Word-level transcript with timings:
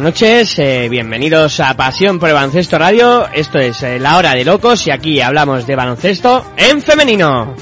Buenas 0.00 0.14
noches, 0.14 0.58
eh, 0.58 0.88
bienvenidos 0.88 1.60
a 1.60 1.76
Pasión 1.76 2.18
por 2.18 2.30
el 2.30 2.34
Baloncesto 2.34 2.78
Radio. 2.78 3.28
Esto 3.34 3.58
es 3.58 3.82
eh, 3.82 3.98
La 3.98 4.16
Hora 4.16 4.34
de 4.34 4.46
Locos 4.46 4.86
y 4.86 4.90
aquí 4.90 5.20
hablamos 5.20 5.66
de 5.66 5.76
baloncesto 5.76 6.52
en 6.56 6.80
femenino. 6.80 7.54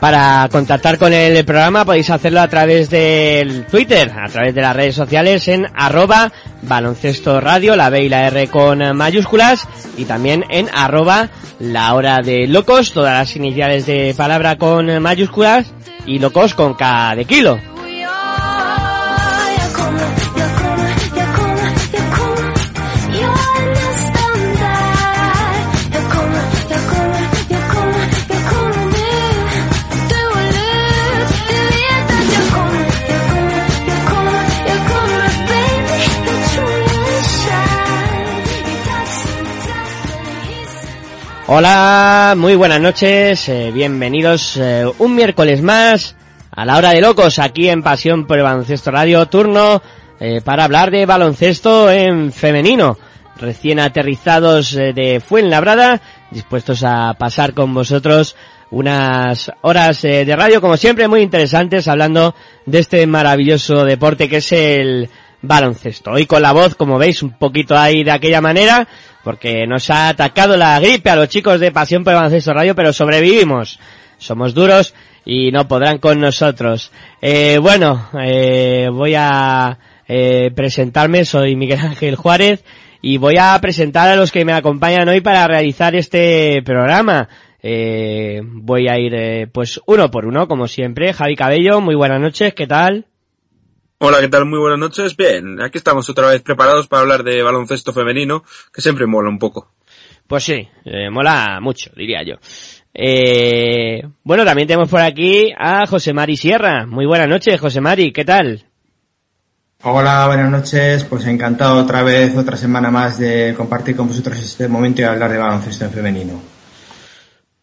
Para 0.00 0.48
contactar 0.52 0.96
con 0.96 1.12
el 1.12 1.44
programa 1.44 1.84
podéis 1.84 2.08
hacerlo 2.10 2.40
a 2.40 2.48
través 2.48 2.88
del 2.88 3.66
Twitter, 3.66 4.12
a 4.12 4.28
través 4.28 4.54
de 4.54 4.60
las 4.60 4.76
redes 4.76 4.94
sociales 4.94 5.48
en 5.48 5.66
arroba 5.74 6.32
baloncesto 6.62 7.40
radio, 7.40 7.74
la 7.74 7.90
B 7.90 8.04
y 8.04 8.08
la 8.08 8.28
R 8.28 8.46
con 8.46 8.96
mayúsculas, 8.96 9.66
y 9.96 10.04
también 10.04 10.44
en 10.50 10.68
arroba 10.72 11.30
la 11.58 11.94
hora 11.94 12.18
de 12.18 12.46
locos, 12.46 12.92
todas 12.92 13.18
las 13.18 13.34
iniciales 13.34 13.86
de 13.86 14.14
palabra 14.16 14.56
con 14.56 15.02
mayúsculas 15.02 15.72
y 16.06 16.20
locos 16.20 16.54
con 16.54 16.74
K 16.74 17.16
de 17.16 17.24
kilo. 17.24 17.58
Hola, 41.50 42.34
muy 42.36 42.56
buenas 42.56 42.78
noches, 42.78 43.48
eh, 43.48 43.70
bienvenidos 43.72 44.58
eh, 44.58 44.84
un 44.98 45.14
miércoles 45.14 45.62
más 45.62 46.14
a 46.50 46.66
la 46.66 46.76
hora 46.76 46.90
de 46.90 47.00
locos 47.00 47.38
aquí 47.38 47.70
en 47.70 47.82
Pasión 47.82 48.26
por 48.26 48.36
el 48.36 48.44
Baloncesto 48.44 48.90
Radio, 48.90 49.24
turno 49.30 49.80
eh, 50.20 50.42
para 50.44 50.64
hablar 50.64 50.90
de 50.90 51.06
baloncesto 51.06 51.90
en 51.90 52.32
femenino. 52.32 52.98
Recién 53.38 53.78
aterrizados 53.80 54.74
eh, 54.74 54.92
de 54.92 55.20
Fuenlabrada, 55.20 56.02
dispuestos 56.30 56.84
a 56.84 57.14
pasar 57.14 57.54
con 57.54 57.72
vosotros 57.72 58.36
unas 58.70 59.50
horas 59.62 60.04
eh, 60.04 60.26
de 60.26 60.36
radio, 60.36 60.60
como 60.60 60.76
siempre, 60.76 61.08
muy 61.08 61.22
interesantes, 61.22 61.88
hablando 61.88 62.34
de 62.66 62.80
este 62.80 63.06
maravilloso 63.06 63.84
deporte 63.84 64.28
que 64.28 64.38
es 64.38 64.52
el 64.52 65.08
baloncesto. 65.42 66.12
Hoy 66.12 66.26
con 66.26 66.42
la 66.42 66.52
voz, 66.52 66.74
como 66.74 66.98
veis, 66.98 67.22
un 67.22 67.38
poquito 67.38 67.76
ahí 67.76 68.04
de 68.04 68.10
aquella 68.10 68.40
manera, 68.40 68.88
porque 69.24 69.66
nos 69.66 69.90
ha 69.90 70.08
atacado 70.08 70.56
la 70.56 70.78
gripe 70.80 71.10
a 71.10 71.16
los 71.16 71.28
chicos 71.28 71.60
de 71.60 71.72
Pasión 71.72 72.04
por 72.04 72.14
Baloncesto 72.14 72.52
Radio, 72.52 72.74
pero 72.74 72.92
sobrevivimos. 72.92 73.78
Somos 74.18 74.54
duros 74.54 74.94
y 75.24 75.50
no 75.52 75.68
podrán 75.68 75.98
con 75.98 76.20
nosotros. 76.20 76.90
Eh, 77.20 77.58
bueno, 77.60 78.08
eh, 78.20 78.88
voy 78.90 79.14
a 79.16 79.78
eh, 80.08 80.50
presentarme, 80.54 81.24
soy 81.24 81.54
Miguel 81.54 81.80
Ángel 81.80 82.16
Juárez 82.16 82.64
y 83.00 83.18
voy 83.18 83.36
a 83.38 83.58
presentar 83.60 84.08
a 84.08 84.16
los 84.16 84.32
que 84.32 84.44
me 84.44 84.52
acompañan 84.52 85.08
hoy 85.08 85.20
para 85.20 85.46
realizar 85.46 85.94
este 85.94 86.62
programa. 86.64 87.28
Eh, 87.62 88.40
voy 88.42 88.88
a 88.88 88.98
ir 88.98 89.14
eh, 89.14 89.46
pues 89.52 89.80
uno 89.86 90.10
por 90.10 90.26
uno, 90.26 90.48
como 90.48 90.66
siempre. 90.66 91.12
Javi 91.12 91.36
Cabello, 91.36 91.80
muy 91.80 91.94
buenas 91.94 92.20
noches, 92.20 92.54
¿qué 92.54 92.66
tal? 92.66 93.06
Hola, 94.00 94.20
¿qué 94.20 94.28
tal? 94.28 94.44
Muy 94.44 94.60
buenas 94.60 94.78
noches. 94.78 95.16
Bien, 95.16 95.60
aquí 95.60 95.78
estamos 95.78 96.08
otra 96.08 96.28
vez 96.28 96.40
preparados 96.40 96.86
para 96.86 97.02
hablar 97.02 97.24
de 97.24 97.42
baloncesto 97.42 97.92
femenino, 97.92 98.44
que 98.72 98.80
siempre 98.80 99.06
mola 99.06 99.28
un 99.28 99.40
poco. 99.40 99.72
Pues 100.28 100.44
sí, 100.44 100.68
eh, 100.84 101.10
mola 101.10 101.58
mucho, 101.60 101.90
diría 101.96 102.22
yo. 102.22 102.36
Eh, 102.94 104.00
bueno, 104.22 104.44
también 104.44 104.68
tenemos 104.68 104.88
por 104.88 105.00
aquí 105.00 105.52
a 105.58 105.84
José 105.88 106.12
Mari 106.12 106.36
Sierra. 106.36 106.86
Muy 106.86 107.06
buenas 107.06 107.28
noches, 107.28 107.60
José 107.60 107.80
Mari, 107.80 108.12
¿qué 108.12 108.24
tal? 108.24 108.66
Hola, 109.82 110.28
buenas 110.28 110.48
noches. 110.48 111.02
Pues 111.02 111.26
encantado 111.26 111.82
otra 111.82 112.04
vez, 112.04 112.36
otra 112.36 112.56
semana 112.56 112.92
más 112.92 113.18
de 113.18 113.52
compartir 113.56 113.96
con 113.96 114.06
vosotros 114.06 114.38
este 114.38 114.68
momento 114.68 115.00
y 115.00 115.06
hablar 115.06 115.32
de 115.32 115.38
baloncesto 115.38 115.86
en 115.86 115.90
femenino. 115.90 116.40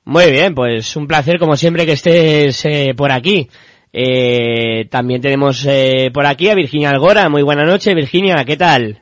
Muy 0.03 0.31
bien, 0.31 0.53
pues 0.53 0.97
un 0.97 1.07
placer 1.07 1.39
como 1.39 1.55
siempre 1.55 1.85
que 1.85 1.93
estés 1.93 2.65
eh, 2.65 2.93
por 2.95 3.13
aquí. 3.13 3.49
Eh, 3.97 4.89
también 4.89 5.21
tenemos 5.21 5.65
eh, 5.65 6.11
por 6.13 6.25
aquí 6.25 6.49
a 6.49 6.53
Virginia 6.53 6.89
Algora. 6.89 7.29
Muy 7.29 7.43
buenas 7.43 7.65
noches, 7.65 7.95
Virginia, 7.95 8.43
¿qué 8.43 8.57
tal? 8.57 9.01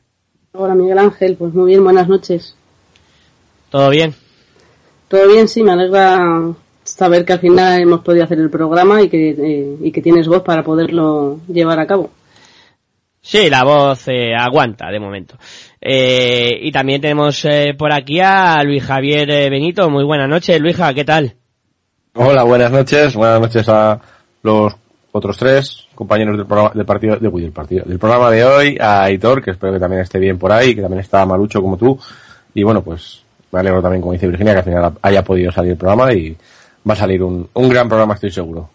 Hola 0.52 0.76
Miguel 0.76 1.00
Ángel, 1.00 1.36
pues 1.36 1.52
muy 1.52 1.72
bien, 1.72 1.84
buenas 1.84 2.08
noches. 2.08 2.56
¿Todo 3.72 3.90
bien? 3.90 4.14
Todo 5.08 5.28
bien, 5.30 5.48
sí, 5.48 5.64
me 5.64 5.72
alegra 5.72 6.22
saber 6.84 7.26
que 7.26 7.34
al 7.34 7.40
final 7.40 7.82
hemos 7.82 8.02
podido 8.02 8.24
hacer 8.24 8.38
el 8.38 8.52
programa 8.52 9.02
y 9.02 9.10
que, 9.10 9.32
eh, 9.32 9.78
y 9.82 9.92
que 9.92 10.04
tienes 10.04 10.28
voz 10.28 10.44
para 10.44 10.64
poderlo 10.64 11.40
llevar 11.48 11.80
a 11.80 11.88
cabo. 11.88 12.12
Sí, 13.20 13.50
la 13.50 13.64
voz 13.64 14.08
eh, 14.10 14.36
aguanta 14.36 14.92
de 14.92 15.00
momento. 15.00 15.40
Eh, 15.82 16.52
y 16.62 16.72
también 16.72 17.02
tenemos 17.02 17.44
eh, 17.46 17.74
por 17.76 17.92
aquí 17.92 18.20
a 18.20 18.62
Luis 18.64 18.84
Javier 18.84 19.28
eh, 19.32 19.50
Benito. 19.50 19.90
Muy 19.90 20.04
buenas 20.04 20.30
noches, 20.30 20.62
Luija, 20.62 20.94
¿qué 20.94 21.04
tal? 21.04 21.34
Hola, 22.14 22.44
buenas 22.44 22.72
noches. 22.72 23.16
Buenas 23.16 23.42
noches 23.42 23.68
a 23.70 24.00
los 24.44 24.83
otros 25.14 25.38
tres 25.38 25.88
compañeros 25.94 26.36
del 26.38 26.48
programa 26.48 26.72
del 26.74 26.86
partido, 26.86 27.18
de, 27.18 27.28
uy, 27.28 27.44
del 27.44 27.52
partido, 27.52 27.86
del 27.86 28.00
programa 28.00 28.32
de 28.32 28.44
hoy, 28.44 28.78
a 28.80 29.04
Aitor, 29.04 29.44
que 29.44 29.52
espero 29.52 29.72
que 29.72 29.80
también 29.80 30.02
esté 30.02 30.20
bien 30.20 30.40
por 30.40 30.52
ahí, 30.52 30.74
que 30.76 30.82
también 30.82 31.02
está 31.02 31.24
malucho 31.26 31.62
como 31.62 31.78
tú. 31.78 31.98
Y 32.56 32.64
bueno, 32.64 32.84
pues 32.84 33.22
me 33.52 33.60
alegro 33.60 33.82
también, 33.82 34.02
como 34.02 34.14
dice 34.14 34.28
Virginia, 34.28 34.54
que 34.54 34.60
al 34.60 34.66
final 34.66 34.94
haya 35.02 35.24
podido 35.24 35.52
salir 35.52 35.72
el 35.72 35.78
programa 35.78 36.12
y 36.14 36.36
va 36.90 36.94
a 36.94 36.98
salir 36.98 37.22
un, 37.22 37.48
un 37.54 37.70
gran 37.70 37.88
programa, 37.88 38.16
estoy 38.16 38.32
seguro. 38.32 38.70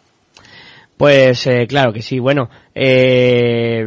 Pues 0.96 1.46
eh, 1.46 1.66
claro 1.68 1.92
que 1.92 2.02
sí. 2.02 2.18
Bueno, 2.18 2.50
eh, 2.74 3.84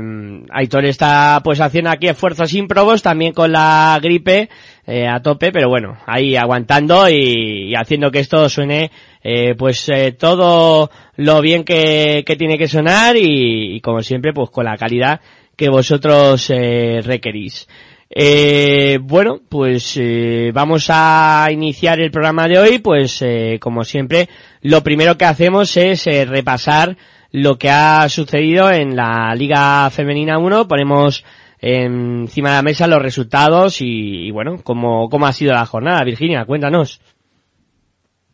Aitor 0.50 0.86
está 0.86 1.42
pues 1.44 1.60
haciendo 1.60 1.90
aquí 1.90 2.08
esfuerzos 2.08 2.54
ímprobos 2.54 3.02
también 3.02 3.34
con 3.34 3.52
la 3.52 3.98
gripe 4.02 4.50
eh, 4.86 5.08
a 5.08 5.22
tope, 5.22 5.52
pero 5.52 5.68
bueno, 5.70 5.98
ahí 6.06 6.36
aguantando 6.36 7.10
y, 7.10 7.70
y 7.70 7.76
haciendo 7.76 8.12
que 8.12 8.20
esto 8.20 8.48
suene 8.48 8.92
eh, 9.24 9.56
pues 9.58 9.88
eh, 9.90 10.14
todo 10.14 10.90
lo 11.18 11.42
bien 11.42 11.64
que, 11.64 12.24
que 12.26 12.36
tiene 12.36 12.58
que 12.58 12.68
sonar 12.68 13.16
y, 13.16 13.76
y, 13.76 13.82
como 13.82 14.02
siempre 14.02 14.34
pues 14.34 14.50
con 14.50 14.66
la 14.66 14.78
calidad 14.78 15.22
que 15.56 15.70
vosotros 15.70 16.50
eh, 16.50 17.02
requerís. 17.04 17.68
Eh, 18.14 19.00
bueno, 19.02 19.40
pues 19.48 19.96
eh, 19.96 20.52
vamos 20.54 20.88
a 20.90 21.48
iniciar 21.50 22.02
el 22.02 22.12
programa 22.12 22.48
de 22.48 22.60
hoy, 22.60 22.80
pues 22.80 23.22
eh, 23.22 23.58
como 23.62 23.86
siempre, 23.86 24.28
lo 24.62 24.84
primero 24.84 25.18
que 25.18 25.26
hacemos 25.26 25.78
es 25.78 26.06
repasar 26.28 26.98
lo 27.32 27.58
que 27.58 27.70
ha 27.70 28.10
sucedido 28.10 28.70
en 28.70 28.98
la 28.98 29.34
Liga 29.34 29.90
Femenina 29.92 30.38
1, 30.40 30.68
ponemos 30.68 31.24
encima 31.60 32.50
de 32.50 32.56
la 32.56 32.62
mesa 32.64 32.88
los 32.88 33.02
resultados 33.02 33.82
y, 33.82 34.28
y 34.28 34.32
bueno, 34.32 34.60
cómo, 34.62 35.08
cómo 35.10 35.28
ha 35.28 35.32
sido 35.32 35.54
la 35.54 35.66
jornada. 35.66 36.04
Virginia, 36.04 36.44
cuéntanos. 36.44 37.00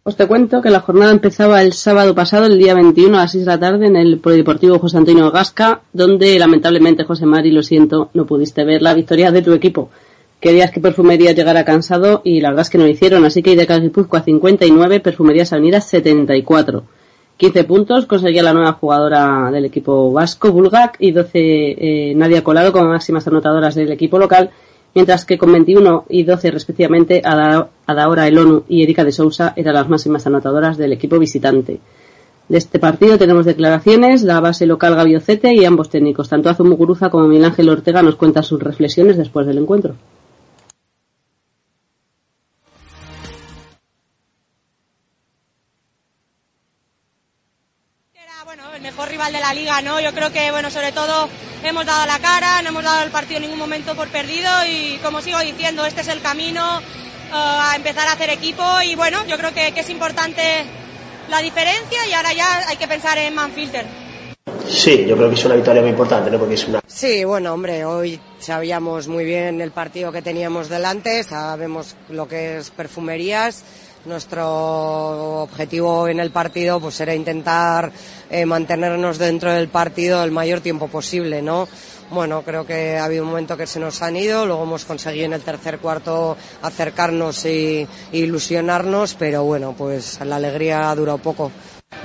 Pues 0.07 0.15
te 0.15 0.25
cuento 0.25 0.61
que 0.61 0.69
la 0.69 0.79
jornada 0.79 1.11
empezaba 1.11 1.61
el 1.61 1.73
sábado 1.73 2.15
pasado, 2.15 2.45
el 2.45 2.57
día 2.57 2.73
21 2.73 3.17
a 3.17 3.23
las 3.23 3.31
6 3.33 3.43
de 3.43 3.51
la 3.51 3.59
tarde, 3.59 3.87
en 3.87 3.97
el 3.97 4.19
Polideportivo 4.19 4.79
José 4.79 4.95
Antonio 4.95 5.29
Gasca, 5.31 5.81
donde 5.91 6.39
lamentablemente, 6.39 7.03
José 7.03 7.25
Mari, 7.25 7.51
lo 7.51 7.61
siento, 7.61 8.09
no 8.13 8.25
pudiste 8.25 8.63
ver 8.63 8.81
la 8.81 8.93
victoria 8.93 9.31
de 9.31 9.41
tu 9.41 9.51
equipo. 9.51 9.89
Querías 10.39 10.71
que 10.71 10.79
Perfumería 10.79 11.33
llegara 11.33 11.65
cansado 11.65 12.21
y 12.23 12.39
la 12.39 12.51
verdad 12.51 12.61
es 12.61 12.69
que 12.69 12.77
no 12.77 12.85
lo 12.85 12.89
hicieron, 12.89 13.25
así 13.25 13.43
que 13.43 13.51
IDK 13.51 13.81
Guipúzcoa 13.81 14.21
59, 14.21 15.01
Perfumerías 15.01 15.51
Avenidas 15.51 15.89
74. 15.89 16.85
15 17.35 17.63
puntos 17.65 18.05
conseguía 18.05 18.43
la 18.43 18.53
nueva 18.53 18.71
jugadora 18.71 19.51
del 19.51 19.65
equipo 19.65 20.13
vasco, 20.13 20.53
Bulgak, 20.53 20.95
y 20.99 21.11
12 21.11 21.31
eh, 21.33 22.13
Nadia 22.15 22.45
Colado 22.45 22.71
como 22.71 22.85
máximas 22.85 23.27
anotadoras 23.27 23.75
del 23.75 23.91
equipo 23.91 24.17
local, 24.17 24.51
mientras 24.97 25.25
que 25.25 25.37
con 25.37 25.51
21 25.51 26.05
y 26.09 26.23
12 26.23 26.49
respectivamente 26.49 27.21
Ada- 27.23 27.69
Adaora 27.85 28.27
Elonu 28.27 28.63
y 28.67 28.81
Erika 28.81 29.03
de 29.03 29.11
Sousa 29.11 29.53
eran 29.55 29.75
las 29.75 29.87
máximas 29.93 30.25
anotadoras 30.25 30.75
del 30.75 30.91
equipo 30.93 31.19
visitante. 31.19 31.79
De 32.49 32.57
este 32.57 32.79
partido 32.79 33.19
tenemos 33.19 33.45
declaraciones, 33.45 34.23
la 34.23 34.39
base 34.39 34.65
local 34.65 34.95
Gaviocete 34.95 35.53
y 35.53 35.65
ambos 35.65 35.91
técnicos, 35.91 36.29
tanto 36.29 36.49
Azu 36.49 36.63
Muguruza 36.63 37.11
como 37.11 37.27
Miguel 37.27 37.45
Ángel 37.45 37.69
Ortega 37.69 38.01
nos 38.01 38.15
cuentan 38.15 38.43
sus 38.43 38.59
reflexiones 38.69 39.17
después 39.17 39.45
del 39.45 39.59
encuentro. 39.59 39.93
Era 48.13 48.43
bueno, 48.45 48.63
el 48.75 48.81
mejor 48.81 49.07
rival 49.09 49.31
de 49.33 49.39
la 49.39 49.53
liga, 49.53 49.81
¿no? 49.81 49.99
Yo 49.99 50.11
creo 50.13 50.31
que, 50.31 50.51
bueno, 50.51 50.69
sobre 50.69 50.91
todo 50.91 51.29
hemos 51.69 51.85
dado 51.85 52.05
la 52.05 52.19
cara, 52.19 52.61
no 52.61 52.69
hemos 52.69 52.83
dado 52.83 53.03
el 53.03 53.11
partido 53.11 53.37
en 53.37 53.43
ningún 53.43 53.59
momento 53.59 53.95
por 53.95 54.07
perdido 54.09 54.49
y 54.69 54.97
como 55.03 55.21
sigo 55.21 55.39
diciendo, 55.39 55.85
este 55.85 56.01
es 56.01 56.07
el 56.07 56.21
camino 56.21 56.79
eh, 56.79 57.31
a 57.33 57.73
empezar 57.75 58.07
a 58.07 58.13
hacer 58.13 58.29
equipo 58.29 58.63
y 58.83 58.95
bueno, 58.95 59.25
yo 59.27 59.37
creo 59.37 59.53
que, 59.53 59.71
que 59.73 59.81
es 59.81 59.89
importante 59.89 60.41
la 61.29 61.39
diferencia 61.39 62.07
y 62.09 62.13
ahora 62.13 62.33
ya 62.33 62.67
hay 62.67 62.77
que 62.77 62.87
pensar 62.87 63.17
en 63.17 63.35
Manfilter. 63.35 63.85
Sí, 64.67 65.05
yo 65.07 65.15
creo 65.15 65.29
que 65.29 65.35
es 65.35 65.45
una 65.45 65.55
victoria 65.55 65.81
muy 65.81 65.91
importante, 65.91 66.29
¿no? 66.29 66.39
Porque 66.39 66.55
es 66.55 66.67
una 66.67 66.81
Sí, 66.87 67.23
bueno, 67.23 67.53
hombre, 67.53 67.85
hoy 67.85 68.19
sabíamos 68.39 69.07
muy 69.07 69.23
bien 69.23 69.61
el 69.61 69.71
partido 69.71 70.11
que 70.11 70.21
teníamos 70.21 70.67
delante, 70.67 71.23
sabemos 71.23 71.95
lo 72.09 72.27
que 72.27 72.57
es 72.57 72.71
perfumerías. 72.71 73.63
Nuestro 74.07 75.41
objetivo 75.41 76.07
en 76.07 76.21
el 76.21 76.31
partido 76.31 76.79
pues 76.79 76.97
era 77.01 77.13
intentar 77.13 77.91
eh, 78.29 78.45
mantenernos 78.45 79.17
dentro 79.17 79.51
del 79.51 79.67
partido 79.67 80.23
el 80.23 80.31
mayor 80.31 80.61
tiempo 80.61 80.87
posible, 80.87 81.41
¿no? 81.41 81.67
Bueno, 82.09 82.41
creo 82.41 82.65
que 82.65 82.97
ha 82.97 83.03
habido 83.03 83.23
un 83.23 83.31
momento 83.31 83.57
que 83.57 83.67
se 83.67 83.81
nos 83.81 84.01
han 84.01 84.15
ido, 84.15 84.45
luego 84.45 84.63
hemos 84.63 84.85
conseguido 84.85 85.25
en 85.25 85.33
el 85.33 85.41
tercer 85.41 85.79
cuarto 85.79 86.37
acercarnos 86.61 87.43
y, 87.47 87.85
ilusionarnos, 88.13 89.15
pero 89.15 89.43
bueno, 89.43 89.75
pues 89.77 90.21
la 90.21 90.37
alegría 90.37 90.89
ha 90.89 90.95
durado 90.95 91.17
poco. 91.17 91.51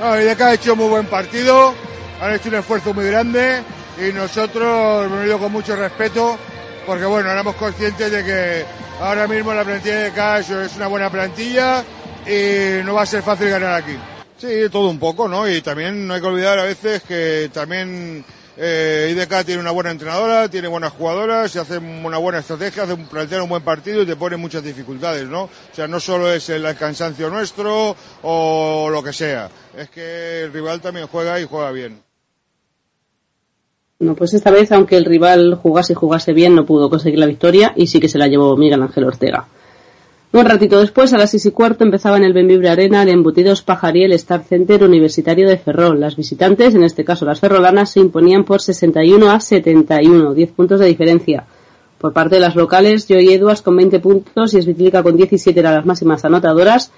No, 0.01 0.21
IDK 0.21 0.41
ha 0.41 0.55
hecho 0.55 0.75
muy 0.75 0.89
buen 0.89 1.07
partido, 1.07 1.73
han 2.21 2.35
hecho 2.35 2.49
un 2.49 2.57
esfuerzo 2.57 2.93
muy 2.93 3.07
grande 3.07 3.63
y 3.97 4.13
nosotros 4.13 5.07
hemos 5.07 5.25
ido 5.25 5.39
con 5.39 5.53
mucho 5.53 5.77
respeto 5.77 6.37
porque 6.85 7.05
bueno, 7.05 7.31
éramos 7.31 7.55
conscientes 7.55 8.11
de 8.11 8.25
que 8.25 8.82
ahora 9.03 9.27
mismo 9.27 9.53
la 9.53 9.65
plantilla 9.65 9.99
de 10.05 10.13
Cash 10.13 10.53
es 10.53 10.77
una 10.77 10.87
buena 10.87 11.11
plantilla 11.11 11.85
y 12.25 12.85
no 12.85 12.95
va 12.95 13.03
a 13.03 13.07
ser 13.07 13.23
fácil 13.23 13.49
ganar 13.49 13.75
aquí. 13.75 13.97
Sí, 14.39 14.69
todo 14.71 14.89
un 14.89 14.99
poco, 14.99 15.29
¿no? 15.29 15.49
Y 15.49 15.61
también 15.61 16.07
no 16.07 16.15
hay 16.15 16.21
que 16.21 16.27
olvidar 16.27 16.59
a 16.59 16.65
veces 16.65 17.03
que 17.03 17.51
también 17.53 18.25
eh, 18.57 19.13
IDK 19.13 19.45
tiene 19.45 19.61
una 19.61 19.71
buena 19.73 19.91
entrenadora, 19.91 20.49
tiene 20.49 20.69
buenas 20.69 20.93
jugadoras, 20.93 21.51
se 21.51 21.59
hace 21.59 21.79
una 21.79 22.19
buena 22.19 22.39
estrategia, 22.39 22.85
hace 22.85 22.93
un, 22.93 23.07
plantea 23.07 23.43
un 23.43 23.49
buen 23.49 23.63
partido 23.63 24.03
y 24.03 24.07
te 24.07 24.17
pone 24.17 24.37
muchas 24.37 24.63
dificultades, 24.63 25.29
¿no? 25.29 25.45
O 25.45 25.51
sea, 25.75 25.89
no 25.89 25.99
solo 25.99 26.33
es 26.33 26.49
el 26.49 26.75
cansancio 26.77 27.29
nuestro 27.29 27.97
o 28.23 28.89
lo 28.91 29.03
que 29.03 29.13
sea, 29.13 29.51
es 29.77 29.91
que 29.91 30.43
el 30.43 30.53
rival 30.53 30.81
también 30.81 31.07
juega 31.09 31.41
y 31.41 31.45
juega 31.45 31.71
bien. 31.73 32.03
No, 34.03 34.17
pues 34.17 34.35
esta 34.35 34.51
vez, 34.51 34.73
aunque 34.73 34.97
el 34.97 35.05
rival 35.05 35.55
jugase 35.55 35.93
y 35.93 35.97
jugase 35.97 36.33
bien, 36.33 36.57
no 36.57 36.67
pudo 36.67 36.91
conseguir 36.91 37.21
la 37.21 37.27
victoria 37.27 37.73
y 37.77 37.87
sí 37.87 38.01
que 38.01 38.09
se 38.09 38.19
la 38.19 38.27
llevó 38.27 38.57
Miguel 38.57 38.83
Ángel 38.83 39.05
Ortega. 39.05 39.47
Un 40.33 40.45
ratito 40.45 40.81
después, 40.81 41.13
a 41.13 41.19
las 41.19 41.31
seis 41.31 41.47
y 41.47 41.53
cuarto, 41.53 41.85
empezaba 41.85 42.17
en 42.17 42.25
el 42.25 42.33
Benvibre 42.33 42.69
Arena 42.69 43.05
el 43.05 43.11
Embutidos 43.11 43.63
Pajariel 43.63 44.13
Star 44.15 44.43
Center 44.43 44.83
Universitario 44.83 45.49
de 45.49 45.57
Ferrol. 45.57 46.01
Las 46.01 46.17
visitantes, 46.17 46.75
en 46.75 46.83
este 46.83 47.05
caso 47.05 47.25
las 47.25 47.39
ferrolanas, 47.39 47.91
se 47.93 48.01
imponían 48.01 48.43
por 48.43 48.61
61 48.61 49.31
a 49.31 49.39
71, 49.39 50.35
10 50.35 50.51
puntos 50.51 50.81
de 50.81 50.87
diferencia. 50.87 51.45
Por 51.99 52.13
parte 52.13 52.35
de 52.35 52.41
las 52.41 52.57
locales, 52.57 53.07
Joy 53.07 53.33
Edwards 53.33 53.63
con 53.63 53.77
20 53.77 54.01
puntos 54.01 54.53
y 54.55 54.63
Svitlica 54.63 55.05
con 55.05 55.17
17 55.17 55.61
eran 55.61 55.75
las 55.77 55.87
máximas 55.87 56.25
anotadoras, 56.25 56.91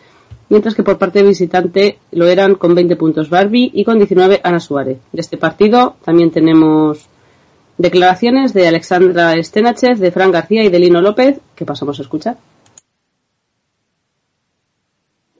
mientras 0.48 0.74
que 0.74 0.82
por 0.82 0.98
parte 0.98 1.22
visitante 1.22 1.98
lo 2.12 2.26
eran 2.26 2.54
con 2.54 2.74
20 2.74 2.96
puntos 2.96 3.30
Barbie 3.30 3.70
y 3.72 3.84
con 3.84 3.98
19 3.98 4.40
Ana 4.42 4.60
Suárez. 4.60 4.98
De 5.12 5.20
este 5.20 5.36
partido 5.36 5.96
también 6.04 6.30
tenemos 6.30 7.06
declaraciones 7.78 8.52
de 8.54 8.68
Alexandra 8.68 9.34
Stenachev, 9.42 9.98
de 9.98 10.12
Fran 10.12 10.30
García 10.30 10.62
y 10.64 10.68
de 10.68 10.78
Lino 10.78 11.00
López, 11.00 11.40
que 11.54 11.64
pasamos 11.64 11.98
a 11.98 12.02
escuchar. 12.02 12.36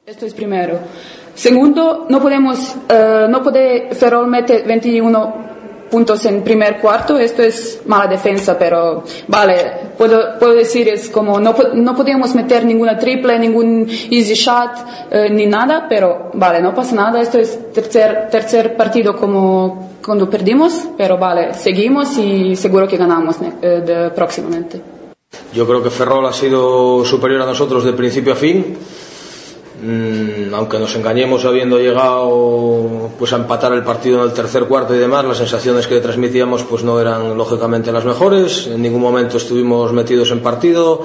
Esto 0.05 0.25
es 0.25 0.33
primero. 0.33 0.79
Segundo, 1.33 2.05
no 2.09 2.21
podemos, 2.21 2.75
eh, 2.87 3.27
no 3.29 3.41
puede 3.41 3.93
Ferrol 3.95 4.27
meter 4.27 4.65
21 4.65 5.44
puntos 5.89 6.25
en 6.25 6.43
primer 6.43 6.79
cuarto, 6.79 7.17
esto 7.17 7.41
es 7.41 7.81
mala 7.85 8.07
defensa, 8.07 8.57
pero 8.57 9.03
vale, 9.27 9.55
puedo, 9.97 10.37
puedo 10.39 10.53
decir 10.53 10.87
es 10.89 11.09
como 11.09 11.39
no, 11.39 11.55
no 11.73 11.95
podíamos 11.95 12.33
meter 12.35 12.65
ninguna 12.65 12.97
triple, 12.97 13.37
ningún 13.39 13.87
easy 14.09 14.33
shot, 14.33 14.71
eh, 15.11 15.29
ni 15.29 15.45
nada, 15.45 15.85
pero 15.87 16.31
vale, 16.33 16.61
no 16.61 16.73
pasa 16.73 16.95
nada, 16.95 17.21
esto 17.21 17.37
es 17.39 17.71
tercer, 17.73 18.27
tercer 18.29 18.75
partido 18.75 19.15
como 19.15 19.91
cuando 20.05 20.29
perdimos, 20.29 20.87
pero 20.97 21.17
vale, 21.17 21.53
seguimos 21.53 22.17
y 22.17 22.55
seguro 22.55 22.87
que 22.87 22.97
ganamos 22.97 23.37
eh, 23.61 23.81
de- 23.85 24.09
próximamente. 24.11 24.81
Yo 25.53 25.67
creo 25.67 25.83
que 25.83 25.89
Ferrol 25.89 26.25
ha 26.27 26.31
sido 26.33 27.03
superior 27.03 27.41
a 27.41 27.45
nosotros 27.45 27.83
de 27.83 27.91
principio 27.93 28.33
a 28.33 28.35
fin. 28.35 28.77
Mm, 29.81 30.53
aunque 30.53 30.79
nos 30.79 30.95
engañemos 30.95 31.43
habiendo 31.43 31.77
llegado 31.77 33.09
pues 33.19 33.33
a 33.33 33.35
empatar 33.35 33.73
el 33.73 33.83
partido 33.83 34.19
en 34.19 34.29
el 34.29 34.33
tercer 34.33 34.65
cuarto 34.65 34.95
y 34.95 34.97
demás, 34.97 35.25
las 35.25 35.37
sensaciones 35.37 35.85
que 35.87 35.99
transmitíamos 35.99 36.63
pues 36.63 36.83
no 36.83 36.99
eran 36.99 37.37
lógicamente 37.37 37.91
las 37.91 38.05
mejores. 38.05 38.67
En 38.67 38.81
ningún 38.81 39.01
momento 39.01 39.37
estuvimos 39.37 39.91
metidos 39.91 40.31
en 40.31 40.39
partido, 40.39 41.03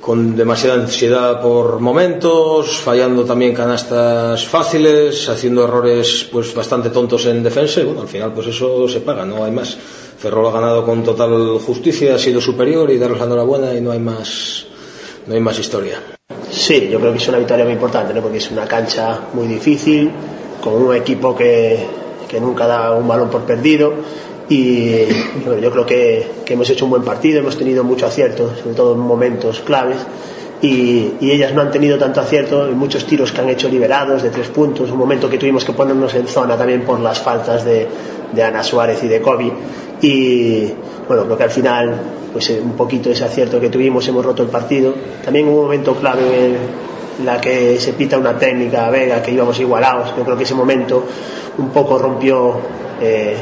con 0.00 0.34
demasiada 0.34 0.82
ansiedad 0.82 1.40
por 1.42 1.80
momentos, 1.80 2.78
fallando 2.78 3.24
también 3.24 3.54
canastas 3.54 4.46
fáciles, 4.46 5.28
haciendo 5.28 5.64
errores 5.64 6.28
pues 6.32 6.54
bastante 6.54 6.88
tontos 6.90 7.26
en 7.26 7.42
defensa 7.42 7.82
y 7.82 7.84
bueno, 7.84 8.00
al 8.00 8.08
final 8.08 8.32
pues 8.32 8.46
eso 8.46 8.88
se 8.88 9.00
paga, 9.00 9.26
no 9.26 9.44
hay 9.44 9.52
más. 9.52 9.76
Ferrol 10.18 10.46
ha 10.46 10.52
ganado 10.52 10.86
con 10.86 11.04
total 11.04 11.58
justicia, 11.58 12.14
ha 12.14 12.18
sido 12.18 12.40
superior 12.40 12.90
y 12.90 12.96
darles 12.96 13.18
la 13.18 13.26
enhorabuena 13.26 13.74
y 13.74 13.80
no 13.80 13.90
hay 13.90 13.98
más, 13.98 14.66
no 15.26 15.34
hay 15.34 15.40
más 15.40 15.58
historia. 15.58 16.00
Sí, 16.52 16.88
yo 16.90 17.00
creo 17.00 17.12
que 17.12 17.18
es 17.18 17.28
una 17.28 17.38
victoria 17.38 17.64
muy 17.64 17.72
importante, 17.72 18.12
¿no? 18.12 18.20
porque 18.20 18.36
es 18.36 18.50
una 18.50 18.66
cancha 18.66 19.20
muy 19.32 19.46
difícil, 19.46 20.10
con 20.62 20.74
un 20.74 20.94
equipo 20.94 21.34
que, 21.34 21.78
que 22.28 22.38
nunca 22.38 22.66
da 22.66 22.94
un 22.94 23.08
balón 23.08 23.30
por 23.30 23.40
perdido. 23.42 23.94
Y 24.50 25.04
bueno, 25.46 25.62
yo 25.62 25.70
creo 25.70 25.86
que, 25.86 26.26
que 26.44 26.52
hemos 26.52 26.68
hecho 26.68 26.84
un 26.84 26.90
buen 26.90 27.04
partido, 27.04 27.38
hemos 27.38 27.56
tenido 27.56 27.82
mucho 27.84 28.04
acierto, 28.04 28.54
sobre 28.54 28.74
todo 28.74 28.92
en 28.92 29.00
momentos 29.00 29.60
claves. 29.60 29.96
Y, 30.60 31.14
y 31.20 31.30
ellas 31.30 31.54
no 31.54 31.62
han 31.62 31.70
tenido 31.70 31.96
tanto 31.96 32.20
acierto 32.20 32.68
en 32.68 32.76
muchos 32.76 33.06
tiros 33.06 33.32
que 33.32 33.40
han 33.40 33.48
hecho 33.48 33.70
liberados 33.70 34.22
de 34.22 34.28
tres 34.28 34.48
puntos, 34.48 34.90
un 34.90 34.98
momento 34.98 35.30
que 35.30 35.38
tuvimos 35.38 35.64
que 35.64 35.72
ponernos 35.72 36.14
en 36.14 36.28
zona 36.28 36.54
también 36.54 36.82
por 36.82 37.00
las 37.00 37.18
faltas 37.18 37.64
de, 37.64 37.88
de 38.30 38.42
Ana 38.42 38.62
Suárez 38.62 39.02
y 39.02 39.08
de 39.08 39.22
Kobe. 39.22 39.50
Y 40.02 40.66
bueno, 41.08 41.24
creo 41.24 41.38
que 41.38 41.44
al 41.44 41.50
final 41.50 42.00
pues 42.32 42.50
eh, 42.50 42.60
un 42.60 42.72
poquito 42.72 43.10
ese 43.10 43.24
acierto 43.24 43.60
que 43.60 43.68
tuvimos 43.68 44.06
hemos 44.08 44.24
roto 44.24 44.42
el 44.42 44.48
partido. 44.48 44.94
También 45.24 45.48
un 45.48 45.56
momento 45.56 45.94
clave 45.94 46.46
en 46.46 47.24
la 47.24 47.40
que 47.40 47.78
se 47.78 47.92
pita 47.92 48.18
una 48.18 48.38
técnica 48.38 48.86
a 48.86 48.90
Vega 48.90 49.22
que 49.22 49.32
íbamos 49.32 49.58
igualados. 49.60 50.16
Yo 50.16 50.24
creo 50.24 50.36
que 50.36 50.44
ese 50.44 50.54
momento 50.54 51.04
un 51.58 51.68
poco 51.70 51.98
rompió 51.98 52.58
eh, 53.00 53.36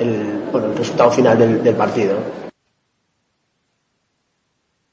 el, 0.00 0.44
bueno, 0.52 0.68
el 0.68 0.76
resultado 0.76 1.10
final 1.10 1.62
del, 1.62 1.74
partido. 1.74 2.16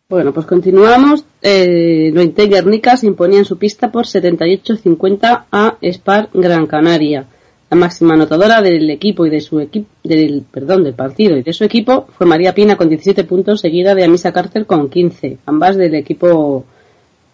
Bueno, 0.10 0.34
pues 0.34 0.46
continuamos. 0.46 1.26
Eh, 1.42 2.12
Guernica 2.14 2.98
se 2.98 3.08
imponía 3.08 3.40
en 3.40 3.46
su 3.46 3.58
pista 3.58 3.92
por 3.92 4.06
78-50 4.06 5.46
a 5.52 5.78
Spar 5.82 6.30
Gran 6.34 6.68
Canaria. 6.68 7.28
La 7.74 7.80
máxima 7.80 8.14
anotadora 8.14 8.62
del 8.62 8.88
equipo 8.92 9.26
y 9.26 9.32
de 9.32 9.42
su 9.42 9.60
equipo, 9.60 9.88
del, 10.04 10.46
perdón, 10.52 10.84
del 10.84 10.94
partido 10.94 11.36
y 11.36 11.42
de 11.42 11.54
su 11.54 11.64
equipo 11.64 12.06
fue 12.16 12.28
María 12.28 12.54
Pina 12.54 12.76
con 12.76 12.88
17 12.88 13.24
puntos, 13.24 13.62
seguida 13.62 13.96
de 13.96 14.04
Amisa 14.04 14.32
Carter 14.32 14.68
con 14.68 14.92
15, 14.92 15.40
ambas 15.48 15.76
del 15.76 15.96
equipo 15.96 16.66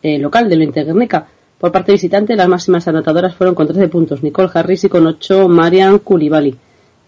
eh, 0.01 0.17
local 0.17 0.47
del 0.47 0.63
Interguernica. 0.63 1.27
Por 1.57 1.73
parte 1.73 1.91
visitante, 1.91 2.37
las 2.37 2.47
máximas 2.47 2.87
anotadoras 2.87 3.35
fueron 3.35 3.53
con 3.53 3.67
13 3.67 3.89
puntos, 3.89 4.23
Nicole 4.23 4.49
Harris 4.53 4.85
y 4.85 4.87
con 4.87 5.05
8 5.07 5.49
Marian 5.49 5.99
Koulibaly. 5.99 6.55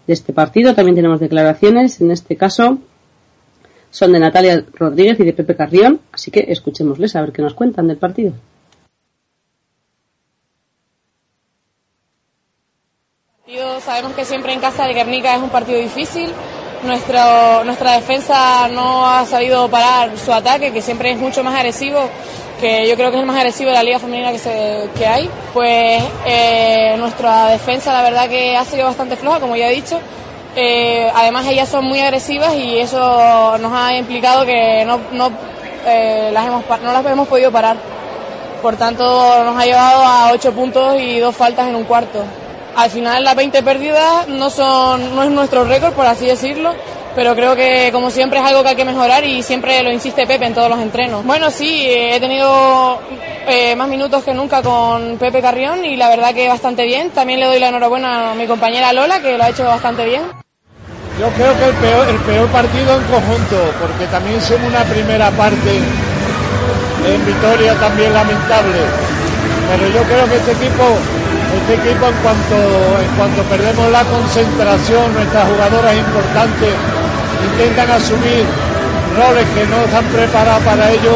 De 0.06 0.12
este 0.12 0.34
partido 0.34 0.74
también 0.74 0.96
tenemos 0.96 1.18
declaraciones, 1.18 2.02
en 2.02 2.10
este 2.10 2.36
caso 2.36 2.80
son 3.88 4.12
de 4.12 4.18
Natalia 4.18 4.62
Rodríguez 4.74 5.18
y 5.20 5.24
de 5.24 5.32
Pepe 5.32 5.56
Carrión, 5.56 6.00
así 6.12 6.30
que 6.30 6.44
escuchémosles 6.48 7.16
a 7.16 7.22
ver 7.22 7.32
qué 7.32 7.40
nos 7.40 7.54
cuentan 7.54 7.88
del 7.88 7.96
partido. 7.96 8.34
Sabemos 13.84 14.12
que 14.12 14.24
siempre 14.24 14.52
en 14.52 14.60
casa 14.60 14.86
de 14.86 14.94
Guernica 14.94 15.34
es 15.34 15.42
un 15.42 15.50
partido 15.50 15.76
difícil. 15.80 16.32
Nuestro, 16.84 17.64
nuestra 17.64 17.94
defensa 17.94 18.68
no 18.68 19.04
ha 19.04 19.26
sabido 19.26 19.68
parar 19.68 20.16
su 20.16 20.32
ataque, 20.32 20.72
que 20.72 20.80
siempre 20.80 21.10
es 21.10 21.18
mucho 21.18 21.42
más 21.42 21.56
agresivo, 21.56 22.08
que 22.60 22.88
yo 22.88 22.94
creo 22.94 23.10
que 23.10 23.16
es 23.16 23.20
el 23.20 23.26
más 23.26 23.36
agresivo 23.36 23.70
de 23.70 23.74
la 23.74 23.82
liga 23.82 23.98
femenina 23.98 24.30
que, 24.30 24.38
se, 24.38 25.06
hay. 25.06 25.28
Pues 25.52 26.04
eh, 26.24 26.94
nuestra 26.98 27.48
defensa 27.48 27.92
la 27.92 28.02
verdad 28.02 28.28
que 28.28 28.56
ha 28.56 28.64
sido 28.64 28.86
bastante 28.86 29.16
floja, 29.16 29.40
como 29.40 29.56
ya 29.56 29.68
he 29.68 29.74
dicho. 29.74 29.98
Eh, 30.54 31.10
además 31.12 31.44
ellas 31.48 31.68
son 31.68 31.84
muy 31.84 31.98
agresivas 31.98 32.54
y 32.54 32.78
eso 32.78 33.58
nos 33.58 33.72
ha 33.72 33.96
implicado 33.96 34.46
que 34.46 34.84
no, 34.84 35.00
no, 35.10 35.32
eh, 35.84 36.30
las, 36.32 36.46
hemos, 36.46 36.64
no 36.80 36.92
las 36.92 37.04
hemos 37.06 37.26
podido 37.26 37.50
parar. 37.50 37.76
Por 38.62 38.76
tanto, 38.76 39.42
nos 39.42 39.60
ha 39.60 39.64
llevado 39.64 40.04
a 40.04 40.30
8 40.30 40.52
puntos 40.52 41.00
y 41.00 41.18
dos 41.18 41.34
faltas 41.34 41.66
en 41.66 41.74
un 41.74 41.84
cuarto. 41.84 42.24
Al 42.76 42.90
final, 42.90 43.24
las 43.24 43.36
20 43.36 43.62
perdidas 43.62 44.28
no, 44.28 44.50
son, 44.50 45.14
no 45.14 45.22
es 45.22 45.30
nuestro 45.30 45.64
récord, 45.64 45.92
por 45.92 46.06
así 46.06 46.26
decirlo, 46.26 46.74
pero 47.14 47.34
creo 47.34 47.54
que, 47.54 47.90
como 47.92 48.10
siempre, 48.10 48.38
es 48.40 48.44
algo 48.44 48.62
que 48.62 48.70
hay 48.70 48.76
que 48.76 48.84
mejorar 48.84 49.24
y 49.24 49.42
siempre 49.42 49.82
lo 49.82 49.92
insiste 49.92 50.26
Pepe 50.26 50.46
en 50.46 50.54
todos 50.54 50.70
los 50.70 50.80
entrenos. 50.80 51.24
Bueno, 51.24 51.50
sí, 51.50 51.86
he 51.88 52.18
tenido 52.18 52.98
eh, 53.46 53.76
más 53.76 53.88
minutos 53.88 54.24
que 54.24 54.32
nunca 54.32 54.62
con 54.62 55.18
Pepe 55.18 55.42
Carrión 55.42 55.84
y 55.84 55.96
la 55.96 56.08
verdad 56.08 56.34
que 56.34 56.48
bastante 56.48 56.84
bien. 56.84 57.10
También 57.10 57.40
le 57.40 57.46
doy 57.46 57.60
la 57.60 57.68
enhorabuena 57.68 58.32
a 58.32 58.34
mi 58.34 58.46
compañera 58.46 58.92
Lola, 58.92 59.20
que 59.20 59.36
lo 59.36 59.44
ha 59.44 59.50
hecho 59.50 59.64
bastante 59.64 60.06
bien. 60.06 60.22
Yo 61.20 61.28
creo 61.36 61.56
que 61.58 61.64
el 61.66 61.74
peor, 61.74 62.08
el 62.08 62.16
peor 62.20 62.48
partido 62.48 62.96
en 62.96 63.04
conjunto, 63.04 63.56
porque 63.78 64.06
también 64.06 64.38
hicimos 64.38 64.62
una 64.66 64.82
primera 64.84 65.30
parte 65.32 65.76
en 67.06 67.26
Vitoria 67.26 67.74
también 67.74 68.14
lamentable. 68.14 68.78
Pero 69.68 69.88
yo 69.88 70.02
creo 70.04 70.28
que 70.28 70.36
este 70.36 70.52
equipo, 70.52 70.84
este 71.62 71.74
equipo 71.78 72.06
en 72.10 72.18
cuanto, 72.26 72.58
en 72.98 73.10
cuanto 73.14 73.42
perdemos 73.46 73.86
la 73.94 74.02
concentración, 74.02 75.14
nuestras 75.14 75.46
jugadoras 75.46 75.94
importantes 75.94 76.74
intentan 77.38 77.88
asumir 77.90 78.42
roles 79.14 79.46
que 79.54 79.62
no 79.70 79.78
están 79.86 80.02
preparados 80.10 80.62
para 80.66 80.90
ello. 80.90 81.14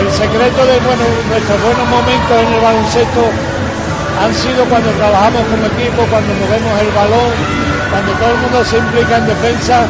El 0.00 0.08
secreto 0.08 0.60
de 0.64 0.80
nuestros 0.80 1.58
buenos 1.68 1.84
momentos 1.84 2.32
en 2.32 2.48
el 2.48 2.60
baloncesto 2.64 3.22
han 4.24 4.32
sido 4.32 4.64
cuando 4.72 4.88
trabajamos 4.96 5.44
como 5.44 5.68
equipo, 5.68 6.00
cuando 6.08 6.32
movemos 6.32 6.72
el 6.80 6.90
balón, 6.96 7.30
cuando 7.92 8.10
todo 8.16 8.30
el 8.32 8.40
mundo 8.40 8.58
se 8.64 8.78
implica 8.80 9.20
en 9.20 9.26
defensa 9.26 9.84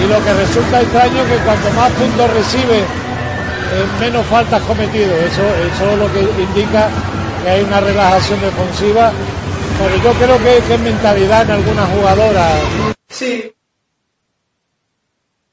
y 0.00 0.08
lo 0.08 0.24
que 0.24 0.32
resulta 0.32 0.80
extraño 0.80 1.20
es 1.20 1.28
que 1.28 1.38
cuanto 1.44 1.68
más 1.76 1.92
puntos 2.00 2.32
recibe, 2.32 2.80
eh, 2.80 3.84
menos 4.00 4.24
faltas 4.24 4.62
cometido. 4.64 5.12
Eso, 5.20 5.44
eso 5.68 5.84
es 5.84 5.98
lo 6.00 6.08
que 6.16 6.24
indica 6.40 6.88
que 7.48 7.54
hay 7.54 7.64
una 7.64 7.80
relajación 7.80 8.38
defensiva, 8.40 9.10
pero 9.78 10.04
yo 10.04 10.12
creo 10.18 10.38
que, 10.38 10.66
que 10.66 10.74
es 10.74 10.80
mentalidad 10.80 11.44
en 11.44 11.50
algunas 11.52 11.88
jugadoras. 11.90 12.62
Sí. 13.08 13.52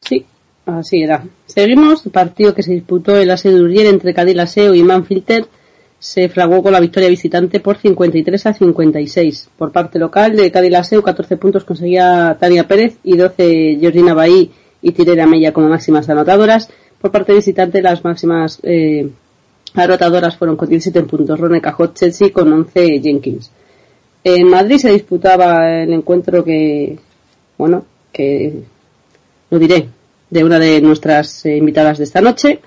Sí, 0.01 0.25
así 0.65 1.03
era. 1.03 1.23
Seguimos, 1.45 2.05
el 2.05 2.11
partido 2.11 2.53
que 2.53 2.63
se 2.63 2.73
disputó 2.73 3.17
en 3.17 3.29
la 3.29 3.37
sede 3.37 3.55
de 3.55 3.61
Urriel 3.61 3.87
entre 3.87 4.13
Cadil 4.13 4.41
Aseo 4.41 4.75
y 4.75 4.83
Manfilter 4.83 5.45
se 5.97 6.27
fraguó 6.27 6.61
con 6.61 6.73
la 6.73 6.81
victoria 6.81 7.07
visitante 7.07 7.61
por 7.61 7.77
53 7.77 8.45
a 8.45 8.53
56. 8.53 9.49
Por 9.57 9.71
parte 9.71 9.97
local 9.97 10.35
de 10.35 10.51
Cádiz 10.51 10.75
Aseo, 10.75 11.01
14 11.01 11.37
puntos 11.37 11.63
conseguía 11.63 12.35
Tania 12.37 12.67
Pérez 12.67 12.97
y 13.03 13.15
12 13.15 13.77
Georgina 13.79 14.13
Bahí 14.13 14.51
y 14.81 14.91
Tirera 14.91 15.27
Mella 15.27 15.53
como 15.53 15.69
máximas 15.69 16.09
anotadoras. 16.09 16.69
Por 16.99 17.11
parte 17.11 17.33
visitante, 17.33 17.81
las 17.81 18.03
máximas 18.03 18.59
eh, 18.63 19.09
anotadoras 19.75 20.37
fueron 20.37 20.55
con 20.55 20.69
17 20.69 21.03
puntos 21.03 21.39
Rone 21.39 21.61
Cajot 21.61 21.93
Chelsea 21.93 22.31
con 22.31 22.51
11 22.51 23.01
Jenkins. 23.01 23.51
En 24.23 24.49
Madrid 24.49 24.77
se 24.77 24.91
disputaba 24.91 25.81
el 25.83 25.93
encuentro 25.93 26.43
que, 26.43 26.97
bueno, 27.57 27.85
que 28.11 28.63
lo 29.49 29.59
diré, 29.59 29.87
de 30.29 30.43
una 30.43 30.57
de 30.57 30.81
nuestras 30.81 31.45
eh, 31.45 31.57
invitadas 31.57 31.99
de 31.99 32.05
esta 32.05 32.21
noche. 32.21 32.59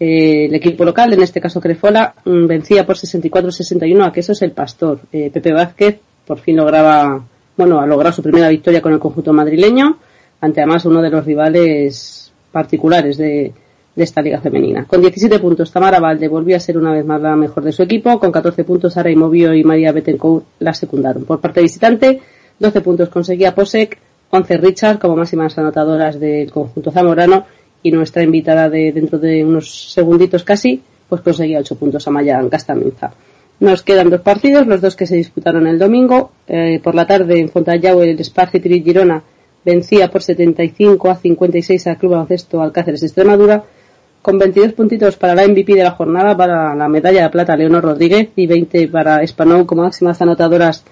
Eh, 0.00 0.46
el 0.46 0.54
equipo 0.54 0.84
local, 0.84 1.12
en 1.12 1.22
este 1.22 1.40
caso 1.40 1.60
Crefola, 1.60 2.14
mm, 2.24 2.46
vencía 2.46 2.86
por 2.86 2.96
64-61 2.96 4.04
a 4.04 4.12
Quesos 4.12 4.40
el 4.42 4.52
Pastor. 4.52 5.00
Eh, 5.12 5.30
Pepe 5.32 5.52
Vázquez 5.52 6.00
por 6.26 6.38
fin 6.38 6.56
lograba, 6.56 7.22
bueno, 7.56 7.80
ha 7.80 7.86
logrado 7.86 8.14
su 8.14 8.22
primera 8.22 8.48
victoria 8.48 8.80
con 8.80 8.92
el 8.92 8.98
conjunto 8.98 9.32
madrileño, 9.32 9.98
ante 10.40 10.60
además 10.60 10.84
uno 10.86 11.02
de 11.02 11.10
los 11.10 11.24
rivales 11.24 12.32
particulares 12.50 13.18
de, 13.18 13.52
de 13.94 14.04
esta 14.04 14.20
liga 14.22 14.40
femenina. 14.40 14.86
Con 14.86 15.00
17 15.00 15.38
puntos, 15.38 15.70
Tamara 15.70 16.00
Valde 16.00 16.28
volvió 16.28 16.56
a 16.56 16.60
ser 16.60 16.76
una 16.76 16.92
vez 16.92 17.04
más 17.04 17.20
la 17.20 17.36
mejor 17.36 17.62
de 17.62 17.72
su 17.72 17.82
equipo. 17.82 18.18
Con 18.18 18.32
14 18.32 18.64
puntos, 18.64 18.94
Sara 18.94 19.10
Imovio 19.10 19.54
y 19.54 19.62
María 19.62 19.92
Betancourt 19.92 20.44
la 20.58 20.74
secundaron. 20.74 21.24
Por 21.24 21.40
parte 21.40 21.62
visitante, 21.62 22.20
12 22.58 22.80
puntos 22.80 23.08
conseguía 23.08 23.54
Posek, 23.54 23.98
11 24.30 24.56
Richard 24.56 24.98
como 24.98 25.16
máximas 25.16 25.56
anotadoras 25.58 26.18
del 26.18 26.50
conjunto 26.50 26.90
zamorano 26.90 27.46
y 27.82 27.92
nuestra 27.92 28.22
invitada 28.22 28.68
de 28.68 28.92
dentro 28.92 29.18
de 29.18 29.44
unos 29.44 29.92
segunditos 29.92 30.42
casi, 30.42 30.82
pues 31.08 31.20
conseguía 31.20 31.60
8 31.60 31.76
puntos 31.76 32.06
a 32.08 32.10
Mayan 32.10 32.48
Castaminza. 32.48 33.12
Nos 33.60 33.82
quedan 33.82 34.10
dos 34.10 34.20
partidos, 34.20 34.66
los 34.66 34.80
dos 34.80 34.96
que 34.96 35.06
se 35.06 35.14
disputaron 35.14 35.68
el 35.68 35.78
domingo. 35.78 36.32
Eh, 36.48 36.80
por 36.82 36.96
la 36.96 37.06
tarde 37.06 37.38
en 37.38 37.48
Fontallau 37.48 38.02
el 38.02 38.22
Sparci 38.24 38.58
Girona 38.58 39.22
vencía 39.64 40.10
por 40.10 40.22
75 40.22 41.08
a 41.08 41.14
56 41.14 41.86
al 41.86 41.96
Club 41.96 42.12
Baloncesto 42.12 42.60
Alcáceres 42.60 43.00
de 43.00 43.06
Extremadura 43.06 43.64
con 44.24 44.38
22 44.38 44.72
puntitos 44.72 45.18
para 45.18 45.34
la 45.34 45.46
MVP 45.46 45.74
de 45.74 45.82
la 45.82 45.90
jornada, 45.90 46.34
para 46.34 46.74
la 46.74 46.88
medalla 46.88 47.24
de 47.24 47.28
plata 47.28 47.54
Leonor 47.54 47.84
Rodríguez 47.84 48.30
y 48.34 48.46
20 48.46 48.88
para 48.88 49.22
Espanou 49.22 49.66
como 49.66 49.82
máximas 49.82 50.22
anotadoras 50.22 50.82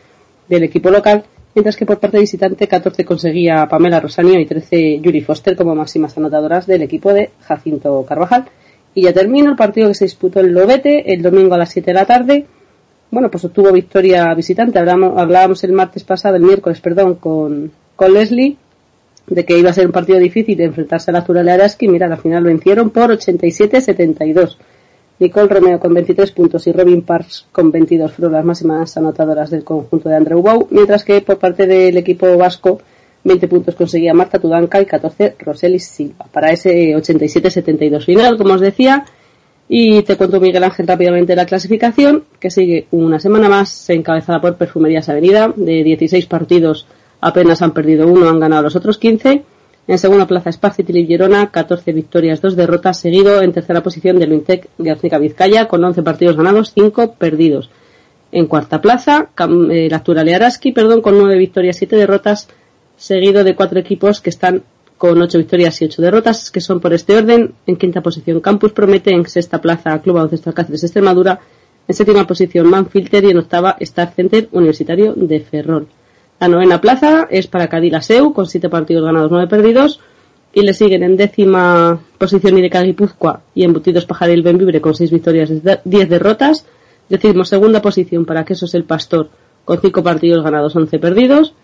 del 0.51 0.65
equipo 0.65 0.91
local, 0.91 1.25
mientras 1.55 1.75
que 1.79 1.87
por 1.87 1.99
parte 1.99 2.19
visitante 2.19 2.69
14 2.69 3.07
conseguía 3.07 3.67
Pamela 3.67 4.01
Rosanio 4.01 4.39
y 4.39 4.45
13 4.45 5.01
Yuri 5.01 5.23
Foster 5.23 5.57
como 5.57 5.75
máximas 5.75 6.15
anotadoras 6.19 6.67
del 6.67 6.83
equipo 6.83 7.15
de 7.15 7.31
Jacinto 7.41 8.05
Carvajal. 8.07 8.51
Y 8.95 9.05
ya 9.05 9.15
termino 9.15 9.49
el 9.49 9.57
partido 9.57 9.89
que 9.89 9.95
se 9.95 10.05
disputó 10.05 10.41
en 10.41 10.53
Lobete 10.53 11.15
el 11.15 11.23
domingo 11.23 11.55
a 11.55 11.59
las 11.59 11.71
7 11.71 11.87
de 11.87 11.95
la 11.95 12.05
tarde. 12.05 12.45
Bueno, 13.11 13.31
pues 13.31 13.47
obtuvo 13.47 13.73
victoria 13.73 14.35
visitante. 14.35 14.79
Hablamos, 14.79 15.19
hablábamos 15.19 15.65
el 15.65 15.73
martes 15.73 16.05
pasado, 16.05 16.37
el 16.37 16.43
miércoles, 16.43 16.83
perdón, 16.83 17.15
con, 17.15 17.73
con 17.97 18.13
Leslie 18.13 18.59
de 19.27 19.45
que 19.45 19.59
iba 19.59 19.71
a 19.71 19.73
ser 19.73 19.87
un 19.87 19.93
partido 19.93 20.19
difícil 20.19 20.57
de 20.57 20.65
enfrentarse 20.65 21.11
a 21.11 21.13
la 21.13 21.21
Azurale 21.21 21.53
Araski. 21.53 21.89
Mira, 21.89 22.07
al 22.07 22.19
final 22.19 22.45
vencieron 22.45 22.91
por 22.91 23.11
87-72. 23.11 24.57
Nicole 25.19 25.49
Romeo 25.49 25.79
con 25.79 25.95
23 25.95 26.33
puntos 26.33 26.67
y 26.67 26.73
Robin 26.73 27.03
Parks 27.03 27.47
con 27.53 27.71
22 27.71 28.13
fueron 28.13 28.33
las 28.33 28.45
máximas 28.45 28.97
anotadoras 28.97 29.51
del 29.51 29.63
conjunto 29.63 30.09
de 30.09 30.17
Andrew 30.17 30.43
Bau, 30.43 30.67
mientras 30.71 31.05
que 31.05 31.21
por 31.21 31.39
parte 31.39 31.67
del 31.67 31.97
equipo 31.97 32.37
vasco 32.37 32.81
20 33.25 33.47
puntos 33.47 33.75
conseguía 33.77 34.15
Marta 34.15 34.41
Tudanca 34.41 34.81
y 34.81 34.87
14 34.87 35.37
Roselis 35.39 35.87
Silva 35.87 36.27
para 36.33 36.51
ese 36.51 36.95
87-72 36.97 38.05
final, 38.05 38.37
como 38.37 38.55
os 38.55 38.61
decía. 38.61 39.05
Y 39.69 40.03
te 40.03 40.17
cuento, 40.17 40.41
Miguel 40.41 40.65
Ángel, 40.65 40.87
rápidamente 40.87 41.37
la 41.37 41.47
clasificación, 41.47 42.25
que 42.39 42.51
sigue 42.51 42.89
una 42.91 43.19
semana 43.21 43.49
más, 43.49 43.89
encabezada 43.91 44.41
por 44.41 44.57
Perfumerías 44.57 45.09
Avenida. 45.09 45.53
De 45.55 45.85
16 45.85 46.27
partidos, 46.27 46.87
apenas 47.23 47.63
han 47.63 47.71
perdido 47.71 48.07
uno, 48.07 48.29
han 48.29 48.41
ganado 48.41 48.65
los 48.65 48.77
otros 48.77 48.99
15. 48.99 49.43
En 49.87 49.99
segunda 49.99 50.27
plaza, 50.27 50.51
Espacio 50.51 50.85
Tilip 50.85 51.09
Girona, 51.09 51.51
14 51.51 51.93
victorias, 51.93 52.41
2 52.41 52.57
derrotas, 52.57 53.01
seguido 53.01 53.41
en 53.41 53.53
tercera 53.53 53.83
posición 53.83 54.19
de 54.19 54.27
Luintec 54.27 54.69
García 54.79 55.19
Vizcaya, 55.19 55.67
con 55.67 55.83
11 55.83 56.03
partidos 56.03 56.37
ganados, 56.37 56.73
5 56.75 57.15
perdidos. 57.15 57.71
En 58.33 58.47
cuarta 58.47 58.81
plaza, 58.81 59.31
eh, 59.71 59.89
la 59.91 60.03
perdón, 60.75 61.01
con 61.01 61.19
9 61.19 61.39
victorias, 61.39 61.77
7 61.77 61.97
derrotas, 61.97 62.49
seguido 62.97 63.45
de 63.45 63.55
cuatro 63.55 63.79
equipos 63.79 64.21
que 64.21 64.31
están 64.31 64.63
con 64.99 65.21
8 65.21 65.39
victorias 65.39 65.81
y 65.81 65.85
8 65.87 66.03
derrotas, 66.03 66.51
que 66.51 66.61
son 66.61 66.81
por 66.81 66.93
este 66.93 67.17
orden. 67.17 67.55
En 67.67 67.77
quinta 67.77 68.01
posición, 68.01 68.41
Campus 68.41 68.73
Promete, 68.73 69.11
en 69.11 69.27
sexta 69.27 69.61
plaza, 69.61 70.01
Club 70.01 70.17
Baloncesto 70.17 70.51
Alcáceres 70.51 70.83
Extremadura, 70.85 71.41
en 71.87 71.95
séptima 71.95 72.27
posición, 72.27 72.69
Manfilter 72.69 73.25
y 73.25 73.31
en 73.31 73.39
octava, 73.39 73.77
Star 73.81 74.13
Center 74.15 74.49
Universitario 74.53 75.13
de 75.15 75.41
Ferrol. 75.41 75.89
La 76.43 76.49
novena 76.49 76.81
plaza 76.81 77.29
es 77.31 77.47
para 77.47 77.69
Cadil 77.69 77.95
Aseu, 77.95 78.33
con 78.33 78.49
7 78.49 78.69
partidos 78.69 79.05
ganados, 79.05 79.31
9 79.31 79.47
perdidos. 79.47 80.01
Y 80.53 80.63
le 80.63 80.75
siguen 80.75 81.05
en 81.05 81.17
décima 81.17 82.01
posición 82.19 82.59
Ireca 82.59 82.83
Guipúzcoa 82.83 83.43
y 83.55 83.63
Embutidos 83.63 84.07
Pajaril 84.07 84.43
Benvibre 84.43 84.81
con 84.81 84.93
6 84.93 85.13
victorias 85.13 85.51
y 85.51 85.63
10 85.85 86.09
derrotas. 86.09 86.67
Decimos 87.09 87.49
segunda 87.49 87.81
posición 87.81 88.25
para 88.25 88.45
Quesos 88.45 88.75
El 88.75 88.83
Pastor 88.83 89.29
con 89.65 89.81
5 89.81 90.03
partidos 90.03 90.43
ganados, 90.43 90.75
11 90.75 90.99
perdidos. 90.99 91.55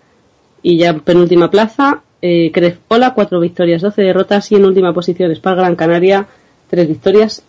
Y 0.62 0.78
ya 0.78 0.90
en 0.90 1.00
penúltima 1.00 1.50
plaza, 1.50 2.02
eh, 2.22 2.52
Crespola, 2.52 3.14
4 3.14 3.40
victorias, 3.40 3.82
12 3.82 4.00
derrotas. 4.00 4.52
Y 4.52 4.54
en 4.54 4.64
última 4.64 4.94
posición, 4.94 5.34
Spar 5.34 5.56
Gran 5.56 5.74
Canaria, 5.74 6.24
3 6.70 6.86
victorias, 6.86 7.42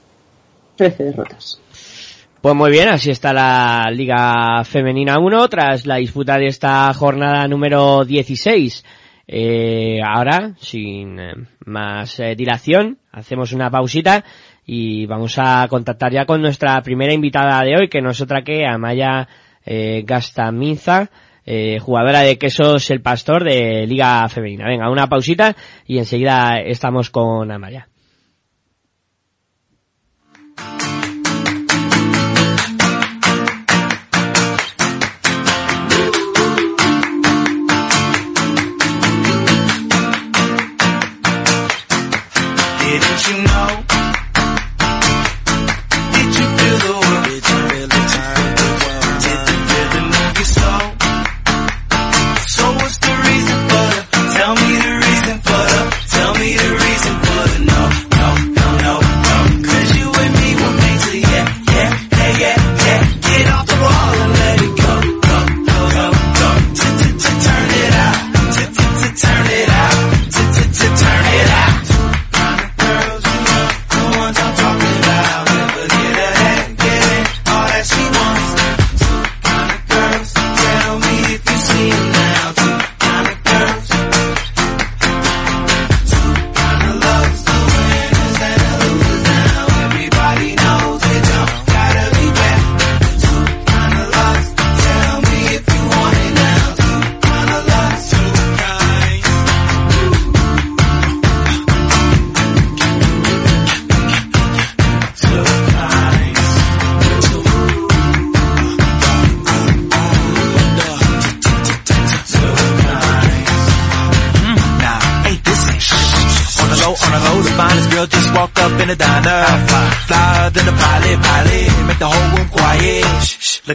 13 0.78 1.04
derrotas. 1.04 1.62
Pues 2.42 2.56
muy 2.56 2.72
bien, 2.72 2.88
así 2.88 3.12
está 3.12 3.34
la 3.34 3.92
Liga 3.92 4.64
Femenina 4.64 5.20
1 5.20 5.50
tras 5.50 5.86
la 5.86 5.98
disputa 5.98 6.38
de 6.38 6.46
esta 6.46 6.94
jornada 6.94 7.46
número 7.50 8.06
16. 8.06 8.86
Eh, 9.28 10.00
ahora, 10.02 10.54
sin 10.58 11.20
eh, 11.20 11.34
más 11.66 12.18
eh, 12.22 12.36
dilación, 12.38 13.00
hacemos 13.12 13.52
una 13.52 13.70
pausita 13.70 14.24
y 14.66 15.06
vamos 15.06 15.36
a 15.38 15.68
contactar 15.70 16.14
ya 16.14 16.26
con 16.26 16.42
nuestra 16.42 16.82
primera 16.82 17.12
invitada 17.12 17.62
de 17.66 17.76
hoy, 17.76 17.90
que 17.90 18.02
no 18.02 18.12
es 18.12 18.22
otra 18.22 18.42
que 18.42 18.66
Amaya 18.66 19.28
eh, 19.66 20.04
Gastaminza, 20.06 21.10
jugadora 21.82 22.22
de 22.22 22.38
Quesos 22.38 22.90
El 22.90 23.02
Pastor 23.02 23.44
de 23.44 23.86
Liga 23.86 24.30
Femenina. 24.30 24.66
Venga, 24.66 24.90
una 24.90 25.08
pausita 25.08 25.58
y 25.86 25.98
enseguida 25.98 26.62
estamos 26.62 27.10
con 27.10 27.52
Amaya. 27.52 27.90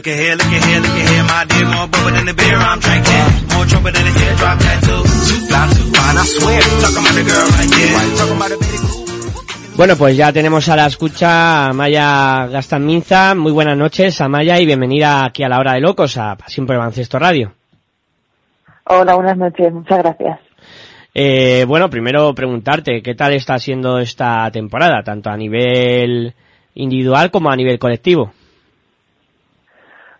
Look 0.05 0.13
at 0.13 0.21
here, 0.21 0.35
look 0.35 0.53
at 0.53 0.63
here, 0.69 0.81
look 0.81 0.91
at 1.01 1.09
here, 1.09 1.23
my 1.23 1.45
dear, 1.49 1.65
more 1.65 1.87
bubble 1.87 2.11
than 2.13 2.25
the 2.27 2.33
beer 2.35 2.53
I'm 2.53 2.77
drinking. 2.77 3.25
More 3.57 3.65
trouble 3.65 3.89
than 3.89 4.05
a 4.05 4.13
teardrop 4.13 4.59
tattoo. 4.61 5.01
Too 5.01 5.39
fly, 5.49 5.65
too 5.73 5.89
fine, 5.97 6.17
I 6.21 6.25
swear. 6.29 6.61
Talking 6.61 7.01
about 7.01 7.15
the 7.17 7.23
girl 7.25 7.47
right 7.57 7.73
here. 7.73 7.89
Talking 8.13 8.37
about 8.37 8.49
the 8.53 8.57
baby 8.61 9.73
Bueno, 9.75 9.95
pues 9.97 10.15
ya 10.15 10.31
tenemos 10.31 10.69
a 10.69 10.75
la 10.75 10.85
escucha 10.85 11.29
a 11.29 11.69
Amaya 11.69 12.45
Gastaminza. 12.45 13.33
Muy 13.33 13.51
buenas 13.51 13.75
noches, 13.79 14.21
Amaya, 14.21 14.59
y 14.59 14.67
bienvenida 14.67 15.25
aquí 15.25 15.41
a 15.41 15.49
la 15.49 15.57
hora 15.57 15.73
de 15.73 15.81
locos, 15.81 16.19
a 16.19 16.35
Pasión 16.35 16.67
por 16.67 16.75
el 16.75 16.81
Baloncesto 16.81 17.17
Radio. 17.17 17.53
Hola, 18.85 19.15
buenas 19.15 19.37
noches, 19.37 19.73
muchas 19.73 20.03
gracias. 20.03 20.39
Eh, 21.15 21.65
bueno, 21.67 21.89
primero 21.89 22.31
preguntarte, 22.35 23.01
¿qué 23.01 23.15
tal 23.15 23.33
está 23.33 23.57
siendo 23.57 23.97
esta 23.97 24.51
temporada, 24.51 25.01
tanto 25.01 25.31
a 25.31 25.35
nivel 25.35 26.35
individual 26.75 27.31
como 27.31 27.49
a 27.49 27.55
nivel 27.55 27.79
colectivo? 27.79 28.31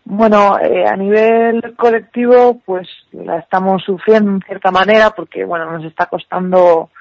Bueno, 0.07 0.59
eh, 0.59 0.85
a 0.85 0.95
nivel 0.95 1.75
colectivo, 1.75 2.61
pues 2.63 2.87
la 3.11 3.39
estamos 3.39 3.83
sufriendo 3.83 4.31
en 4.31 4.41
cierta 4.41 4.69
manera 4.69 5.09
porque, 5.09 5.43
bueno, 5.43 5.69
nos 5.71 5.83
está 5.83 6.05
costando 6.05 6.91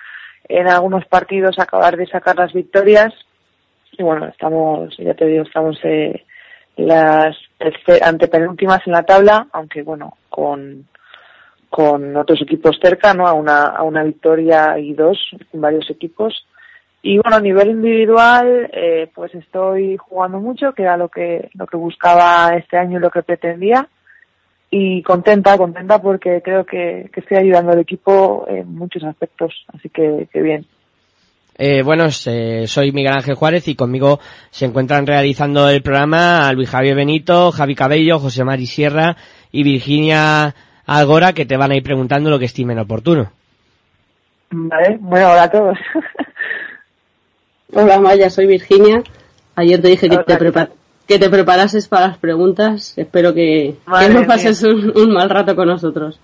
en 0.49 0.69
algunos 0.69 1.05
partidos 1.05 1.59
acabar 1.59 1.99
de 1.99 2.07
sacar 2.07 2.37
las 2.37 2.55
victorias. 2.55 3.13
Y 3.93 4.03
bueno, 4.03 4.27
estamos, 4.27 4.97
ya 4.97 5.13
te 5.13 5.27
digo, 5.27 5.45
estamos 5.45 5.79
eh, 5.85 6.25
las 6.77 7.37
antepenúltimas 8.03 8.81
en 8.87 8.95
la 8.95 9.03
tabla, 9.03 9.49
aunque 9.53 9.83
bueno, 9.83 10.17
con, 10.31 10.89
con 11.69 12.17
otros 12.17 12.41
equipos 12.41 12.79
cerca, 12.83 13.13
¿no? 13.13 13.27
A 13.27 13.35
una, 13.35 13.65
a 13.67 13.83
una 13.83 14.03
victoria 14.03 14.79
y 14.79 14.95
dos 14.95 15.19
en 15.53 15.61
varios 15.61 15.91
equipos. 15.91 16.47
Y 17.07 17.19
bueno, 17.19 17.37
a 17.37 17.41
nivel 17.41 17.69
individual, 17.69 18.71
eh, 18.73 19.11
pues 19.15 19.35
estoy 19.35 19.99
jugando 19.99 20.41
mucho, 20.41 20.73
que 20.73 20.85
era 20.85 20.97
lo 20.97 21.11
que, 21.11 21.51
lo 21.53 21.67
que 21.67 21.77
buscaba 21.77 22.57
este 22.57 22.79
año 22.79 22.97
y 22.97 23.03
lo 23.03 23.11
que 23.11 23.23
pretendía. 23.23 23.87
Y 24.71 25.03
contenta, 25.03 25.59
contenta 25.59 26.01
porque 26.01 26.41
creo 26.43 26.65
que, 26.65 27.11
que 27.13 27.21
estoy 27.21 27.37
ayudando 27.37 27.73
al 27.73 27.81
equipo 27.81 28.47
en 28.49 28.75
muchos 28.75 29.05
aspectos. 29.05 29.53
Así 29.75 29.91
que, 29.91 30.29
que 30.33 30.41
bien. 30.41 30.65
Eh, 31.59 31.83
bueno, 31.83 32.07
eh, 32.27 32.65
soy 32.67 32.91
Miguel 32.93 33.13
Ángel 33.13 33.35
Juárez 33.35 33.69
y 33.69 33.75
conmigo 33.75 34.19
se 34.49 34.65
encuentran 34.65 35.07
realizando 35.07 35.69
el 35.69 35.83
programa 35.83 36.51
Luis 36.55 36.71
Javier 36.71 36.97
Benito, 36.97 37.53
Javi 37.53 37.75
Cabello, 37.75 38.19
José 38.19 38.45
Mari 38.45 38.65
Sierra 38.65 39.15
y 39.53 39.63
Virginia 39.63 40.55
Algora 40.87 41.35
que 41.35 41.45
te 41.45 41.59
van 41.59 41.73
a 41.73 41.77
ir 41.77 41.83
preguntando 41.83 42.31
lo 42.31 42.39
que 42.39 42.47
estimen 42.47 42.79
oportuno. 42.79 43.31
Vale, 44.51 44.97
bueno, 45.01 45.33
hola 45.33 45.43
a 45.43 45.51
todos. 45.51 45.77
Hola 47.75 48.01
Maya, 48.01 48.31
soy 48.31 48.47
Virginia. 48.47 49.03
Ayer 49.57 49.81
te 49.81 49.89
dije 49.89 50.09
que 50.09 50.19
te, 50.19 50.39
prepar- 50.39 50.71
que 51.07 51.19
te 51.19 51.29
preparases 51.31 51.89
para 51.89 52.09
las 52.09 52.19
preguntas. 52.19 52.95
Espero 52.97 53.35
que, 53.35 53.77
que 54.01 54.09
no 54.15 54.27
pases 54.27 54.63
un, 54.63 54.93
un 54.97 55.13
mal 55.13 55.29
rato 55.31 55.55
con 55.57 55.69
nosotros. 55.69 56.19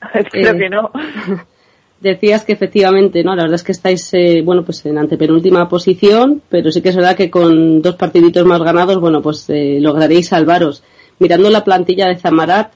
Espero 0.14 0.50
Eh, 0.52 0.58
que 0.58 0.68
no. 0.68 0.90
Decías 2.00 2.44
que 2.44 2.52
efectivamente, 2.52 3.22
¿no? 3.22 3.36
La 3.36 3.42
verdad 3.42 3.54
es 3.54 3.62
que 3.62 3.70
estáis, 3.70 4.12
eh, 4.14 4.42
bueno, 4.44 4.64
pues 4.64 4.84
en 4.86 4.98
antepenúltima 4.98 5.68
posición, 5.68 6.42
pero 6.48 6.72
sí 6.72 6.82
que 6.82 6.88
es 6.88 6.96
verdad 6.96 7.14
que 7.16 7.30
con 7.30 7.80
dos 7.80 7.94
partiditos 7.94 8.44
más 8.44 8.60
ganados, 8.60 8.98
bueno, 8.98 9.22
pues 9.22 9.48
eh, 9.50 9.78
lograréis 9.80 10.26
salvaros. 10.28 10.82
Mirando 11.20 11.48
la 11.48 11.62
plantilla 11.62 12.08
de 12.08 12.16
Zamarat, 12.18 12.72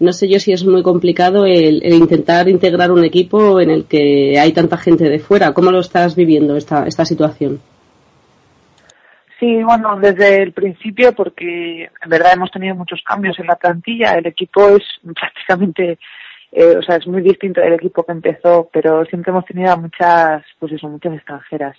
no 0.00 0.12
sé 0.12 0.28
yo 0.28 0.40
si 0.40 0.52
es 0.52 0.64
muy 0.64 0.82
complicado 0.82 1.44
el, 1.44 1.82
intentar 1.92 2.48
integrar 2.48 2.90
un 2.90 3.04
equipo 3.04 3.60
en 3.60 3.70
el 3.70 3.84
que 3.84 4.38
hay 4.38 4.52
tanta 4.52 4.78
gente 4.78 5.04
de 5.04 5.18
fuera. 5.18 5.52
¿Cómo 5.52 5.70
lo 5.70 5.80
estás 5.80 6.16
viviendo 6.16 6.56
esta, 6.56 6.86
esta 6.86 7.04
situación? 7.04 7.60
Sí, 9.38 9.62
bueno, 9.62 9.98
desde 10.00 10.42
el 10.42 10.52
principio, 10.52 11.12
porque 11.12 11.84
en 11.84 12.10
verdad 12.10 12.32
hemos 12.34 12.50
tenido 12.50 12.74
muchos 12.74 13.02
cambios 13.04 13.38
en 13.38 13.46
la 13.46 13.56
plantilla. 13.56 14.14
El 14.14 14.26
equipo 14.26 14.68
es 14.70 14.82
prácticamente, 15.14 15.98
eh, 16.52 16.76
o 16.78 16.82
sea, 16.82 16.96
es 16.96 17.06
muy 17.06 17.20
distinto 17.20 17.60
del 17.60 17.74
equipo 17.74 18.02
que 18.02 18.12
empezó, 18.12 18.70
pero 18.72 19.04
siempre 19.04 19.32
hemos 19.32 19.44
tenido 19.44 19.70
a 19.70 19.76
muchas, 19.76 20.42
pues 20.58 20.72
eso, 20.72 20.88
muchas 20.88 21.14
extranjeras. 21.14 21.76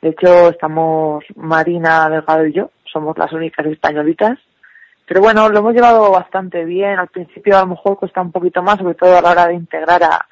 De 0.00 0.10
hecho, 0.10 0.50
estamos 0.50 1.24
Marina 1.34 2.08
Delgado 2.08 2.46
y 2.46 2.52
yo, 2.52 2.70
somos 2.84 3.18
las 3.18 3.32
únicas 3.32 3.66
españolitas. 3.66 4.38
Pero 5.10 5.22
bueno, 5.22 5.48
lo 5.48 5.58
hemos 5.58 5.74
llevado 5.74 6.08
bastante 6.12 6.64
bien. 6.64 6.96
Al 6.96 7.08
principio 7.08 7.58
a 7.58 7.62
lo 7.62 7.66
mejor 7.66 7.98
cuesta 7.98 8.20
un 8.20 8.30
poquito 8.30 8.62
más, 8.62 8.76
sobre 8.78 8.94
todo 8.94 9.18
a 9.18 9.20
la 9.20 9.32
hora 9.32 9.48
de 9.48 9.54
integrar 9.54 10.00
a, 10.04 10.24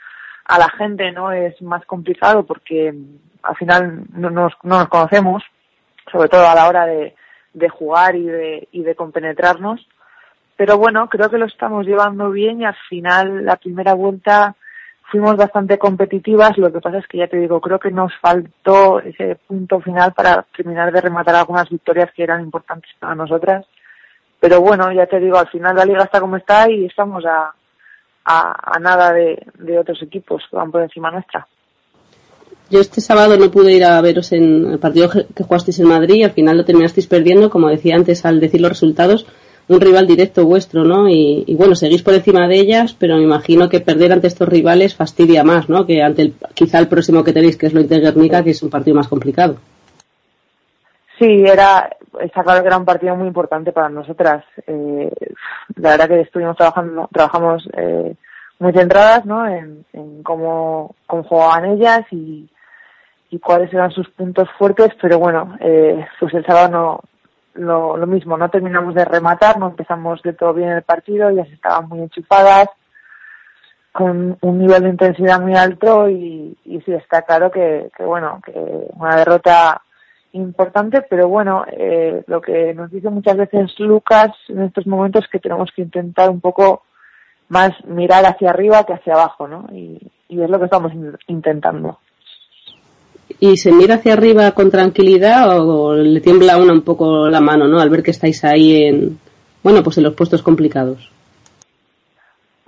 a 0.45 0.57
la 0.57 0.69
gente, 0.69 1.11
¿no? 1.11 1.33
Es 1.33 1.61
más 1.63 1.85
complicado 1.85 2.47
porque 2.47 2.95
al 3.43 3.57
final 3.57 4.05
no 4.13 4.31
nos, 4.31 4.53
no 4.63 4.79
nos 4.79 4.89
conocemos, 4.89 5.43
sobre 6.13 6.29
todo 6.29 6.47
a 6.47 6.55
la 6.55 6.69
hora 6.69 6.87
de, 6.87 7.17
de 7.55 7.69
jugar 7.69 8.15
y 8.15 8.27
de, 8.27 8.69
y 8.71 8.85
de 8.85 8.95
compenetrarnos. 8.95 9.85
Pero 10.57 10.79
bueno, 10.79 11.09
creo 11.09 11.29
que 11.29 11.39
lo 11.39 11.47
estamos 11.47 11.85
llevando 11.85 12.31
bien 12.31 12.61
y 12.61 12.65
al 12.65 12.77
final 12.89 13.45
la 13.45 13.57
primera 13.57 13.95
vuelta 13.95 14.55
fuimos 15.11 15.37
bastante 15.37 15.77
competitivas. 15.77 16.57
Lo 16.57 16.73
que 16.73 16.81
pasa 16.81 16.99
es 16.99 17.09
que 17.09 17.19
ya 17.19 17.27
te 17.27 17.39
digo, 17.39 17.61
creo 17.61 17.81
que 17.81 17.91
nos 17.91 18.13
faltó 18.21 19.01
ese 19.01 19.41
punto 19.45 19.81
final 19.81 20.13
para 20.13 20.47
terminar 20.57 20.93
de 20.93 21.01
rematar 21.01 21.35
algunas 21.35 21.69
victorias 21.69 22.13
que 22.15 22.23
eran 22.23 22.43
importantes 22.43 22.93
para 23.01 23.17
nosotras. 23.17 23.67
Pero 24.41 24.61
bueno, 24.61 24.93
ya 24.93 25.07
te 25.07 25.21
digo, 25.21 25.39
al 25.39 25.49
final 25.49 25.77
la 25.77 25.85
liga 25.85 26.05
está 26.05 26.21
como 26.21 26.37
está 26.37 26.71
y 26.71 26.87
estamos 26.87 27.25
a, 27.25 27.53
a, 28.25 28.77
a 28.77 28.79
nada 28.79 29.13
de, 29.13 29.47
de 29.59 29.79
otros 29.79 30.03
equipos 30.03 30.43
que 30.51 30.57
van 30.57 30.71
por 30.71 30.83
encima 30.83 31.11
nuestra. 31.11 31.47
Yo 32.71 32.81
este 32.81 33.01
sábado 33.01 33.37
no 33.39 33.51
pude 33.51 33.73
ir 33.73 33.85
a 33.85 34.01
veros 34.01 34.33
en 34.33 34.73
el 34.73 34.79
partido 34.79 35.09
que 35.11 35.43
jugasteis 35.43 35.79
en 35.81 35.89
Madrid 35.89 36.17
y 36.17 36.25
al 36.25 36.33
final 36.33 36.57
lo 36.57 36.65
terminasteis 36.65 37.07
perdiendo, 37.07 37.49
como 37.49 37.69
decía 37.69 37.97
antes 37.97 38.27
al 38.27 38.41
decir 38.41 38.61
los 38.61 38.71
resultados, 38.71 39.27
un 39.69 39.81
rival 39.81 40.07
directo 40.07 40.45
vuestro, 40.45 40.85
¿no? 40.85 41.09
Y, 41.09 41.45
y 41.47 41.55
bueno, 41.55 41.75
seguís 41.75 42.03
por 42.03 42.15
encima 42.15 42.47
de 42.47 42.57
ellas, 42.57 42.95
pero 42.99 43.17
me 43.17 43.23
imagino 43.23 43.69
que 43.69 43.81
perder 43.81 44.13
ante 44.13 44.27
estos 44.27 44.49
rivales 44.49 44.95
fastidia 44.95 45.45
más, 45.45 45.69
¿no? 45.69 45.87
Que 45.87 46.03
ante 46.03 46.23
el, 46.23 46.35
quizá 46.55 46.79
el 46.79 46.89
próximo 46.89 47.25
que 47.25 47.33
tenéis, 47.33 47.57
que 47.57 47.67
es 47.67 47.75
lo 47.75 47.81
Inter 47.81 48.01
Guernica, 48.01 48.45
que 48.45 48.51
es 48.51 48.63
un 48.63 48.71
partido 48.71 48.97
más 48.97 49.09
complicado. 49.09 49.57
Sí, 51.19 51.43
era, 51.47 51.91
está 52.21 52.43
claro 52.43 52.63
que 52.63 52.69
era 52.69 52.79
un 52.79 52.85
partido 52.85 53.17
muy 53.17 53.29
importante 53.29 53.73
para 53.73 53.89
nosotras. 53.89 54.45
Eh, 54.67 55.11
la 55.77 55.91
verdad 55.91 56.09
que 56.09 56.21
estuvimos 56.21 56.57
trabajando, 56.57 57.09
trabajamos 57.13 57.69
eh, 57.77 58.15
muy 58.59 58.73
centradas, 58.73 59.25
¿no? 59.25 59.47
En, 59.47 59.85
en 59.93 60.23
cómo, 60.23 60.95
cómo 61.07 61.23
jugaban 61.25 61.67
ellas 61.67 62.03
y, 62.11 62.49
y 63.31 63.39
cuáles 63.39 63.73
eran 63.73 63.91
sus 63.91 64.09
puntos 64.11 64.49
fuertes, 64.59 64.91
pero 65.01 65.19
bueno, 65.19 65.57
eh, 65.61 66.05
pues 66.19 66.35
el 66.35 66.45
sábado 66.45 66.69
no, 66.69 67.01
lo, 67.55 67.97
lo 67.97 68.07
mismo, 68.07 68.37
no 68.37 68.49
terminamos 68.49 68.95
de 68.95 69.05
rematar, 69.05 69.59
no 69.59 69.69
empezamos 69.69 70.23
de 70.23 70.33
todo 70.33 70.55
bien 70.55 70.71
el 70.71 70.83
partido, 70.83 71.29
ellas 71.29 71.49
estaban 71.51 71.89
muy 71.89 72.01
enchufadas, 72.01 72.69
con 73.93 74.37
un 74.41 74.59
nivel 74.59 74.83
de 74.83 74.89
intensidad 74.91 75.41
muy 75.41 75.57
alto 75.57 76.09
y, 76.09 76.57
y 76.65 76.81
sí 76.83 76.93
está 76.93 77.23
claro 77.23 77.51
que, 77.51 77.91
que 77.97 78.05
bueno, 78.05 78.41
que 78.45 78.53
una 78.95 79.17
derrota 79.17 79.83
importante, 80.33 81.03
pero 81.09 81.29
bueno, 81.29 81.65
eh, 81.71 82.23
lo 82.27 82.41
que 82.41 82.75
nos 82.75 82.91
dice 82.91 83.11
muchas 83.11 83.37
veces 83.37 83.79
Lucas 83.79 84.31
en 84.49 84.63
estos 84.63 84.87
momentos 84.87 85.25
es 85.25 85.31
que 85.31 85.39
tenemos 85.39 85.71
que 85.75 85.83
intentar 85.83 86.31
un 86.31 86.41
poco 86.41 86.83
más 87.49 87.73
mirar 87.87 88.27
hacia 88.27 88.51
arriba 88.51 88.85
que 88.85 88.93
hacia 88.93 89.15
abajo, 89.15 89.49
¿no? 89.49 89.67
Y, 89.73 89.99
y 90.29 90.43
es 90.43 90.51
lo 90.51 90.59
que 90.59 90.67
estamos 90.67 90.93
in- 90.93 91.17
intentando. 91.29 91.99
¿Y 93.41 93.57
se 93.57 93.73
mira 93.73 93.97
hacia 93.97 94.15
arriba 94.15 94.51
con 94.53 94.71
tranquilidad 94.71 95.61
o 95.61 95.95
le 95.95 96.21
tiembla 96.21 96.55
a 96.55 96.59
una 96.63 96.73
un 96.73 96.83
poco 96.83 97.29
la 97.29 97.41
mano, 97.41 97.67
¿no? 97.69 97.79
Al 97.81 97.91
ver 97.91 98.03
que 98.03 98.11
estáis 98.11 98.45
ahí 98.45 98.85
en, 98.85 99.19
bueno, 99.63 99.83
pues 99.83 99.99
en 99.99 100.05
los 100.05 100.15
puestos 100.15 100.43
complicados. 100.43 101.11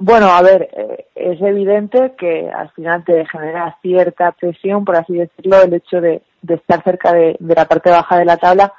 Bueno, 0.02 0.28
a 0.30 0.40
ver, 0.40 0.70
eh, 0.72 1.04
es 1.14 1.42
evidente 1.42 2.14
que 2.16 2.48
al 2.48 2.70
final 2.70 3.04
te 3.04 3.26
genera 3.26 3.76
cierta 3.82 4.32
presión, 4.32 4.82
por 4.82 4.96
así 4.96 5.12
decirlo, 5.12 5.60
el 5.60 5.74
hecho 5.74 6.00
de, 6.00 6.22
de 6.40 6.54
estar 6.54 6.82
cerca 6.82 7.12
de, 7.12 7.36
de 7.38 7.54
la 7.54 7.66
parte 7.66 7.90
baja 7.90 8.16
de 8.16 8.24
la 8.24 8.38
tabla, 8.38 8.72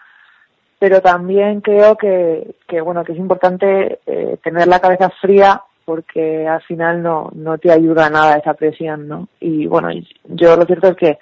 pero 0.79 0.99
también 0.99 1.61
creo 1.61 1.95
que, 1.95 2.55
que 2.67 2.81
bueno, 2.81 3.03
que 3.03 3.11
es 3.11 3.19
importante 3.19 3.99
eh, 4.07 4.37
tener 4.43 4.67
la 4.67 4.79
cabeza 4.79 5.11
fría 5.21 5.61
porque 5.85 6.47
al 6.47 6.63
final 6.63 7.03
no, 7.03 7.29
no 7.35 7.59
te 7.59 7.71
ayuda 7.71 8.09
nada 8.09 8.37
esa 8.37 8.55
presión, 8.55 9.07
¿no? 9.07 9.27
Y 9.39 9.67
bueno, 9.67 9.89
yo 10.23 10.55
lo 10.55 10.65
cierto 10.65 10.87
es 10.87 10.95
que 10.95 11.19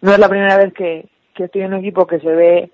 no 0.00 0.12
es 0.12 0.18
la 0.18 0.30
primera 0.30 0.56
vez 0.56 0.72
que, 0.72 1.10
que 1.34 1.44
estoy 1.44 1.60
en 1.60 1.74
un 1.74 1.80
equipo 1.80 2.06
que 2.06 2.20
se 2.20 2.30
ve 2.30 2.70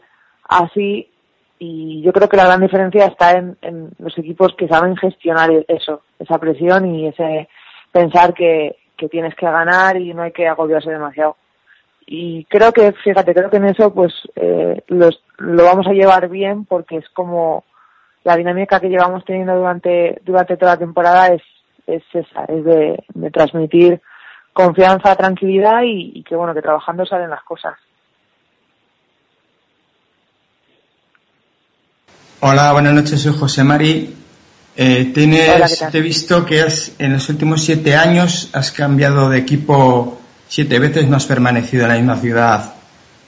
así 0.49 1.11
y 1.59 2.03
yo 2.03 2.12
creo 2.12 2.29
que 2.29 2.37
la 2.37 2.47
gran 2.47 2.61
diferencia 2.61 3.07
está 3.07 3.33
en, 3.33 3.57
los 3.99 4.16
equipos 4.18 4.55
que 4.57 4.68
saben 4.68 4.97
gestionar 4.97 5.51
eso, 5.68 6.03
esa 6.18 6.38
presión 6.38 6.94
y 6.94 7.09
ese 7.09 7.49
pensar 7.90 8.35
que, 8.35 8.77
que 8.97 9.09
tienes 9.09 9.35
que 9.35 9.47
ganar 9.47 9.97
y 9.97 10.14
no 10.14 10.23
hay 10.23 10.33
que 10.33 10.47
agobiarse 10.47 10.90
demasiado. 10.90 11.37
Y 12.07 12.44
creo 12.44 12.73
que, 12.73 12.92
fíjate, 12.92 13.35
creo 13.35 13.51
que 13.51 13.59
en 13.59 13.66
eso 13.66 13.92
pues 13.92 14.14
eh, 14.37 14.83
los, 14.87 15.23
lo 15.38 15.64
vamos 15.64 15.87
a 15.87 15.92
llevar 15.92 16.29
bien 16.29 16.64
porque 16.64 16.97
es 16.97 17.09
como 17.11 17.64
la 18.25 18.37
dinámica 18.37 18.81
que 18.81 18.88
llevamos 18.88 19.25
teniendo 19.25 19.57
durante, 19.57 20.21
durante 20.25 20.57
toda 20.57 20.73
la 20.73 20.79
temporada 20.79 21.29
es, 21.29 21.42
es 21.87 22.03
esa, 22.12 22.44
es 22.44 22.64
de, 22.64 23.05
de 23.14 23.31
transmitir 23.31 24.01
confianza, 24.53 25.16
tranquilidad 25.16 25.83
y, 25.83 26.12
y 26.14 26.23
que 26.23 26.35
bueno, 26.35 26.55
que 26.55 26.62
trabajando 26.62 27.05
salen 27.05 27.31
las 27.31 27.42
cosas. 27.42 27.75
Hola, 32.40 32.72
buenas 32.72 32.94
noches, 32.94 33.20
soy 33.20 33.35
José 33.37 33.64
Mari. 33.64 34.14
Eh, 34.77 35.11
tienes, 35.12 35.85
te 35.90 35.98
he 35.98 36.01
visto 36.01 36.46
que 36.46 36.61
has, 36.62 36.92
en 36.98 37.14
los 37.14 37.29
últimos 37.29 37.64
siete 37.64 37.96
años 37.96 38.48
has 38.53 38.70
cambiado 38.70 39.29
de 39.29 39.38
equipo 39.38 40.20
siete 40.46 40.79
veces, 40.79 41.09
no 41.09 41.16
has 41.16 41.27
permanecido 41.27 41.83
en 41.85 41.88
la 41.88 41.94
misma 41.96 42.16
ciudad 42.16 42.74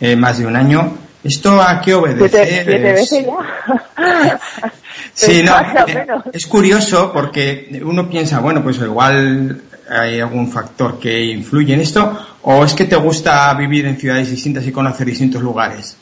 eh, 0.01 0.15
más 0.15 0.39
de 0.39 0.47
un 0.47 0.55
año. 0.55 0.97
¿Esto 1.25 1.61
a 1.61 1.81
qué 1.81 1.95
obedece? 1.95 2.29
Siete, 2.47 2.63
siete 2.65 2.91
Es- 2.91 2.95
veces 3.11 3.27
ya. 3.27 4.41
Sí, 5.13 5.43
no, 5.43 5.53
Más 5.53 5.75
o 5.85 5.89
eh, 5.89 6.07
es 6.33 6.47
curioso 6.47 7.11
porque 7.13 7.81
uno 7.85 8.09
piensa, 8.09 8.39
bueno, 8.39 8.63
pues 8.63 8.77
igual 8.79 9.61
hay 9.91 10.21
algún 10.21 10.51
factor 10.51 10.99
que 11.01 11.23
influye 11.25 11.75
en 11.75 11.81
esto, 11.81 12.17
o 12.43 12.65
es 12.65 12.73
que 12.75 12.85
te 12.85 12.97
gusta 12.97 13.53
vivir 13.55 13.87
en 13.87 13.99
ciudades 13.99 14.31
distintas 14.31 14.65
y 14.67 14.73
conocer 14.73 15.07
distintos 15.07 15.43
lugares. 15.43 15.97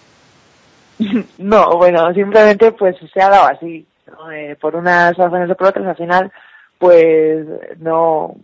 No, 1.38 1.76
bueno, 1.76 2.12
simplemente 2.12 2.72
pues 2.72 2.96
se 3.12 3.22
ha 3.22 3.28
dado 3.28 3.48
así. 3.48 3.87
Eh, 4.32 4.56
por 4.61 4.74
unas 4.74 5.16
razones 5.16 5.50
o 5.50 5.54
por 5.54 5.68
otras, 5.68 5.87
al 5.87 5.96
final, 5.96 6.32
pues 6.78 7.46
no 7.78 8.34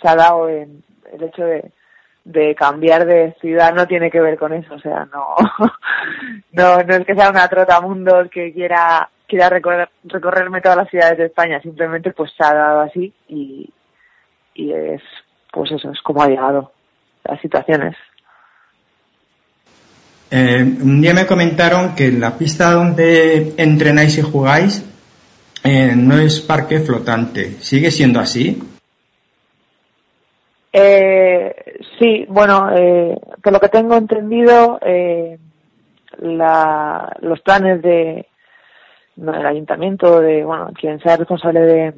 se 0.00 0.08
ha 0.08 0.14
dado 0.14 0.48
en 0.48 0.82
el 1.12 1.22
hecho 1.22 1.44
de, 1.44 1.72
de 2.24 2.54
cambiar 2.54 3.06
de 3.06 3.34
ciudad 3.40 3.74
no 3.74 3.86
tiene 3.86 4.10
que 4.10 4.20
ver 4.20 4.38
con 4.38 4.52
eso, 4.52 4.74
o 4.74 4.78
sea, 4.80 5.06
no, 5.12 5.36
no, 6.52 6.82
no 6.82 6.94
es 6.94 7.06
que 7.06 7.14
sea 7.14 7.30
una 7.30 7.48
trotamundos 7.48 8.28
que 8.30 8.52
quiera, 8.52 9.08
quiera 9.26 9.50
recorrer, 9.50 9.88
recorrerme 10.04 10.60
todas 10.60 10.78
las 10.78 10.90
ciudades 10.90 11.18
de 11.18 11.26
España, 11.26 11.60
simplemente 11.60 12.12
pues 12.12 12.32
se 12.36 12.44
ha 12.44 12.54
dado 12.54 12.80
así 12.80 13.12
y, 13.28 13.70
y 14.54 14.72
es, 14.72 15.02
pues 15.52 15.70
eso, 15.70 15.90
es 15.90 16.00
como 16.00 16.22
ha 16.22 16.28
llegado 16.28 16.72
las 17.24 17.40
situaciones. 17.40 17.96
Eh, 20.30 20.62
un 20.62 21.00
día 21.00 21.14
me 21.14 21.26
comentaron 21.26 21.94
que 21.94 22.10
la 22.10 22.36
pista 22.36 22.72
donde 22.72 23.54
entrenáis 23.56 24.18
y 24.18 24.22
jugáis 24.22 24.84
eh, 25.62 25.94
no 25.96 26.18
es 26.18 26.40
parque 26.40 26.80
flotante. 26.80 27.52
¿Sigue 27.60 27.90
siendo 27.90 28.20
así? 28.20 28.62
Eh, 30.72 31.54
sí, 31.98 32.26
bueno, 32.28 32.68
eh, 32.76 33.16
por 33.42 33.52
lo 33.52 33.60
que 33.60 33.68
tengo 33.68 33.94
entendido, 33.96 34.80
eh, 34.82 35.38
la, 36.18 37.16
los 37.20 37.40
planes 37.40 37.80
de 37.80 38.26
no, 39.16 39.32
del 39.32 39.46
ayuntamiento, 39.46 40.20
de 40.20 40.44
bueno, 40.44 40.70
quien 40.78 41.00
sea 41.00 41.16
responsable 41.16 41.60
de, 41.60 41.94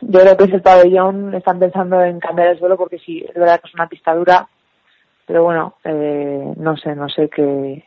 de 0.00 0.24
lo 0.24 0.36
que 0.36 0.44
es 0.44 0.52
el 0.52 0.62
pabellón, 0.62 1.34
están 1.34 1.58
pensando 1.58 2.00
en 2.02 2.20
cambiar 2.20 2.48
el 2.48 2.58
suelo 2.58 2.76
porque 2.76 2.98
sí, 2.98 3.24
es 3.28 3.34
verdad 3.34 3.60
que 3.60 3.68
es 3.68 3.74
una 3.74 3.88
pista 3.88 4.14
dura, 4.14 4.48
pero 5.26 5.42
bueno, 5.44 5.74
eh, 5.84 6.52
no 6.56 6.76
sé, 6.76 6.94
no 6.94 7.08
sé 7.08 7.28
qué, 7.28 7.84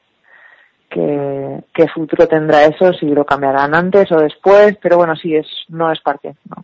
qué, 0.89 1.63
qué 1.73 1.88
futuro 1.88 2.28
tendrá 2.28 2.65
eso, 2.65 2.91
si 2.93 3.08
lo 3.08 3.25
cambiarán 3.25 3.73
antes 3.73 4.12
o 4.12 4.17
después, 4.17 4.78
pero 4.82 4.97
bueno, 4.97 5.15
sí, 5.15 5.36
es, 5.36 5.47
no 5.69 5.91
es 5.91 5.99
parque, 6.02 6.34
no. 6.49 6.63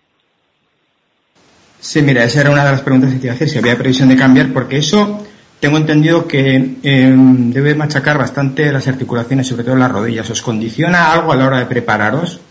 Sí, 1.80 2.02
mira, 2.02 2.24
esa 2.24 2.42
era 2.42 2.50
una 2.52 2.66
de 2.66 2.72
las 2.72 2.82
preguntas 2.82 3.12
que 3.14 3.20
te 3.20 3.26
iba 3.28 3.34
a 3.34 3.36
hacer, 3.36 3.48
si 3.50 3.60
había 3.60 3.78
previsión 3.78 4.10
de 4.10 4.16
cambiar, 4.18 4.52
porque 4.52 4.78
eso 4.78 5.20
tengo 5.60 5.78
entendido 5.78 6.28
que 6.28 6.56
eh, 6.84 7.14
debe 7.16 7.76
machacar 7.76 8.18
bastante 8.18 8.72
las 8.72 8.88
articulaciones, 8.88 9.48
sobre 9.48 9.64
todo 9.64 9.76
las 9.76 9.92
rodillas. 9.92 10.30
¿Os 10.32 10.42
condiciona 10.42 11.12
algo 11.14 11.32
a 11.32 11.36
la 11.36 11.46
hora 11.48 11.60
de 11.60 11.66
prepararos? 11.68 12.42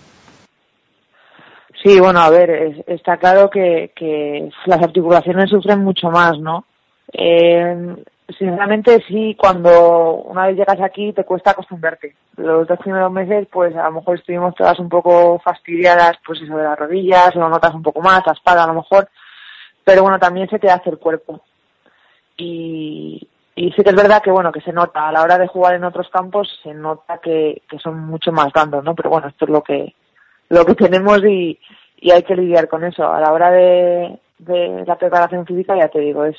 Sí, 1.83 1.99
bueno, 2.01 2.21
a 2.21 2.31
ver, 2.31 2.49
es- 2.51 2.85
está 2.87 3.17
claro 3.17 3.51
que, 3.51 3.93
que 3.95 4.49
las 4.67 4.81
articulaciones 4.83 5.51
sufren 5.51 5.81
mucho 5.81 6.11
más, 6.11 6.39
¿no? 6.39 6.65
Eh, 7.13 7.95
sinceramente, 8.29 9.03
sí, 9.07 9.37
cuando 9.39 10.15
una 10.15 10.47
vez 10.47 10.57
llegas 10.57 10.81
aquí 10.81 11.13
te 11.13 11.25
cuesta 11.25 11.51
acostumbrarte. 11.51 12.17
Los 12.37 12.67
dos 12.67 12.79
primeros 12.79 13.13
meses, 13.13 13.47
pues 13.51 13.75
a 13.77 13.85
lo 13.85 13.93
mejor 13.93 14.19
estuvimos 14.19 14.55
todas 14.55 14.79
un 14.79 14.89
poco 14.89 15.39
fastidiadas, 15.41 16.17
pues 16.27 16.41
eso 16.41 16.57
de 16.57 16.65
las 16.65 16.79
rodillas, 16.79 17.35
lo 17.35 17.49
notas 17.49 17.75
un 17.75 17.83
poco 17.83 18.01
más, 18.01 18.23
la 18.27 18.33
espalda 18.33 18.65
a 18.65 18.69
lo 18.69 18.75
mejor, 18.75 19.09
pero 19.85 20.03
bueno, 20.03 20.19
también 20.19 20.49
se 20.49 20.59
te 20.59 20.71
hace 20.71 20.91
el 20.91 20.99
cuerpo. 20.99 21.43
Y, 22.37 23.29
y 23.55 23.71
sí 23.73 23.83
que 23.83 23.91
es 23.91 23.97
verdad 23.97 24.23
que 24.23 24.31
bueno, 24.31 24.51
que 24.51 24.63
se 24.63 24.73
nota, 24.73 25.09
a 25.09 25.13
la 25.13 25.23
hora 25.23 25.39
de 25.39 25.47
jugar 25.47 25.75
en 25.75 25.85
otros 25.85 26.09
campos 26.09 26.49
se 26.63 26.75
nota 26.75 27.19
que, 27.19 27.63
que 27.69 27.79
son 27.79 28.01
mucho 28.01 28.33
más 28.33 28.53
blandos, 28.53 28.83
¿no? 28.83 28.95
Pero 28.95 29.11
bueno, 29.11 29.29
esto 29.29 29.45
es 29.45 29.51
lo 29.51 29.63
que, 29.63 29.95
lo 30.49 30.65
que 30.65 30.75
tenemos 30.75 31.23
y, 31.25 31.61
y 31.99 32.11
hay 32.11 32.23
que 32.23 32.37
lidiar 32.37 32.69
con 32.69 32.85
eso. 32.85 33.07
A 33.07 33.21
la 33.21 33.33
hora 33.33 33.51
de, 33.51 34.19
de 34.39 34.85
la 34.87 34.97
preparación 34.97 35.47
física, 35.47 35.77
ya 35.77 35.89
te 35.89 36.01
digo, 36.01 36.25
es 36.25 36.37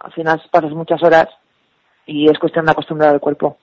al 0.00 0.12
final 0.12 0.42
pasas 0.50 0.72
muchas 0.72 1.02
horas 1.02 1.28
y 2.06 2.28
es 2.28 2.38
cuestión 2.38 2.64
de 2.64 2.72
acostumbrar 2.72 3.10
al 3.10 3.20
cuerpo. 3.20 3.58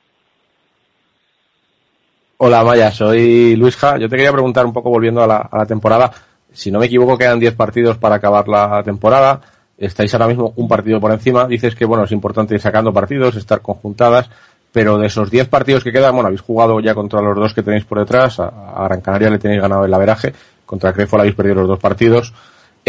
Hola 2.37 2.63
Maya, 2.63 2.91
soy 2.91 3.55
Luisja. 3.55 3.97
Yo 3.97 4.07
te 4.07 4.15
quería 4.15 4.31
preguntar 4.31 4.65
un 4.65 4.73
poco 4.73 4.89
volviendo 4.89 5.23
a 5.23 5.27
la, 5.27 5.65
temporada. 5.65 6.11
Si 6.53 6.71
no 6.71 6.79
me 6.79 6.85
equivoco, 6.85 7.17
quedan 7.17 7.39
10 7.39 7.55
partidos 7.55 7.97
para 7.97 8.15
acabar 8.15 8.47
la 8.47 8.83
temporada. 8.83 9.41
Estáis 9.77 10.13
ahora 10.13 10.27
mismo 10.27 10.53
un 10.55 10.67
partido 10.67 10.99
por 10.99 11.11
encima. 11.11 11.47
Dices 11.47 11.75
que 11.75 11.85
bueno, 11.85 12.03
es 12.03 12.11
importante 12.11 12.53
ir 12.53 12.61
sacando 12.61 12.93
partidos, 12.93 13.35
estar 13.35 13.61
conjuntadas. 13.61 14.29
pero 14.71 14.99
de 14.99 15.07
esos 15.07 15.31
10 15.31 15.47
partidos 15.47 15.83
que 15.83 15.91
quedan, 15.91 16.13
bueno, 16.13 16.27
habéis 16.27 16.41
jugado 16.41 16.79
ya 16.79 16.93
contra 16.93 17.21
los 17.21 17.35
dos 17.35 17.53
que 17.55 17.63
tenéis 17.63 17.85
por 17.85 17.97
detrás, 17.97 18.39
a, 18.39 18.47
a 18.75 18.83
Gran 18.83 19.01
Canaria 19.01 19.31
le 19.31 19.39
tenéis 19.39 19.61
ganado 19.61 19.85
el 19.85 19.93
averaje, 19.93 20.33
contra 20.67 20.93
Crefo 20.93 21.17
habéis 21.17 21.33
perdido 21.33 21.55
los 21.55 21.67
dos 21.67 21.79
partidos. 21.79 22.31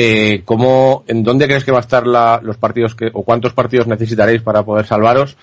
Eh, 0.01 0.43
¿cómo, 0.45 1.03
¿En 1.09 1.25
dónde 1.25 1.47
crees 1.47 1.65
que 1.65 1.73
va 1.73 1.79
a 1.79 1.81
estar 1.81 2.07
la, 2.07 2.39
los 2.41 2.57
partidos 2.57 2.95
que, 2.95 3.11
o 3.13 3.25
cuántos 3.25 3.53
partidos 3.53 3.89
necesitaréis 3.89 4.43
para 4.43 4.63
poder 4.63 4.87
salvaros? 4.87 5.37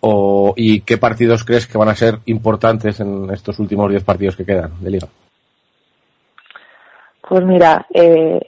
O, 0.00 0.54
¿Y 0.56 0.80
qué 0.80 0.98
partidos 0.98 1.44
crees 1.44 1.68
que 1.68 1.78
van 1.78 1.88
a 1.88 1.94
ser 1.94 2.18
importantes 2.26 2.98
en 2.98 3.30
estos 3.30 3.60
últimos 3.60 3.88
10 3.88 4.02
partidos 4.02 4.34
que 4.34 4.44
quedan 4.44 4.72
de 4.80 4.90
liga? 4.90 5.06
Pues 7.28 7.44
mira, 7.44 7.86
eh, 7.94 8.40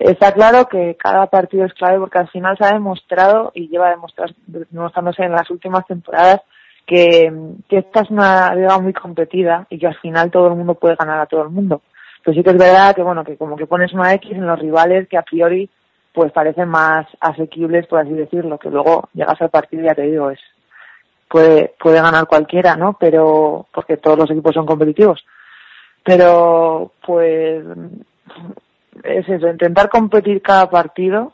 está 0.00 0.32
claro 0.32 0.66
que 0.68 0.96
cada 0.98 1.26
partido 1.26 1.66
es 1.66 1.74
clave 1.74 1.98
porque 1.98 2.20
al 2.20 2.30
final 2.30 2.56
se 2.56 2.64
ha 2.64 2.72
demostrado 2.72 3.52
y 3.54 3.68
lleva 3.68 3.90
demostrándose 3.90 5.22
en 5.22 5.32
las 5.32 5.50
últimas 5.50 5.86
temporadas 5.86 6.40
que 6.86 7.30
esta 7.68 8.00
es 8.00 8.10
una 8.10 8.54
liga 8.54 8.78
muy 8.78 8.94
competida 8.94 9.66
y 9.68 9.78
que 9.78 9.86
al 9.86 9.96
final 9.96 10.30
todo 10.30 10.48
el 10.48 10.54
mundo 10.54 10.74
puede 10.76 10.96
ganar 10.96 11.20
a 11.20 11.26
todo 11.26 11.42
el 11.42 11.50
mundo. 11.50 11.82
Pero 12.24 12.34
sí 12.34 12.42
que 12.42 12.50
es 12.50 12.58
verdad 12.58 12.94
que 12.94 13.02
bueno, 13.02 13.22
que 13.22 13.36
como 13.36 13.56
que 13.56 13.66
pones 13.66 13.92
una 13.92 14.12
X 14.14 14.32
en 14.32 14.46
los 14.46 14.58
rivales 14.58 15.08
que 15.08 15.18
a 15.18 15.22
priori 15.22 15.68
pues 16.12 16.32
parecen 16.32 16.68
más 16.68 17.06
asequibles, 17.20 17.86
por 17.88 17.98
así 17.98 18.12
decirlo, 18.12 18.58
que 18.58 18.70
luego 18.70 19.08
llegas 19.14 19.40
al 19.42 19.50
partido 19.50 19.82
y 19.82 19.86
ya 19.86 19.94
te 19.94 20.02
digo, 20.02 20.30
es 20.30 20.38
puede, 21.28 21.74
puede 21.80 22.00
ganar 22.00 22.28
cualquiera, 22.28 22.76
¿no? 22.76 22.96
Pero, 22.98 23.66
porque 23.74 23.96
todos 23.96 24.16
los 24.16 24.30
equipos 24.30 24.54
son 24.54 24.66
competitivos. 24.66 25.24
Pero, 26.04 26.92
pues, 27.04 27.64
es 29.02 29.28
eso, 29.28 29.48
intentar 29.48 29.88
competir 29.88 30.40
cada 30.40 30.70
partido, 30.70 31.32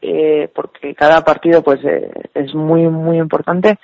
eh, 0.00 0.48
porque 0.54 0.94
cada 0.94 1.24
partido, 1.24 1.60
pues, 1.62 1.84
eh, 1.84 2.08
es 2.34 2.54
muy, 2.54 2.86
muy 2.86 3.18
importante. 3.18 3.80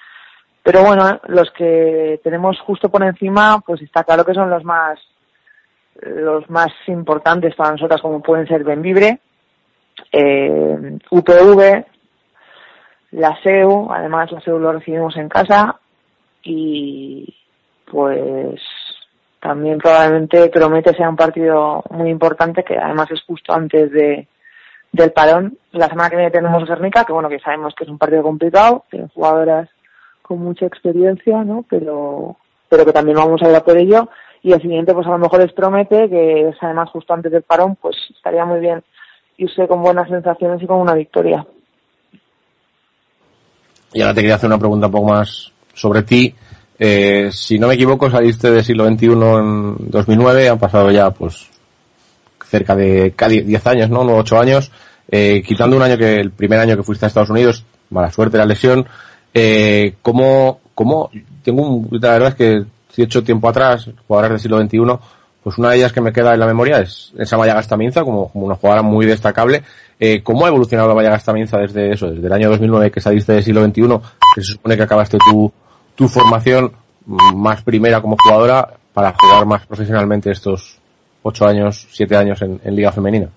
Pero 0.62 0.84
bueno, 0.84 1.20
los 1.26 1.50
que 1.50 2.20
tenemos 2.22 2.60
justo 2.60 2.88
por 2.88 3.02
encima, 3.02 3.60
pues 3.66 3.82
está 3.82 4.04
claro 4.04 4.24
que 4.24 4.34
son 4.34 4.48
los 4.48 4.62
más, 4.62 5.00
los 6.00 6.48
más 6.50 6.72
importantes 6.86 7.54
para 7.54 7.72
nosotras, 7.72 8.00
como 8.00 8.22
pueden 8.22 8.46
ser 8.46 8.64
Benvibre, 8.64 9.20
eh, 10.10 10.98
UPV, 11.10 11.84
la 13.12 13.38
SEU, 13.42 13.92
además 13.92 14.32
la 14.32 14.40
SEU 14.40 14.58
lo 14.58 14.72
recibimos 14.72 15.16
en 15.16 15.28
casa 15.28 15.78
y 16.42 17.34
pues 17.90 18.60
también 19.40 19.78
probablemente 19.78 20.48
Promete 20.48 20.94
sea 20.94 21.08
un 21.08 21.16
partido 21.16 21.82
muy 21.90 22.10
importante 22.10 22.64
que 22.64 22.78
además 22.78 23.10
es 23.10 23.22
justo 23.22 23.52
antes 23.52 23.90
de 23.90 24.28
del 24.92 25.12
parón. 25.12 25.58
La 25.72 25.88
semana 25.88 26.10
que 26.10 26.16
viene 26.16 26.30
tenemos 26.30 26.68
Guernica, 26.68 27.04
que 27.04 27.12
bueno, 27.12 27.28
que 27.28 27.40
sabemos 27.40 27.74
que 27.74 27.84
es 27.84 27.90
un 27.90 27.98
partido 27.98 28.22
complicado, 28.22 28.84
tienen 28.90 29.08
jugadoras 29.08 29.68
con 30.20 30.38
mucha 30.38 30.66
experiencia, 30.66 31.42
¿no? 31.44 31.64
Pero, 31.68 32.36
pero 32.68 32.84
que 32.84 32.92
también 32.92 33.16
vamos 33.16 33.42
a 33.42 33.48
ir 33.48 33.56
a 33.56 33.64
por 33.64 33.76
ello. 33.76 34.08
Y 34.42 34.52
el 34.52 34.60
siguiente, 34.60 34.92
pues 34.92 35.06
a 35.06 35.10
lo 35.10 35.18
mejor 35.18 35.40
es 35.40 35.52
Promete, 35.52 36.08
que 36.08 36.48
es 36.48 36.56
además 36.60 36.90
justo 36.90 37.14
antes 37.14 37.30
del 37.30 37.42
parón, 37.42 37.76
pues 37.76 37.96
estaría 38.14 38.44
muy 38.44 38.60
bien 38.60 38.82
irse 39.38 39.66
con 39.68 39.82
buenas 39.82 40.08
sensaciones 40.08 40.62
y 40.62 40.66
con 40.66 40.78
una 40.78 40.94
victoria. 40.94 41.46
Y 43.92 44.00
ahora 44.00 44.14
te 44.14 44.20
quería 44.20 44.36
hacer 44.36 44.48
una 44.48 44.58
pregunta 44.58 44.86
un 44.86 44.92
poco 44.92 45.12
más 45.12 45.52
sobre 45.74 46.02
ti. 46.02 46.34
Eh, 46.78 47.30
si 47.30 47.58
no 47.58 47.68
me 47.68 47.74
equivoco, 47.74 48.10
saliste 48.10 48.50
del 48.50 48.64
siglo 48.64 48.86
XXI 48.86 49.06
en 49.06 49.76
2009, 49.90 50.48
han 50.48 50.58
pasado 50.58 50.90
ya 50.90 51.10
pues 51.10 51.48
cerca 52.44 52.74
de 52.74 53.12
casi 53.12 53.42
10 53.42 53.66
años, 53.66 53.90
¿no? 53.90 54.00
8 54.00 54.40
años. 54.40 54.72
Eh, 55.08 55.42
quitando 55.46 55.76
un 55.76 55.82
año 55.82 55.96
que 55.98 56.16
el 56.16 56.30
primer 56.30 56.58
año 56.58 56.76
que 56.76 56.82
fuiste 56.82 57.06
a 57.06 57.08
Estados 57.08 57.30
Unidos, 57.30 57.64
mala 57.90 58.10
suerte 58.10 58.38
la 58.38 58.46
lesión. 58.46 58.86
Eh, 59.34 59.94
¿cómo, 60.02 60.60
cómo, 60.74 61.10
tengo 61.42 61.62
un, 61.62 61.88
la 62.00 62.12
verdad 62.12 62.28
es 62.30 62.34
que 62.34 62.64
si 62.92 63.02
he 63.02 63.04
hecho 63.06 63.24
tiempo 63.24 63.48
atrás, 63.48 63.90
jugadoras 64.06 64.30
del 64.30 64.40
siglo 64.40 64.60
XXI, 64.60 64.98
pues 65.42 65.58
una 65.58 65.70
de 65.70 65.78
ellas 65.78 65.92
que 65.92 66.00
me 66.00 66.12
queda 66.12 66.34
en 66.34 66.40
la 66.40 66.46
memoria 66.46 66.80
es 66.80 67.12
esa 67.18 67.36
Maya 67.36 67.54
Gastaminza, 67.54 68.04
como, 68.04 68.30
una 68.34 68.54
jugadora 68.54 68.82
muy 68.82 69.06
destacable. 69.06 69.62
Eh, 69.98 70.22
¿Cómo 70.22 70.44
ha 70.44 70.48
evolucionado 70.48 70.88
la 70.88 70.94
Maya 70.94 71.10
Gastaminza 71.10 71.58
desde 71.58 71.92
eso, 71.92 72.10
desde 72.10 72.26
el 72.26 72.32
año 72.32 72.50
2009 72.50 72.90
que 72.90 73.00
saliste 73.00 73.32
del 73.32 73.42
siglo 73.42 73.64
XXI, 73.64 73.82
que 74.34 74.42
se 74.42 74.52
supone 74.52 74.76
que 74.76 74.82
acabaste 74.82 75.18
tu, 75.18 75.52
tu 75.94 76.08
formación 76.08 76.72
más 77.06 77.62
primera 77.62 78.00
como 78.00 78.16
jugadora 78.22 78.68
para 78.92 79.14
jugar 79.18 79.46
más 79.46 79.66
profesionalmente 79.66 80.30
estos 80.30 80.78
ocho 81.22 81.46
años, 81.46 81.88
siete 81.90 82.16
años 82.16 82.40
en, 82.42 82.60
en 82.62 82.76
Liga 82.76 82.92
Femenina? 82.92 83.28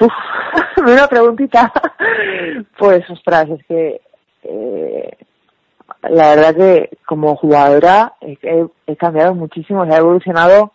Uf, 0.00 0.12
una 0.86 1.06
preguntita. 1.08 1.72
Pues, 2.78 3.08
ostras, 3.10 3.48
es 3.50 3.64
que 3.66 4.00
eh, 4.44 5.16
la 6.10 6.34
verdad 6.34 6.54
que 6.54 6.98
como 7.06 7.36
jugadora 7.36 8.14
he, 8.20 8.96
cambiado 8.96 9.34
muchísimo, 9.34 9.84
he 9.84 9.94
evolucionado 9.94 10.72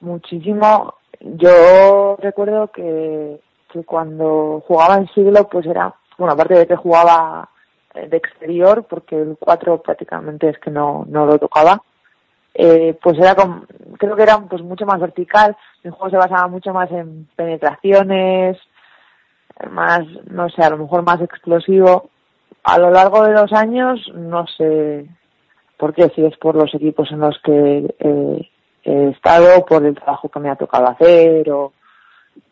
muchísimo. 0.00 0.94
Yo 1.20 2.16
recuerdo 2.20 2.68
que, 2.68 3.40
que 3.72 3.84
cuando 3.84 4.62
jugaba 4.66 4.96
en 4.96 5.08
siglo, 5.08 5.48
pues 5.48 5.66
era, 5.66 5.94
bueno, 6.18 6.32
aparte 6.32 6.54
de 6.54 6.66
que 6.66 6.76
jugaba 6.76 7.48
de 7.94 8.16
exterior, 8.16 8.84
porque 8.88 9.16
el 9.20 9.36
4 9.38 9.82
prácticamente 9.82 10.48
es 10.48 10.58
que 10.58 10.70
no, 10.70 11.04
no 11.08 11.26
lo 11.26 11.38
tocaba, 11.38 11.82
eh, 12.54 12.98
pues 13.02 13.18
era 13.18 13.34
como, 13.34 13.64
creo 13.98 14.16
que 14.16 14.22
era 14.22 14.38
pues 14.40 14.62
mucho 14.62 14.86
más 14.86 15.00
vertical, 15.00 15.56
mi 15.82 15.90
juego 15.90 16.10
se 16.10 16.16
basaba 16.16 16.48
mucho 16.48 16.72
más 16.72 16.90
en 16.90 17.28
penetraciones, 17.36 18.58
más, 19.70 20.00
no 20.26 20.48
sé, 20.50 20.62
a 20.62 20.70
lo 20.70 20.78
mejor 20.78 21.02
más 21.02 21.20
explosivo. 21.20 22.09
A 22.62 22.78
lo 22.78 22.90
largo 22.90 23.24
de 23.24 23.32
los 23.32 23.52
años, 23.52 24.00
no 24.14 24.46
sé 24.46 25.06
por 25.78 25.94
qué, 25.94 26.10
si 26.14 26.24
es 26.24 26.36
por 26.36 26.54
los 26.54 26.74
equipos 26.74 27.10
en 27.10 27.20
los 27.20 27.38
que 27.42 27.94
eh, 27.98 28.50
he 28.84 29.08
estado, 29.08 29.64
por 29.64 29.84
el 29.84 29.94
trabajo 29.94 30.28
que 30.28 30.40
me 30.40 30.50
ha 30.50 30.56
tocado 30.56 30.88
hacer 30.88 31.50
o 31.50 31.72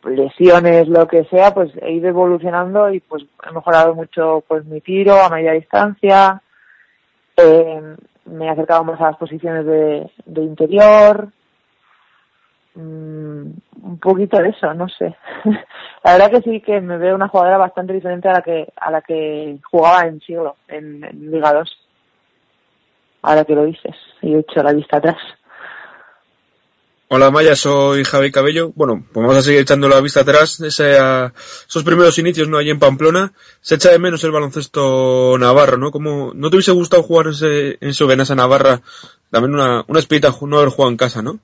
lesiones, 0.05 0.89
lo 0.89 1.07
que 1.07 1.25
sea, 1.25 1.53
pues 1.53 1.71
he 1.83 1.93
ido 1.93 2.09
evolucionando 2.09 2.91
y 2.91 3.01
pues 3.01 3.25
he 3.47 3.53
mejorado 3.53 3.95
mucho 3.95 4.43
pues 4.49 4.65
mi 4.65 4.81
tiro 4.81 5.15
a 5.15 5.29
media 5.29 5.53
distancia, 5.53 6.43
eh, 7.37 7.97
me 8.25 8.47
he 8.47 8.51
acercado 8.51 8.85
más 8.85 9.01
a 9.01 9.11
las 9.11 9.17
posiciones 9.17 9.67
de, 9.67 10.11
de 10.25 10.43
interior, 10.43 11.29
mm, 12.81 13.53
un 13.83 13.99
poquito 14.01 14.39
de 14.39 14.51
eso, 14.51 14.73
no 14.75 14.89
sé. 14.89 15.17
la 16.05 16.13
verdad 16.13 16.31
que 16.31 16.43
sí 16.43 16.61
que 16.61 16.81
me 16.81 16.99
veo 16.99 17.15
una 17.15 17.29
jugadora 17.29 17.59
bastante 17.59 17.93
diferente 17.93 18.29
a 18.29 18.35
la 18.35 18.43
que 18.43 18.73
a 18.77 18.91
la 18.91 19.03
que 19.03 19.59
jugaba 19.71 20.07
en 20.07 20.21
siglo, 20.21 20.57
en, 20.69 21.05
en 21.05 21.31
Liga 21.31 21.53
2. 21.53 21.79
Ahora 23.23 23.45
que 23.45 23.55
lo 23.55 23.65
dices, 23.65 23.97
y 24.23 24.35
he 24.35 24.39
hecho 24.39 24.63
la 24.63 24.73
vista 24.73 24.99
atrás. 24.99 25.19
Hola 27.11 27.31
Maya, 27.31 27.57
soy 27.57 28.05
Javi 28.05 28.31
Cabello. 28.31 28.71
Bueno, 28.75 29.03
pues 29.11 29.27
vamos 29.27 29.39
a 29.39 29.41
seguir 29.41 29.61
echando 29.61 29.89
la 29.89 30.03
vista 30.03 30.21
atrás. 30.21 30.61
Ese, 30.61 30.99
ah, 30.99 31.33
esos 31.67 31.83
primeros 31.83 32.19
inicios, 32.19 32.49
¿no? 32.49 32.59
Allí 32.59 32.69
en 32.69 32.79
Pamplona. 32.79 33.33
Se 33.63 33.77
echa 33.77 33.91
de 33.91 33.99
menos 33.99 34.23
el 34.25 34.31
baloncesto 34.31 35.39
navarro, 35.39 35.79
¿no? 35.79 35.91
Como, 35.91 36.33
¿no 36.35 36.51
te 36.51 36.57
hubiese 36.57 36.73
gustado 36.73 37.03
jugar 37.03 37.29
ese, 37.29 37.79
en 37.81 37.95
Sobenasa 37.95 38.35
Navarra? 38.35 38.83
También 39.31 39.55
una, 39.55 39.85
una 39.89 39.99
espita 40.01 40.35
no 40.43 40.59
haber 40.59 40.69
jugado 40.69 40.91
en 40.91 40.99
casa, 40.99 41.23
¿no? 41.23 41.41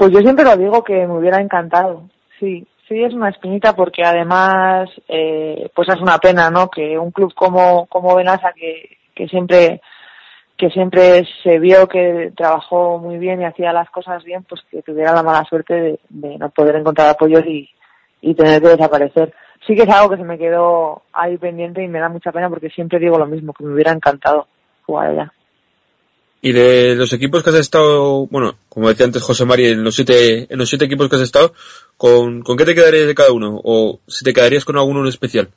Pues 0.00 0.12
yo 0.12 0.20
siempre 0.20 0.46
lo 0.46 0.56
digo 0.56 0.82
que 0.82 1.06
me 1.06 1.18
hubiera 1.18 1.42
encantado. 1.42 2.08
Sí, 2.38 2.66
sí 2.88 3.04
es 3.04 3.12
una 3.12 3.28
espinita 3.28 3.76
porque 3.76 4.02
además, 4.02 4.88
eh, 5.06 5.70
pues 5.74 5.90
es 5.90 6.00
una 6.00 6.16
pena, 6.16 6.48
¿no? 6.48 6.70
Que 6.70 6.98
un 6.98 7.10
club 7.10 7.34
como, 7.34 7.84
como 7.84 8.16
Benasa 8.16 8.54
que, 8.54 8.96
que 9.14 9.28
siempre, 9.28 9.82
que 10.56 10.70
siempre 10.70 11.28
se 11.42 11.58
vio 11.58 11.86
que 11.86 12.32
trabajó 12.34 12.96
muy 12.96 13.18
bien 13.18 13.42
y 13.42 13.44
hacía 13.44 13.74
las 13.74 13.90
cosas 13.90 14.24
bien, 14.24 14.42
pues 14.44 14.62
que 14.70 14.80
tuviera 14.80 15.12
la 15.12 15.22
mala 15.22 15.44
suerte 15.44 15.74
de, 15.74 16.00
de 16.08 16.38
no 16.38 16.48
poder 16.48 16.76
encontrar 16.76 17.10
apoyos 17.10 17.44
y, 17.44 17.68
y 18.22 18.34
tener 18.34 18.62
que 18.62 18.68
desaparecer. 18.68 19.34
Sí 19.66 19.76
que 19.76 19.82
es 19.82 19.90
algo 19.90 20.08
que 20.08 20.16
se 20.16 20.24
me 20.24 20.38
quedó 20.38 21.02
ahí 21.12 21.36
pendiente 21.36 21.82
y 21.82 21.88
me 21.88 22.00
da 22.00 22.08
mucha 22.08 22.32
pena 22.32 22.48
porque 22.48 22.70
siempre 22.70 22.98
digo 22.98 23.18
lo 23.18 23.26
mismo, 23.26 23.52
que 23.52 23.64
me 23.64 23.74
hubiera 23.74 23.92
encantado 23.92 24.46
jugar 24.86 25.10
allá. 25.10 25.32
Y 26.42 26.52
de 26.52 26.94
los 26.94 27.12
equipos 27.12 27.42
que 27.42 27.50
has 27.50 27.56
estado, 27.56 28.26
bueno, 28.28 28.54
como 28.68 28.88
decía 28.88 29.04
antes 29.04 29.22
José 29.22 29.44
Mari, 29.44 29.66
en 29.66 29.84
los 29.84 29.94
siete, 29.94 30.46
en 30.50 30.58
los 30.58 30.68
siete 30.68 30.86
equipos 30.86 31.08
que 31.08 31.16
has 31.16 31.22
estado, 31.22 31.52
¿con, 31.98 32.42
con 32.42 32.56
qué 32.56 32.64
te 32.64 32.74
quedarías 32.74 33.06
de 33.06 33.14
cada 33.14 33.32
uno? 33.32 33.60
O 33.62 34.00
si 34.06 34.24
te 34.24 34.32
quedarías 34.32 34.64
con 34.64 34.78
alguno 34.78 35.00
en 35.00 35.08
especial. 35.08 35.50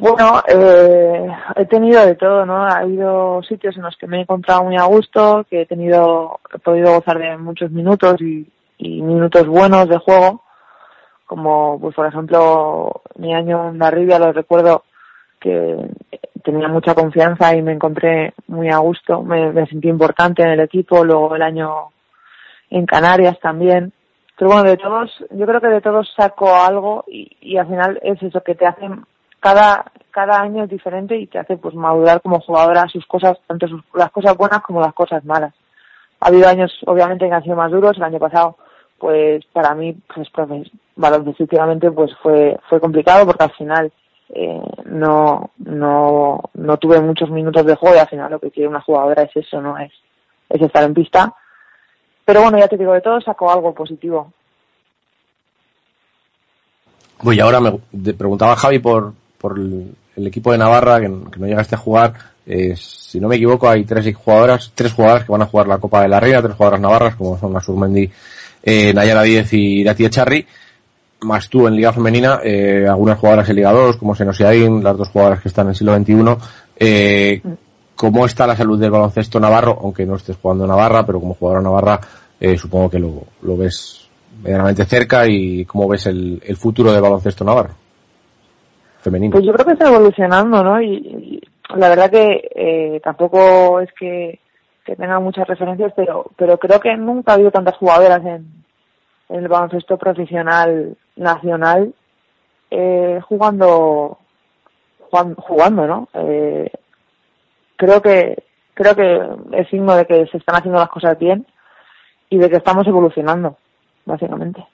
Bueno, 0.00 0.42
eh, 0.46 1.28
he 1.56 1.66
tenido 1.66 2.04
de 2.04 2.14
todo, 2.14 2.46
¿no? 2.46 2.64
Ha 2.64 2.78
habido 2.78 3.42
sitios 3.42 3.76
en 3.76 3.82
los 3.82 3.96
que 3.96 4.06
me 4.06 4.18
he 4.18 4.20
encontrado 4.22 4.64
muy 4.64 4.76
a 4.76 4.84
gusto, 4.84 5.44
que 5.48 5.62
he 5.62 5.66
tenido, 5.66 6.40
he 6.52 6.58
podido 6.58 6.94
gozar 6.94 7.18
de 7.18 7.36
muchos 7.36 7.70
minutos 7.70 8.20
y, 8.20 8.50
minutos 8.78 9.46
buenos 9.46 9.88
de 9.88 9.96
juego, 9.98 10.42
como 11.26 11.80
pues 11.80 11.94
por 11.94 12.06
ejemplo 12.06 13.02
mi 13.16 13.34
año 13.34 13.70
en 13.70 13.78
la 13.78 13.90
Ribia 13.90 14.18
lo 14.18 14.32
recuerdo 14.32 14.84
que 15.40 15.76
tenía 16.44 16.68
mucha 16.68 16.94
confianza 16.94 17.56
y 17.56 17.62
me 17.62 17.72
encontré 17.72 18.34
muy 18.46 18.68
a 18.70 18.78
gusto, 18.78 19.22
me, 19.22 19.52
me 19.52 19.66
sentí 19.66 19.88
importante 19.88 20.42
en 20.42 20.50
el 20.50 20.60
equipo, 20.60 21.04
luego 21.04 21.34
el 21.34 21.42
año 21.42 21.90
en 22.70 22.86
Canarias 22.86 23.38
también. 23.40 23.92
Pero 24.36 24.50
bueno, 24.50 24.64
de 24.64 24.76
todos, 24.76 25.10
yo 25.30 25.46
creo 25.46 25.60
que 25.60 25.68
de 25.68 25.80
todos 25.80 26.12
saco 26.16 26.54
algo 26.54 27.04
y, 27.06 27.36
y 27.40 27.56
al 27.56 27.66
final 27.66 27.98
es 28.02 28.22
eso 28.22 28.42
que 28.42 28.54
te 28.54 28.66
hacen 28.66 29.04
cada, 29.40 29.84
cada 30.10 30.40
año 30.40 30.64
es 30.64 30.70
diferente 30.70 31.16
y 31.16 31.26
te 31.26 31.38
hace 31.38 31.56
pues 31.56 31.74
madurar 31.74 32.20
como 32.20 32.40
jugadora 32.40 32.88
sus 32.88 33.06
cosas, 33.06 33.38
tanto 33.46 33.66
sus, 33.68 33.82
las 33.94 34.10
cosas 34.10 34.36
buenas 34.36 34.60
como 34.62 34.80
las 34.80 34.94
cosas 34.94 35.24
malas. 35.24 35.54
Ha 36.20 36.28
habido 36.28 36.48
años, 36.48 36.72
obviamente, 36.86 37.28
que 37.28 37.34
han 37.34 37.42
sido 37.42 37.56
más 37.56 37.70
duros. 37.70 37.96
El 37.96 38.04
año 38.04 38.18
pasado, 38.18 38.56
pues 38.98 39.44
para 39.52 39.74
mí, 39.74 39.94
pues 40.14 40.32
profe- 40.32 40.70
baloncestísticamente, 40.96 41.90
pues 41.90 42.10
fue, 42.22 42.58
fue 42.68 42.80
complicado 42.80 43.26
porque 43.26 43.44
al 43.44 43.52
final 43.52 43.92
eh, 44.36 44.60
no, 44.86 45.50
no, 45.58 46.40
no 46.54 46.76
tuve 46.76 47.00
muchos 47.00 47.30
minutos 47.30 47.64
de 47.64 47.76
juego 47.76 47.94
y 47.94 48.00
al 48.00 48.08
final 48.08 48.32
lo 48.32 48.40
que 48.40 48.50
quiere 48.50 48.68
una 48.68 48.80
jugadora 48.80 49.22
es 49.22 49.36
eso, 49.36 49.60
¿no? 49.60 49.78
Es, 49.78 49.92
es 50.48 50.60
estar 50.60 50.82
en 50.82 50.92
pista. 50.92 51.32
Pero 52.24 52.42
bueno, 52.42 52.58
ya 52.58 52.66
te 52.66 52.76
digo, 52.76 52.92
de 52.92 53.00
todo 53.00 53.20
sacó 53.20 53.52
algo 53.52 53.72
positivo. 53.72 54.32
Pues 57.18 57.36
y 57.36 57.40
ahora 57.40 57.60
me 57.60 58.12
preguntaba 58.14 58.56
Javi 58.56 58.80
por, 58.80 59.14
por 59.38 59.56
el, 59.56 59.94
equipo 60.16 60.50
de 60.50 60.58
Navarra 60.58 61.00
que, 61.00 61.08
no 61.08 61.46
llegaste 61.46 61.76
a 61.76 61.78
jugar. 61.78 62.14
Eh, 62.44 62.74
si 62.76 63.20
no 63.20 63.28
me 63.28 63.36
equivoco, 63.36 63.68
hay 63.68 63.84
tres 63.84 64.14
jugadoras, 64.16 64.72
tres 64.74 64.92
jugadoras 64.92 65.24
que 65.24 65.32
van 65.32 65.42
a 65.42 65.46
jugar 65.46 65.68
la 65.68 65.78
Copa 65.78 66.02
de 66.02 66.08
la 66.08 66.18
Reina, 66.18 66.42
tres 66.42 66.56
jugadoras 66.56 66.80
navarras, 66.80 67.14
como 67.14 67.38
son 67.38 67.56
Asurmendi, 67.56 68.10
eh, 68.62 68.92
Nayara 68.92 69.22
Díez 69.22 69.52
y 69.52 69.80
Irati 69.80 70.04
Echarri. 70.04 70.46
Más 71.24 71.48
tú 71.48 71.66
en 71.66 71.76
Liga 71.76 71.92
Femenina, 71.92 72.40
eh, 72.42 72.86
algunas 72.88 73.18
jugadoras 73.18 73.48
en 73.48 73.56
Liga 73.56 73.72
2, 73.72 73.96
como 73.96 74.14
Senosiaín, 74.14 74.82
las 74.82 74.96
dos 74.96 75.08
jugadoras 75.08 75.40
que 75.40 75.48
están 75.48 75.66
en 75.66 75.70
el 75.70 75.76
siglo 75.76 75.96
XXI. 75.96 76.46
Eh, 76.76 77.42
¿Cómo 77.96 78.26
está 78.26 78.46
la 78.46 78.56
salud 78.56 78.78
del 78.78 78.90
baloncesto 78.90 79.38
navarro? 79.38 79.78
Aunque 79.82 80.04
no 80.04 80.16
estés 80.16 80.36
jugando 80.36 80.66
Navarra, 80.66 81.06
pero 81.06 81.20
como 81.20 81.34
jugadora 81.34 81.62
navarra, 81.62 82.00
eh, 82.40 82.58
supongo 82.58 82.90
que 82.90 82.98
lo, 82.98 83.22
lo 83.42 83.56
ves 83.56 84.08
medianamente 84.42 84.84
cerca 84.84 85.26
y 85.26 85.64
cómo 85.64 85.88
ves 85.88 86.06
el, 86.06 86.42
el 86.44 86.56
futuro 86.56 86.92
del 86.92 87.00
baloncesto 87.00 87.44
navarro 87.44 87.84
femenino. 89.04 89.32
Pues 89.32 89.44
yo 89.44 89.52
creo 89.52 89.66
que 89.66 89.72
está 89.72 89.88
evolucionando, 89.88 90.64
¿no? 90.64 90.80
Y, 90.80 91.40
la 91.76 91.88
verdad 91.88 92.10
que 92.10 92.50
eh, 92.54 93.00
tampoco 93.02 93.80
es 93.80 93.90
que, 93.98 94.40
tenga 94.84 95.18
muchas 95.18 95.46
referencias, 95.48 95.92
pero 95.96 96.26
pero 96.36 96.58
creo 96.58 96.78
que 96.78 96.94
nunca 96.96 97.32
ha 97.32 97.34
habido 97.36 97.50
tantas 97.50 97.76
jugadoras 97.76 98.22
en 98.24 98.46
el 99.30 99.48
baloncesto 99.48 99.96
profesional 99.96 100.96
nacional 101.16 101.94
eh, 102.70 103.20
jugando, 103.28 104.18
jugan- 105.10 105.34
jugando, 105.36 105.86
¿no? 105.86 106.08
Eh, 106.14 106.70
creo 107.76 108.02
que 108.02 108.42
creo 108.74 108.96
que 108.96 109.20
es 109.52 109.68
signo 109.68 109.94
de 109.94 110.04
que 110.06 110.26
se 110.26 110.38
están 110.38 110.56
haciendo 110.56 110.80
las 110.80 110.88
cosas 110.88 111.16
bien 111.18 111.46
y 112.28 112.38
de 112.38 112.50
que 112.50 112.56
estamos 112.56 112.86
evolucionando, 112.88 113.56
básicamente. 114.04 114.64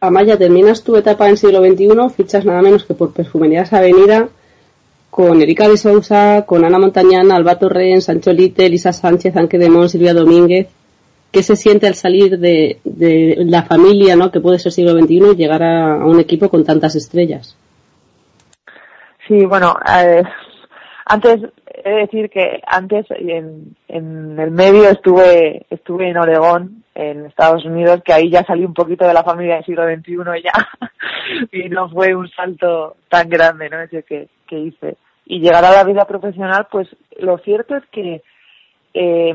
Amaya, 0.00 0.36
terminas 0.36 0.82
tu 0.82 0.96
etapa 0.96 1.28
en 1.28 1.36
siglo 1.36 1.60
XXI, 1.60 2.10
fichas 2.10 2.44
nada 2.44 2.60
menos 2.60 2.84
que 2.84 2.94
por 2.94 3.12
Perfumerías 3.12 3.72
Avenida 3.72 4.28
con 5.10 5.40
Erika 5.40 5.68
de 5.68 5.76
Sousa, 5.76 6.44
con 6.46 6.64
Ana 6.64 6.78
Montañana, 6.78 7.36
Alba 7.36 7.58
Torren, 7.58 8.00
Sancho 8.00 8.32
Lite, 8.32 8.66
Elisa 8.66 8.92
Sánchez, 8.92 9.36
Anque 9.36 9.58
Demón, 9.58 9.88
Silvia 9.88 10.14
Domínguez. 10.14 10.68
¿Qué 11.32 11.42
se 11.42 11.56
siente 11.56 11.86
al 11.86 11.94
salir 11.94 12.38
de, 12.38 12.78
la 12.84 13.62
familia, 13.62 14.16
¿no? 14.16 14.30
que 14.30 14.40
puede 14.40 14.58
ser 14.58 14.70
siglo 14.70 14.92
XXI, 14.92 15.32
y 15.32 15.36
llegar 15.36 15.62
a, 15.62 15.94
a 15.94 16.06
un 16.06 16.20
equipo 16.20 16.48
con 16.48 16.64
tantas 16.64 16.94
estrellas? 16.94 17.56
Sí, 19.26 19.46
bueno, 19.46 19.74
eh, 19.88 20.22
antes 21.06 21.40
he 21.84 21.90
de 21.90 21.96
decir 21.96 22.30
que 22.30 22.60
antes 22.66 23.06
en, 23.10 23.76
en 23.88 24.38
el 24.38 24.50
medio 24.50 24.88
estuve 24.88 25.66
estuve 25.70 26.10
en 26.10 26.16
Oregón, 26.16 26.84
en 26.94 27.26
Estados 27.26 27.64
Unidos, 27.64 28.02
que 28.04 28.12
ahí 28.12 28.30
ya 28.30 28.44
salí 28.44 28.64
un 28.64 28.74
poquito 28.74 29.06
de 29.06 29.14
la 29.14 29.22
familia 29.22 29.56
del 29.56 29.64
siglo 29.64 29.84
XXI 29.84 30.42
ya 30.42 30.52
y 31.52 31.68
no 31.68 31.88
fue 31.88 32.14
un 32.14 32.28
salto 32.30 32.96
tan 33.08 33.28
grande, 33.28 33.70
¿no? 33.70 33.80
Ese 33.80 34.02
que, 34.02 34.28
que 34.46 34.58
hice. 34.58 34.96
Y 35.24 35.40
llegar 35.40 35.64
a 35.64 35.72
la 35.72 35.84
vida 35.84 36.04
profesional, 36.04 36.66
pues 36.70 36.88
lo 37.18 37.38
cierto 37.38 37.76
es 37.76 37.84
que, 37.90 38.22
eh, 38.94 39.34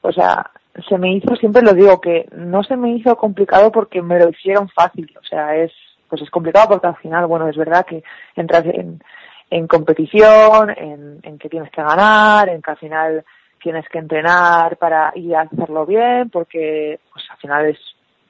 o 0.00 0.12
sea, 0.12 0.50
se 0.88 0.98
me 0.98 1.12
hizo, 1.12 1.34
siempre 1.36 1.62
lo 1.62 1.72
digo, 1.72 2.00
que 2.00 2.28
no 2.32 2.62
se 2.62 2.76
me 2.76 2.90
hizo 2.90 3.16
complicado 3.16 3.72
porque 3.72 4.02
me 4.02 4.18
lo 4.18 4.28
hicieron 4.28 4.68
fácil, 4.68 5.12
o 5.20 5.24
sea, 5.24 5.56
es, 5.56 5.72
pues 6.08 6.22
es 6.22 6.30
complicado 6.30 6.68
porque 6.70 6.86
al 6.86 6.96
final, 6.96 7.26
bueno, 7.26 7.48
es 7.48 7.56
verdad 7.56 7.86
que 7.86 8.02
entras 8.36 8.64
en, 8.66 9.02
en 9.50 9.66
competición, 9.66 10.70
en, 10.70 11.20
en 11.22 11.38
que 11.38 11.48
tienes 11.48 11.70
que 11.70 11.82
ganar, 11.82 12.48
en 12.48 12.62
que 12.62 12.70
al 12.70 12.76
final 12.76 13.24
tienes 13.62 13.88
que 13.88 13.98
entrenar 13.98 14.76
para 14.76 15.12
ir 15.14 15.34
a 15.34 15.42
hacerlo 15.42 15.84
bien, 15.86 16.30
porque 16.30 17.00
pues 17.12 17.24
al 17.30 17.36
final 17.38 17.66
es, 17.66 17.78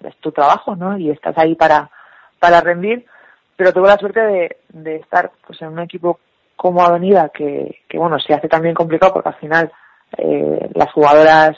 es 0.04 0.16
tu 0.16 0.32
trabajo, 0.32 0.74
¿no? 0.74 0.96
Y 0.96 1.10
estás 1.10 1.36
ahí 1.36 1.54
para, 1.54 1.90
para 2.38 2.60
rendir, 2.60 3.04
pero 3.56 3.72
tuve 3.72 3.88
la 3.88 3.98
suerte 3.98 4.20
de, 4.20 4.56
de 4.70 4.96
estar 4.96 5.30
pues 5.46 5.60
en 5.60 5.68
un 5.68 5.80
equipo 5.80 6.20
como 6.56 6.82
Avenida 6.82 7.30
que, 7.32 7.82
que 7.88 7.98
bueno, 7.98 8.18
se 8.18 8.34
hace 8.34 8.48
también 8.48 8.74
complicado 8.74 9.12
porque 9.12 9.28
al 9.28 9.36
final 9.36 9.72
eh, 10.16 10.70
las 10.74 10.92
jugadoras 10.92 11.56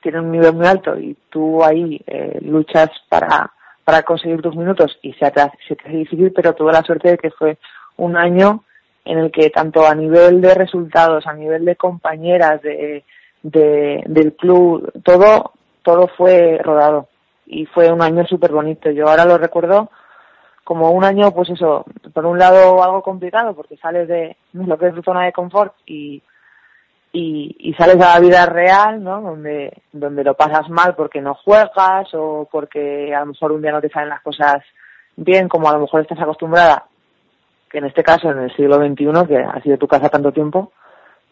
tienen 0.00 0.24
un 0.24 0.32
nivel 0.32 0.54
muy 0.54 0.66
alto 0.66 0.98
y 0.98 1.16
tú 1.30 1.62
ahí 1.64 2.00
eh, 2.06 2.38
luchas 2.42 2.90
para, 3.08 3.52
para 3.84 4.02
conseguir 4.02 4.42
tus 4.42 4.56
minutos 4.56 4.98
y 5.02 5.12
se 5.14 5.30
te, 5.30 5.40
hace, 5.40 5.58
se 5.66 5.76
te 5.76 5.88
hace 5.88 5.96
difícil, 5.96 6.32
pero 6.32 6.54
tuve 6.54 6.72
la 6.72 6.82
suerte 6.82 7.10
de 7.10 7.18
que 7.18 7.30
fue 7.30 7.58
un 7.96 8.16
año 8.16 8.64
en 9.04 9.18
el 9.18 9.30
que 9.30 9.50
tanto 9.50 9.86
a 9.86 9.94
nivel 9.94 10.40
de 10.40 10.54
resultados, 10.54 11.26
a 11.26 11.32
nivel 11.32 11.64
de 11.64 11.76
compañeras, 11.76 12.60
de, 12.62 13.04
de 13.42 14.02
del 14.06 14.34
club, 14.34 14.92
todo, 15.02 15.52
todo 15.82 16.08
fue 16.08 16.58
rodado 16.62 17.08
y 17.46 17.64
fue 17.66 17.90
un 17.90 18.02
año 18.02 18.26
súper 18.26 18.52
bonito. 18.52 18.90
Yo 18.90 19.08
ahora 19.08 19.24
lo 19.24 19.38
recuerdo 19.38 19.90
como 20.64 20.90
un 20.90 21.02
año, 21.02 21.32
pues 21.32 21.48
eso, 21.48 21.86
por 22.12 22.26
un 22.26 22.38
lado 22.38 22.82
algo 22.82 23.02
complicado 23.02 23.54
porque 23.54 23.78
sales 23.78 24.06
de 24.06 24.36
lo 24.52 24.78
que 24.78 24.88
es 24.88 24.94
tu 24.94 25.02
zona 25.02 25.24
de 25.24 25.32
confort 25.32 25.74
y, 25.86 26.22
y, 27.12 27.56
y 27.58 27.74
sales 27.74 27.96
a 27.96 28.14
la 28.14 28.20
vida 28.20 28.46
real, 28.46 29.02
¿no? 29.02 29.20
Donde, 29.20 29.82
donde 29.92 30.24
lo 30.24 30.34
pasas 30.34 30.68
mal 30.68 30.94
porque 30.94 31.20
no 31.20 31.34
juegas 31.34 32.08
o 32.14 32.48
porque 32.50 33.14
a 33.14 33.20
lo 33.20 33.26
mejor 33.26 33.52
un 33.52 33.62
día 33.62 33.72
no 33.72 33.80
te 33.80 33.88
salen 33.88 34.10
las 34.10 34.22
cosas 34.22 34.62
bien 35.16 35.48
como 35.48 35.68
a 35.68 35.72
lo 35.72 35.80
mejor 35.80 36.02
estás 36.02 36.20
acostumbrada, 36.20 36.86
que 37.70 37.78
en 37.78 37.86
este 37.86 38.02
caso 38.02 38.30
en 38.30 38.38
el 38.38 38.54
siglo 38.54 38.76
XXI, 38.76 39.26
que 39.26 39.36
ha 39.38 39.60
sido 39.62 39.76
tu 39.76 39.88
casa 39.88 40.08
tanto 40.08 40.32
tiempo, 40.32 40.72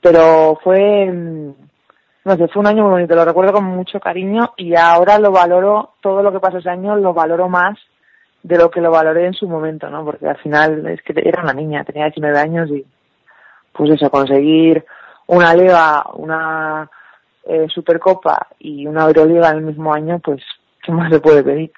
pero 0.01 0.59
fue, 0.63 1.07
no 1.07 2.37
sé, 2.37 2.49
fue 2.49 2.61
un 2.61 2.67
año 2.67 2.83
muy 2.83 2.93
bonito, 2.93 3.15
lo 3.15 3.25
recuerdo 3.25 3.53
con 3.53 3.65
mucho 3.65 4.01
cariño 4.01 4.55
y 4.57 4.75
ahora 4.75 5.19
lo 5.19 5.31
valoro, 5.31 5.95
todo 6.01 6.23
lo 6.23 6.33
que 6.33 6.41
pasó 6.41 6.59
ese 6.59 6.71
año 6.71 6.97
lo 6.97 7.15
valoro 7.15 7.49
más 7.49 7.79
de 8.43 8.59
lo 8.59 8.71
que 8.71 8.81
lo 8.81 8.91
valoré 8.91 9.27
en 9.27 9.35
su 9.35 9.49
momento, 9.49 9.89
¿no? 9.89 10.05
Porque 10.05 10.27
al 10.27 10.37
final 10.39 10.87
es 10.87 11.03
que 11.03 11.13
era 11.17 11.43
una 11.43 11.53
niña, 11.53 11.85
tenía 11.85 12.05
19 12.05 12.39
años 12.39 12.71
y 12.71 12.85
pues 13.73 13.91
eso, 13.91 14.11
conseguir 14.11 14.85
una 15.29 15.55
liga, 15.55 16.05
una 16.15 16.89
eh, 17.45 17.67
supercopa 17.73 18.47
y 18.59 18.87
una 18.87 19.05
Euroliga 19.05 19.51
en 19.51 19.59
el 19.59 19.65
mismo 19.65 19.93
año, 19.93 20.19
pues 20.19 20.43
¿qué 20.83 20.93
más 20.93 21.11
se 21.11 21.21
puede 21.21 21.43
pedir? 21.43 21.73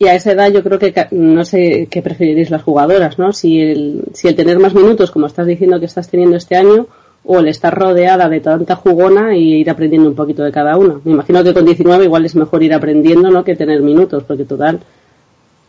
Y 0.00 0.06
a 0.06 0.14
esa 0.14 0.32
edad 0.32 0.50
yo 0.52 0.62
creo 0.62 0.78
que 0.78 0.94
no 1.10 1.44
sé 1.44 1.88
qué 1.90 2.02
preferiréis 2.02 2.50
las 2.50 2.62
jugadoras, 2.62 3.18
¿no? 3.18 3.32
Si 3.32 3.60
el, 3.60 4.04
si 4.12 4.28
el 4.28 4.36
tener 4.36 4.58
más 4.60 4.74
minutos, 4.74 5.10
como 5.10 5.26
estás 5.26 5.46
diciendo 5.46 5.80
que 5.80 5.86
estás 5.86 6.08
teniendo 6.08 6.36
este 6.36 6.56
año, 6.56 6.86
o 7.24 7.40
el 7.40 7.48
estar 7.48 7.76
rodeada 7.76 8.28
de 8.28 8.40
tanta 8.40 8.76
jugona 8.76 9.36
y 9.36 9.54
ir 9.60 9.68
aprendiendo 9.70 10.08
un 10.08 10.14
poquito 10.14 10.44
de 10.44 10.52
cada 10.52 10.76
una. 10.76 11.00
Me 11.04 11.12
imagino 11.12 11.42
que 11.42 11.52
con 11.52 11.64
19 11.64 12.04
igual 12.04 12.24
es 12.24 12.36
mejor 12.36 12.62
ir 12.62 12.72
aprendiendo, 12.72 13.28
¿no? 13.30 13.42
Que 13.42 13.56
tener 13.56 13.82
minutos, 13.82 14.22
porque 14.22 14.44
total, 14.44 14.78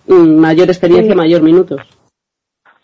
mm, 0.07 0.37
mayor 0.37 0.69
experiencia, 0.69 1.13
Sí. 1.13 1.17
mayor 1.17 1.41
minutos. 1.41 1.81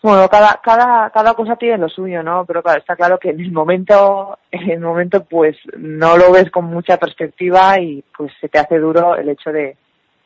Bueno, 0.02 0.28
cada, 0.28 0.60
cada, 0.62 1.10
cada 1.10 1.34
cosa 1.34 1.56
tiene 1.56 1.78
lo 1.78 1.88
suyo, 1.88 2.22
¿no? 2.22 2.44
Pero 2.44 2.62
claro, 2.62 2.78
está 2.78 2.94
claro 2.94 3.18
que 3.18 3.30
en 3.30 3.40
el 3.40 3.50
momento, 3.50 4.38
en 4.50 4.70
el 4.70 4.80
momento 4.80 5.24
pues 5.24 5.56
no 5.76 6.16
lo 6.16 6.30
ves 6.32 6.50
con 6.50 6.66
mucha 6.66 6.96
perspectiva 6.96 7.80
y 7.80 8.04
pues 8.16 8.32
se 8.40 8.48
te 8.48 8.58
hace 8.58 8.78
duro 8.78 9.16
el 9.16 9.28
hecho 9.28 9.50
de, 9.50 9.76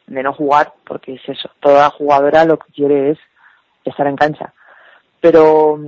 de 0.07 0.23
no 0.23 0.35
jugar, 0.35 0.73
porque 0.85 1.15
es 1.15 1.29
eso, 1.29 1.49
toda 1.61 1.89
jugadora 1.91 2.45
lo 2.45 2.59
que 2.59 2.73
quiere 2.73 3.11
es 3.13 3.19
estar 3.85 4.07
en 4.07 4.17
cancha. 4.17 4.53
Pero, 5.21 5.79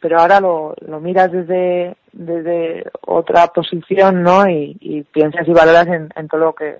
pero 0.00 0.20
ahora 0.20 0.38
lo, 0.40 0.74
lo 0.86 1.00
miras 1.00 1.32
desde, 1.32 1.96
desde 2.12 2.84
otra 3.06 3.48
posición, 3.48 4.22
¿no? 4.22 4.48
Y, 4.48 4.76
y 4.80 5.02
piensas 5.02 5.48
y 5.48 5.52
valoras 5.52 5.86
en, 5.86 6.10
en 6.14 6.28
todo 6.28 6.40
lo 6.40 6.54
que, 6.54 6.78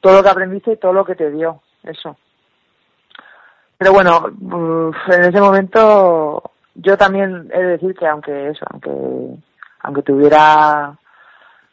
todo 0.00 0.16
lo 0.16 0.22
que 0.22 0.28
aprendiste 0.28 0.72
y 0.72 0.76
todo 0.76 0.92
lo 0.92 1.04
que 1.04 1.14
te 1.14 1.30
dio, 1.30 1.62
eso. 1.84 2.16
Pero 3.80 3.94
bueno, 3.94 4.26
uf, 4.42 4.96
en 5.08 5.24
ese 5.24 5.40
momento 5.40 6.42
yo 6.74 6.98
también 6.98 7.50
he 7.50 7.58
de 7.58 7.66
decir 7.78 7.94
que 7.94 8.06
aunque 8.06 8.50
eso, 8.50 8.66
aunque 8.70 8.90
aunque 9.82 10.02
tuviera 10.02 10.84
a 10.88 10.96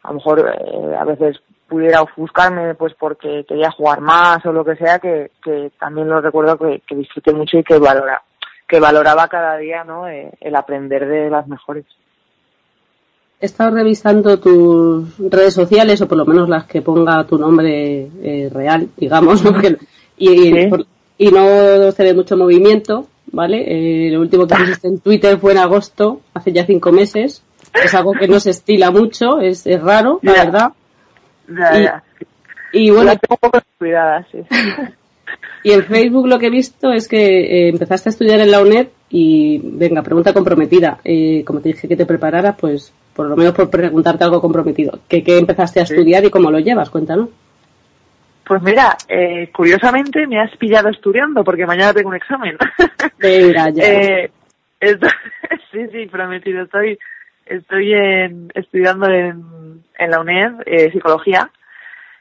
lo 0.07 0.13
mejor 0.13 0.39
eh, 0.39 0.95
a 0.97 1.03
veces 1.03 1.35
pudiera 1.67 2.01
ofuscarme 2.01 2.75
pues 2.75 2.93
porque 2.97 3.43
quería 3.45 3.71
jugar 3.71 3.99
más 3.99 4.45
o 4.45 4.53
lo 4.53 4.63
que 4.63 4.77
sea 4.77 4.99
que, 4.99 5.31
que 5.43 5.69
también 5.77 6.07
lo 6.07 6.21
recuerdo 6.21 6.57
que, 6.57 6.81
que 6.87 6.95
disfruté 6.95 7.33
mucho 7.33 7.57
y 7.57 7.63
que 7.65 7.77
valora 7.77 8.23
que 8.69 8.79
valoraba 8.79 9.27
cada 9.27 9.57
día 9.57 9.83
no 9.83 10.07
Eh, 10.07 10.31
el 10.39 10.55
aprender 10.55 11.05
de 11.09 11.29
las 11.29 11.45
mejores. 11.49 11.83
He 13.41 13.47
estado 13.47 13.75
revisando 13.75 14.39
tus 14.39 15.17
redes 15.29 15.53
sociales, 15.53 16.01
o 16.01 16.07
por 16.07 16.17
lo 16.17 16.25
menos 16.25 16.47
las 16.47 16.67
que 16.67 16.81
ponga 16.81 17.25
tu 17.25 17.37
nombre 17.37 18.09
eh, 18.23 18.49
real, 18.49 18.87
digamos, 18.95 19.43
¿no? 19.43 19.51
Y, 20.17 20.67
por- 20.69 20.85
y 21.17 21.29
no 21.31 21.91
se 21.91 22.03
ve 22.03 22.13
mucho 22.13 22.37
movimiento, 22.37 23.07
¿vale? 23.31 23.63
Eh, 23.67 24.11
lo 24.11 24.21
último 24.21 24.47
que 24.47 24.55
pusiste 24.59 24.87
en 24.87 24.99
Twitter 24.99 25.37
fue 25.39 25.51
en 25.53 25.57
agosto, 25.59 26.21
hace 26.33 26.51
ya 26.51 26.65
cinco 26.65 26.91
meses. 26.91 27.43
Es 27.83 27.93
algo 27.93 28.13
que 28.13 28.27
no 28.27 28.39
se 28.39 28.51
estila 28.51 28.91
mucho, 28.91 29.39
es, 29.39 29.65
es 29.67 29.81
raro, 29.81 30.19
la 30.23 30.33
Ya. 30.35 30.43
verdad. 30.45 30.69
Ya, 31.49 31.79
Y- 31.79 31.83
ya. 31.83 32.03
Y 32.73 32.89
bueno, 32.89 33.05
La 33.05 33.15
tengo 33.15 33.35
un 33.35 33.49
poco 33.49 33.59
descuidada, 33.59 34.27
sí. 34.31 34.39
y 35.63 35.71
en 35.71 35.83
Facebook 35.85 36.27
lo 36.27 36.37
que 36.39 36.47
he 36.47 36.49
visto 36.51 36.91
es 36.91 37.07
que 37.07 37.17
eh, 37.67 37.69
empezaste 37.69 38.09
a 38.09 38.11
estudiar 38.11 38.39
en 38.39 38.51
la 38.51 38.61
UNED 38.61 38.87
y, 39.09 39.59
venga, 39.63 40.01
pregunta 40.03 40.33
comprometida. 40.33 40.99
Eh, 41.03 41.43
como 41.45 41.59
te 41.61 41.69
dije 41.69 41.87
que 41.87 41.95
te 41.95 42.05
prepararas, 42.05 42.55
pues 42.59 42.91
por 43.15 43.27
lo 43.27 43.35
menos 43.37 43.53
por 43.53 43.69
preguntarte 43.69 44.23
algo 44.25 44.41
comprometido. 44.41 44.99
¿Qué, 45.07 45.23
qué 45.23 45.37
empezaste 45.37 45.79
a 45.79 45.83
estudiar 45.83 46.23
y 46.25 46.29
cómo 46.29 46.51
lo 46.51 46.59
llevas? 46.59 46.89
Cuéntanos. 46.89 47.29
Pues 48.47 48.61
mira, 48.61 48.95
eh, 49.09 49.49
curiosamente 49.53 50.25
me 50.25 50.39
has 50.39 50.55
pillado 50.57 50.89
estudiando 50.89 51.43
porque 51.43 51.65
mañana 51.65 51.93
tengo 51.93 52.09
un 52.09 52.15
examen. 52.15 52.57
Venga, 53.19 53.69
ya. 53.71 53.83
Eh, 53.83 54.31
esto- 54.79 55.07
sí, 55.71 55.79
sí, 55.91 56.05
prometido. 56.05 56.63
Estoy, 56.63 56.97
estoy 57.45 57.93
en- 57.93 58.49
estudiando 58.55 59.07
en, 59.09 59.83
en 59.97 60.11
la 60.11 60.21
UNED 60.21 60.61
eh, 60.65 60.91
psicología. 60.91 61.49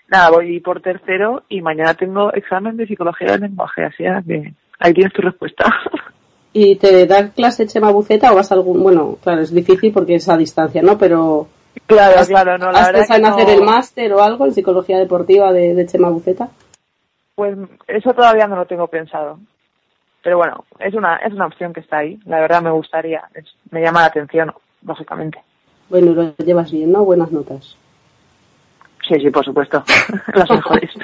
Nada, 0.08 0.30
voy 0.30 0.58
por 0.60 0.80
tercero 0.80 1.44
y 1.48 1.60
mañana 1.62 1.94
tengo 1.94 2.32
examen 2.32 2.76
de 2.76 2.86
psicología 2.86 3.32
del 3.32 3.42
lenguaje, 3.42 3.84
así 3.84 4.04
que 4.26 4.52
ahí 4.78 4.94
tienes 4.94 5.12
tu 5.12 5.22
respuesta. 5.22 5.64
¿Y 6.52 6.76
te 6.76 7.06
da 7.06 7.30
clase 7.30 7.66
Chema 7.66 7.90
Buceta 7.90 8.32
o 8.32 8.36
vas 8.36 8.50
a 8.50 8.54
algún...? 8.54 8.82
Bueno, 8.82 9.18
claro, 9.22 9.42
es 9.42 9.52
difícil 9.54 9.92
porque 9.92 10.14
es 10.14 10.28
a 10.28 10.36
distancia, 10.36 10.80
¿no? 10.82 10.96
Pero... 10.96 11.48
Claro, 11.86 12.18
¿has- 12.20 12.28
claro, 12.28 12.58
no, 12.58 12.72
la 12.72 12.80
¿Has 12.80 12.86
verdad 12.86 13.00
pensado 13.00 13.16
en 13.18 13.22
no- 13.22 13.28
hacer 13.36 13.50
el 13.50 13.62
máster 13.62 14.12
o 14.12 14.22
algo 14.22 14.44
en 14.46 14.52
psicología 14.52 14.98
deportiva 14.98 15.52
de, 15.52 15.74
de 15.74 15.86
Chema 15.86 16.08
Buceta? 16.08 16.48
Pues 17.34 17.56
eso 17.86 18.12
todavía 18.14 18.46
no 18.46 18.56
lo 18.56 18.66
tengo 18.66 18.86
pensado. 18.88 19.38
Pero 20.22 20.38
bueno, 20.38 20.64
es 20.80 20.94
una, 20.94 21.16
es 21.16 21.32
una 21.32 21.46
opción 21.46 21.72
que 21.72 21.80
está 21.80 21.98
ahí. 21.98 22.18
La 22.24 22.40
verdad 22.40 22.62
me 22.62 22.70
gustaría, 22.70 23.22
es- 23.34 23.54
me 23.70 23.80
llama 23.82 24.00
la 24.00 24.06
atención, 24.06 24.52
lógicamente. 24.84 25.38
Bueno, 25.88 26.12
lo 26.14 26.34
llevas 26.44 26.72
bien, 26.72 26.90
¿no? 26.90 27.04
Buenas 27.04 27.30
notas. 27.30 27.76
Sí, 29.06 29.14
sí, 29.20 29.30
por 29.30 29.44
supuesto. 29.44 29.84
Las 30.34 30.50
mejores. 30.50 30.90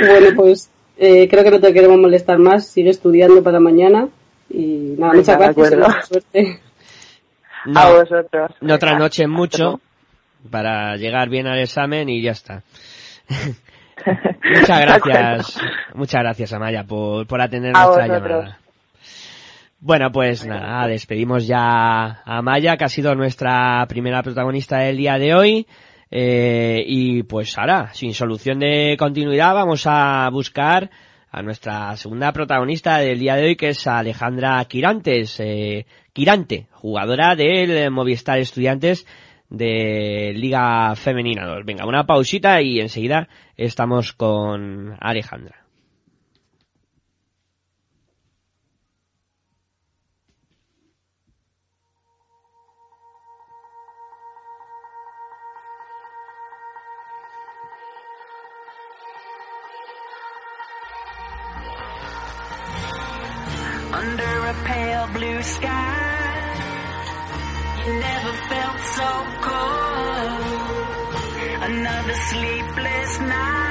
Bueno, 0.00 0.28
pues 0.34 0.70
eh, 0.96 1.28
creo 1.28 1.44
que 1.44 1.50
no 1.50 1.60
te 1.60 1.72
queremos 1.72 1.98
molestar 1.98 2.38
más. 2.38 2.66
Sigue 2.66 2.90
estudiando 2.90 3.42
para 3.42 3.60
mañana. 3.60 4.08
Y 4.48 4.94
nada, 4.98 5.12
muchas 5.12 5.38
gracias 5.38 6.08
suerte. 6.08 6.60
No, 7.66 7.80
A 7.80 7.90
vosotros. 7.92 8.50
no 8.60 8.78
trasnochen 8.78 9.30
mucho 9.30 9.80
para 10.50 10.96
llegar 10.96 11.28
bien 11.28 11.46
al 11.46 11.58
examen 11.60 12.08
y 12.08 12.20
ya 12.22 12.32
está. 12.32 12.62
muchas 14.58 14.80
gracias, 14.80 15.60
muchas 15.94 16.22
gracias 16.22 16.52
Amaya 16.52 16.84
por, 16.84 17.26
por 17.26 17.40
atender 17.40 17.72
A 17.76 17.84
nuestra 17.84 18.06
vosotros. 18.06 18.30
llamada. 18.30 18.58
Bueno, 19.80 20.12
pues 20.12 20.46
nada, 20.46 20.86
despedimos 20.86 21.46
ya 21.46 22.22
a 22.24 22.40
Maya, 22.42 22.76
que 22.76 22.84
ha 22.84 22.88
sido 22.88 23.14
nuestra 23.16 23.84
primera 23.88 24.22
protagonista 24.22 24.78
del 24.78 24.96
día 24.96 25.18
de 25.18 25.34
hoy. 25.34 25.66
Eh, 26.08 26.84
y 26.86 27.22
pues 27.24 27.56
ahora, 27.58 27.88
sin 27.92 28.14
solución 28.14 28.60
de 28.60 28.96
continuidad, 28.98 29.54
vamos 29.54 29.84
a 29.86 30.28
buscar 30.30 30.88
a 31.32 31.42
nuestra 31.42 31.96
segunda 31.96 32.32
protagonista 32.32 32.98
del 32.98 33.18
día 33.18 33.34
de 33.34 33.44
hoy, 33.46 33.56
que 33.56 33.70
es 33.70 33.86
Alejandra 33.86 34.64
Quirantes, 34.66 35.40
eh, 35.40 35.84
Quirante, 36.12 36.66
jugadora 36.72 37.34
del 37.36 37.90
Movistar 37.90 38.38
Estudiantes 38.38 39.06
de 39.48 40.32
Liga 40.36 40.94
Femenina 40.94 41.46
2. 41.46 41.64
Venga, 41.64 41.86
una 41.86 42.04
pausita 42.04 42.60
y 42.60 42.80
enseguida 42.80 43.28
estamos 43.56 44.12
con 44.12 44.96
Alejandra. 45.00 45.62
So 69.02 69.12
cold. 69.46 71.14
Another 71.70 72.16
sleepless 72.28 73.12
night. 73.20 73.61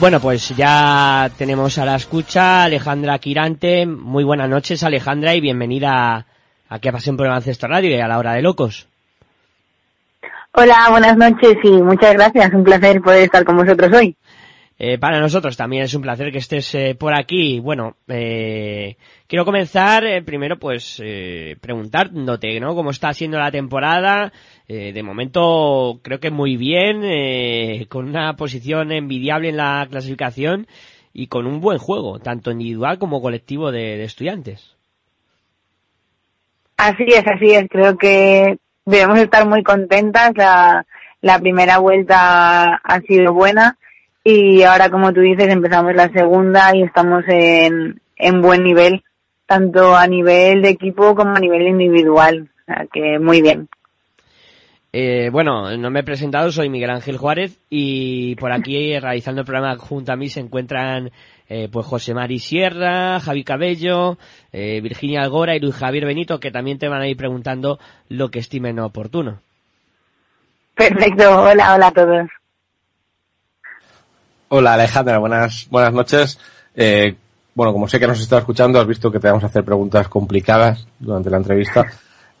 Bueno, 0.00 0.20
pues 0.20 0.50
ya 0.50 1.28
tenemos 1.36 1.76
a 1.76 1.84
la 1.84 1.96
escucha 1.96 2.62
Alejandra 2.62 3.18
Quirante. 3.18 3.84
Muy 3.84 4.22
buenas 4.22 4.48
noches, 4.48 4.84
Alejandra, 4.84 5.34
y 5.34 5.40
bienvenida 5.40 6.24
a 6.68 6.78
Que 6.78 6.92
Pasión 6.92 7.16
por 7.16 7.26
el 7.26 7.30
Baloncesto 7.30 7.66
Radio 7.66 7.90
y 7.90 8.00
a 8.00 8.06
la 8.06 8.18
Hora 8.18 8.34
de 8.34 8.42
Locos. 8.42 8.86
Hola, 10.52 10.86
buenas 10.90 11.16
noches 11.16 11.56
y 11.64 11.70
muchas 11.82 12.14
gracias. 12.14 12.54
Un 12.54 12.62
placer 12.62 13.00
poder 13.00 13.24
estar 13.24 13.44
con 13.44 13.56
vosotros 13.56 13.92
hoy. 13.92 14.16
Eh, 14.80 14.96
para 14.96 15.18
nosotros 15.18 15.56
también 15.56 15.82
es 15.82 15.94
un 15.94 16.02
placer 16.02 16.30
que 16.30 16.38
estés 16.38 16.72
eh, 16.76 16.94
por 16.94 17.12
aquí. 17.12 17.58
Bueno, 17.58 17.96
eh, 18.06 18.96
quiero 19.26 19.44
comenzar 19.44 20.04
eh, 20.04 20.22
primero 20.22 20.56
pues 20.56 21.02
eh, 21.04 21.56
preguntándote, 21.60 22.60
¿no? 22.60 22.76
Cómo 22.76 22.90
está 22.90 23.12
siendo 23.12 23.38
la 23.38 23.50
temporada. 23.50 24.32
De 24.68 25.02
momento 25.02 25.98
creo 26.02 26.20
que 26.20 26.30
muy 26.30 26.58
bien, 26.58 27.86
con 27.88 28.06
una 28.06 28.36
posición 28.36 28.92
envidiable 28.92 29.48
en 29.48 29.56
la 29.56 29.86
clasificación 29.88 30.66
y 31.14 31.28
con 31.28 31.46
un 31.46 31.62
buen 31.62 31.78
juego, 31.78 32.18
tanto 32.18 32.50
individual 32.50 32.98
como 32.98 33.22
colectivo 33.22 33.72
de, 33.72 33.96
de 33.96 34.04
estudiantes. 34.04 34.76
Así 36.76 37.04
es, 37.04 37.26
así 37.26 37.52
es. 37.52 37.66
Creo 37.70 37.96
que 37.96 38.58
debemos 38.84 39.18
estar 39.20 39.48
muy 39.48 39.62
contentas. 39.62 40.32
La, 40.36 40.84
la 41.22 41.38
primera 41.38 41.78
vuelta 41.78 42.74
ha 42.74 43.00
sido 43.08 43.32
buena 43.32 43.78
y 44.30 44.62
ahora, 44.62 44.90
como 44.90 45.10
tú 45.12 45.20
dices, 45.20 45.48
empezamos 45.48 45.94
la 45.94 46.10
segunda 46.10 46.76
y 46.76 46.82
estamos 46.82 47.24
en, 47.28 47.98
en 48.16 48.42
buen 48.42 48.62
nivel, 48.62 49.02
tanto 49.46 49.96
a 49.96 50.06
nivel 50.06 50.60
de 50.60 50.68
equipo 50.68 51.14
como 51.14 51.34
a 51.34 51.40
nivel 51.40 51.66
individual. 51.66 52.50
O 52.60 52.64
sea 52.66 52.86
que 52.92 53.18
muy 53.18 53.40
bien. 53.40 53.68
Eh, 54.92 55.30
bueno, 55.32 55.74
no 55.78 55.90
me 55.90 56.00
he 56.00 56.02
presentado, 56.02 56.52
soy 56.52 56.68
Miguel 56.68 56.90
Ángel 56.90 57.16
Juárez 57.16 57.58
y 57.70 58.34
por 58.36 58.52
aquí 58.52 58.98
realizando 59.00 59.40
el 59.40 59.46
programa 59.46 59.76
junto 59.76 60.12
a 60.12 60.16
mí 60.16 60.28
se 60.28 60.40
encuentran 60.40 61.10
eh, 61.48 61.68
pues 61.72 61.86
José 61.86 62.12
Mari 62.12 62.38
Sierra, 62.38 63.20
Javi 63.20 63.44
Cabello, 63.44 64.18
eh, 64.52 64.80
Virginia 64.82 65.22
Algora 65.22 65.56
y 65.56 65.60
Luis 65.60 65.74
Javier 65.74 66.04
Benito 66.04 66.38
que 66.38 66.50
también 66.50 66.78
te 66.78 66.88
van 66.88 67.00
a 67.00 67.08
ir 67.08 67.16
preguntando 67.16 67.78
lo 68.10 68.30
que 68.30 68.40
estimen 68.40 68.78
oportuno. 68.78 69.40
Perfecto. 70.74 71.44
Hola, 71.44 71.74
hola 71.74 71.86
a 71.86 71.92
todos. 71.92 72.28
Hola 74.50 74.74
Alejandra, 74.74 75.18
buenas, 75.18 75.66
buenas 75.70 75.92
noches. 75.92 76.38
Eh, 76.74 77.14
bueno, 77.54 77.72
como 77.72 77.86
sé 77.86 78.00
que 78.00 78.06
nos 78.06 78.18
estás 78.20 78.40
escuchando, 78.40 78.80
has 78.80 78.86
visto 78.86 79.12
que 79.12 79.20
te 79.20 79.28
vamos 79.28 79.44
a 79.44 79.48
hacer 79.48 79.62
preguntas 79.62 80.08
complicadas 80.08 80.86
durante 80.98 81.28
la 81.28 81.36
entrevista. 81.36 81.86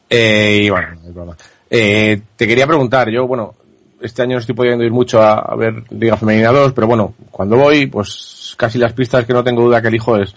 Eh, 0.08 0.60
y 0.62 0.70
bueno, 0.70 0.88
no 0.94 1.06
hay 1.06 1.12
problema. 1.12 1.36
Eh, 1.68 2.22
te 2.34 2.46
quería 2.46 2.66
preguntar, 2.66 3.10
yo, 3.10 3.26
bueno, 3.26 3.54
este 4.00 4.22
año 4.22 4.36
no 4.36 4.38
estoy 4.38 4.54
pudiendo 4.54 4.84
ir 4.84 4.90
mucho 4.90 5.20
a, 5.20 5.54
ver 5.54 5.84
Liga 5.90 6.16
Femenina 6.16 6.50
2, 6.50 6.72
pero 6.72 6.86
bueno, 6.86 7.12
cuando 7.30 7.56
voy, 7.56 7.86
pues 7.88 8.54
casi 8.56 8.78
las 8.78 8.94
pistas 8.94 9.26
que 9.26 9.34
no 9.34 9.44
tengo 9.44 9.62
duda 9.62 9.82
que 9.82 9.88
elijo 9.88 10.16
es 10.16 10.34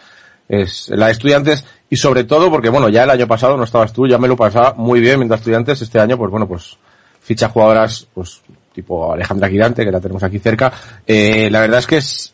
es 0.49 0.89
la 0.89 1.05
de 1.05 1.13
estudiantes 1.13 1.65
y 1.89 1.95
sobre 1.95 2.25
todo 2.25 2.49
porque, 2.51 2.67
bueno, 2.67 2.89
ya 2.89 3.05
el 3.05 3.09
año 3.09 3.25
pasado 3.25 3.55
no 3.55 3.63
estabas 3.63 3.93
tú, 3.93 4.05
ya 4.05 4.17
me 4.17 4.27
lo 4.27 4.35
pasaba 4.35 4.73
muy 4.73 4.99
bien 4.99 5.17
mientras 5.17 5.39
estudiantes, 5.39 5.81
este 5.81 5.97
año, 5.97 6.17
pues 6.17 6.29
bueno, 6.29 6.45
pues 6.45 6.77
ficha 7.21 7.47
jugadoras, 7.47 8.07
pues 8.13 8.41
tipo 8.73 9.13
Alejandra 9.13 9.49
Quirante, 9.49 9.85
que 9.85 9.91
la 9.91 9.99
tenemos 9.99 10.23
aquí 10.23 10.39
cerca, 10.39 10.71
eh, 11.05 11.49
la 11.51 11.61
verdad 11.61 11.79
es 11.79 11.87
que 11.87 11.97
es, 11.97 12.33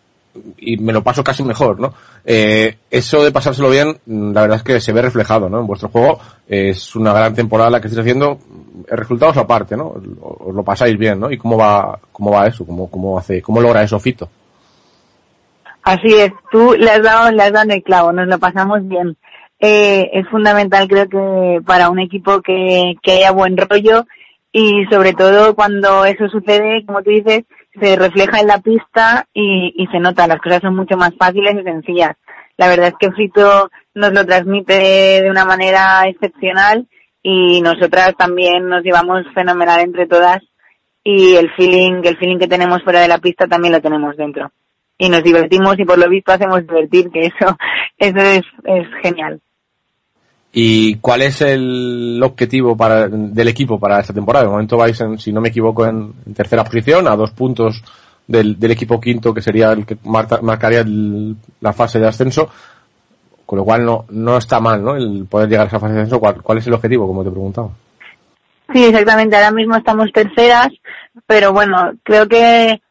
y 0.58 0.78
me 0.78 0.94
lo 0.94 1.04
paso 1.04 1.24
casi 1.24 1.44
mejor, 1.44 1.80
¿no? 1.80 1.94
Eh, 2.26 2.78
eso 2.92 3.24
de 3.24 3.32
pasárselo 3.32 3.70
bien, 3.70 3.98
mm, 4.06 4.34
la 4.34 4.42
verdad 4.42 4.58
es 4.58 4.64
que 4.64 4.82
se 4.82 4.94
ve 4.94 5.02
reflejado, 5.02 5.50
¿no? 5.50 5.60
En 5.60 5.68
vuestro 5.68 5.90
juego 5.90 6.20
es 6.48 6.96
una 6.96 7.14
gran 7.14 7.34
temporada 7.34 7.70
la 7.70 7.82
que 7.82 7.88
estáis 7.88 8.02
haciendo, 8.02 8.40
resultados 8.90 9.38
aparte, 9.38 9.76
¿no? 9.76 9.96
Os 10.22 10.54
lo 10.54 10.64
pasáis 10.64 10.98
bien, 10.98 11.20
¿no? 11.20 11.32
¿Y 11.32 11.38
cómo 11.38 11.58
va, 11.58 12.00
cómo 12.12 12.32
va 12.32 12.48
eso? 12.48 12.66
¿Cómo, 12.66 12.90
cómo 12.90 13.18
hace, 13.18 13.42
cómo 13.42 13.62
logra 13.62 13.84
eso 13.84 14.00
Fito? 14.00 14.30
Así 15.84 16.14
es, 16.14 16.34
tú 16.52 16.74
le 16.78 16.92
has 16.92 17.02
dado, 17.02 17.32
le 17.32 17.44
has 17.44 17.54
dado 17.54 17.72
el 17.72 17.84
clavo, 17.84 18.12
nos 18.12 18.28
lo 18.28 18.38
pasamos 18.40 18.86
bien. 18.88 19.16
Eh, 19.60 20.10
es 20.14 20.28
fundamental 20.30 20.88
creo 20.88 21.10
que 21.10 21.62
para 21.66 21.90
un 21.90 22.00
equipo 22.00 22.42
que, 22.42 22.94
que 23.02 23.14
haya 23.14 23.32
buen 23.32 23.58
rollo 23.58 24.06
y 24.52 24.86
sobre 24.92 25.14
todo 25.14 25.56
cuando 25.56 26.06
eso 26.06 26.28
sucede, 26.30 26.86
como 26.86 27.02
tú 27.04 27.12
dices, 27.12 27.44
se 27.80 27.96
refleja 27.96 28.40
en 28.40 28.48
la 28.48 28.60
pista 28.60 29.26
y, 29.34 29.74
y 29.76 29.88
se 29.88 30.00
nota, 30.00 30.28
las 30.28 30.40
cosas 30.40 30.62
son 30.62 30.76
mucho 30.76 30.98
más 30.98 31.12
fáciles 31.18 31.56
y 31.60 31.64
sencillas. 31.64 32.16
La 32.58 32.68
verdad 32.68 32.88
es 32.88 32.96
que 33.00 33.12
Fito 33.12 33.70
nos 33.94 34.14
lo 34.14 34.26
transmite 34.26 35.22
de 35.22 35.30
una 35.30 35.46
manera 35.46 36.08
excepcional 36.08 36.88
y 37.22 37.62
nosotras 37.62 38.16
también 38.18 38.68
nos 38.68 38.84
llevamos 38.84 39.24
fenomenal 39.34 39.82
entre 39.82 40.08
todas 40.08 40.40
y 41.04 41.36
el 41.36 41.52
feeling, 41.56 42.02
el 42.04 42.18
feeling 42.18 42.38
que 42.38 42.48
tenemos 42.48 42.84
fuera 42.84 43.00
de 43.00 43.08
la 43.08 43.20
pista 43.20 43.48
también 43.48 43.74
lo 43.74 43.82
tenemos 43.82 44.18
dentro. 44.18 44.52
Y 44.98 45.10
nos 45.10 45.24
divertimos 45.24 45.78
y 45.78 45.86
por 45.86 45.98
lo 46.00 46.10
visto 46.10 46.32
hacemos 46.32 46.62
divertir, 46.66 47.10
que 47.12 47.28
eso, 47.28 47.56
eso 47.98 48.20
es, 48.20 48.42
es 48.66 48.88
genial. 49.04 49.40
¿Y 50.60 50.96
cuál 50.96 51.22
es 51.22 51.40
el 51.42 52.20
objetivo 52.24 52.76
para, 52.76 53.08
del 53.08 53.48
equipo 53.48 53.80
para 53.80 54.00
esta 54.00 54.12
temporada? 54.12 54.46
De 54.46 54.50
momento 54.50 54.76
vais, 54.76 55.00
en, 55.02 55.20
si 55.20 55.32
no 55.32 55.40
me 55.40 55.50
equivoco, 55.50 55.86
en, 55.86 56.14
tercera 56.34 56.64
posición, 56.64 57.08
a 57.08 57.16
dos 57.16 57.30
puntos 57.30 57.84
del, 58.26 58.58
del, 58.58 58.72
equipo 58.72 59.00
quinto, 59.00 59.36
que 59.36 59.42
sería 59.44 59.72
el 59.74 59.86
que 59.86 60.00
marca, 60.06 60.40
marcaría 60.42 60.80
el, 60.80 61.36
la 61.62 61.74
fase 61.74 62.00
de 62.00 62.08
ascenso. 62.08 62.50
Con 63.46 63.60
lo 63.60 63.66
cual 63.66 63.86
no, 63.86 64.06
no 64.10 64.36
está 64.36 64.60
mal, 64.60 64.84
¿no? 64.84 64.96
El 64.96 65.28
poder 65.30 65.48
llegar 65.48 65.66
a 65.66 65.68
esa 65.68 65.80
fase 65.80 65.94
de 65.94 66.00
ascenso. 66.00 66.20
¿Cuál, 66.20 66.42
cuál 66.42 66.58
es 66.58 66.66
el 66.66 66.74
objetivo, 66.74 67.06
como 67.06 67.24
te 67.24 67.30
preguntaba? 67.30 67.70
Sí, 68.74 68.84
exactamente. 68.84 69.36
Ahora 69.36 69.52
mismo 69.52 69.76
estamos 69.76 70.12
terceras, 70.12 70.70
pero 71.28 71.54
bueno, 71.54 71.92
creo 72.02 72.28
que 72.28 72.82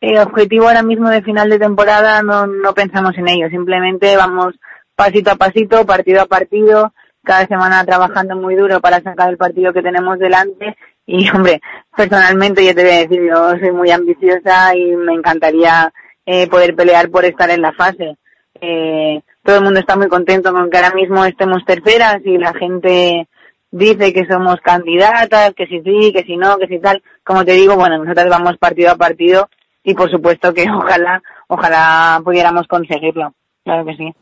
el 0.00 0.18
objetivo 0.18 0.68
ahora 0.68 0.84
mismo 0.84 1.08
de 1.08 1.22
final 1.22 1.50
de 1.50 1.58
temporada 1.58 2.22
no, 2.22 2.46
no 2.46 2.72
pensamos 2.72 3.18
en 3.18 3.26
ello. 3.26 3.50
Simplemente 3.50 4.16
vamos 4.16 4.54
pasito 4.94 5.32
a 5.32 5.34
pasito, 5.34 5.84
partido 5.84 6.22
a 6.22 6.26
partido, 6.26 6.92
cada 7.26 7.46
semana 7.46 7.84
trabajando 7.84 8.36
muy 8.36 8.54
duro 8.54 8.80
para 8.80 9.02
sacar 9.02 9.28
el 9.28 9.36
partido 9.36 9.72
que 9.72 9.82
tenemos 9.82 10.18
delante 10.18 10.76
y 11.04 11.28
hombre, 11.34 11.60
personalmente 11.94 12.64
yo 12.64 12.74
te 12.74 12.82
voy 12.82 12.92
a 12.92 13.06
decir, 13.06 13.20
yo 13.28 13.50
soy 13.58 13.72
muy 13.72 13.90
ambiciosa 13.90 14.74
y 14.76 14.96
me 14.96 15.12
encantaría 15.12 15.92
eh, 16.24 16.46
poder 16.48 16.74
pelear 16.74 17.10
por 17.10 17.24
estar 17.24 17.50
en 17.50 17.62
la 17.62 17.72
fase. 17.72 18.16
Eh, 18.60 19.20
todo 19.42 19.56
el 19.56 19.64
mundo 19.64 19.80
está 19.80 19.96
muy 19.96 20.08
contento 20.08 20.52
con 20.52 20.70
que 20.70 20.76
ahora 20.78 20.94
mismo 20.94 21.24
estemos 21.24 21.64
terceras 21.64 22.20
y 22.24 22.38
la 22.38 22.54
gente 22.54 23.28
dice 23.70 24.12
que 24.12 24.26
somos 24.26 24.60
candidatas, 24.60 25.52
que 25.54 25.66
si 25.66 25.80
sí, 25.82 26.12
que 26.12 26.24
si 26.24 26.36
no, 26.36 26.56
que 26.58 26.68
si 26.68 26.78
tal. 26.78 27.02
Como 27.24 27.44
te 27.44 27.52
digo, 27.52 27.74
bueno, 27.76 27.98
nosotros 27.98 28.28
vamos 28.30 28.56
partido 28.58 28.92
a 28.92 28.96
partido 28.96 29.48
y 29.84 29.94
por 29.94 30.10
supuesto 30.10 30.54
que 30.54 30.66
ojalá, 30.70 31.22
ojalá 31.48 32.20
pudiéramos 32.24 32.66
conseguirlo. 32.66 33.34
Claro 33.64 33.84
que 33.84 33.96
sí. 33.96 34.14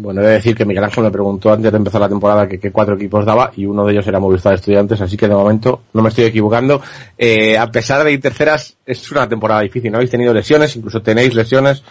Bueno, 0.00 0.22
he 0.22 0.26
de 0.26 0.32
decir 0.34 0.54
que 0.54 0.64
Miguel 0.64 0.84
Ángel 0.84 1.02
me 1.02 1.10
preguntó 1.10 1.52
antes 1.52 1.72
de 1.72 1.76
empezar 1.76 2.00
la 2.00 2.08
temporada 2.08 2.46
que 2.46 2.60
qué 2.60 2.70
cuatro 2.70 2.94
equipos 2.94 3.26
daba 3.26 3.50
y 3.56 3.66
uno 3.66 3.84
de 3.84 3.92
ellos 3.92 4.06
era 4.06 4.20
Movistar 4.20 4.54
Estudiantes, 4.54 5.00
así 5.00 5.16
que 5.16 5.26
de 5.26 5.34
momento 5.34 5.82
no 5.92 6.02
me 6.02 6.10
estoy 6.10 6.26
equivocando. 6.26 6.80
Eh, 7.18 7.58
a 7.58 7.66
pesar 7.66 8.04
de 8.04 8.12
ir 8.12 8.20
terceras, 8.20 8.76
es 8.86 9.10
una 9.10 9.28
temporada 9.28 9.62
difícil, 9.62 9.90
¿no? 9.90 9.96
Habéis 9.98 10.12
tenido 10.12 10.32
lesiones, 10.32 10.76
incluso 10.76 11.02
tenéis 11.02 11.34
lesiones. 11.34 11.82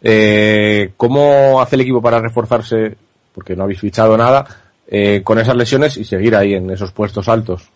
Eh, 0.00 0.92
¿Cómo 0.96 1.60
hace 1.60 1.74
el 1.74 1.80
equipo 1.80 2.00
para 2.00 2.20
reforzarse? 2.20 2.96
Porque 3.34 3.56
no 3.56 3.64
habéis 3.64 3.80
fichado 3.80 4.16
nada, 4.16 4.46
eh, 4.86 5.22
con 5.24 5.40
esas 5.40 5.56
lesiones 5.56 5.96
y 5.96 6.04
seguir 6.04 6.36
ahí 6.36 6.54
en 6.54 6.70
esos 6.70 6.92
puestos 6.92 7.28
altos. 7.28 7.68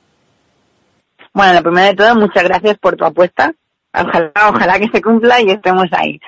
Bueno, 1.34 1.54
lo 1.54 1.62
primero 1.64 1.88
de 1.88 1.94
todo, 1.96 2.14
muchas 2.14 2.44
gracias 2.44 2.78
por 2.78 2.94
tu 2.94 3.04
apuesta. 3.04 3.52
Ojalá, 3.92 4.32
ojalá 4.48 4.78
que 4.78 4.88
se 4.90 5.02
cumpla 5.02 5.40
y 5.40 5.50
estemos 5.50 5.86
ahí. 5.90 6.20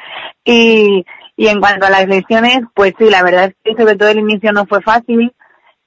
Y, 0.44 1.07
y 1.37 1.49
en 1.49 1.61
cuanto 1.61 1.87
a 1.87 1.91
las 1.91 2.07
lesiones, 2.07 2.61
pues 2.74 2.95
sí, 2.99 3.11
la 3.11 3.22
verdad 3.22 3.47
es 3.47 3.55
que 3.64 3.80
sobre 3.80 3.97
todo 3.97 4.09
el 4.09 4.18
inicio 4.18 4.53
no 4.53 4.66
fue 4.66 4.80
fácil. 4.82 5.32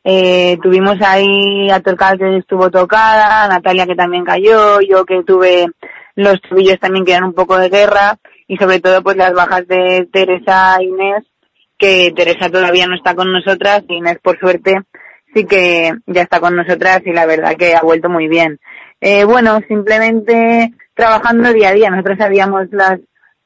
Eh, 0.03 0.57
tuvimos 0.61 0.97
ahí 1.01 1.69
a 1.69 1.81
Torcal 1.81 2.17
que 2.17 2.37
estuvo 2.37 2.69
tocada, 2.69 3.47
Natalia 3.47 3.85
que 3.85 3.95
también 3.95 4.23
cayó, 4.23 4.79
yo 4.81 5.05
que 5.05 5.23
tuve 5.23 5.67
los 6.15 6.41
tobillos 6.41 6.79
también 6.79 7.05
que 7.05 7.11
eran 7.11 7.25
un 7.25 7.33
poco 7.33 7.57
de 7.57 7.69
guerra 7.69 8.17
y 8.47 8.57
sobre 8.57 8.79
todo 8.79 9.03
pues 9.03 9.17
las 9.17 9.33
bajas 9.33 9.67
de 9.67 10.07
Teresa 10.11 10.77
e 10.79 10.85
Inés, 10.85 11.23
que 11.77 12.13
Teresa 12.15 12.49
todavía 12.49 12.87
no 12.87 12.95
está 12.95 13.15
con 13.15 13.31
nosotras 13.31 13.83
y 13.87 13.95
Inés 13.95 14.17
por 14.21 14.39
suerte 14.39 14.81
sí 15.33 15.45
que 15.45 15.91
ya 16.07 16.21
está 16.21 16.39
con 16.39 16.55
nosotras 16.55 17.01
y 17.05 17.11
la 17.11 17.25
verdad 17.25 17.55
que 17.57 17.75
ha 17.75 17.81
vuelto 17.81 18.09
muy 18.09 18.27
bien. 18.27 18.59
Eh, 19.01 19.23
bueno, 19.25 19.59
simplemente 19.67 20.73
trabajando 20.95 21.53
día 21.53 21.69
a 21.69 21.73
día, 21.73 21.89
nosotros 21.89 22.17
sabíamos 22.17 22.67
las 22.71 22.99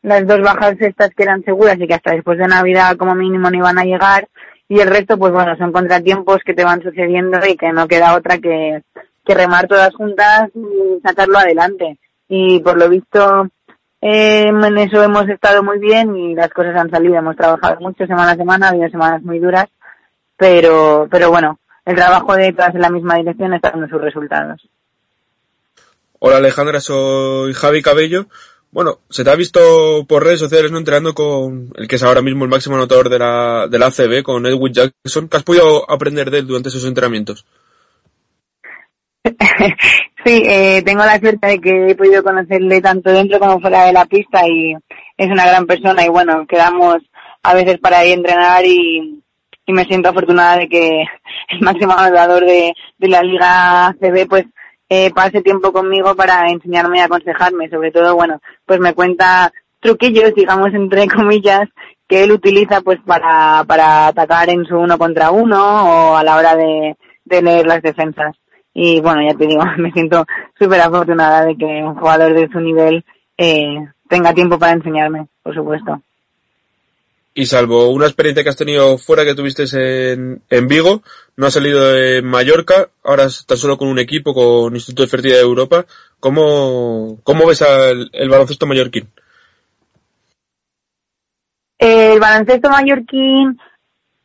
las 0.03 0.25
dos 0.25 0.41
bajas 0.41 0.75
estas 0.79 1.11
que 1.11 1.23
eran 1.23 1.43
seguras 1.43 1.77
y 1.79 1.87
que 1.87 1.93
hasta 1.93 2.11
después 2.11 2.37
de 2.37 2.47
Navidad 2.47 2.97
como 2.97 3.15
mínimo 3.15 3.49
no 3.49 3.57
iban 3.57 3.77
a 3.77 3.83
llegar 3.83 4.27
y 4.67 4.79
el 4.79 4.89
resto 4.89 5.17
pues 5.17 5.31
bueno 5.31 5.55
son 5.57 5.71
contratiempos 5.71 6.39
que 6.45 6.53
te 6.53 6.63
van 6.63 6.81
sucediendo 6.81 7.39
y 7.47 7.55
que 7.55 7.71
no 7.71 7.87
queda 7.87 8.15
otra 8.15 8.37
que, 8.37 8.81
que 9.25 9.35
remar 9.35 9.67
todas 9.67 9.93
juntas 9.93 10.49
y 10.55 11.01
sacarlo 11.01 11.37
adelante. 11.37 11.97
Y 12.27 12.59
por 12.61 12.77
lo 12.77 12.89
visto 12.89 13.47
eh, 14.01 14.47
en 14.47 14.77
eso 14.77 15.03
hemos 15.03 15.27
estado 15.29 15.61
muy 15.61 15.79
bien 15.79 16.15
y 16.15 16.35
las 16.35 16.49
cosas 16.49 16.75
han 16.75 16.89
salido. 16.89 17.15
Hemos 17.15 17.35
trabajado 17.35 17.79
mucho 17.81 18.05
semana 18.07 18.31
a 18.31 18.35
semana 18.35 18.67
ha 18.67 18.69
habido 18.69 18.89
semanas 18.89 19.21
muy 19.21 19.39
duras 19.39 19.67
pero 20.41 21.07
pero 21.11 21.29
bueno 21.29 21.59
el 21.85 21.95
trabajo 21.95 22.35
de 22.35 22.51
todas 22.51 22.73
en 22.73 22.81
la 22.81 22.89
misma 22.89 23.15
dirección 23.17 23.53
está 23.53 23.69
dando 23.69 23.87
sus 23.87 24.01
resultados. 24.01 24.67
Hola 26.17 26.37
Alejandra, 26.37 26.79
soy 26.79 27.53
Javi 27.53 27.81
Cabello. 27.81 28.25
Bueno, 28.71 28.99
se 29.09 29.25
te 29.25 29.29
ha 29.29 29.35
visto 29.35 30.05
por 30.07 30.23
redes 30.23 30.39
sociales 30.39 30.71
no 30.71 30.77
entrenando 30.77 31.13
con 31.13 31.73
el 31.75 31.87
que 31.89 31.97
es 31.97 32.03
ahora 32.03 32.21
mismo 32.21 32.45
el 32.45 32.49
máximo 32.49 32.75
anotador 32.75 33.09
de 33.09 33.19
la, 33.19 33.67
de 33.69 33.77
la 33.77 33.87
ACB, 33.87 34.23
con 34.23 34.45
Edwin 34.45 34.73
Jackson. 34.73 35.27
¿Qué 35.27 35.37
has 35.37 35.43
podido 35.43 35.89
aprender 35.91 36.31
de 36.31 36.39
él 36.39 36.47
durante 36.47 36.69
esos 36.69 36.85
entrenamientos? 36.85 37.45
sí, 40.25 40.43
eh, 40.45 40.81
tengo 40.85 41.03
la 41.03 41.19
suerte 41.19 41.47
de 41.47 41.59
que 41.59 41.91
he 41.91 41.95
podido 41.95 42.23
conocerle 42.23 42.79
tanto 42.81 43.11
dentro 43.11 43.39
como 43.39 43.59
fuera 43.59 43.85
de 43.85 43.93
la 43.93 44.05
pista 44.05 44.47
y 44.47 44.73
es 45.17 45.27
una 45.29 45.45
gran 45.45 45.67
persona 45.67 46.05
y 46.05 46.09
bueno, 46.09 46.47
quedamos 46.47 46.99
a 47.43 47.53
veces 47.53 47.77
para 47.79 48.05
ir 48.05 48.13
entrenar 48.13 48.65
y, 48.65 49.21
y 49.65 49.73
me 49.73 49.83
siento 49.83 50.09
afortunada 50.09 50.57
de 50.57 50.69
que 50.69 51.03
el 51.49 51.59
máximo 51.59 51.91
anotador 51.91 52.45
de, 52.45 52.73
de 52.97 53.07
la 53.09 53.21
Liga 53.21 53.87
ACB 53.87 54.29
pues 54.29 54.45
eh, 54.93 55.09
pase 55.15 55.41
tiempo 55.41 55.71
conmigo 55.71 56.17
para 56.17 56.49
enseñarme 56.49 56.97
y 56.97 57.01
aconsejarme. 57.01 57.69
Sobre 57.69 57.91
todo, 57.91 58.13
bueno, 58.13 58.41
pues 58.65 58.81
me 58.81 58.93
cuenta 58.93 59.53
truquillos, 59.79 60.35
digamos, 60.35 60.73
entre 60.73 61.07
comillas, 61.15 61.69
que 62.09 62.25
él 62.25 62.33
utiliza 62.33 62.81
pues 62.81 62.99
para, 63.05 63.63
para 63.63 64.07
atacar 64.07 64.49
en 64.49 64.65
su 64.65 64.77
uno 64.77 64.97
contra 64.97 65.31
uno 65.31 66.11
o 66.11 66.15
a 66.17 66.25
la 66.25 66.35
hora 66.35 66.57
de, 66.57 66.97
de 67.23 67.41
leer 67.41 67.67
las 67.67 67.81
defensas. 67.81 68.35
Y 68.73 68.99
bueno, 68.99 69.21
ya 69.25 69.33
te 69.33 69.47
digo, 69.47 69.63
me 69.77 69.93
siento 69.93 70.25
súper 70.59 70.81
afortunada 70.81 71.45
de 71.45 71.55
que 71.55 71.65
un 71.65 71.95
jugador 71.95 72.33
de 72.33 72.49
su 72.49 72.59
nivel 72.59 73.05
eh, 73.37 73.77
tenga 74.09 74.33
tiempo 74.33 74.59
para 74.59 74.73
enseñarme, 74.73 75.27
por 75.41 75.55
supuesto. 75.55 76.01
Y 77.33 77.45
salvo 77.45 77.89
una 77.89 78.07
experiencia 78.07 78.43
que 78.43 78.49
has 78.49 78.57
tenido 78.57 78.97
fuera 78.97 79.23
que 79.23 79.35
tuviste 79.35 79.63
en, 80.11 80.41
en 80.49 80.67
Vigo, 80.67 81.01
no 81.37 81.47
has 81.47 81.53
salido 81.53 81.91
de 81.91 82.21
Mallorca, 82.21 82.89
ahora 83.03 83.23
estás 83.25 83.59
solo 83.59 83.77
con 83.77 83.87
un 83.87 83.99
equipo, 83.99 84.33
con 84.33 84.75
Instituto 84.75 85.03
de 85.03 85.07
Fertilidad 85.07 85.37
de 85.37 85.43
Europa. 85.43 85.85
¿Cómo, 86.19 87.19
cómo 87.23 87.47
ves 87.47 87.61
al, 87.61 88.09
el 88.11 88.29
baloncesto 88.29 88.67
mallorquín? 88.67 89.09
El 91.79 92.19
baloncesto 92.19 92.69
mallorquín 92.69 93.57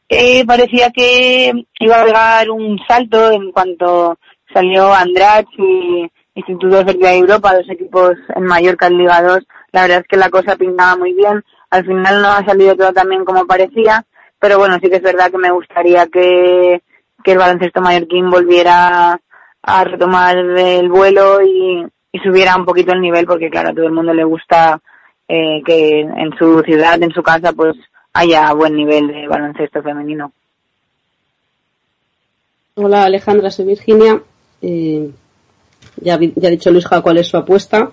eh, 0.09 0.45
parecía 0.45 0.91
que 0.91 1.53
iba 1.81 2.01
a 2.01 2.05
pegar 2.05 2.51
un 2.51 2.79
salto 2.87 3.31
en 3.31 3.51
cuanto 3.53 4.19
salió 4.53 4.93
Andrach 4.93 5.49
y 5.59 6.11
Instituto 6.35 6.77
de 6.77 6.85
Fertilidad 6.85 7.13
de 7.13 7.19
Europa, 7.19 7.55
dos 7.55 7.71
equipos 7.71 8.13
en 8.35 8.45
Mallorca 8.45 8.89
en 8.89 8.99
Liga 8.99 9.23
2. 9.23 9.39
La 9.73 9.83
verdad 9.83 10.01
es 10.01 10.07
que 10.07 10.17
la 10.17 10.29
cosa 10.29 10.57
pintaba 10.57 10.97
muy 10.97 11.15
bien 11.15 11.43
al 11.77 11.85
final 11.85 12.23
no 12.23 12.29
ha 12.29 12.45
salido 12.45 12.75
todo 12.75 12.93
tan 12.93 13.09
bien 13.09 13.25
como 13.25 13.47
parecía, 13.47 14.05
pero 14.39 14.59
bueno, 14.59 14.79
sí 14.81 14.89
que 14.89 14.97
es 14.97 15.03
verdad 15.03 15.31
que 15.31 15.39
me 15.39 15.51
gustaría 15.51 16.07
que, 16.07 16.83
que 17.23 17.33
el 17.33 17.39
baloncesto 17.39 17.81
mallorquín 17.81 18.31
volviera 18.31 19.21
a 19.63 19.85
retomar 19.85 20.37
el 20.39 20.89
vuelo 20.89 21.43
y, 21.43 21.87
subiera 22.25 22.57
un 22.57 22.65
poquito 22.65 22.93
el 22.93 23.03
nivel, 23.03 23.27
porque 23.27 23.51
claro, 23.51 23.69
a 23.69 23.75
todo 23.75 23.85
el 23.85 23.93
mundo 23.93 24.15
le 24.15 24.25
gusta 24.25 24.81
eh, 25.29 25.61
que 25.67 26.01
en 26.01 26.35
su 26.39 26.63
ciudad, 26.63 27.01
en 27.03 27.13
su 27.13 27.23
casa, 27.23 27.53
pues 27.53 27.77
haya 28.15 28.51
buen 28.55 28.75
nivel 28.75 29.09
de 29.09 29.29
baloncesto 29.29 29.83
femenino. 29.83 30.33
Hola 32.77 33.05
Alejandra, 33.05 33.51
soy 33.51 33.67
Virginia. 33.67 34.19
Eh, 34.63 35.11
ya 36.01 36.15
ha 36.15 36.19
dicho 36.19 36.71
Luisja 36.71 37.03
cuál 37.03 37.19
es 37.19 37.29
su 37.29 37.37
apuesta 37.37 37.91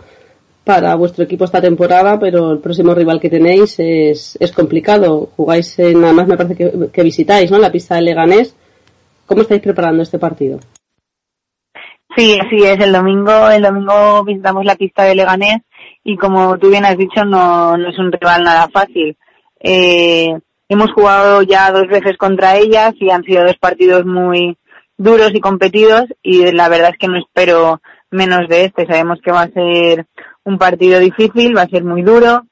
para 0.64 0.95
vuestro 0.95 1.24
equipo 1.26 1.43
esta 1.43 1.61
temporada, 1.61 2.18
pero 2.20 2.51
el 2.51 2.59
próximo 2.59 2.93
rival 2.95 3.20
que 3.20 3.30
tenéis 3.30 3.76
es, 3.80 4.38
es 4.39 4.51
complicado. 4.51 5.30
Jugáis 5.36 5.78
en, 5.80 5.99
nada 5.99 6.14
más 6.14 6.28
me 6.28 6.38
parece 6.38 6.89
que, 6.91 7.03
visitáis, 7.03 7.51
¿no? 7.51 7.57
La 7.57 7.72
pista 7.72 7.95
de 7.95 8.01
Leganés. 8.01 8.55
¿Cómo 9.26 9.41
estáis 9.41 9.61
preparando 9.61 10.03
este 10.03 10.20
partido? 10.20 10.59
Sí, 12.16 12.38
así 12.39 12.64
es. 12.64 12.80
El 12.80 12.93
domingo, 12.93 13.49
el 13.49 13.64
domingo 13.64 14.24
visitamos 14.24 14.64
la 14.64 14.76
pista 14.76 15.03
de 15.03 15.16
Leganés 15.16 15.61
y 16.03 16.16
como 16.18 16.57
tú 16.57 16.70
bien 16.70 16.86
has 16.86 16.97
dicho, 16.97 17.26
no, 17.26 17.76
no 17.76 17.89
es 17.89 17.99
un 17.99 18.11
rival 18.11 18.43
nada 18.43 18.70
fácil. 18.72 19.18
Eh, 19.59 20.30
hemos 20.70 20.91
jugado 20.93 21.41
ya 21.41 21.72
dos 21.72 21.88
veces 21.88 22.18
contra 22.18 22.57
ellas 22.57 22.93
y 22.99 23.09
han 23.09 23.24
sido 23.24 23.43
dos 23.43 23.57
partidos 23.57 24.05
muy 24.05 24.57
duros 24.97 25.32
y 25.34 25.41
competidos 25.41 26.05
y 26.22 26.51
la 26.51 26.70
verdad 26.70 26.91
es 26.91 26.97
que 26.97 27.07
no 27.07 27.18
espero 27.18 27.82
menos 28.11 28.47
de 28.47 28.66
este. 28.66 28.86
Sabemos 28.86 29.20
que 29.22 29.32
va 29.32 29.41
a 29.41 29.51
ser 29.51 30.05
un 30.45 30.57
partido 30.57 30.99
difícil, 30.99 31.55
va 31.55 31.61
a 31.63 31.67
ser 31.69 31.83
muy 31.83 32.01
duro 32.01 32.43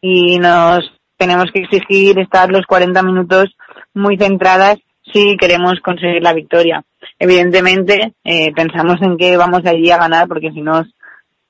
y 0.00 0.38
nos 0.38 0.92
tenemos 1.16 1.46
que 1.52 1.60
exigir 1.60 2.18
estar 2.18 2.50
los 2.50 2.66
40 2.66 3.02
minutos 3.02 3.56
muy 3.94 4.16
centradas 4.18 4.78
si 5.12 5.36
queremos 5.36 5.80
conseguir 5.80 6.22
la 6.22 6.32
victoria. 6.34 6.84
Evidentemente, 7.18 8.12
eh, 8.24 8.52
pensamos 8.54 9.00
en 9.00 9.16
que 9.16 9.36
vamos 9.36 9.64
allí 9.64 9.90
a 9.90 9.96
ganar 9.98 10.28
porque 10.28 10.50
si 10.50 10.60
no, 10.60 10.84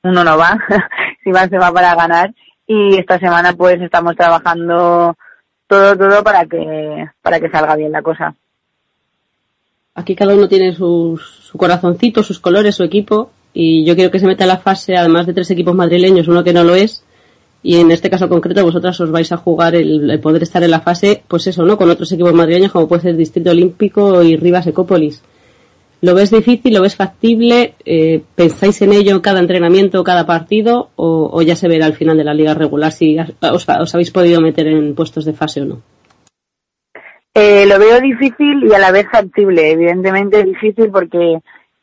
uno 0.03 0.23
no 0.25 0.37
va, 0.39 0.59
si 1.25 1.31
va 1.33 1.49
se 1.49 1.59
va 1.59 1.73
para 1.73 1.95
ganar 1.95 2.33
y 2.67 2.97
esta 2.99 3.19
semana 3.19 3.55
pues 3.55 3.81
estamos 3.81 4.15
trabajando 4.17 5.17
todo, 5.67 5.97
todo 5.97 6.23
para 6.23 6.45
que, 6.47 7.07
para 7.23 7.41
que 7.41 7.49
salga 7.51 7.75
bien 7.77 7.91
la 7.93 8.03
cosa. 8.03 8.35
Aquí 9.95 10.15
cada 10.15 10.35
uno 10.35 10.47
tiene 10.49 10.73
sus- 10.75 11.23
su 11.51 11.57
corazoncito, 11.59 12.23
sus 12.23 12.39
colores, 12.39 12.75
su 12.77 12.85
equipo, 12.85 13.31
y 13.59 13.87
yo 13.87 13.95
quiero 13.95 14.11
que 14.11 14.19
se 14.19 14.27
meta 14.27 14.45
en 14.45 14.49
la 14.49 14.59
fase, 14.59 14.97
además 14.97 15.27
de 15.27 15.33
tres 15.33 15.51
equipos 15.51 15.75
madrileños, 15.75 16.29
uno 16.29 16.45
que 16.45 16.53
no 16.53 16.63
lo 16.63 16.75
es, 16.75 17.03
y 17.63 17.77
en 17.81 17.91
este 17.91 18.11
caso 18.11 18.29
concreto 18.29 18.63
vosotras 18.63 19.01
os 19.01 19.11
vais 19.11 19.33
a 19.33 19.39
jugar 19.39 19.75
el, 19.75 20.21
poder 20.21 20.43
estar 20.43 20.63
en 20.63 20.71
la 20.71 20.81
fase, 20.81 21.23
pues 21.27 21.47
eso, 21.47 21.65
¿no? 21.65 21.79
Con 21.79 21.89
otros 21.89 22.13
equipos 22.13 22.35
madrileños 22.35 22.71
como 22.71 22.87
puede 22.87 23.01
ser 23.01 23.17
Distrito 23.17 23.53
Olímpico 23.53 24.23
y 24.23 24.37
Rivas 24.37 24.67
Ecópolis. 24.67 25.23
¿Lo 26.03 26.15
ves 26.15 26.31
difícil? 26.31 26.75
¿Lo 26.75 26.83
ves 26.83 26.97
factible? 26.97 27.73
Eh, 27.87 28.21
¿Pensáis 28.35 28.83
en 28.83 28.93
ello 28.93 29.23
cada 29.23 29.41
entrenamiento, 29.41 30.05
cada 30.05 30.27
partido? 30.27 30.91
O, 30.97 31.41
ya 31.41 31.57
se 31.57 31.67
verá 31.67 31.87
al 31.87 31.95
final 31.95 32.19
de 32.19 32.25
la 32.25 32.35
liga 32.35 32.53
regular 32.53 32.93
si 32.93 33.17
os, 33.19 33.67
os 33.67 33.95
habéis 33.95 34.11
podido 34.11 34.43
meter 34.43 34.67
en 34.67 34.95
puestos 34.95 35.25
de 35.25 35.33
fase 35.33 35.63
o 35.63 35.65
no? 35.65 35.83
Eh, 37.33 37.65
lo 37.67 37.79
veo 37.79 38.01
difícil 38.03 38.65
y 38.69 38.75
a 38.75 38.79
la 38.79 38.93
vez 38.93 39.07
factible. 39.11 39.71
Evidentemente 39.71 40.45
difícil 40.45 40.91
porque, 40.91 41.39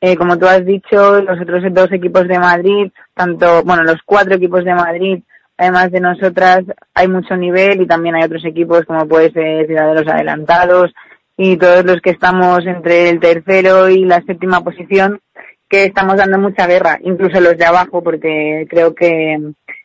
eh, 0.05 0.17
como 0.17 0.37
tú 0.37 0.45
has 0.47 0.65
dicho, 0.65 1.21
los 1.21 1.39
otros 1.39 1.63
dos 1.71 1.89
equipos 1.93 2.27
de 2.27 2.37
Madrid, 2.37 2.91
tanto, 3.13 3.63
bueno, 3.63 3.83
los 3.83 4.01
cuatro 4.05 4.35
equipos 4.35 4.65
de 4.65 4.73
Madrid, 4.73 5.19
además 5.57 5.91
de 5.93 6.01
nosotras, 6.01 6.65
hay 6.93 7.07
mucho 7.07 7.37
nivel 7.37 7.79
y 7.81 7.87
también 7.87 8.15
hay 8.15 8.23
otros 8.23 8.43
equipos 8.43 8.83
como 8.83 9.07
puede 9.07 9.31
ser 9.31 9.65
Ciudad 9.65 9.87
de 9.87 10.03
los 10.03 10.13
Adelantados 10.13 10.93
y 11.37 11.55
todos 11.55 11.85
los 11.85 12.01
que 12.01 12.09
estamos 12.09 12.65
entre 12.65 13.11
el 13.11 13.21
tercero 13.21 13.87
y 13.87 14.03
la 14.03 14.21
séptima 14.23 14.61
posición, 14.61 15.21
que 15.69 15.85
estamos 15.85 16.17
dando 16.17 16.37
mucha 16.37 16.67
guerra, 16.67 16.99
incluso 17.01 17.39
los 17.39 17.57
de 17.57 17.63
abajo, 17.63 18.03
porque 18.03 18.67
creo 18.69 18.93
que 18.93 19.39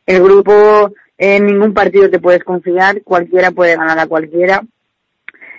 el 0.05 0.21
grupo 0.21 0.91
en 1.17 1.45
ningún 1.45 1.73
partido 1.73 2.09
te 2.09 2.19
puedes 2.19 2.43
confiar, 2.43 3.03
cualquiera 3.03 3.51
puede 3.51 3.77
ganar 3.77 3.97
a 3.97 4.07
cualquiera. 4.07 4.63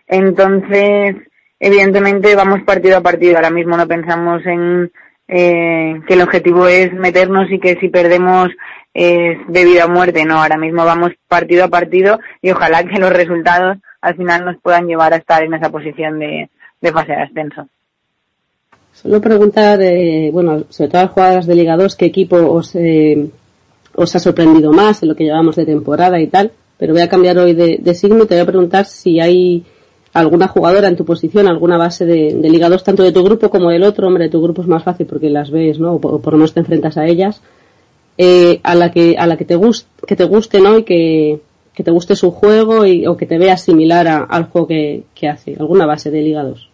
Entonces, 0.06 1.16
evidentemente 1.60 2.34
vamos 2.34 2.62
partido 2.62 2.96
a 2.96 3.02
partido. 3.02 3.36
Ahora 3.36 3.50
mismo 3.50 3.76
no 3.76 3.86
pensamos 3.86 4.44
en 4.46 4.90
eh, 5.28 6.00
que 6.08 6.14
el 6.14 6.22
objetivo 6.22 6.66
es 6.66 6.92
meternos 6.92 7.50
y 7.52 7.60
que 7.60 7.76
si 7.76 7.88
perdemos 7.88 8.48
es 8.92 9.38
de 9.46 9.64
vida 9.64 9.84
o 9.84 9.88
muerte. 9.88 10.24
No, 10.24 10.42
ahora 10.42 10.56
mismo 10.56 10.84
vamos 10.84 11.12
partido 11.28 11.64
a 11.64 11.68
partido 11.68 12.18
y 12.42 12.50
ojalá 12.50 12.82
que 12.82 12.98
los 12.98 13.12
resultados 13.12 13.78
al 14.00 14.16
final 14.16 14.44
nos 14.44 14.56
puedan 14.60 14.86
llevar 14.86 15.12
a 15.12 15.18
estar 15.18 15.42
en 15.44 15.54
esa 15.54 15.70
posición 15.70 16.18
de, 16.18 16.48
fase 16.90 17.12
de 17.12 17.22
ascenso. 17.22 17.68
Solo 18.92 19.20
preguntar, 19.20 19.80
eh, 19.82 20.30
bueno, 20.32 20.64
sobre 20.68 20.88
todo 20.88 21.00
a 21.00 21.04
las 21.04 21.12
jugadoras 21.12 21.46
de 21.46 21.54
Liga 21.54 21.76
2, 21.76 21.96
qué 21.96 22.06
equipo 22.06 22.36
os, 22.36 22.74
eh, 22.74 23.30
os 23.94 24.16
ha 24.16 24.18
sorprendido 24.18 24.72
más 24.72 25.02
en 25.02 25.10
lo 25.10 25.14
que 25.14 25.24
llevamos 25.24 25.56
de 25.56 25.66
temporada 25.66 26.18
y 26.18 26.26
tal, 26.26 26.50
pero 26.76 26.92
voy 26.92 27.02
a 27.02 27.08
cambiar 27.08 27.38
hoy 27.38 27.54
de, 27.54 27.78
de 27.80 27.94
signo 27.94 28.24
y 28.24 28.26
te 28.26 28.34
voy 28.34 28.42
a 28.42 28.46
preguntar 28.46 28.86
si 28.86 29.20
hay 29.20 29.64
alguna 30.12 30.48
jugadora 30.48 30.88
en 30.88 30.96
tu 30.96 31.04
posición, 31.04 31.46
alguna 31.46 31.76
base 31.78 32.04
de, 32.04 32.34
de 32.34 32.50
Liga 32.50 32.68
2, 32.68 32.82
tanto 32.82 33.02
de 33.02 33.12
tu 33.12 33.22
grupo 33.22 33.48
como 33.50 33.70
del 33.70 33.84
otro, 33.84 34.06
hombre, 34.06 34.24
de 34.24 34.30
tu 34.30 34.42
grupo 34.42 34.62
es 34.62 34.68
más 34.68 34.82
fácil 34.82 35.06
porque 35.06 35.30
las 35.30 35.50
ves, 35.50 35.78
¿no? 35.78 35.94
O 35.94 36.00
por, 36.00 36.32
lo 36.32 36.38
menos 36.38 36.52
te 36.52 36.60
enfrentas 36.60 36.96
a 36.96 37.06
ellas, 37.06 37.40
eh, 38.18 38.60
a 38.62 38.74
la 38.74 38.90
que, 38.90 39.16
a 39.18 39.26
la 39.26 39.36
que 39.36 39.44
te 39.44 39.54
guste, 39.54 39.88
que 40.06 40.16
te 40.16 40.24
guste, 40.24 40.60
¿no? 40.60 40.78
Y 40.78 40.84
que, 40.84 41.40
que 41.74 41.84
te 41.84 41.90
guste 41.90 42.16
su 42.16 42.30
juego 42.32 42.84
y, 42.84 43.06
o 43.06 43.16
que 43.16 43.26
te 43.26 43.38
veas 43.38 43.62
similar 43.62 44.08
a- 44.08 44.24
al 44.24 44.44
juego 44.46 44.66
que, 44.68 45.04
que 45.14 45.28
hace, 45.28 45.56
alguna 45.58 45.86
base 45.86 46.10
de 46.10 46.22
Liga 46.22 46.42
2. 46.42 46.68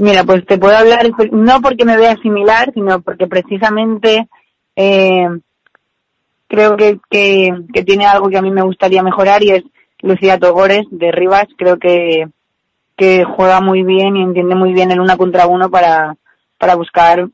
Mira, 0.00 0.24
pues 0.24 0.46
te 0.46 0.58
puedo 0.58 0.76
hablar, 0.76 1.10
no 1.32 1.60
porque 1.60 1.84
me 1.84 1.96
vea 1.96 2.16
similar, 2.22 2.72
sino 2.72 3.00
porque 3.02 3.26
precisamente 3.26 4.28
eh, 4.76 5.26
creo 6.46 6.76
que, 6.76 7.00
que, 7.10 7.50
que 7.74 7.84
tiene 7.84 8.06
algo 8.06 8.28
que 8.28 8.38
a 8.38 8.42
mí 8.42 8.50
me 8.50 8.62
gustaría 8.62 9.02
mejorar 9.02 9.42
y 9.42 9.50
es 9.50 9.64
Lucía 10.02 10.38
Togores 10.38 10.86
de 10.90 11.12
Rivas. 11.12 11.46
Creo 11.56 11.78
que, 11.78 12.28
que 12.96 13.24
juega 13.24 13.60
muy 13.60 13.82
bien 13.82 14.16
y 14.16 14.22
entiende 14.22 14.54
muy 14.54 14.72
bien 14.72 14.90
el 14.90 15.00
una 15.00 15.16
contra 15.16 15.46
uno 15.46 15.70
para, 15.70 16.16
para 16.58 16.74
buscar 16.74 17.28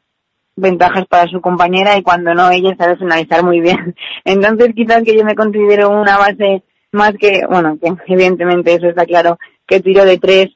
ventajas 0.57 1.07
para 1.07 1.29
su 1.29 1.41
compañera 1.41 1.97
y 1.97 2.03
cuando 2.03 2.35
no 2.35 2.51
ella 2.51 2.75
sabe 2.77 2.97
finalizar 2.97 3.43
muy 3.43 3.61
bien. 3.61 3.95
Entonces 4.25 4.73
quizás 4.75 5.03
que 5.03 5.17
yo 5.17 5.25
me 5.25 5.35
considero 5.35 5.91
una 5.91 6.19
base 6.19 6.63
más 6.93 7.13
que, 7.19 7.45
bueno, 7.51 7.77
que 7.81 7.93
evidentemente 8.07 8.75
eso 8.75 8.89
está 8.89 9.05
claro, 9.05 9.39
que 9.67 9.81
tiro 9.81 10.05
de 10.05 10.19
tres 10.19 10.51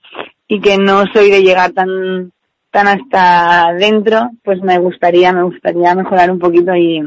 y 0.47 0.61
que 0.61 0.79
no 0.79 1.05
soy 1.13 1.31
de 1.31 1.43
llegar 1.43 1.73
tan 1.73 2.33
tan 2.71 2.87
hasta 2.87 3.69
adentro, 3.69 4.31
pues 4.45 4.61
me 4.63 4.79
gustaría, 4.79 5.33
me 5.33 5.43
gustaría 5.43 5.95
mejorar 5.95 6.31
un 6.31 6.39
poquito 6.39 6.75
y 6.75 7.01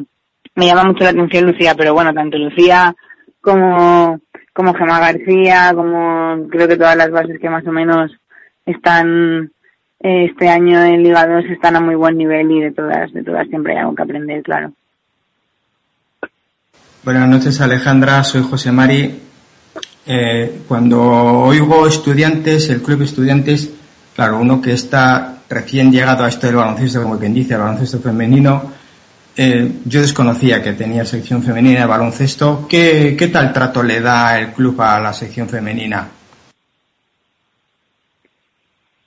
me 0.56 0.66
llama 0.66 0.86
mucho 0.86 1.04
la 1.04 1.12
atención 1.12 1.46
Lucía, 1.46 1.76
pero 1.76 1.94
bueno, 1.94 2.14
tanto 2.14 2.38
Lucía 2.38 2.96
como, 3.42 4.20
como 4.54 4.74
Gemma 4.74 5.00
García, 5.00 5.72
como 5.74 6.48
creo 6.50 6.68
que 6.68 6.78
todas 6.78 6.96
las 6.96 7.12
bases 7.12 7.40
que 7.40 7.50
más 7.50 7.66
o 7.66 7.72
menos 7.72 8.12
están 8.66 9.52
eh, 10.00 10.26
este 10.26 10.50
año 10.50 10.84
en 10.84 11.04
Liga 11.04 11.28
2 11.28 11.46
están 11.46 11.76
a 11.76 11.80
muy 11.80 11.96
buen 11.96 12.18
nivel 12.18 12.52
y 12.52 12.62
de 12.62 12.72
todas, 12.72 13.12
de 13.14 13.24
todas 13.24 13.48
siempre 13.48 13.74
hay 13.74 13.80
algo 13.80 13.96
que 13.96 14.02
aprender, 14.02 14.44
claro. 14.44 14.74
Buenas 17.04 17.28
noches, 17.28 17.60
Alejandra. 17.62 18.24
Soy 18.24 18.44
José 18.44 18.72
Mari. 18.72 19.20
Eh, 20.06 20.62
cuando 20.68 21.02
oigo 21.02 21.88
estudiantes, 21.88 22.70
el 22.70 22.82
club 22.82 23.02
estudiantes, 23.04 23.72
claro, 24.16 24.40
uno 24.40 24.62
que 24.62 24.74
está 24.74 25.38
recién 25.50 25.92
llegado 25.92 26.24
a 26.24 26.30
esto 26.30 26.48
del 26.48 26.56
baloncesto, 26.58 27.02
como 27.02 27.20
quien 27.20 27.34
dice, 27.34 27.54
el 27.54 27.62
baloncesto 27.62 28.00
femenino, 28.00 28.72
eh, 29.38 29.72
yo 29.86 30.02
desconocía 30.02 30.62
que 30.62 30.74
tenía 30.74 31.06
sección 31.06 31.42
femenina 31.42 31.82
de 31.82 31.86
baloncesto. 31.86 32.68
¿Qué, 32.70 33.16
¿Qué 33.18 33.28
tal 33.28 33.54
trato 33.54 33.82
le 33.82 34.02
da 34.02 34.40
el 34.40 34.52
club 34.52 34.82
a 34.82 35.00
la 35.00 35.14
sección 35.14 35.48
femenina? 35.48 36.10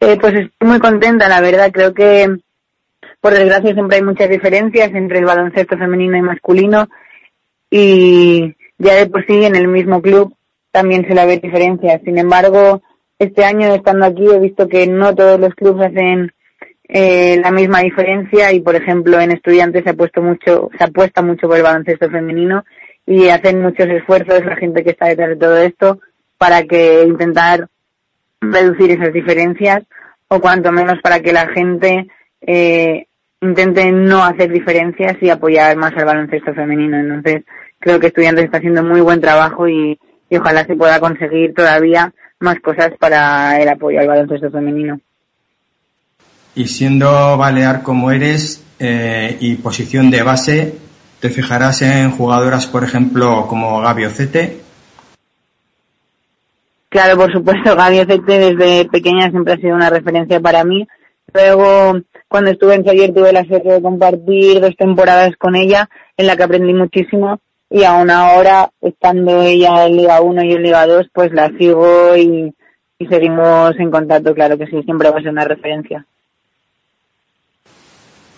Eh, 0.01 0.19
pues 0.21 0.35
estoy 0.35 0.69
muy 0.69 0.79
contenta, 0.79 1.29
la 1.29 1.41
verdad. 1.41 1.71
Creo 1.73 1.95
que, 1.95 2.37
por 3.21 3.33
desgracia, 3.35 3.73
siempre 3.73 3.99
hay 3.99 4.03
muchas 4.03 4.29
diferencias 4.29 4.93
entre 4.95 5.19
el 5.19 5.25
baloncesto 5.25 5.77
femenino 5.77 6.17
y 6.17 6.23
masculino. 6.23 6.89
Y 7.71 8.55
ya 8.79 8.95
de 8.95 9.07
por 9.07 9.27
sí, 9.27 9.45
en 9.45 9.57
el 9.57 9.69
mismo 9.69 10.03
club 10.03 10.35
también 10.71 11.07
se 11.07 11.15
le 11.15 11.27
ve 11.27 11.39
diferencias. 11.39 12.01
Sin 12.05 12.19
embargo, 12.19 12.83
este 13.19 13.45
año, 13.45 13.75
estando 13.75 14.07
aquí, 14.07 14.27
he 14.27 14.41
visto 14.41 14.69
que 14.69 14.87
no 14.87 15.15
todos 15.15 15.39
los 15.39 15.55
clubes 15.55 15.91
hacen 15.91 16.33
eh, 16.89 17.41
la 17.43 17.51
misma 17.51 17.81
diferencia 17.81 18.53
y, 18.53 18.61
por 18.61 18.77
ejemplo, 18.77 19.21
en 19.21 19.33
estudiantes 19.33 19.85
se 19.85 19.91
ha 19.91 19.95
puesto 19.95 20.21
mucho, 20.21 20.71
se 20.77 20.85
apuesta 20.85 21.23
mucho 21.23 21.49
por 21.49 21.57
el 21.57 21.63
baloncesto 21.63 22.11
femenino 22.11 22.65
y 23.07 23.29
hacen 23.29 23.63
muchos 23.63 23.87
esfuerzos 23.87 24.45
la 24.45 24.57
gente 24.57 24.85
que 24.85 24.91
está 24.91 25.07
detrás 25.07 25.31
de 25.31 25.37
todo 25.37 25.57
esto 25.57 26.01
para 26.39 26.65
que 26.65 27.05
intentar 27.05 27.69
reducir 28.41 28.91
esas 28.91 29.13
diferencias 29.13 29.85
o 30.29 30.41
cuanto 30.41 30.73
menos 30.73 30.99
para 31.03 31.21
que 31.21 31.33
la 31.33 31.49
gente 31.49 32.07
eh, 32.43 33.07
intente 33.41 33.91
no 33.93 34.23
hacer 34.23 34.51
diferencias 34.51 35.17
y 35.21 35.31
apoyar 35.31 35.77
más 35.77 35.93
al 35.97 36.05
baloncesto 36.05 36.53
femenino. 36.55 36.99
Entonces, 36.99 37.45
creo 37.79 37.99
que 38.01 38.09
Estudiantes 38.09 38.47
está 38.47 38.59
haciendo 38.59 38.83
muy 38.83 39.01
buen 39.01 39.21
trabajo 39.21 39.69
y, 39.69 39.99
y 40.29 40.37
ojalá 40.37 40.65
se 40.65 40.77
pueda 40.77 41.01
conseguir 41.01 41.55
todavía 41.55 42.13
más 42.41 42.61
cosas 42.61 42.93
para 42.99 43.61
el 43.61 43.69
apoyo 43.69 44.01
al 44.01 44.09
baloncesto 44.09 44.51
femenino. 44.51 45.01
Y 46.55 46.67
siendo 46.69 47.37
balear 47.37 47.83
como 47.83 48.11
eres 48.11 48.65
eh, 48.79 49.37
y 49.41 49.57
posición 49.57 50.11
de 50.11 50.23
base, 50.23 50.75
¿te 51.21 51.31
fijarás 51.31 51.83
en 51.83 52.11
jugadoras, 52.11 52.67
por 52.67 52.85
ejemplo, 52.85 53.47
como 53.49 53.81
Gaby 53.81 54.05
Ocete? 54.05 54.61
Claro, 56.89 57.17
por 57.17 57.33
supuesto, 57.33 57.75
Gaby 57.77 58.01
Ocete 58.01 58.39
desde 58.39 58.89
pequeña 58.89 59.31
siempre 59.31 59.55
ha 59.55 59.57
sido 59.57 59.75
una 59.75 59.91
referencia 59.91 60.39
para 60.39 60.65
mí. 60.65 60.87
Luego, 61.33 62.01
cuando 62.29 62.51
estuve 62.51 62.75
en 62.75 62.85
Xavier 62.85 63.13
tuve 63.13 63.33
la 63.33 63.45
suerte 63.45 63.73
de 63.73 63.83
compartir 63.83 64.61
dos 64.61 64.77
temporadas 64.77 65.33
con 65.37 65.57
ella, 65.57 65.89
en 66.17 66.27
la 66.29 66.37
que 66.37 66.45
aprendí 66.45 66.73
muchísimo. 66.73 67.41
Y 67.69 67.83
aún 67.83 68.11
ahora, 68.11 68.71
estando 68.81 69.43
ella 69.43 69.87
en 69.87 69.97
Liga 69.97 70.21
1 70.21 70.45
y 70.45 70.53
en 70.53 70.63
Liga 70.63 70.87
2, 70.87 71.07
pues 71.13 71.33
la 71.33 71.49
sigo 71.59 72.17
y, 72.17 72.55
y 72.99 73.07
seguimos 73.07 73.73
en 73.79 73.91
contacto, 73.91 74.33
claro 74.35 74.57
que 74.57 74.67
sí, 74.67 74.81
siempre 74.85 75.11
va 75.11 75.19
a 75.19 75.23
ser 75.23 75.33
una 75.33 75.45
referencia. 75.45 76.07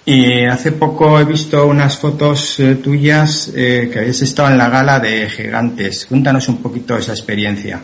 Y 0.09 0.45
hace 0.45 0.71
poco 0.71 1.19
he 1.19 1.25
visto 1.25 1.67
unas 1.67 1.99
fotos 1.99 2.61
eh, 2.61 2.77
tuyas 2.77 3.53
eh, 3.57 3.91
que 3.93 3.99
habéis 3.99 4.23
estado 4.23 4.53
en 4.53 4.59
la 4.59 4.71
gala 4.71 5.01
de 5.01 5.29
Gigantes. 5.29 6.07
Cuéntanos 6.07 6.49
un 6.49 6.63
poquito 6.63 6.97
esa 6.97 7.11
experiencia. 7.11 7.81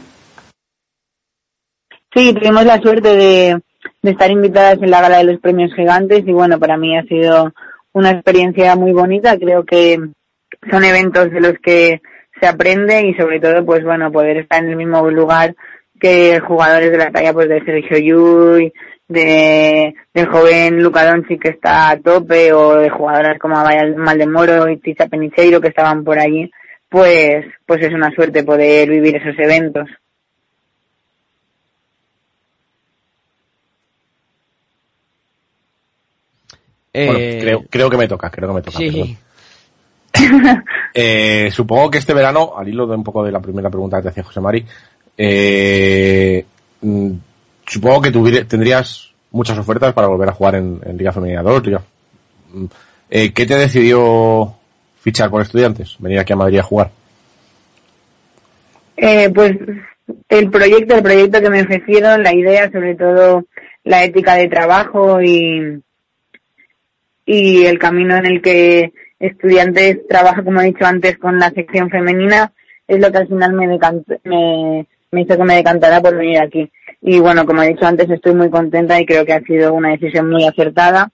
Sí, 2.14 2.32
tuvimos 2.32 2.64
la 2.64 2.80
suerte 2.80 3.16
de, 3.16 3.60
estar 4.04 4.30
invitadas 4.30 4.78
en 4.80 4.90
la 4.92 5.00
gala 5.00 5.18
de 5.18 5.24
los 5.24 5.40
premios 5.40 5.74
gigantes 5.74 6.22
y 6.24 6.32
bueno, 6.32 6.60
para 6.60 6.76
mí 6.76 6.96
ha 6.96 7.02
sido 7.02 7.52
una 7.92 8.10
experiencia 8.10 8.76
muy 8.76 8.92
bonita. 8.92 9.36
Creo 9.36 9.64
que 9.64 9.98
son 10.70 10.84
eventos 10.84 11.28
de 11.32 11.40
los 11.40 11.54
que 11.60 12.02
se 12.40 12.46
aprende 12.46 13.04
y 13.04 13.14
sobre 13.14 13.40
todo, 13.40 13.66
pues 13.66 13.82
bueno, 13.82 14.12
poder 14.12 14.36
estar 14.36 14.62
en 14.62 14.70
el 14.70 14.76
mismo 14.76 15.10
lugar 15.10 15.56
que 15.98 16.38
jugadores 16.38 16.92
de 16.92 16.98
la 16.98 17.10
talla 17.10 17.32
pues 17.32 17.48
de 17.48 17.64
Sergio 17.64 17.98
Llull, 17.98 18.72
de, 19.12 19.94
del 20.12 20.26
joven 20.26 20.82
Luca 20.82 21.06
Doncic 21.10 21.42
que 21.42 21.48
está 21.50 21.90
a 21.90 22.00
tope 22.00 22.52
o 22.52 22.76
de 22.76 22.90
jugadoras 22.90 23.38
como 23.38 23.56
Maldemoro 23.96 24.68
y 24.68 24.78
Tisha 24.78 25.06
Penicheiro 25.06 25.60
que 25.60 25.68
estaban 25.68 26.02
por 26.04 26.18
allí, 26.18 26.50
pues, 26.88 27.44
pues 27.66 27.82
es 27.82 27.92
una 27.92 28.10
suerte 28.14 28.44
poder 28.44 28.88
vivir 28.90 29.16
esos 29.16 29.38
eventos. 29.38 29.88
Bueno, 36.94 37.14
Eh, 37.18 37.38
creo, 37.40 37.64
creo 37.70 37.90
que 37.90 37.96
me 37.96 38.08
toca, 38.08 38.30
creo 38.30 38.48
que 38.48 38.54
me 38.54 38.62
toca. 38.62 38.78
sí. 38.78 39.16
Eh, 40.94 41.50
supongo 41.50 41.90
que 41.90 41.96
este 41.96 42.12
verano, 42.12 42.52
al 42.54 42.68
hilo 42.68 42.86
de 42.86 42.94
un 42.94 43.02
poco 43.02 43.24
de 43.24 43.32
la 43.32 43.40
primera 43.40 43.70
pregunta 43.70 43.96
que 43.96 44.02
te 44.02 44.08
hacía 44.10 44.24
José 44.24 44.40
Mari, 44.42 44.66
eh, 45.16 46.44
mm, 46.82 47.12
supongo 47.72 48.02
que 48.02 48.10
tuviera- 48.10 48.44
tendrías 48.46 49.10
muchas 49.30 49.56
ofertas 49.58 49.94
para 49.94 50.08
volver 50.08 50.28
a 50.28 50.32
jugar 50.32 50.56
en, 50.56 50.78
Liga 50.98 51.10
Femenina 51.12 51.42
2. 51.42 51.66
Liga- 51.66 51.82
mm, 52.52 52.64
eh, 53.10 53.32
¿Qué 53.32 53.46
te 53.46 53.56
decidió 53.56 54.54
fichar 55.00 55.30
por 55.30 55.40
estudiantes? 55.42 55.96
Venir 55.98 56.18
aquí 56.18 56.32
a 56.34 56.36
Madrid 56.36 56.58
a 56.58 56.62
jugar. 56.62 56.90
Eh, 58.96 59.30
pues 59.34 59.52
el 60.28 60.50
proyecto, 60.50 60.94
el 60.96 61.02
proyecto 61.02 61.40
que 61.40 61.50
me 61.50 61.62
ofrecieron, 61.62 62.22
la 62.22 62.34
idea, 62.34 62.70
sobre 62.70 62.94
todo 62.94 63.44
la 63.84 64.04
ética 64.04 64.34
de 64.34 64.48
trabajo 64.48 65.20
y, 65.22 65.82
y 67.24 67.64
el 67.64 67.78
camino 67.78 68.16
en 68.16 68.26
el 68.26 68.42
que 68.42 68.92
estudiantes 69.18 70.06
trabaja, 70.08 70.42
como 70.44 70.60
he 70.60 70.66
dicho 70.66 70.84
antes, 70.84 71.16
con 71.18 71.38
la 71.38 71.50
sección 71.50 71.88
femenina, 71.90 72.52
es 72.86 73.00
lo 73.00 73.10
que 73.10 73.18
al 73.18 73.28
final 73.28 73.52
me, 73.54 73.66
decant- 73.66 74.20
me, 74.24 74.86
me 75.10 75.22
hizo 75.22 75.36
que 75.36 75.44
me 75.44 75.56
decantara 75.56 76.00
por 76.02 76.16
venir 76.16 76.38
aquí. 76.40 76.70
Y 77.02 77.18
bueno, 77.18 77.44
como 77.44 77.62
he 77.62 77.68
dicho 77.68 77.84
antes, 77.84 78.08
estoy 78.08 78.34
muy 78.34 78.48
contenta 78.48 79.00
y 79.00 79.04
creo 79.06 79.26
que 79.26 79.32
ha 79.32 79.40
sido 79.40 79.74
una 79.74 79.90
decisión 79.90 80.30
muy 80.30 80.44
acertada 80.44 81.10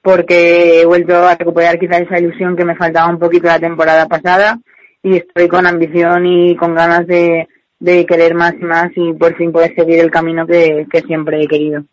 porque 0.00 0.80
he 0.80 0.86
vuelto 0.86 1.14
a 1.14 1.34
recuperar 1.34 1.78
quizás 1.78 2.00
esa 2.00 2.18
ilusión 2.18 2.56
que 2.56 2.64
me 2.64 2.76
faltaba 2.76 3.10
un 3.10 3.18
poquito 3.18 3.46
la 3.46 3.58
temporada 3.60 4.06
pasada 4.06 4.58
y 5.02 5.16
estoy 5.16 5.48
con 5.48 5.66
ambición 5.66 6.24
y 6.26 6.56
con 6.56 6.74
ganas 6.74 7.06
de, 7.06 7.46
de 7.78 8.06
querer 8.06 8.34
más 8.34 8.54
y 8.54 8.64
más 8.64 8.90
y 8.96 9.12
por 9.12 9.36
fin 9.36 9.52
poder 9.52 9.74
seguir 9.74 9.98
el 10.00 10.10
camino 10.10 10.46
que, 10.46 10.86
siempre 11.06 11.42
he 11.42 11.46
querido. 11.46 11.84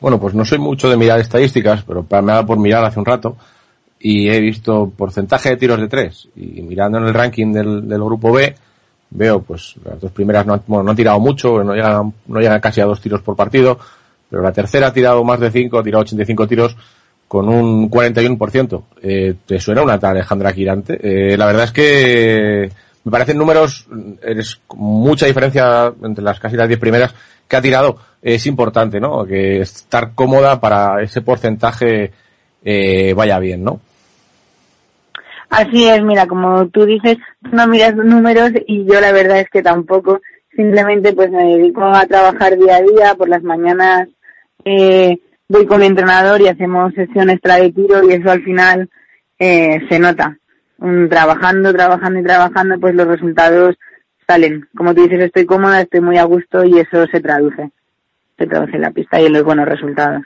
Bueno, 0.00 0.18
pues 0.20 0.34
no 0.34 0.44
soy 0.44 0.58
mucho 0.58 0.90
de 0.90 0.96
mirar 0.96 1.20
estadísticas, 1.20 1.84
pero 1.84 2.02
pa- 2.02 2.22
me 2.22 2.32
ha 2.32 2.36
dado 2.36 2.46
por 2.48 2.58
mirar 2.58 2.84
hace 2.84 2.98
un 2.98 3.06
rato 3.06 3.36
y 4.00 4.28
he 4.28 4.40
visto 4.40 4.90
porcentaje 4.96 5.50
de 5.50 5.56
tiros 5.56 5.80
de 5.80 5.88
tres. 5.88 6.28
Y 6.34 6.60
mirando 6.62 6.98
en 6.98 7.04
el 7.04 7.14
ranking 7.14 7.52
del, 7.52 7.88
del 7.88 8.02
grupo 8.02 8.32
B, 8.32 8.54
veo 9.10 9.40
pues 9.40 9.74
las 9.84 10.00
dos 10.00 10.12
primeras 10.12 10.46
no 10.46 10.54
han, 10.54 10.62
bueno, 10.66 10.84
no 10.84 10.90
han 10.90 10.96
tirado 10.96 11.20
mucho, 11.20 11.62
no 11.62 11.74
llegan, 11.74 12.12
no 12.26 12.40
llegan 12.40 12.60
casi 12.60 12.80
a 12.80 12.86
dos 12.86 13.00
tiros 13.00 13.22
por 13.22 13.36
partido, 13.36 13.78
pero 14.28 14.42
la 14.42 14.52
tercera 14.52 14.88
ha 14.88 14.92
tirado 14.92 15.22
más 15.24 15.40
de 15.40 15.50
cinco, 15.50 15.78
ha 15.78 15.82
tirado 15.82 16.02
85 16.02 16.48
tiros 16.48 16.76
con 17.28 17.48
un 17.48 17.90
41%. 17.90 18.82
Eh, 19.02 19.34
¿Te 19.44 19.60
suena 19.60 19.82
una 19.82 19.98
tal 19.98 20.12
Alejandra 20.12 20.52
Quirante? 20.52 20.98
Eh, 21.02 21.36
la 21.36 21.46
verdad 21.46 21.64
es 21.64 21.72
que 21.72 22.70
me 23.04 23.12
parecen 23.12 23.38
números, 23.38 23.86
es 24.22 24.60
mucha 24.74 25.26
diferencia 25.26 25.92
entre 26.02 26.24
las 26.24 26.40
casi 26.40 26.56
las 26.56 26.68
10 26.68 26.80
primeras 26.80 27.14
que 27.46 27.56
ha 27.56 27.62
tirado. 27.62 27.98
Es 28.20 28.46
importante, 28.46 28.98
¿no? 28.98 29.24
Que 29.24 29.60
estar 29.60 30.12
cómoda 30.14 30.60
para 30.60 31.02
ese 31.02 31.20
porcentaje 31.20 32.10
eh, 32.64 33.14
vaya 33.14 33.38
bien, 33.38 33.62
¿no? 33.62 33.80
Así 35.50 35.88
es, 35.88 36.02
mira, 36.02 36.26
como 36.26 36.68
tú 36.68 36.84
dices, 36.84 37.18
no 37.52 37.66
miras 37.66 37.94
números 37.94 38.50
y 38.66 38.84
yo 38.84 39.00
la 39.00 39.12
verdad 39.12 39.40
es 39.40 39.48
que 39.50 39.62
tampoco. 39.62 40.20
Simplemente 40.54 41.12
pues 41.12 41.30
me 41.30 41.44
dedico 41.44 41.84
a 41.84 42.06
trabajar 42.06 42.56
día 42.58 42.76
a 42.76 42.82
día, 42.82 43.14
por 43.14 43.28
las 43.28 43.42
mañanas 43.42 44.08
eh, 44.64 45.18
voy 45.48 45.66
con 45.66 45.80
mi 45.80 45.86
entrenador 45.86 46.40
y 46.40 46.48
hacemos 46.48 46.92
sesión 46.94 47.30
extra 47.30 47.56
de 47.56 47.72
tiro 47.72 48.02
y 48.02 48.14
eso 48.14 48.30
al 48.30 48.42
final 48.42 48.90
eh, 49.38 49.80
se 49.88 49.98
nota. 49.98 50.36
Mm, 50.78 51.08
trabajando, 51.08 51.72
trabajando 51.72 52.20
y 52.20 52.24
trabajando, 52.24 52.78
pues 52.80 52.94
los 52.94 53.06
resultados 53.06 53.76
salen. 54.26 54.68
Como 54.76 54.94
tú 54.94 55.02
dices, 55.02 55.20
estoy 55.20 55.46
cómoda, 55.46 55.80
estoy 55.80 56.00
muy 56.00 56.18
a 56.18 56.24
gusto 56.24 56.64
y 56.64 56.78
eso 56.78 57.06
se 57.06 57.20
traduce. 57.20 57.70
Se 58.36 58.46
traduce 58.46 58.76
en 58.76 58.82
la 58.82 58.90
pista 58.90 59.20
y 59.20 59.26
en 59.26 59.32
los 59.32 59.44
buenos 59.44 59.66
resultados. 59.66 60.24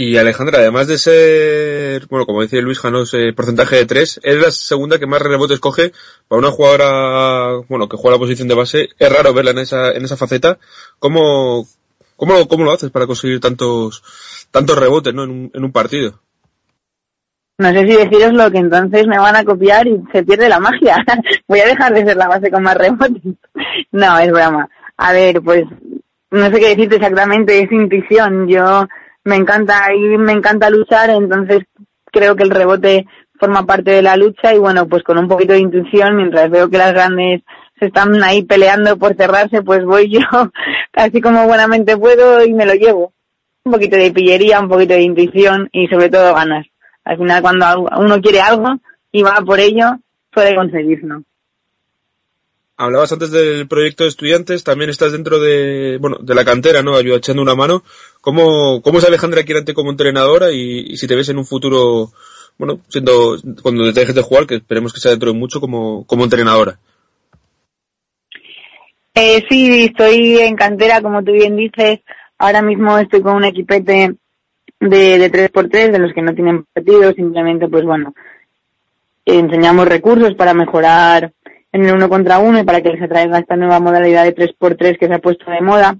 Y 0.00 0.16
Alejandra, 0.16 0.60
además 0.60 0.86
de 0.86 0.96
ser, 0.96 2.06
bueno, 2.06 2.24
como 2.24 2.42
decía 2.42 2.60
Luis 2.60 2.78
Janos, 2.78 3.12
eh, 3.14 3.32
porcentaje 3.32 3.74
de 3.74 3.84
tres, 3.84 4.20
es 4.22 4.40
la 4.40 4.52
segunda 4.52 4.96
que 5.00 5.08
más 5.08 5.20
rebotes 5.20 5.58
coge 5.58 5.90
para 6.28 6.38
una 6.38 6.52
jugadora, 6.52 7.64
bueno, 7.68 7.88
que 7.88 7.96
juega 7.96 8.14
la 8.14 8.20
posición 8.20 8.46
de 8.46 8.54
base. 8.54 8.90
Es 8.96 9.12
raro 9.12 9.34
verla 9.34 9.50
en 9.50 9.58
esa, 9.58 9.90
en 9.90 10.04
esa 10.04 10.16
faceta. 10.16 10.56
¿Cómo, 11.00 11.66
cómo, 12.14 12.46
cómo 12.46 12.62
lo 12.62 12.70
haces 12.70 12.92
para 12.92 13.08
conseguir 13.08 13.40
tantos, 13.40 14.04
tantos 14.52 14.78
rebotes, 14.78 15.12
¿no? 15.12 15.24
En 15.24 15.30
un, 15.30 15.50
en 15.52 15.64
un 15.64 15.72
partido. 15.72 16.20
No 17.58 17.72
sé 17.72 17.80
si 17.80 17.96
deciros 17.96 18.34
lo 18.34 18.52
que 18.52 18.58
entonces 18.58 19.04
me 19.08 19.18
van 19.18 19.34
a 19.34 19.42
copiar 19.42 19.88
y 19.88 20.00
se 20.12 20.22
pierde 20.22 20.48
la 20.48 20.60
magia. 20.60 21.04
Voy 21.48 21.58
a 21.58 21.66
dejar 21.66 21.92
de 21.92 22.04
ser 22.04 22.16
la 22.16 22.28
base 22.28 22.52
con 22.52 22.62
más 22.62 22.76
rebotes. 22.76 23.20
No, 23.90 24.16
es 24.16 24.30
broma. 24.30 24.68
A 24.96 25.12
ver, 25.12 25.42
pues 25.42 25.64
no 26.30 26.50
sé 26.52 26.60
qué 26.60 26.68
decirte 26.68 26.94
exactamente, 26.94 27.58
es 27.58 27.72
intuición. 27.72 28.46
Yo 28.46 28.86
me 29.24 29.36
encanta 29.36 29.92
ir, 29.94 30.18
me 30.18 30.32
encanta 30.32 30.70
luchar, 30.70 31.10
entonces 31.10 31.64
creo 32.10 32.36
que 32.36 32.44
el 32.44 32.50
rebote 32.50 33.06
forma 33.38 33.66
parte 33.66 33.92
de 33.92 34.02
la 34.02 34.16
lucha 34.16 34.54
y 34.54 34.58
bueno, 34.58 34.88
pues 34.88 35.02
con 35.02 35.18
un 35.18 35.28
poquito 35.28 35.52
de 35.52 35.60
intuición, 35.60 36.16
mientras 36.16 36.50
veo 36.50 36.68
que 36.68 36.78
las 36.78 36.92
grandes 36.92 37.42
se 37.78 37.86
están 37.86 38.22
ahí 38.22 38.42
peleando 38.42 38.96
por 38.96 39.14
cerrarse, 39.14 39.62
pues 39.62 39.84
voy 39.84 40.10
yo 40.10 40.20
así 40.92 41.20
como 41.20 41.46
buenamente 41.46 41.96
puedo 41.96 42.44
y 42.44 42.52
me 42.52 42.66
lo 42.66 42.74
llevo. 42.74 43.12
Un 43.64 43.72
poquito 43.72 43.96
de 43.96 44.10
pillería, 44.10 44.60
un 44.60 44.68
poquito 44.68 44.94
de 44.94 45.02
intuición 45.02 45.68
y 45.72 45.86
sobre 45.88 46.08
todo 46.08 46.34
ganas. 46.34 46.66
Al 47.04 47.18
final 47.18 47.42
cuando 47.42 47.88
uno 47.98 48.20
quiere 48.20 48.40
algo 48.40 48.78
y 49.12 49.22
va 49.22 49.40
por 49.44 49.60
ello, 49.60 49.98
puede 50.30 50.54
conseguirlo. 50.54 51.22
Hablabas 52.80 53.10
antes 53.10 53.32
del 53.32 53.66
proyecto 53.66 54.04
de 54.04 54.10
estudiantes, 54.10 54.62
también 54.62 54.88
estás 54.88 55.10
dentro 55.10 55.40
de, 55.40 55.98
bueno, 56.00 56.18
de 56.20 56.32
la 56.32 56.44
cantera, 56.44 56.80
¿no? 56.80 56.94
Ayuda 56.94 57.16
echando 57.16 57.42
una 57.42 57.56
mano. 57.56 57.82
¿Cómo, 58.20 58.80
cómo 58.82 58.98
es 59.00 59.04
Alejandra 59.04 59.42
Quirante 59.42 59.74
como 59.74 59.90
entrenadora 59.90 60.52
y, 60.52 60.92
y 60.92 60.96
si 60.96 61.08
te 61.08 61.16
ves 61.16 61.28
en 61.28 61.38
un 61.38 61.44
futuro, 61.44 62.12
bueno, 62.56 62.78
siendo, 62.88 63.36
cuando 63.62 63.92
te 63.92 63.98
dejes 63.98 64.14
de 64.14 64.22
jugar, 64.22 64.46
que 64.46 64.54
esperemos 64.54 64.92
que 64.92 65.00
sea 65.00 65.10
dentro 65.10 65.32
de 65.32 65.38
mucho 65.38 65.60
como, 65.60 66.06
como 66.06 66.22
entrenadora? 66.22 66.78
Eh, 69.12 69.44
sí, 69.50 69.86
estoy 69.86 70.38
en 70.38 70.54
cantera, 70.54 71.02
como 71.02 71.24
tú 71.24 71.32
bien 71.32 71.56
dices. 71.56 71.98
Ahora 72.38 72.62
mismo 72.62 72.96
estoy 72.96 73.22
con 73.22 73.34
un 73.34 73.44
equipete 73.44 74.14
de, 74.78 75.18
de 75.18 75.32
3x3, 75.32 75.90
de 75.90 75.98
los 75.98 76.12
que 76.12 76.22
no 76.22 76.32
tienen 76.32 76.64
partido, 76.72 77.12
simplemente, 77.12 77.66
pues 77.66 77.84
bueno, 77.84 78.14
enseñamos 79.24 79.88
recursos 79.88 80.34
para 80.36 80.54
mejorar 80.54 81.32
en 81.72 81.84
el 81.84 81.94
uno 81.94 82.08
contra 82.08 82.38
uno 82.38 82.58
y 82.58 82.64
para 82.64 82.80
que 82.80 82.90
les 82.90 83.02
atraiga 83.02 83.38
esta 83.38 83.56
nueva 83.56 83.80
modalidad 83.80 84.24
de 84.24 84.34
3x3 84.34 84.98
que 84.98 85.06
se 85.06 85.14
ha 85.14 85.18
puesto 85.18 85.50
de 85.50 85.60
moda. 85.60 85.96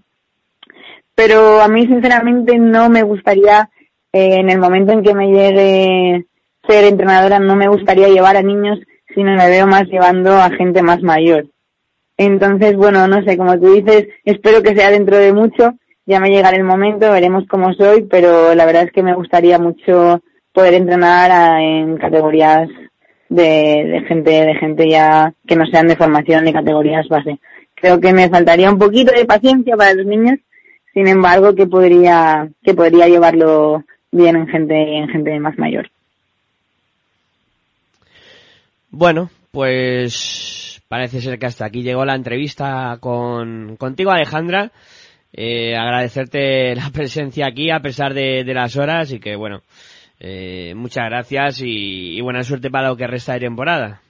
Pero 1.14 1.60
a 1.60 1.68
mí, 1.68 1.86
sinceramente, 1.86 2.58
no 2.58 2.88
me 2.88 3.02
gustaría, 3.02 3.68
eh, 4.12 4.36
en 4.36 4.50
el 4.50 4.58
momento 4.58 4.92
en 4.92 5.02
que 5.02 5.14
me 5.14 5.28
llegue 5.28 6.24
ser 6.66 6.84
entrenadora, 6.84 7.38
no 7.38 7.56
me 7.56 7.68
gustaría 7.68 8.08
llevar 8.08 8.36
a 8.36 8.42
niños, 8.42 8.78
sino 9.14 9.34
me 9.34 9.48
veo 9.48 9.66
más 9.66 9.84
llevando 9.88 10.32
a 10.36 10.50
gente 10.50 10.82
más 10.82 11.02
mayor. 11.02 11.46
Entonces, 12.16 12.76
bueno, 12.76 13.06
no 13.08 13.22
sé, 13.22 13.36
como 13.36 13.58
tú 13.58 13.72
dices, 13.72 14.08
espero 14.24 14.62
que 14.62 14.74
sea 14.76 14.90
dentro 14.90 15.16
de 15.16 15.32
mucho, 15.32 15.74
ya 16.06 16.20
me 16.20 16.30
llegará 16.30 16.56
el 16.56 16.64
momento, 16.64 17.10
veremos 17.12 17.44
cómo 17.48 17.72
soy, 17.74 18.02
pero 18.02 18.54
la 18.54 18.64
verdad 18.66 18.84
es 18.84 18.92
que 18.92 19.02
me 19.02 19.14
gustaría 19.14 19.58
mucho 19.58 20.20
poder 20.52 20.74
entrenar 20.74 21.30
a- 21.30 21.62
en 21.62 21.96
categorías 21.98 22.68
de, 23.28 23.84
de 23.84 24.04
gente, 24.06 24.30
de 24.30 24.54
gente 24.54 24.88
ya 24.88 25.32
que 25.46 25.56
no 25.56 25.66
sean 25.66 25.88
de 25.88 25.96
formación 25.96 26.44
ni 26.44 26.52
categorías 26.52 27.08
base. 27.08 27.38
Creo 27.74 28.00
que 28.00 28.12
me 28.12 28.28
faltaría 28.28 28.70
un 28.70 28.78
poquito 28.78 29.12
de 29.12 29.24
paciencia 29.24 29.76
para 29.76 29.94
los 29.94 30.06
niños, 30.06 30.38
sin 30.94 31.06
embargo 31.06 31.54
que 31.54 31.66
podría, 31.66 32.48
que 32.62 32.74
podría 32.74 33.06
llevarlo 33.06 33.84
bien 34.10 34.36
en 34.36 34.48
gente, 34.48 34.98
en 34.98 35.08
gente 35.08 35.38
más 35.38 35.56
mayor. 35.58 35.90
Bueno, 38.90 39.30
pues 39.50 40.82
parece 40.88 41.20
ser 41.20 41.38
que 41.38 41.46
hasta 41.46 41.66
aquí 41.66 41.82
llegó 41.82 42.04
la 42.04 42.14
entrevista 42.14 42.96
con 43.00 43.76
contigo 43.76 44.10
Alejandra. 44.10 44.72
Eh, 45.32 45.76
agradecerte 45.76 46.74
la 46.74 46.90
presencia 46.90 47.46
aquí 47.46 47.70
a 47.70 47.80
pesar 47.80 48.14
de, 48.14 48.44
de 48.44 48.54
las 48.54 48.76
horas 48.76 49.12
y 49.12 49.20
que 49.20 49.36
bueno, 49.36 49.60
eh, 50.20 50.74
muchas 50.74 51.04
gracias 51.04 51.60
y, 51.60 52.16
y 52.16 52.20
buena 52.20 52.42
suerte 52.42 52.70
para 52.70 52.88
lo 52.88 52.96
que 52.96 53.06
resta 53.06 53.34
de 53.34 53.40
temporada. 53.40 54.00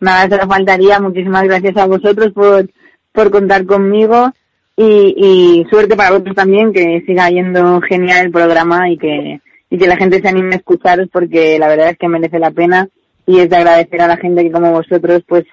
Nada, 0.00 0.28
solo 0.28 0.48
faltaría. 0.48 0.98
Muchísimas 0.98 1.44
gracias 1.44 1.76
a 1.76 1.86
vosotros 1.86 2.32
por, 2.32 2.68
por 3.12 3.30
contar 3.30 3.64
conmigo 3.66 4.32
y, 4.76 5.14
y 5.16 5.64
suerte 5.70 5.96
para 5.96 6.10
vosotros 6.10 6.34
también, 6.34 6.72
que 6.72 7.02
siga 7.06 7.30
yendo 7.30 7.80
genial 7.82 8.26
el 8.26 8.32
programa 8.32 8.90
y 8.90 8.98
que, 8.98 9.40
y 9.70 9.78
que 9.78 9.86
la 9.86 9.96
gente 9.96 10.20
se 10.20 10.28
anime 10.28 10.54
a 10.54 10.58
escucharos 10.58 11.08
porque 11.12 11.58
la 11.58 11.68
verdad 11.68 11.90
es 11.90 11.98
que 11.98 12.08
merece 12.08 12.38
la 12.38 12.50
pena 12.50 12.88
y 13.26 13.38
es 13.38 13.50
de 13.50 13.56
agradecer 13.56 14.00
a 14.00 14.08
la 14.08 14.16
gente 14.16 14.42
que 14.42 14.50
como 14.50 14.72
vosotros 14.72 15.22
pues 15.26 15.44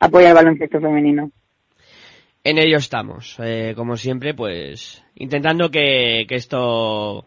apoya 0.00 0.28
el 0.28 0.34
baloncesto 0.34 0.80
femenino. 0.80 1.30
En 2.42 2.58
ello 2.58 2.76
estamos, 2.76 3.38
eh, 3.42 3.72
como 3.74 3.96
siempre, 3.96 4.34
pues 4.34 5.02
intentando 5.14 5.70
que, 5.70 6.26
que 6.28 6.34
esto 6.34 7.26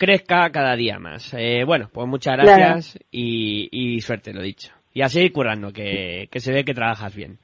crezca 0.00 0.50
cada 0.50 0.74
día 0.76 0.98
más. 0.98 1.34
Eh, 1.34 1.62
bueno, 1.64 1.90
pues 1.92 2.08
muchas 2.08 2.38
gracias 2.38 2.98
y, 3.12 3.68
y 3.70 4.00
suerte, 4.00 4.32
lo 4.32 4.40
dicho. 4.40 4.72
Y 4.94 5.02
a 5.02 5.10
seguir 5.10 5.30
currando, 5.30 5.72
que, 5.72 6.28
que 6.32 6.40
se 6.40 6.52
ve 6.52 6.64
que 6.64 6.72
trabajas 6.72 7.14
bien. 7.14 7.38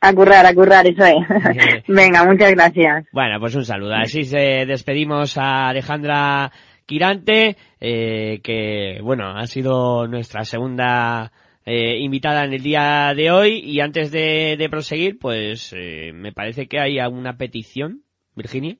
A 0.00 0.12
currar, 0.12 0.44
a 0.44 0.52
currar, 0.52 0.84
eso 0.86 1.04
es. 1.04 1.84
Venga, 1.86 2.24
muchas 2.24 2.50
gracias. 2.52 3.06
Bueno, 3.12 3.38
pues 3.38 3.54
un 3.54 3.64
saludo. 3.64 3.94
Así 3.94 4.24
se 4.24 4.66
despedimos 4.66 5.38
a 5.38 5.68
Alejandra 5.68 6.50
Quirante, 6.86 7.56
eh, 7.80 8.40
que 8.42 8.98
bueno, 9.02 9.38
ha 9.38 9.46
sido 9.46 10.08
nuestra 10.08 10.44
segunda 10.44 11.30
eh, 11.64 11.98
invitada 12.00 12.44
en 12.44 12.54
el 12.54 12.62
día 12.62 13.14
de 13.14 13.30
hoy. 13.30 13.60
Y 13.60 13.78
antes 13.80 14.10
de, 14.10 14.56
de 14.58 14.68
proseguir, 14.68 15.18
pues 15.20 15.72
eh, 15.76 16.10
me 16.12 16.32
parece 16.32 16.66
que 16.66 16.80
hay 16.80 16.98
alguna 16.98 17.36
petición, 17.36 18.02
Virginia. 18.34 18.76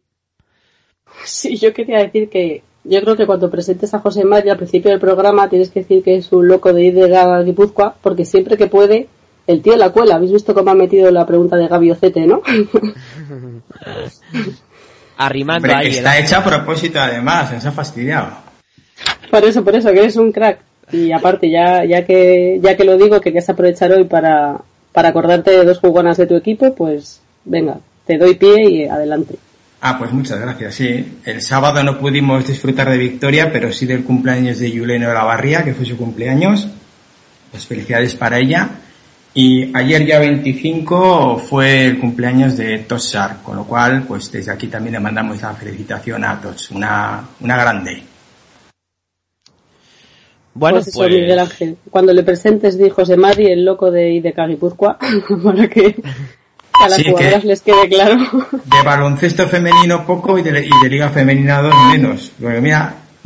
Sí, 1.24 1.56
yo 1.56 1.72
quería 1.72 1.98
decir 1.98 2.28
que 2.28 2.62
yo 2.84 3.00
creo 3.02 3.16
que 3.16 3.26
cuando 3.26 3.50
presentes 3.50 3.92
a 3.94 3.98
José 4.00 4.24
María 4.24 4.52
al 4.52 4.58
principio 4.58 4.90
del 4.90 5.00
programa 5.00 5.48
tienes 5.48 5.70
que 5.70 5.80
decir 5.80 6.02
que 6.02 6.16
es 6.16 6.32
un 6.32 6.48
loco 6.48 6.72
de 6.72 6.84
ir 6.84 6.94
de 6.94 7.08
la 7.08 7.42
Guipúzcoa, 7.42 7.94
porque 8.00 8.24
siempre 8.24 8.56
que 8.56 8.66
puede, 8.68 9.08
el 9.46 9.62
tío 9.62 9.76
la 9.76 9.90
cuela. 9.90 10.14
¿Habéis 10.16 10.32
visto 10.32 10.54
cómo 10.54 10.70
ha 10.70 10.74
metido 10.74 11.10
la 11.10 11.26
pregunta 11.26 11.56
de 11.56 11.68
Gaby 11.68 11.90
Ocete, 11.90 12.26
no? 12.26 12.40
Arrimando 15.16 15.66
Hombre, 15.68 15.74
ahí. 15.74 15.82
que 15.82 15.88
el- 15.90 15.96
está 15.96 16.18
hecha 16.18 16.38
a 16.38 16.44
propósito 16.44 16.98
además, 17.00 17.52
nos 17.52 17.66
ha 17.66 17.72
fastidiado. 17.72 18.28
por 19.30 19.44
eso, 19.44 19.62
por 19.64 19.74
eso, 19.76 19.92
que 19.92 19.98
eres 20.00 20.16
un 20.16 20.32
crack. 20.32 20.60
Y 20.92 21.12
aparte, 21.12 21.48
ya, 21.50 21.84
ya 21.84 22.04
que, 22.04 22.58
ya 22.62 22.76
que 22.76 22.84
lo 22.84 22.96
digo, 22.96 23.16
que 23.20 23.24
querías 23.30 23.48
aprovechar 23.48 23.92
hoy 23.92 24.04
para, 24.04 24.60
para 24.92 25.10
acordarte 25.10 25.50
de 25.52 25.64
dos 25.64 25.78
jugonas 25.78 26.16
de 26.16 26.26
tu 26.26 26.34
equipo, 26.36 26.74
pues 26.74 27.20
venga, 27.44 27.78
te 28.06 28.18
doy 28.18 28.34
pie 28.34 28.68
y 28.68 28.84
adelante. 28.86 29.36
Ah, 29.82 29.96
pues 29.98 30.12
muchas 30.12 30.38
gracias, 30.38 30.74
sí. 30.74 31.18
El 31.24 31.40
sábado 31.40 31.82
no 31.82 31.98
pudimos 31.98 32.46
disfrutar 32.46 32.90
de 32.90 32.98
Victoria, 32.98 33.50
pero 33.50 33.72
sí 33.72 33.86
del 33.86 34.04
cumpleaños 34.04 34.58
de 34.58 34.70
Yuleno 34.70 35.08
de 35.08 35.14
la 35.14 35.24
Barría, 35.24 35.64
que 35.64 35.72
fue 35.72 35.86
su 35.86 35.96
cumpleaños. 35.96 36.68
Pues 37.50 37.66
felicidades 37.66 38.14
para 38.14 38.38
ella. 38.38 38.68
Y 39.32 39.74
ayer 39.76 40.04
ya 40.04 40.18
25 40.18 41.38
fue 41.38 41.86
el 41.86 41.98
cumpleaños 41.98 42.56
de 42.56 42.78
Toshar, 42.80 43.42
con 43.42 43.56
lo 43.56 43.64
cual, 43.64 44.02
pues 44.06 44.30
desde 44.30 44.50
aquí 44.52 44.66
también 44.66 44.94
le 44.94 45.00
mandamos 45.00 45.40
la 45.40 45.54
felicitación 45.54 46.24
a 46.24 46.40
Tosh, 46.40 46.72
una, 46.72 47.24
una 47.40 47.56
grande. 47.56 48.02
Bueno, 50.52 50.76
Pues 50.78 50.88
eso, 50.88 50.98
pues- 50.98 51.10
Miguel 51.12 51.38
Ángel. 51.38 51.76
Cuando 51.90 52.12
le 52.12 52.22
presentes 52.22 52.76
di 52.76 52.90
José 52.90 53.16
Mari, 53.16 53.46
el 53.46 53.64
loco 53.64 53.90
de 53.90 54.12
Ideca 54.14 54.46
Guipúzcoa, 54.46 54.98
para 55.44 55.68
que 55.68 55.94
a 56.72 56.88
las 56.88 56.94
Sí, 56.96 57.04
que- 57.04 57.10
jugadoras 57.10 57.44
les 57.44 57.60
quede 57.62 57.88
claro. 57.88 58.16
De 58.64 58.82
baloncesto 58.84 59.46
femenino 59.48 60.04
poco 60.06 60.38
y 60.38 60.42
de, 60.42 60.66
y 60.66 60.70
de 60.82 60.88
liga 60.88 61.08
femenina 61.10 61.62
2 61.62 61.74
menos. 61.92 62.32
Porque 62.40 62.60
mira, 62.60 62.94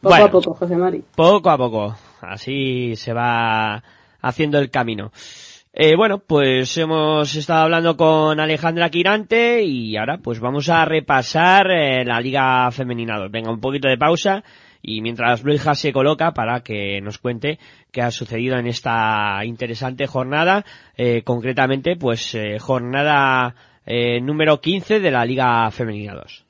Poco 0.00 0.10
Bueno. 0.14 0.24
a 0.26 0.30
poco, 0.30 0.54
José 0.54 0.76
Mari. 0.76 1.02
Poco 1.14 1.50
a 1.50 1.56
poco. 1.58 1.96
Así 2.20 2.94
se 2.96 3.12
va 3.12 3.82
haciendo 4.20 4.58
el 4.58 4.70
camino. 4.70 5.10
Eh, 5.72 5.94
bueno, 5.96 6.18
pues 6.18 6.76
hemos 6.78 7.34
estado 7.34 7.64
hablando 7.64 7.96
con 7.96 8.40
Alejandra 8.40 8.88
Quirante 8.88 9.62
y 9.62 9.96
ahora 9.96 10.18
pues 10.18 10.40
vamos 10.40 10.68
a 10.70 10.84
repasar 10.86 11.70
eh, 11.70 12.04
la 12.04 12.20
Liga 12.20 12.70
Femenina 12.70 13.18
2. 13.18 13.30
Venga, 13.30 13.50
un 13.50 13.60
poquito 13.60 13.86
de 13.88 13.98
pausa 13.98 14.42
y 14.80 15.02
mientras 15.02 15.42
Luija 15.42 15.74
se 15.74 15.92
coloca 15.92 16.32
para 16.32 16.60
que 16.60 17.00
nos 17.02 17.18
cuente 17.18 17.58
qué 17.96 18.02
ha 18.02 18.10
sucedido 18.10 18.58
en 18.58 18.66
esta 18.66 19.42
interesante 19.42 20.06
jornada, 20.06 20.66
eh, 20.98 21.22
concretamente 21.22 21.96
pues 21.96 22.34
eh, 22.34 22.58
jornada 22.58 23.54
eh, 23.86 24.20
número 24.20 24.60
15 24.60 25.00
de 25.00 25.10
la 25.10 25.24
Liga 25.24 25.70
Femenina 25.70 26.14
2. 26.14 26.45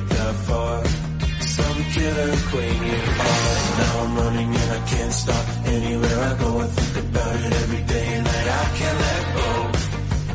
It 0.00 0.08
that 0.08 0.34
far. 0.46 0.84
Some 1.56 1.80
killer 1.94 2.32
queen 2.50 2.78
you 2.90 3.00
are. 3.28 3.56
Now 3.80 3.92
I'm 4.02 4.12
running 4.22 4.50
and 4.60 4.70
I 4.78 4.80
can't 4.92 5.12
stop. 5.12 5.46
Anywhere 5.76 6.18
I 6.30 6.32
go, 6.42 6.50
I 6.60 6.66
think 6.78 6.94
about 7.06 7.36
it 7.46 7.52
every 7.62 7.82
day 7.92 8.06
and 8.16 8.24
night. 8.24 8.48
I 8.62 8.66
can't 8.78 8.98
let 9.06 9.24
go. 9.38 9.50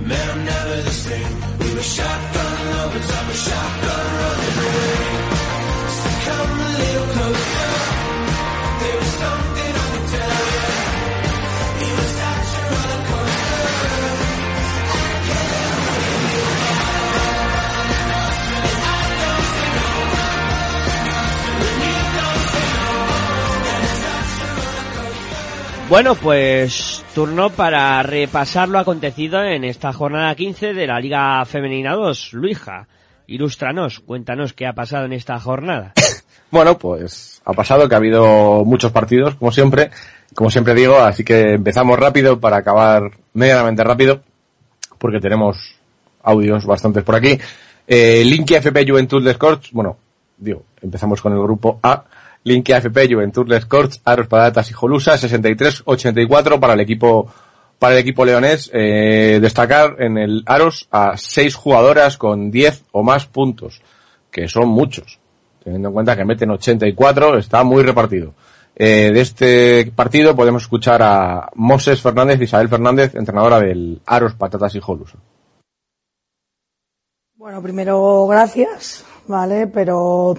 Man, 0.09 0.25
I'm 0.33 0.43
never 0.53 0.75
the 0.89 0.95
same. 1.07 1.35
We 1.59 1.67
were 1.75 1.87
shotgun 1.97 2.55
lovers. 2.73 3.09
I'm 3.17 3.27
a 3.35 3.37
shotgun 3.47 4.05
running 4.21 4.57
away. 4.67 4.97
So 5.99 6.09
come 6.25 6.64
Bueno, 25.87 26.15
pues 26.15 27.05
turno 27.13 27.51
para 27.51 28.01
repasar 28.01 28.69
lo 28.69 28.79
acontecido 28.79 29.43
en 29.43 29.63
esta 29.63 29.93
jornada 29.93 30.33
15 30.33 30.73
de 30.73 30.87
la 30.87 30.99
Liga 30.99 31.45
Femenina 31.45 31.93
2. 31.93 32.33
Luija, 32.33 32.87
ilústranos, 33.27 33.99
cuéntanos 33.99 34.53
qué 34.53 34.65
ha 34.65 34.73
pasado 34.73 35.05
en 35.05 35.13
esta 35.13 35.39
jornada. 35.39 35.93
Bueno, 36.51 36.77
pues 36.77 37.41
ha 37.43 37.51
pasado 37.51 37.89
que 37.89 37.95
ha 37.95 37.97
habido 37.97 38.63
muchos 38.63 38.91
partidos, 38.91 39.35
como 39.35 39.51
siempre, 39.51 39.89
como 40.33 40.49
siempre 40.49 40.73
digo, 40.73 40.99
así 40.99 41.25
que 41.25 41.55
empezamos 41.55 41.99
rápido 41.99 42.39
para 42.39 42.57
acabar 42.57 43.11
medianamente 43.33 43.83
rápido, 43.83 44.21
porque 44.97 45.19
tenemos 45.19 45.75
audios 46.23 46.65
bastantes 46.65 47.03
por 47.03 47.15
aquí. 47.15 47.37
Eh, 47.87 48.23
Linky 48.23 48.55
FP 48.55 48.87
Juventud 48.87 49.21
Les 49.21 49.37
Corts, 49.37 49.71
bueno, 49.73 49.97
digo, 50.37 50.63
empezamos 50.81 51.21
con 51.21 51.33
el 51.33 51.39
grupo 51.39 51.79
A. 51.83 52.05
Linky 52.45 52.71
FP 52.71 53.13
Juventud 53.13 53.47
Les 53.49 53.65
Corts, 53.65 54.01
Aros 54.05 54.27
Patatas 54.27 54.69
y 54.69 54.73
Jolusa, 54.73 55.15
63-84 55.15 56.59
para 56.59 56.73
el 56.73 56.79
equipo 56.79 57.27
para 57.77 57.95
el 57.95 57.99
equipo 57.99 58.23
leonés. 58.23 58.71
Eh, 58.73 59.39
destacar 59.41 59.97
en 59.99 60.17
el 60.17 60.43
Aros 60.45 60.87
a 60.91 61.17
seis 61.17 61.55
jugadoras 61.55 62.17
con 62.17 62.49
10 62.49 62.85
o 62.93 63.03
más 63.03 63.25
puntos, 63.25 63.81
que 64.31 64.47
son 64.47 64.69
muchos 64.69 65.19
teniendo 65.65 65.89
en 65.89 65.93
cuenta 65.95 66.15
que 66.15 66.23
meten 66.23 66.51
84, 66.51 67.39
está 67.39 67.63
muy 67.63 67.81
repartido. 67.81 68.35
Eh, 68.75 69.11
de 69.11 69.21
este 69.21 69.91
partido 69.95 70.35
podemos 70.35 70.61
escuchar 70.61 71.01
a 71.01 71.49
Moses 71.55 72.01
Fernández, 72.01 72.39
Isabel 72.39 72.69
Fernández, 72.69 73.15
entrenadora 73.15 73.59
del 73.59 73.99
Aros 74.05 74.35
Patatas 74.35 74.75
y 74.75 74.79
Jolus. 74.79 75.15
Bueno, 77.35 77.61
primero 77.63 78.27
gracias 78.27 79.05
¿vale? 79.27 79.67
Pero 79.67 80.35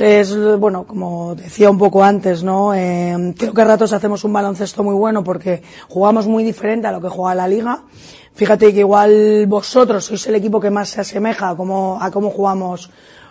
es, 0.00 0.36
bueno, 0.58 0.86
como 0.86 1.34
decía 1.34 1.70
un 1.70 1.78
poco 1.78 2.04
antes, 2.04 2.42
¿no? 2.42 2.74
Eh, 2.74 3.34
creo 3.38 3.54
que 3.54 3.62
a 3.62 3.64
ratos 3.64 3.92
hacemos 3.94 4.22
un 4.22 4.32
baloncesto 4.32 4.84
muy 4.84 4.94
bueno 4.94 5.24
porque 5.24 5.62
jugamos 5.88 6.26
muy 6.26 6.44
diferente 6.44 6.86
a 6.86 6.92
lo 6.92 7.00
que 7.00 7.08
juega 7.08 7.34
la 7.34 7.48
liga. 7.48 7.84
Fíjate 8.34 8.72
que 8.72 8.80
igual 8.80 9.46
vosotros 9.46 10.04
sois 10.04 10.26
el 10.26 10.34
equipo 10.36 10.60
que 10.60 10.70
más 10.70 10.90
se 10.90 11.00
asemeja 11.00 11.48
a 11.50 11.56
cómo, 11.56 11.98
a 12.00 12.10
cómo 12.10 12.30
jugamos 12.30 12.90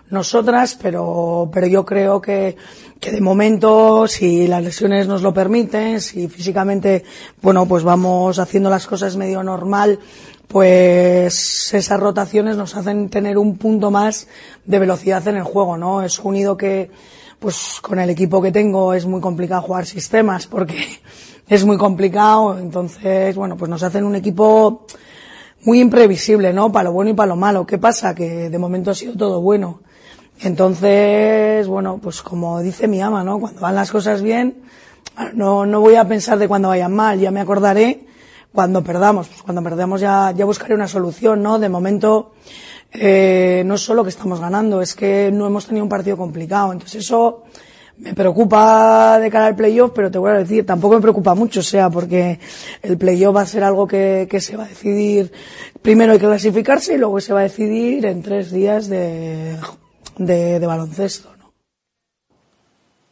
nosotras, 0.09 0.77
pero, 0.81 1.49
pero 1.53 1.67
yo 1.67 1.85
creo 1.85 2.21
que, 2.21 2.55
que 2.99 3.11
de 3.11 3.21
momento, 3.21 4.07
si 4.07 4.47
las 4.47 4.63
lesiones 4.63 5.07
nos 5.07 5.21
lo 5.21 5.33
permiten, 5.33 6.01
si 6.01 6.27
físicamente, 6.27 7.03
bueno, 7.41 7.65
pues 7.67 7.83
vamos 7.83 8.39
haciendo 8.39 8.69
las 8.69 8.87
cosas 8.87 9.15
medio 9.15 9.43
normal, 9.43 9.99
pues 10.47 11.73
esas 11.73 11.99
rotaciones 11.99 12.55
nos 12.55 12.75
hacen 12.75 13.09
tener 13.09 13.37
un 13.37 13.57
punto 13.57 13.91
más 13.91 14.27
de 14.65 14.79
velocidad 14.79 15.27
en 15.27 15.37
el 15.37 15.43
juego, 15.43 15.77
¿no? 15.77 16.01
Es 16.01 16.19
unido 16.19 16.55
que, 16.55 16.89
pues 17.39 17.79
con 17.81 17.99
el 17.99 18.09
equipo 18.09 18.41
que 18.41 18.51
tengo 18.51 18.93
es 18.93 19.05
muy 19.05 19.19
complicado 19.19 19.61
jugar 19.61 19.85
sistemas 19.85 20.47
porque 20.47 20.77
es 21.47 21.65
muy 21.65 21.77
complicado, 21.77 22.57
entonces, 22.57 23.35
bueno, 23.35 23.57
pues 23.57 23.69
nos 23.69 23.83
hacen 23.83 24.05
un 24.05 24.15
equipo 24.15 24.85
muy 25.63 25.81
imprevisible, 25.81 26.53
¿no? 26.53 26.71
Para 26.71 26.85
lo 26.85 26.93
bueno 26.93 27.11
y 27.11 27.13
para 27.13 27.27
lo 27.27 27.35
malo. 27.35 27.65
¿Qué 27.65 27.77
pasa? 27.77 28.15
Que 28.15 28.49
de 28.49 28.57
momento 28.57 28.91
ha 28.91 28.95
sido 28.95 29.15
todo 29.15 29.41
bueno. 29.41 29.81
Entonces, 30.39 31.67
bueno, 31.67 31.99
pues 32.01 32.21
como 32.21 32.61
dice 32.61 32.87
mi 32.87 33.01
ama, 33.01 33.23
¿no? 33.23 33.39
Cuando 33.39 33.59
van 33.59 33.75
las 33.75 33.91
cosas 33.91 34.21
bien, 34.21 34.61
no, 35.33 35.65
no 35.65 35.81
voy 35.81 35.95
a 35.95 36.07
pensar 36.07 36.37
de 36.37 36.47
cuando 36.47 36.69
vayan 36.69 36.93
mal, 36.93 37.19
ya 37.19 37.31
me 37.31 37.41
acordaré 37.41 38.06
cuando 38.53 38.83
perdamos. 38.83 39.27
Pues 39.27 39.41
cuando 39.41 39.63
perdamos 39.63 40.01
ya, 40.01 40.31
buscaré 40.45 40.73
una 40.73 40.87
solución, 40.87 41.41
¿no? 41.41 41.59
De 41.59 41.69
momento, 41.69 42.33
eh, 42.91 43.63
no 43.65 43.75
es 43.75 43.81
solo 43.81 44.03
que 44.03 44.09
estamos 44.09 44.39
ganando, 44.39 44.81
es 44.81 44.95
que 44.95 45.31
no 45.31 45.47
hemos 45.47 45.65
tenido 45.65 45.83
un 45.83 45.89
partido 45.89 46.17
complicado. 46.17 46.73
Entonces 46.73 47.03
eso 47.03 47.43
me 47.97 48.13
preocupa 48.13 49.19
de 49.19 49.31
cara 49.31 49.47
al 49.47 49.55
playoff, 49.55 49.91
pero 49.93 50.11
te 50.11 50.17
voy 50.17 50.31
a 50.31 50.35
decir, 50.35 50.65
tampoco 50.65 50.95
me 50.95 51.01
preocupa 51.01 51.33
mucho, 51.33 51.63
sea, 51.63 51.89
porque 51.89 52.39
el 52.81 52.97
playoff 52.97 53.35
va 53.35 53.41
a 53.41 53.45
ser 53.45 53.63
algo 53.63 53.87
que, 53.87 54.27
se 54.39 54.55
va 54.55 54.65
a 54.65 54.67
decidir, 54.67 55.31
primero 55.81 56.13
hay 56.13 56.19
que 56.19 56.27
clasificarse 56.27 56.93
y 56.93 56.97
luego 56.97 57.19
se 57.19 57.33
va 57.33 57.39
a 57.39 57.43
decidir 57.43 58.05
en 58.05 58.21
tres 58.21 58.51
días 58.51 58.87
de, 58.87 59.57
de, 60.17 60.59
de 60.59 60.67
baloncesto. 60.67 61.29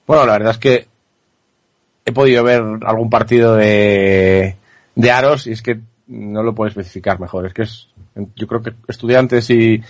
Bueno, 0.06 0.28
la 0.28 0.34
verdad 0.34 0.52
es 0.52 0.58
que 0.60 0.88
he 2.06 2.12
podido 2.12 2.44
ver 2.44 2.64
algún 2.86 3.10
partido 3.10 3.56
de, 3.56 4.56
de 4.96 5.12
Aros 5.12 5.48
y 5.48 5.52
es 5.52 5.62
que 5.62 5.80
no 6.08 6.44
lo 6.44 6.56
puedo 6.56 6.70
especificar 6.70 7.20
mejor. 7.20 7.46
Es 7.46 7.54
que 7.54 7.64
es, 7.64 7.88
yo 8.36 8.48
creo 8.48 8.62
que 8.62 8.74
estudiantes 8.88 9.50
y, 9.50 9.82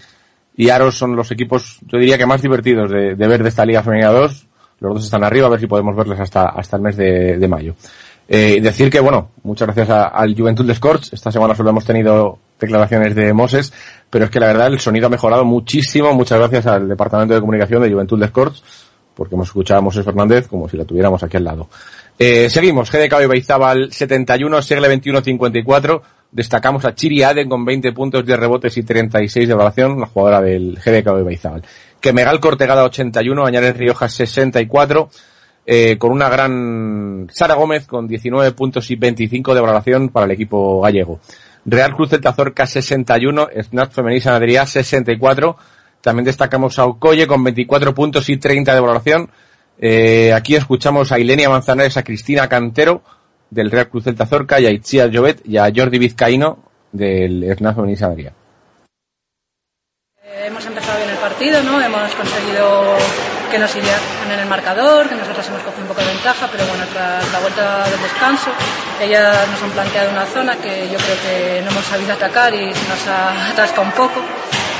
y 0.55 0.69
Aros 0.69 0.97
son 0.97 1.15
los 1.15 1.31
equipos, 1.31 1.79
yo 1.87 1.97
diría 1.97 2.17
que 2.17 2.25
más 2.25 2.41
divertidos 2.41 2.91
de, 2.91 3.15
de 3.15 3.27
ver 3.27 3.43
de 3.43 3.49
esta 3.49 3.65
Liga 3.65 3.83
Femenina 3.83 4.09
2. 4.09 4.47
Los 4.81 4.93
dos 4.95 5.05
están 5.05 5.23
arriba, 5.23 5.47
a 5.47 5.51
ver 5.51 5.59
si 5.59 5.67
podemos 5.67 5.95
verles 5.95 6.19
hasta, 6.19 6.47
hasta 6.47 6.75
el 6.75 6.81
mes 6.81 6.97
de, 6.97 7.37
de 7.37 7.47
mayo. 7.47 7.75
Eh, 8.27 8.59
decir 8.61 8.89
que, 8.89 8.99
bueno, 8.99 9.29
muchas 9.43 9.67
gracias 9.67 9.89
al 9.89 10.35
Juventud 10.35 10.65
de 10.65 10.75
Scorch. 10.75 11.13
Esta 11.13 11.31
semana 11.31 11.55
solo 11.55 11.69
hemos 11.69 11.85
tenido 11.85 12.39
declaraciones 12.59 13.15
de 13.15 13.33
Moses, 13.33 13.71
pero 14.09 14.25
es 14.25 14.31
que 14.31 14.39
la 14.39 14.47
verdad 14.47 14.67
el 14.67 14.79
sonido 14.79 15.07
ha 15.07 15.09
mejorado 15.09 15.45
muchísimo. 15.45 16.13
Muchas 16.13 16.39
gracias 16.39 16.65
al 16.65 16.87
Departamento 16.87 17.33
de 17.33 17.39
Comunicación 17.39 17.83
de 17.83 17.91
Juventud 17.91 18.19
de 18.19 18.27
Scorch, 18.27 18.63
porque 19.13 19.35
hemos 19.35 19.47
escuchado 19.47 19.79
a 19.79 19.83
Moses 19.83 20.03
Fernández 20.03 20.47
como 20.47 20.67
si 20.67 20.77
la 20.77 20.85
tuviéramos 20.85 21.21
aquí 21.23 21.37
al 21.37 21.43
lado. 21.43 21.69
Eh, 22.17 22.49
seguimos, 22.49 22.89
GDK 22.91 23.23
y 23.23 23.25
Baizábal 23.25 23.91
71, 23.91 24.61
Segle 24.61 24.87
21 24.87 25.21
54. 25.21 26.01
Destacamos 26.31 26.85
a 26.85 26.95
Chiri 26.95 27.23
Aden 27.23 27.49
con 27.49 27.65
20 27.65 27.91
puntos, 27.91 28.25
10 28.25 28.39
rebotes 28.39 28.77
y 28.77 28.83
36 28.83 29.47
de 29.47 29.53
evaluación, 29.53 29.99
la 29.99 30.07
jugadora 30.07 30.41
del 30.41 30.75
GDK 30.75 31.19
y 31.19 31.23
Baizábal. 31.23 31.63
Que 31.99 32.13
Megal 32.13 32.39
Cortegada 32.39 32.83
81, 32.83 33.45
Añares 33.45 33.77
Rioja 33.77 34.07
64, 34.07 35.09
eh, 35.65 35.97
con 35.97 36.11
una 36.11 36.29
gran 36.29 37.27
Sara 37.31 37.55
Gómez 37.55 37.87
con 37.87 38.07
19 38.07 38.51
puntos 38.51 38.91
y 38.91 38.95
25 38.95 39.55
de 39.55 39.61
valoración 39.61 40.09
para 40.09 40.25
el 40.25 40.31
equipo 40.31 40.81
gallego. 40.81 41.19
Real 41.65 41.95
Cruz 41.95 42.11
del 42.11 42.21
Tazorca 42.21 42.67
61, 42.67 43.49
Snap 43.63 43.91
Femenil 43.91 44.21
Sanadería 44.21 44.65
64. 44.65 45.57
También 46.01 46.25
destacamos 46.25 46.77
a 46.77 46.85
Ocoye 46.85 47.25
con 47.25 47.43
24 47.43 47.95
puntos 47.95 48.29
y 48.29 48.37
30 48.37 48.73
de 48.73 48.79
valoración. 48.79 49.29
Eh, 49.77 50.31
aquí 50.33 50.55
escuchamos 50.55 51.11
a 51.11 51.19
Ilenia 51.19 51.49
Manzanares, 51.49 51.97
a 51.97 52.03
Cristina 52.03 52.47
Cantero 52.47 53.01
del 53.49 53.71
Real 53.71 53.89
Cruz 53.89 54.05
del 54.05 54.15
Tazorca 54.15 54.59
y 54.59 54.65
a 54.65 54.71
Itziar 54.71 55.09
Llobet 55.09 55.41
y 55.45 55.57
a 55.57 55.71
Jordi 55.75 55.99
Vizcaíno 55.99 56.59
del 56.91 57.55
Femenil 57.57 57.97
Sanadería. 57.97 58.33
Eh, 60.23 60.45
Hemos 60.47 60.65
empezado 60.65 60.97
bien 60.97 61.09
el 61.09 61.17
partido, 61.17 61.61
¿no? 61.63 61.81
Hemos 61.81 62.13
conseguido 62.15 62.95
que 63.51 63.59
nos 63.59 63.75
irían 63.75 63.99
en 64.25 64.39
el 64.39 64.47
marcador, 64.47 65.07
que 65.07 65.15
nosotros 65.15 65.47
hemos 65.47 65.61
cogido 65.61 65.83
un 65.83 65.87
poco 65.89 66.01
de 66.01 66.07
ventaja, 66.07 66.49
pero 66.51 66.65
bueno, 66.65 66.83
tras 66.91 67.31
la 67.31 67.39
vuelta 67.39 67.89
del 67.89 68.01
descanso, 68.01 68.49
ellas 69.01 69.47
nos 69.49 69.61
han 69.61 69.71
planteado 69.71 70.11
una 70.11 70.25
zona 70.25 70.55
que 70.55 70.89
yo 70.89 70.97
creo 70.97 71.17
que 71.21 71.61
no 71.61 71.71
hemos 71.71 71.85
sabido 71.85 72.13
atacar 72.13 72.53
y 72.53 72.73
se 72.73 72.87
nos 72.89 73.07
ha 73.07 73.49
atascado 73.51 73.83
un 73.83 73.91
poco 73.91 74.21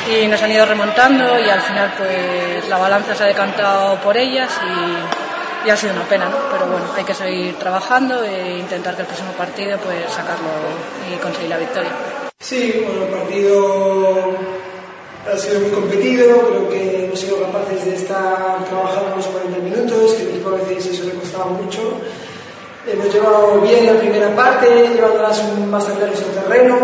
y 0.08 0.28
nos 0.28 0.41
han 0.41 0.51
ido 0.51 0.66
remontando 0.66 1.39
y 1.39 1.49
al 1.49 1.62
final 1.62 1.93
pues 1.97 2.68
la 2.70 2.78
balanza 2.78 3.16
se 3.16 3.24
ha 3.24 3.28
decantado 3.28 3.95
por 4.01 4.16
ellas 4.18 4.49
y, 4.64 5.68
y 5.68 5.70
ha 5.70 5.78
sido 5.78 5.93
una 5.93 6.03
pena, 6.03 6.26
¿no? 6.26 6.38
Pero 6.51 6.68
bueno, 6.68 6.86
hay 6.95 7.03
que 7.03 7.14
seguir 7.14 7.56
trabajando 7.56 8.24
e 8.24 8.60
intentar 8.60 8.95
que 8.95 9.01
el 9.01 9.08
próximo 9.08 9.32
partido 9.32 9.78
pues 9.80 9.97
sacarlo 10.12 10.49
y 11.12 11.18
conseguir 11.18 11.49
la 11.49 11.58
victoria. 11.58 11.91
Sí, 12.39 12.84
bueno, 12.86 13.03
el 13.03 13.20
partido 13.20 14.36
ha 15.34 15.38
sido 15.38 15.60
muy 15.62 15.72
competido, 15.72 16.47
creo 16.47 16.70
que 16.70 17.06
hemos 17.06 17.20
sido 17.20 17.41
capaces 17.41 17.86
de 17.86 17.95
estar 17.95 18.64
trabajando 18.70 19.16
los 19.16 19.26
40 19.26 19.58
minutos, 19.60 20.14
que 20.14 20.43
a 20.45 20.49
veces 20.51 20.86
eso 20.93 21.06
le 21.06 21.14
costaba 21.14 21.45
mucho. 21.45 21.82
Hemos 22.86 23.12
llevado 23.12 23.60
bien 23.62 23.88
la 23.88 23.99
primera 23.99 24.36
parte, 24.36 24.89
llevándolas 24.93 25.43
más 25.68 25.86
cercanos 25.86 26.20
al 26.22 26.43
terreno. 26.43 26.78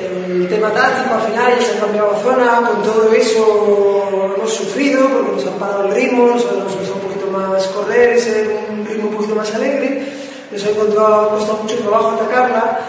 El 0.00 0.48
tema 0.48 0.72
táctico 0.72 1.14
al 1.14 1.22
final 1.22 1.58
ya 1.58 1.66
se 1.66 1.76
ha 1.76 1.80
cambiado 1.80 2.12
la 2.12 2.18
zona, 2.20 2.68
con 2.68 2.82
todo 2.82 3.12
eso 3.12 4.34
hemos 4.36 4.52
sufrido 4.52 5.08
porque 5.08 5.32
nos 5.32 5.46
han 5.46 5.58
parado 5.58 5.88
el 5.88 5.94
ritmo, 5.94 6.28
nos 6.28 6.44
nos 6.44 6.76
gusta 6.76 6.94
un 6.94 7.00
poquito 7.00 7.26
más 7.30 7.66
correr, 7.68 8.20
ser 8.20 8.66
un 8.70 8.86
ritmo 8.86 9.08
un 9.08 9.14
poquito 9.16 9.34
más 9.34 9.52
alegre. 9.54 10.06
Nos 10.52 10.64
ha 10.64 10.70
encontrado, 10.70 11.30
costado 11.30 11.58
mucho 11.62 11.76
trabajo 11.78 12.10
atacarla 12.10 12.80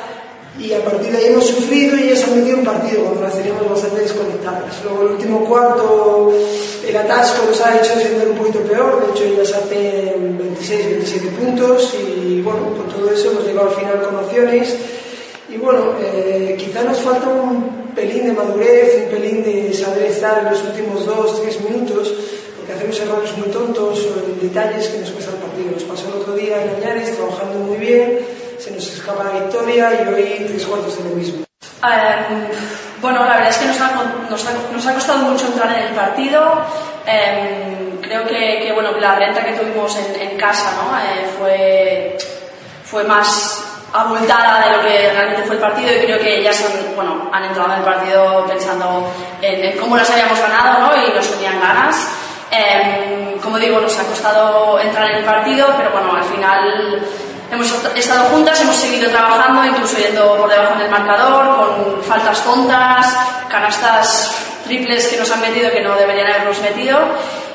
y 0.60 0.74
a 0.74 0.84
partir 0.84 1.12
de 1.12 1.18
ahí 1.18 1.26
hemos 1.28 1.46
sufrido 1.48 1.98
y 1.98 2.04
ellas 2.04 2.24
han 2.26 2.36
metido 2.36 2.58
un 2.58 2.66
partido 2.66 3.04
cuando 3.04 3.22
las 3.22 3.36
teníamos 3.36 3.70
bastante 3.70 4.02
desconectadas. 4.02 4.84
Luego 4.84 5.02
el 5.04 5.08
último 5.14 5.46
cuarto, 5.46 6.34
el 6.88 6.98
atasco 6.98 7.46
nos 7.48 7.62
ha 7.62 7.78
hecho 7.78 7.96
defender 7.96 8.30
un 8.30 8.38
poquito 8.38 8.60
peor, 8.60 9.06
de 9.06 9.12
hecho 9.12 9.24
ellas 9.24 9.54
hacen 9.54 10.38
26, 10.38 10.86
27 10.86 11.28
puntos 11.30 11.96
y 11.96 12.42
bueno, 12.42 12.60
con 12.76 12.88
todo 12.88 13.10
eso 13.12 13.32
hemos 13.32 13.46
llegado 13.46 13.70
al 13.70 13.76
final 13.76 14.02
con 14.02 14.16
opciones 14.18 14.76
y 15.52 15.58
bueno, 15.58 15.94
eh, 16.00 16.56
quizá 16.58 16.84
nos 16.84 17.00
falta 17.00 17.28
un 17.28 17.92
pelín 17.96 18.28
de 18.28 18.34
madurez, 18.34 19.06
un 19.06 19.10
pelín 19.10 19.44
de 19.44 19.74
saber 19.74 20.04
estar 20.04 20.40
en 20.40 20.52
los 20.52 20.62
últimos 20.64 21.06
2, 21.06 21.42
3 21.42 21.62
minutos 21.62 22.14
porque 22.56 22.74
hacemos 22.74 23.00
errores 23.00 23.38
muy 23.38 23.50
tontos 23.50 24.06
o 24.06 24.30
en 24.30 24.40
detalles 24.48 24.88
que 24.90 25.00
nos 25.00 25.10
cuesta 25.10 25.32
el 25.32 25.38
partido. 25.38 25.72
Nos 25.72 25.84
pasó 25.84 26.08
el 26.10 26.22
otro 26.22 26.34
día 26.36 26.62
en 26.64 26.70
Añares 26.76 27.16
trabajando 27.16 27.60
muy 27.60 27.78
bien, 27.78 28.20
se 28.60 28.72
nos 28.72 28.86
escapa 28.94 29.24
la 29.24 29.40
victoria 29.40 29.92
y 29.94 30.14
hoy 30.14 30.46
tres 30.48 30.66
cuartos 30.66 30.98
de 30.98 31.10
lo 31.10 31.16
mismo. 31.16 31.44
Em, 31.82 32.48
bueno, 33.02 33.26
la 33.26 33.38
verdad 33.38 33.50
es 33.50 33.58
que 33.58 33.66
nos 33.66 33.82
ha, 33.82 33.92
nos 34.30 34.46
ha, 34.46 34.52
nos 34.72 34.86
ha 34.86 34.94
costado 34.94 35.20
mucho 35.20 35.48
entrar 35.48 35.76
en 35.78 35.88
el 35.88 35.96
partido. 35.96 36.44
Em, 37.08 37.98
creo 38.02 38.24
que, 38.28 38.60
que, 38.62 38.72
bueno, 38.74 38.92
la 39.00 39.16
renta 39.16 39.44
que 39.44 39.54
tuvimos 39.54 39.98
en, 39.98 40.30
en 40.30 40.38
casa 40.38 40.74
¿no? 40.76 40.98
Eh, 41.00 41.26
fue, 41.40 42.18
fue 42.84 43.04
más 43.06 43.69
abultada 43.94 44.66
de 44.66 44.78
lo 44.78 44.82
que 44.84 45.12
realmente 45.12 45.44
fue 45.44 45.56
el 45.56 45.62
partido 45.62 45.92
y 45.92 46.06
creo 46.06 46.20
que 46.20 46.40
ellas 46.40 46.64
han, 46.64 46.96
bueno, 46.96 47.30
han 47.32 47.46
entrado 47.46 47.74
en 47.74 47.80
el 47.80 47.86
partido 47.86 48.46
pensando 48.48 49.12
en, 49.42 49.66
en 49.66 49.78
cómo 49.78 49.98
las 49.98 50.10
habíamos 50.10 50.40
ganado 50.40 50.80
¿no? 50.80 51.08
y 51.08 51.14
nos 51.14 51.28
tenían 51.28 51.60
ganas. 51.60 52.08
Em, 52.52 53.40
como 53.40 53.60
digo, 53.60 53.80
nos 53.80 53.98
ha 54.00 54.04
costado 54.04 54.80
entrar 54.80 55.12
en 55.12 55.18
el 55.18 55.24
partido, 55.24 55.68
pero 55.78 55.92
bueno, 55.92 56.16
al 56.16 56.24
final 56.24 57.02
hemos 57.52 57.86
estado 57.96 58.26
juntas, 58.30 58.60
hemos 58.62 58.76
seguido 58.76 59.10
trabajando, 59.10 59.66
incluso 59.66 59.98
yendo 59.98 60.36
por 60.38 60.50
debajo 60.50 60.80
del 60.80 60.90
marcador, 60.90 61.58
con 61.58 62.04
faltas 62.04 62.44
tontas, 62.44 63.18
canastas 63.50 64.36
triples 64.66 65.08
que 65.08 65.18
nos 65.18 65.32
han 65.32 65.42
metido 65.42 65.72
que 65.72 65.82
no 65.82 65.96
deberían 65.96 66.28
habernos 66.28 66.60
metido. 66.62 67.00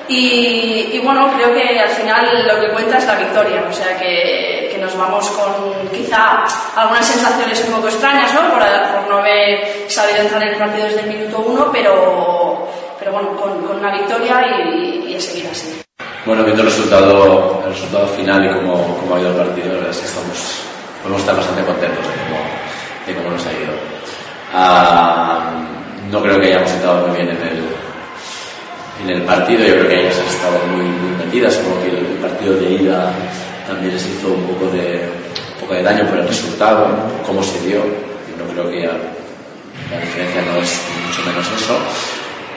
Y, 0.06 0.90
y 0.92 1.00
bueno, 1.02 1.32
creo 1.34 1.54
que 1.54 1.80
al 1.80 1.88
final 1.88 2.46
lo 2.46 2.60
que 2.60 2.72
cuenta 2.72 2.98
es 2.98 3.06
la 3.06 3.14
victoria, 3.14 3.64
o 3.68 3.72
sea 3.72 3.96
que, 3.98 4.68
que 4.70 4.78
nos 4.78 4.96
vamos 4.98 5.26
con 5.30 5.88
quizá 5.88 6.44
algunas 6.76 7.06
sensaciones 7.06 7.64
un 7.66 7.76
poco 7.76 7.88
extrañas, 7.88 8.34
¿no? 8.34 8.40
Por, 8.50 8.60
por 8.60 9.10
no 9.10 9.18
haber 9.18 9.86
sabido 9.88 10.18
entrar 10.18 10.42
en 10.42 10.48
el 10.50 10.56
partido 10.56 10.86
desde 10.86 11.00
el 11.00 11.06
minuto 11.06 11.38
uno, 11.38 11.70
pero, 11.72 12.68
pero 12.98 13.12
bueno, 13.12 13.30
con, 13.36 13.62
con 13.66 13.78
una 13.78 13.92
victoria 13.92 14.46
y, 14.46 15.06
y 15.08 15.16
a 15.16 15.20
seguir 15.20 15.46
así. 15.50 15.80
Bueno, 16.26 16.44
viendo 16.44 16.62
el 16.62 16.68
resultado, 16.68 17.62
el 17.64 17.72
resultado 17.72 18.06
final 18.08 18.44
y 18.44 18.48
cómo, 18.54 18.98
cómo 18.98 19.16
ha 19.16 19.20
ido 19.20 19.30
el 19.30 19.36
partido, 19.36 19.68
la 19.68 19.74
verdad 19.74 19.90
es 19.90 19.98
que 19.98 20.06
estamos, 20.06 20.62
podemos 21.02 21.20
estar 21.20 21.36
bastante 21.36 21.64
contentos 21.64 22.06
de 22.06 22.14
cómo, 22.14 22.40
de 23.06 23.14
cómo 23.14 23.30
nos 23.30 23.46
ha 23.46 23.52
ido. 23.52 23.72
Ah, 24.52 25.50
no 26.10 26.22
creo 26.22 26.38
que 26.38 26.48
hayamos 26.48 26.70
estado 26.70 27.06
muy 27.06 27.16
bien 27.16 27.30
en 27.30 27.42
el, 27.42 27.83
en 29.02 29.10
el 29.10 29.22
partido. 29.22 29.60
Yo 29.64 29.74
creo 29.74 29.88
que 29.88 30.00
ellas 30.00 30.16
estado 30.18 30.58
muy, 30.72 30.84
muy 30.84 31.24
metidas, 31.24 31.56
como 31.58 31.80
que 31.82 31.90
el, 31.90 32.04
partido 32.24 32.56
de 32.56 32.72
ida 32.82 33.12
también 33.66 33.92
les 33.92 34.06
hizo 34.06 34.28
un 34.28 34.44
poco 34.44 34.66
de, 34.72 35.08
un 35.54 35.60
poco 35.60 35.74
de 35.74 35.82
daño 35.82 36.06
por 36.06 36.18
el 36.18 36.28
resultado, 36.28 36.88
cómo 37.26 37.42
se 37.42 37.60
dio. 37.66 37.78
Yo 37.78 38.44
creo 38.52 38.70
que 38.70 38.86
la 38.86 40.00
diferencia 40.00 40.42
no 40.42 40.56
es 40.58 40.80
mucho 41.06 41.22
menos 41.26 41.46
eso. 41.56 41.76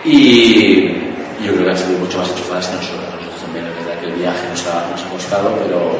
Y 0.05 0.87
yo 1.43 1.51
creo 1.53 1.65
que 1.65 1.71
han 1.71 1.77
sido 1.77 1.99
mucho 1.99 2.17
más 2.19 2.29
enchufadas 2.29 2.67
que 2.67 2.75
nosotros. 2.75 3.05
Nosotros 3.15 3.41
también 3.41 3.65
es 3.65 3.85
verdad 3.85 3.99
que 3.99 4.07
el 4.07 4.13
viaje 4.13 4.49
nos 4.49 4.67
ha, 4.67 4.87
nos 4.89 5.01
ha 5.03 5.09
costado, 5.09 5.55
pero, 5.63 5.97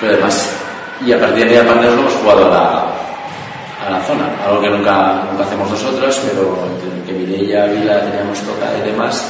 pero 0.00 0.12
además, 0.12 0.50
y 1.04 1.12
a 1.12 1.20
partir 1.20 1.48
de 1.48 1.62
nos 1.62 1.76
lo 1.76 1.92
hemos 1.92 2.12
jugado 2.14 2.46
a 2.46 2.50
la, 2.50 2.94
a 3.86 3.90
la 3.90 4.00
zona, 4.04 4.26
algo 4.46 4.60
que 4.60 4.70
nunca, 4.70 5.24
nunca 5.30 5.44
hacemos 5.44 5.70
nosotros, 5.70 6.20
pero 6.26 6.66
entre 6.74 6.93
que 7.06 7.12
Mireia, 7.12 7.66
Vila 7.66 8.00
teníamos 8.00 8.38
tocada 8.40 8.78
y 8.78 8.90
demás, 8.90 9.24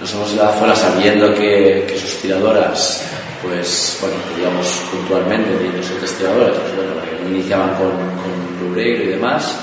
nos 0.00 0.12
hemos 0.12 0.32
ido 0.32 0.42
a 0.42 0.46
la 0.46 0.58
zona 0.58 0.74
sabiendo 0.76 1.34
que, 1.34 1.84
que 1.88 1.98
sus 1.98 2.20
tiradoras, 2.20 3.02
pues 3.42 3.98
bueno, 4.00 4.16
digamos 4.36 4.66
puntualmente, 4.90 5.50
teniendo 5.56 5.82
siete 5.82 6.06
tiradoras, 6.18 6.56
pues 6.58 6.76
bueno, 6.76 6.92
no 7.22 7.28
iniciaban 7.28 7.70
con, 7.74 7.90
con 7.90 8.60
Rubreiro 8.60 9.04
y 9.04 9.06
demás, 9.08 9.58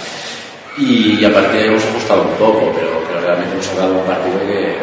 y 0.77 1.23
a 1.23 1.33
partir 1.33 1.51
de 1.51 1.59
ahí 1.59 1.67
hemos 1.67 1.83
ajustado 1.85 2.23
un 2.23 2.35
poco, 2.35 2.71
pero, 2.73 3.03
pero 3.07 3.21
realmente 3.21 3.53
hemos 3.53 3.65
sacado 3.65 3.93
un 3.93 4.05
partido 4.05 4.39
que, 4.39 4.77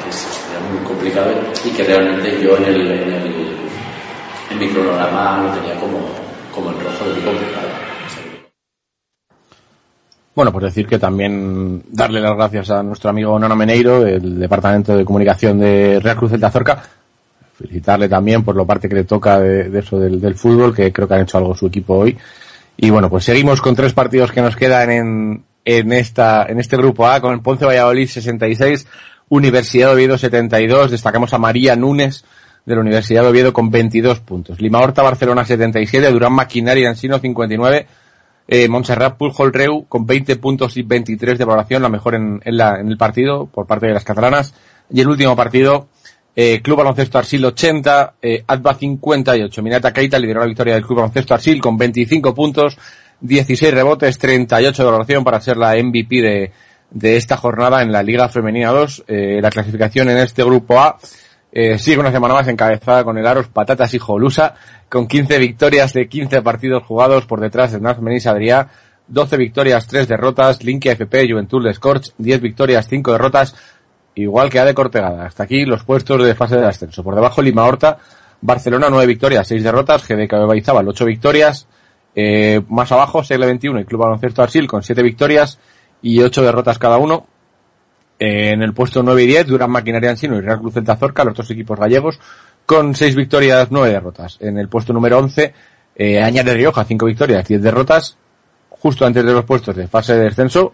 que 0.00 0.08
hostia, 0.08 0.58
muy 0.72 0.82
complicado 0.86 1.32
y 1.64 1.70
que 1.70 1.84
realmente 1.84 2.40
yo 2.42 2.56
en 2.56 2.64
el, 2.64 2.90
en 2.90 3.12
el 3.12 3.54
en 4.50 4.58
mi 4.58 4.68
cronograma 4.68 5.42
lo 5.42 5.50
tenía 5.60 5.74
como, 5.80 5.98
como 6.54 6.70
en 6.70 6.80
rojo 6.80 7.04
de 7.06 7.20
complicado. 7.22 7.83
Bueno, 10.34 10.52
pues 10.52 10.64
decir 10.64 10.86
que 10.86 10.98
también 10.98 11.82
darle 11.90 12.20
las 12.20 12.34
gracias 12.34 12.70
a 12.70 12.82
nuestro 12.82 13.10
amigo 13.10 13.38
Nono 13.38 13.54
Meneiro, 13.54 14.02
del 14.02 14.40
Departamento 14.40 14.96
de 14.96 15.04
Comunicación 15.04 15.60
de 15.60 16.00
Real 16.00 16.16
Cruz 16.16 16.32
de 16.32 16.44
Azorca. 16.44 16.82
Felicitarle 17.56 18.08
también 18.08 18.42
por 18.42 18.56
la 18.56 18.64
parte 18.64 18.88
que 18.88 18.96
le 18.96 19.04
toca 19.04 19.38
de, 19.38 19.78
eso 19.78 19.98
del, 19.98 20.20
del, 20.20 20.34
fútbol, 20.34 20.74
que 20.74 20.92
creo 20.92 21.06
que 21.06 21.14
han 21.14 21.20
hecho 21.20 21.38
algo 21.38 21.54
su 21.54 21.66
equipo 21.66 21.94
hoy. 21.94 22.18
Y 22.76 22.90
bueno, 22.90 23.08
pues 23.08 23.24
seguimos 23.24 23.60
con 23.60 23.76
tres 23.76 23.92
partidos 23.92 24.32
que 24.32 24.42
nos 24.42 24.56
quedan 24.56 24.90
en, 24.90 25.44
en 25.64 25.92
esta, 25.92 26.46
en 26.46 26.58
este 26.58 26.76
grupo 26.76 27.06
A, 27.06 27.20
con 27.20 27.32
el 27.32 27.40
Ponce 27.40 27.64
Valladolid 27.64 28.08
66, 28.08 28.88
Universidad 29.28 29.88
de 29.88 29.94
Oviedo 29.94 30.18
72, 30.18 30.90
destacamos 30.90 31.32
a 31.32 31.38
María 31.38 31.76
Núñez 31.76 32.24
de 32.66 32.74
la 32.74 32.80
Universidad 32.80 33.22
de 33.22 33.28
Oviedo 33.28 33.52
con 33.52 33.70
22 33.70 34.20
puntos. 34.20 34.60
Lima 34.60 34.80
Horta 34.80 35.02
Barcelona 35.02 35.44
77, 35.44 36.10
Durán 36.10 36.32
Maquinaria 36.32 36.88
Ansino 36.90 37.18
59, 37.18 37.86
eh, 38.46 38.68
Montserrat 38.68 39.16
Pujol 39.16 39.52
Reu 39.52 39.86
con 39.88 40.06
20 40.06 40.36
puntos 40.36 40.76
y 40.76 40.82
23 40.82 41.38
de 41.38 41.44
valoración, 41.44 41.82
la 41.82 41.88
mejor 41.88 42.14
en, 42.14 42.40
la, 42.44 42.78
en 42.80 42.88
el 42.88 42.96
partido 42.96 43.46
por 43.46 43.66
parte 43.66 43.86
de 43.86 43.94
las 43.94 44.04
catalanas. 44.04 44.54
Y 44.90 45.00
el 45.00 45.08
último 45.08 45.34
partido, 45.34 45.88
eh, 46.36 46.60
Club 46.62 46.78
Baloncesto 46.78 47.18
Arsil 47.18 47.44
80, 47.44 48.14
eh, 48.20 48.44
Adva 48.46 48.74
58. 48.74 49.62
Minata 49.62 49.92
Keita 49.92 50.18
lideró 50.18 50.40
la 50.40 50.46
victoria 50.46 50.74
del 50.74 50.84
Club 50.84 50.98
Baloncesto 50.98 51.34
Arsil 51.34 51.60
con 51.60 51.78
25 51.78 52.34
puntos, 52.34 52.76
16 53.20 53.72
rebotes, 53.72 54.18
38 54.18 54.82
de 54.82 54.86
valoración 54.86 55.24
para 55.24 55.40
ser 55.40 55.56
la 55.56 55.74
MVP 55.76 56.20
de, 56.20 56.52
de 56.90 57.16
esta 57.16 57.36
jornada 57.36 57.82
en 57.82 57.92
la 57.92 58.02
Liga 58.02 58.28
Femenina 58.28 58.70
2. 58.70 59.04
Eh, 59.08 59.38
la 59.40 59.50
clasificación 59.50 60.10
en 60.10 60.18
este 60.18 60.44
grupo 60.44 60.78
A 60.78 60.98
eh, 61.56 61.78
sigue 61.78 62.00
una 62.00 62.10
semana 62.10 62.34
más 62.34 62.48
encabezada 62.48 63.04
con 63.04 63.16
el 63.16 63.24
Aros 63.24 63.46
Patatas 63.46 63.94
y 63.94 64.00
Jolusa, 64.00 64.56
con 64.88 65.06
15 65.06 65.38
victorias 65.38 65.92
de 65.92 66.08
15 66.08 66.42
partidos 66.42 66.82
jugados 66.82 67.26
por 67.26 67.40
detrás 67.40 67.70
de 67.70 67.80
Naz 67.80 68.00
Menis 68.00 68.26
Adrià, 68.26 68.70
12 69.06 69.36
victorias, 69.36 69.86
3 69.86 70.08
derrotas, 70.08 70.64
Linkia 70.64 70.92
FP, 70.92 71.30
Juventud 71.30 71.64
de 71.64 71.72
Scorch, 71.72 72.12
10 72.18 72.40
victorias, 72.40 72.88
5 72.88 73.12
derrotas, 73.12 73.54
igual 74.16 74.50
que 74.50 74.58
A 74.58 74.64
de 74.64 74.74
Cortegada. 74.74 75.26
Hasta 75.26 75.44
aquí 75.44 75.64
los 75.64 75.84
puestos 75.84 76.24
de 76.24 76.34
fase 76.34 76.56
de 76.56 76.66
ascenso. 76.66 77.04
Por 77.04 77.14
debajo 77.14 77.40
Lima 77.40 77.64
Horta, 77.64 77.98
Barcelona 78.40 78.88
9 78.90 79.06
victorias, 79.06 79.46
6 79.46 79.62
derrotas, 79.62 80.08
GDK 80.08 80.48
Baizábal 80.48 80.88
8 80.88 81.04
victorias, 81.04 81.68
eh, 82.16 82.62
más 82.68 82.90
abajo 82.90 83.22
Segle 83.22 83.46
21 83.46 83.80
y 83.80 83.84
Club 83.84 84.00
Baloncesto 84.00 84.42
Arsil 84.42 84.66
con 84.66 84.82
7 84.82 85.02
victorias 85.04 85.60
y 86.02 86.20
8 86.20 86.42
derrotas 86.42 86.80
cada 86.80 86.96
uno. 86.96 87.28
En 88.18 88.62
el 88.62 88.72
puesto 88.72 89.02
9 89.02 89.22
y 89.22 89.26
10, 89.26 89.46
Durán 89.48 89.70
Maquinaria 89.70 90.10
Ansino 90.10 90.36
y 90.36 90.40
Real 90.40 90.60
Cruz 90.60 90.74
Celta 90.74 90.96
Zorca, 90.96 91.24
los 91.24 91.34
dos 91.34 91.50
equipos 91.50 91.78
gallegos, 91.78 92.20
con 92.64 92.94
6 92.94 93.14
victorias, 93.16 93.68
9 93.70 93.90
derrotas. 93.90 94.38
En 94.40 94.58
el 94.58 94.68
puesto 94.68 94.92
número 94.92 95.18
11, 95.18 95.52
eh, 95.96 96.22
Añade 96.22 96.54
Rioja, 96.54 96.84
5 96.84 97.06
victorias, 97.06 97.46
10 97.46 97.62
derrotas, 97.62 98.16
justo 98.70 99.04
antes 99.04 99.24
de 99.24 99.32
los 99.32 99.44
puestos 99.44 99.74
de 99.74 99.88
fase 99.88 100.14
de 100.14 100.24
descenso, 100.24 100.72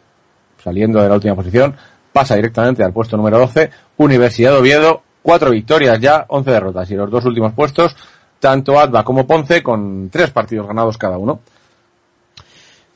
saliendo 0.62 1.00
de 1.00 1.08
la 1.08 1.14
última 1.14 1.34
posición, 1.34 1.74
pasa 2.12 2.36
directamente 2.36 2.84
al 2.84 2.92
puesto 2.92 3.16
número 3.16 3.38
12, 3.38 3.70
Universidad 3.96 4.52
de 4.52 4.58
Oviedo, 4.58 5.02
4 5.22 5.50
victorias 5.50 6.00
ya, 6.00 6.26
11 6.28 6.50
derrotas. 6.50 6.90
Y 6.90 6.94
los 6.94 7.10
dos 7.10 7.24
últimos 7.24 7.52
puestos, 7.52 7.96
tanto 8.38 8.78
Adva 8.78 9.04
como 9.04 9.26
Ponce, 9.26 9.62
con 9.62 10.10
3 10.10 10.30
partidos 10.30 10.66
ganados 10.66 10.98
cada 10.98 11.18
uno. 11.18 11.40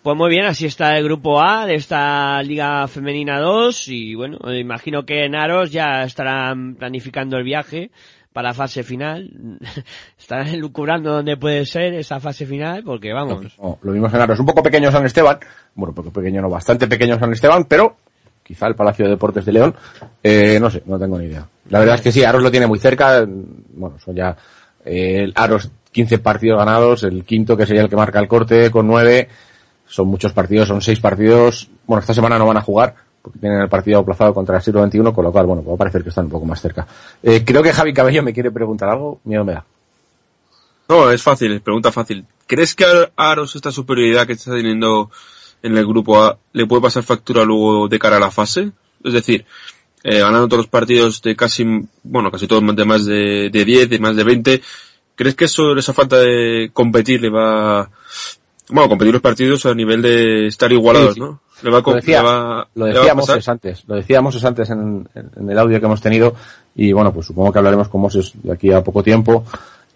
Pues 0.05 0.18
muy 0.18 0.28
bien, 0.28 0.44
así 0.44 0.66
está 0.66 0.98
el 0.98 1.05
grupo 1.05 1.40
A 1.40 1.64
de 1.64 1.76
esta 1.76 2.42
Liga 2.42 2.86
Femenina 2.88 3.40
2 3.40 3.88
y 3.88 4.14
bueno, 4.14 4.36
imagino 4.52 5.07
que 5.07 5.24
en 5.24 5.34
Aros 5.34 5.72
ya 5.72 6.02
estarán 6.02 6.74
planificando 6.74 7.38
el 7.38 7.42
viaje 7.42 7.90
para 8.30 8.48
la 8.50 8.55
fase 8.55 8.82
final. 8.82 9.30
Estarán 10.18 10.61
lucubrando 10.61 11.11
dónde 11.11 11.38
puede 11.38 11.64
ser 11.64 11.94
esa 11.94 12.20
fase 12.20 12.44
final 12.44 12.84
porque 12.84 13.14
vamos. 13.14 13.57
No, 13.59 13.78
lo 13.80 13.92
vimos 13.92 14.12
en 14.12 14.20
Aros, 14.20 14.38
un 14.38 14.44
poco 14.44 14.62
pequeño 14.62 14.92
San 14.92 15.07
Esteban, 15.07 15.38
bueno, 15.74 15.94
poco 15.94 16.11
pequeño 16.11 16.42
no, 16.42 16.50
bastante 16.50 16.86
pequeño 16.86 17.18
San 17.18 17.32
Esteban, 17.32 17.64
pero 17.64 17.96
quizá 18.42 18.66
el 18.66 18.74
Palacio 18.74 19.07
de 19.07 19.12
Deportes 19.12 19.46
de 19.46 19.52
León, 19.52 19.74
eh, 20.22 20.59
no 20.61 20.68
sé, 20.68 20.82
no 20.84 20.98
tengo 20.98 21.18
ni 21.18 21.28
idea. 21.28 21.48
La 21.70 21.78
verdad 21.78 21.94
es 21.94 22.02
que 22.02 22.12
sí, 22.12 22.22
Aros 22.22 22.42
lo 22.42 22.50
tiene 22.50 22.66
muy 22.66 22.78
cerca, 22.78 23.26
bueno, 23.26 23.98
son 24.05 24.14
ya 24.14 24.36
eh, 24.84 25.32
Aros 25.34 25.70
15 25.92 26.18
partidos 26.18 26.59
ganados, 26.59 27.05
el 27.05 27.24
quinto 27.24 27.57
que 27.57 27.64
sería 27.64 27.80
el 27.80 27.88
que 27.88 27.96
marca 27.96 28.20
el 28.20 28.28
corte 28.28 28.70
con 28.70 28.86
9 28.86 29.28
son 29.95 30.09
muchos 30.09 30.32
partidos, 30.32 30.66
son 30.66 30.82
seis 30.82 30.99
partidos. 30.99 31.68
Bueno, 31.86 32.01
esta 32.01 32.12
semana 32.12 32.36
no 32.36 32.47
van 32.47 32.57
a 32.57 32.62
jugar 32.62 32.97
porque 33.22 33.38
tienen 33.38 33.61
el 33.61 33.68
partido 33.68 34.01
aplazado 34.01 34.34
contra 34.34 34.57
el 34.57 34.62
siglo 34.62 34.84
XXI, 34.84 35.12
con 35.14 35.24
lo 35.24 35.30
cual, 35.30 35.47
bueno, 35.47 35.62
puede 35.62 35.78
parecer 35.78 36.03
que 36.03 36.09
están 36.09 36.24
un 36.24 36.32
poco 36.32 36.45
más 36.45 36.61
cerca. 36.61 36.84
Eh, 37.22 37.45
creo 37.45 37.62
que 37.62 37.72
Javi 37.72 37.95
Cabello 37.95 38.24
me 38.24 38.34
quiere 38.34 38.51
preguntar 38.51 38.88
algo, 38.88 39.20
miedo 39.22 39.45
me 39.45 39.53
da. 39.53 39.64
No, 40.88 41.11
es 41.11 41.22
fácil, 41.22 41.61
pregunta 41.61 41.92
fácil. 41.92 42.26
¿Crees 42.47 42.74
que 42.74 42.84
a 42.84 43.11
Aros 43.16 43.55
esta 43.55 43.70
superioridad 43.70 44.26
que 44.26 44.32
está 44.32 44.51
teniendo 44.53 45.11
en 45.62 45.78
el 45.78 45.86
grupo 45.86 46.22
A 46.22 46.36
le 46.53 46.66
puede 46.66 46.82
pasar 46.82 47.05
factura 47.05 47.45
luego 47.45 47.88
de 47.88 47.99
cara 48.01 48.16
a 48.16 48.20
la 48.20 48.32
fase? 48.32 48.72
Es 49.05 49.12
decir, 49.12 49.47
eh, 50.03 50.18
ganando 50.18 50.49
todos 50.49 50.64
los 50.64 50.70
partidos 50.70 51.22
de 51.22 51.36
casi, 51.36 51.64
bueno, 52.03 52.30
casi 52.32 52.49
todos 52.49 52.76
de 52.76 52.84
más 52.84 53.07
de, 53.07 53.49
de 53.49 53.64
10, 53.64 53.88
de 53.88 53.99
más 54.01 54.16
de 54.16 54.24
20, 54.24 54.62
¿crees 55.14 55.34
que 55.34 55.47
eso, 55.47 55.74
esa 55.76 55.95
falta 55.95 56.18
de 56.18 56.70
competir 56.74 57.22
le 57.22 57.30
va, 57.30 57.88
bueno, 58.71 58.89
competir 58.89 59.12
los 59.12 59.23
partidos 59.23 59.67
a 59.67 59.75
nivel 59.75 60.01
de 60.03 60.47
estar 60.47 60.71
igualados, 60.73 61.15
Sí, 61.15 61.15
sí. 61.15 61.21
¿no? 61.21 61.41
Le 61.62 61.71
va 61.71 61.79
a, 61.79 61.83
Lo, 61.83 61.95
decía, 61.95 62.23
le 62.23 62.28
va- 62.28 62.69
lo 62.74 62.86
le 62.86 62.93
va 62.93 62.99
a 62.99 63.03
decíamos 63.03 63.27
pasar. 63.27 63.53
antes, 63.53 63.85
lo 63.86 63.95
decíamos 63.97 64.45
antes 64.45 64.70
en, 64.70 65.09
en 65.15 65.51
el 65.51 65.59
audio 65.59 65.78
que 65.81 65.86
hemos 65.86 66.01
tenido 66.01 66.35
y 66.74 66.93
bueno, 66.93 67.12
pues 67.12 67.27
supongo 67.27 67.53
que 67.53 67.59
hablaremos 67.59 67.89
con 67.89 68.01
Moses 68.01 68.32
de 68.43 68.53
aquí 68.53 68.73
a 68.73 68.82
poco 68.82 69.03
tiempo. 69.03 69.45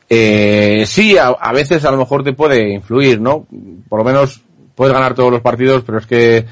Eh, 0.08 0.84
sí, 0.86 1.18
a, 1.18 1.28
a 1.28 1.52
veces 1.52 1.84
a 1.84 1.90
lo 1.90 1.98
mejor 1.98 2.22
te 2.24 2.32
puede 2.32 2.72
influir, 2.72 3.20
¿no? 3.20 3.46
Por 3.88 3.98
lo 3.98 4.04
menos 4.04 4.40
puedes 4.74 4.94
ganar 4.94 5.14
todos 5.14 5.30
los 5.32 5.40
partidos, 5.42 5.82
pero 5.84 5.98
es 5.98 6.06
que 6.06 6.46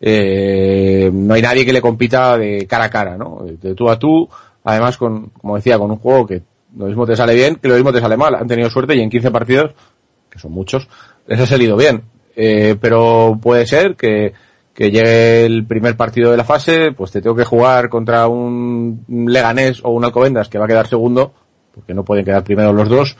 eh, 0.00 1.10
no 1.12 1.34
hay 1.34 1.42
nadie 1.42 1.64
que 1.64 1.72
le 1.72 1.80
compita 1.82 2.36
de 2.38 2.66
cara 2.66 2.84
a 2.84 2.90
cara, 2.90 3.16
¿no? 3.16 3.44
De 3.60 3.74
tú 3.74 3.90
a 3.90 3.98
tú, 3.98 4.28
además 4.64 4.96
con, 4.96 5.26
como 5.30 5.56
decía, 5.56 5.78
con 5.78 5.90
un 5.90 5.98
juego 5.98 6.26
que 6.26 6.42
lo 6.76 6.86
mismo 6.86 7.06
te 7.06 7.16
sale 7.16 7.34
bien, 7.34 7.56
que 7.56 7.68
lo 7.68 7.74
mismo 7.74 7.92
te 7.92 8.00
sale 8.00 8.16
mal. 8.16 8.34
Han 8.34 8.46
tenido 8.48 8.70
suerte 8.70 8.94
y 8.94 9.00
en 9.00 9.10
15 9.10 9.30
partidos, 9.30 9.72
que 10.30 10.38
son 10.38 10.52
muchos, 10.52 10.88
les 11.26 11.40
ha 11.40 11.46
salido 11.46 11.76
bien. 11.76 12.02
Eh, 12.36 12.76
pero 12.80 13.38
puede 13.42 13.66
ser 13.66 13.96
que, 13.96 14.32
que 14.72 14.90
llegue 14.90 15.44
el 15.44 15.66
primer 15.66 15.96
partido 15.96 16.30
de 16.30 16.36
la 16.36 16.44
fase, 16.44 16.92
pues 16.92 17.10
te 17.10 17.20
tengo 17.20 17.36
que 17.36 17.44
jugar 17.44 17.88
contra 17.88 18.28
un 18.28 19.04
Leganés 19.28 19.80
o 19.82 19.90
un 19.90 20.04
Alcobendas 20.04 20.48
que 20.48 20.58
va 20.58 20.64
a 20.64 20.68
quedar 20.68 20.86
segundo, 20.86 21.34
porque 21.74 21.92
no 21.92 22.04
pueden 22.04 22.24
quedar 22.24 22.44
primero 22.44 22.72
los 22.72 22.88
dos, 22.88 23.16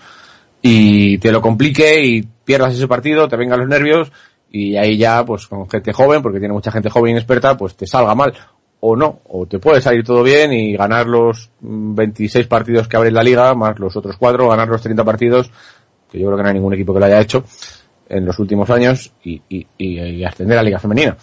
y 0.63 1.19
te 1.19 1.33
lo 1.33 1.41
complique 1.41 2.05
y 2.05 2.23
pierdas 2.23 2.75
ese 2.75 2.89
partido, 2.89 3.29
te 3.29 3.37
vengan 3.37 3.61
los 3.61 3.69
nervios, 3.69 4.13
y 4.51 4.77
ahí 4.77 4.97
ya, 4.97 5.25
pues 5.25 5.47
con 5.47 5.69
gente 5.69 5.93
joven, 5.93 6.23
porque 6.23 6.39
tiene 6.39 6.55
mucha 6.55 6.73
gente 6.73 6.91
joven 6.91 7.13
inexperta, 7.13 7.57
pues 7.57 7.77
te 7.77 7.87
salga 7.87 8.15
mal. 8.15 8.35
O 8.83 8.97
no, 8.97 9.21
o 9.29 9.47
te 9.47 9.59
puede 9.59 9.83
salir 9.83 10.03
todo 10.03 10.23
bien 10.23 10.53
y 10.55 10.75
ganar 10.75 11.07
los 11.07 11.51
mm, 11.61 11.95
26 11.95 12.47
partidos 12.47 12.89
que 12.89 12.97
abre 12.97 13.11
la 13.11 13.23
liga, 13.23 13.55
más 13.55 13.79
los 13.79 13.95
otros 13.95 14.17
cuatro, 14.17 14.49
ganar 14.49 14.69
los 14.69 14.81
30 14.81 15.05
partidos, 15.05 15.51
que 16.11 16.19
yo 16.19 16.27
creo 16.27 16.37
que 16.37 16.43
no 16.43 16.49
hay 16.49 16.55
ningún 16.55 16.75
equipo 16.75 16.93
que 16.93 17.01
lo 17.01 17.07
haya 17.07 17.21
hecho 17.21 17.45
en 18.09 18.25
los 18.25 18.39
últimos 18.39 18.69
años, 18.71 19.13
y, 19.23 19.41
y, 19.49 19.67
y- 19.79 20.25
ascender 20.25 20.59
a 20.59 20.63
la 20.63 20.67
liga 20.67 20.79
femenina. 20.81 21.17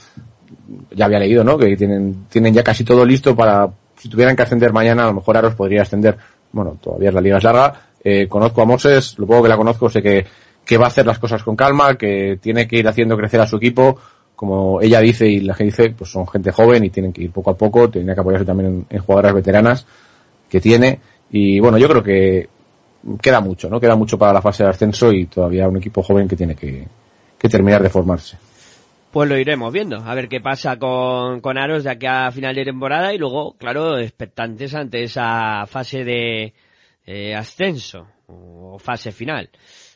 Ya 0.96 1.06
había 1.06 1.20
leído, 1.20 1.44
¿no? 1.44 1.58
Que 1.58 1.76
tienen, 1.76 2.26
tienen 2.30 2.54
ya 2.54 2.64
casi 2.64 2.84
todo 2.86 3.06
listo 3.06 3.36
para, 3.36 3.70
si 3.98 4.08
tuvieran 4.08 4.36
que 4.36 4.44
ascender 4.44 4.72
mañana, 4.72 5.04
a 5.04 5.08
lo 5.08 5.16
mejor 5.16 5.36
Aros 5.36 5.56
podría 5.56 5.82
ascender. 5.82 6.18
Bueno, 6.52 6.78
todavía 6.82 7.12
la 7.12 7.20
liga 7.20 7.38
es 7.38 7.44
larga. 7.44 7.74
Eh, 8.04 8.28
conozco 8.30 8.62
a 8.62 8.66
Moses, 8.66 9.20
lo 9.20 9.28
poco 9.28 9.44
que 9.44 9.50
la 9.50 9.58
conozco, 9.58 9.90
sé 9.90 10.02
que, 10.02 10.26
que 10.64 10.78
va 10.78 10.86
a 10.86 10.88
hacer 10.88 11.06
las 11.06 11.20
cosas 11.20 11.44
con 11.44 11.58
calma, 11.58 11.96
que 11.98 12.40
tiene 12.42 12.68
que 12.68 12.78
ir 12.78 12.88
haciendo 12.88 13.18
crecer 13.18 13.42
a 13.42 13.48
su 13.48 13.58
equipo 13.58 13.98
como 14.38 14.80
ella 14.82 15.00
dice 15.02 15.28
y 15.28 15.40
la 15.40 15.56
gente 15.56 15.72
dice, 15.72 15.96
pues 15.98 16.12
son 16.12 16.28
gente 16.28 16.52
joven 16.52 16.84
y 16.84 16.92
tienen 16.92 17.12
que 17.12 17.24
ir 17.24 17.32
poco 17.32 17.50
a 17.50 17.58
poco, 17.58 17.90
tienen 17.90 18.14
que 18.14 18.22
apoyarse 18.22 18.46
también 18.46 18.86
en 18.88 19.00
jugadoras 19.00 19.34
veteranas 19.34 19.86
que 20.48 20.62
tiene. 20.62 21.00
Y 21.32 21.60
bueno, 21.60 21.80
yo 21.80 21.90
creo 21.90 22.04
que 22.04 22.48
queda 23.22 23.40
mucho, 23.40 23.70
¿no? 23.70 23.80
Queda 23.80 23.96
mucho 23.96 24.18
para 24.18 24.34
la 24.34 24.42
fase 24.42 24.64
de 24.64 24.70
ascenso 24.70 25.12
y 25.12 25.26
todavía 25.28 25.68
un 25.68 25.78
equipo 25.78 26.04
joven 26.04 26.28
que 26.28 26.36
tiene 26.36 26.56
que, 26.56 26.88
que 27.38 27.50
terminar 27.50 27.82
de 27.82 27.90
formarse. 27.90 28.38
Pues 29.12 29.30
lo 29.30 29.38
iremos 29.38 29.72
viendo, 29.72 29.98
a 29.98 30.14
ver 30.14 30.28
qué 30.28 30.42
pasa 30.42 30.78
con, 30.78 31.40
con 31.40 31.58
Aros 31.58 31.86
de 31.86 31.92
aquí 31.92 32.06
a 32.06 32.32
final 32.32 32.54
de 32.54 32.66
temporada 32.66 33.14
y 33.14 33.18
luego, 33.18 33.54
claro, 33.58 33.98
expectantes 33.98 34.76
ante 34.76 35.04
esa 35.04 35.66
fase 35.66 36.04
de 36.04 36.54
eh, 37.06 37.34
ascenso 37.34 38.08
o 38.28 38.78
fase 38.78 39.12
final, 39.12 39.50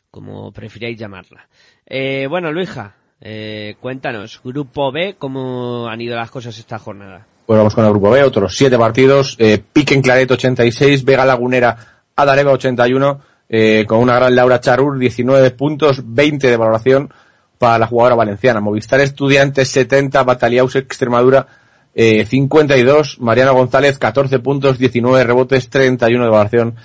como 0.09 0.51
prefiráis 0.51 0.97
llamarla. 0.97 1.47
Eh, 1.85 2.25
bueno, 2.29 2.51
Luija, 2.51 2.95
eh, 3.19 3.75
cuéntanos, 3.79 4.41
Grupo 4.43 4.91
B, 4.91 5.15
¿cómo 5.19 5.87
han 5.87 6.01
ido 6.01 6.15
las 6.15 6.31
cosas 6.31 6.57
esta 6.57 6.79
jornada? 6.79 7.27
Pues 7.45 7.57
vamos 7.57 7.75
con 7.75 7.83
el 7.83 7.91
grupo 7.91 8.09
B, 8.11 8.23
otros 8.23 8.55
siete 8.55 8.77
partidos, 8.77 9.35
eh, 9.37 9.61
Pique 9.73 9.93
en 9.93 10.01
Claret 10.01 10.31
86, 10.31 11.03
Vega 11.03 11.25
Lagunera, 11.25 12.00
Adareva 12.15 12.51
81, 12.51 13.21
eh, 13.49 13.85
con 13.87 13.99
una 13.99 14.15
gran 14.15 14.35
Laura 14.35 14.59
Charur, 14.59 14.97
19 14.97 15.51
puntos, 15.51 16.01
20 16.05 16.49
de 16.49 16.57
valoración 16.57 17.13
para 17.57 17.77
la 17.77 17.87
jugadora 17.87 18.15
valenciana. 18.15 18.59
Movistar 18.59 19.01
Estudiantes 19.01 19.69
70, 19.69 20.23
Bataliaus 20.23 20.75
Extremadura 20.75 21.47
eh, 21.93 22.25
52, 22.25 23.19
Mariana 23.19 23.51
González 23.51 23.99
14 23.99 24.39
puntos, 24.39 24.77
19 24.77 25.23
rebotes, 25.23 25.69
31 25.69 26.23
de 26.23 26.29
valoración 26.29 26.75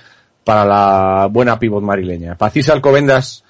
para 0.44 0.64
la 0.64 1.26
buena 1.30 1.58
pivot 1.58 1.82
marileña. 1.82 2.36
Pacisa 2.36 2.72
Alcobendas 2.72 3.44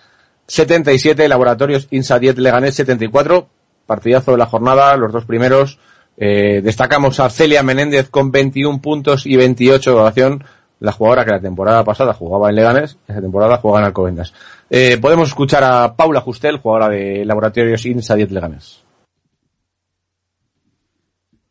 77, 0.46 1.28
Laboratorios 1.28 1.88
Insadiet 1.90 2.38
Leganés 2.38 2.74
74, 2.74 3.48
partidazo 3.86 4.32
de 4.32 4.38
la 4.38 4.46
jornada, 4.46 4.96
los 4.96 5.12
dos 5.12 5.24
primeros. 5.24 5.78
Eh, 6.18 6.60
destacamos 6.62 7.20
a 7.20 7.28
Celia 7.28 7.62
Menéndez 7.62 8.08
con 8.08 8.30
21 8.30 8.80
puntos 8.80 9.26
y 9.26 9.36
28 9.36 9.90
de 9.90 9.94
valoración, 9.96 10.44
la 10.80 10.92
jugadora 10.92 11.24
que 11.24 11.30
la 11.30 11.40
temporada 11.40 11.84
pasada 11.84 12.12
jugaba 12.12 12.50
en 12.50 12.56
Leganés, 12.56 12.98
esta 13.08 13.20
temporada 13.20 13.58
juega 13.58 13.80
en 13.80 13.84
Alcobendas. 13.86 14.32
Eh, 14.68 14.98
podemos 15.00 15.28
escuchar 15.28 15.64
a 15.64 15.94
Paula 15.94 16.20
Justel, 16.20 16.58
jugadora 16.58 16.88
de 16.88 17.24
Laboratorios 17.24 17.86
Insadiet 17.86 18.30
Leganés. 18.30 18.82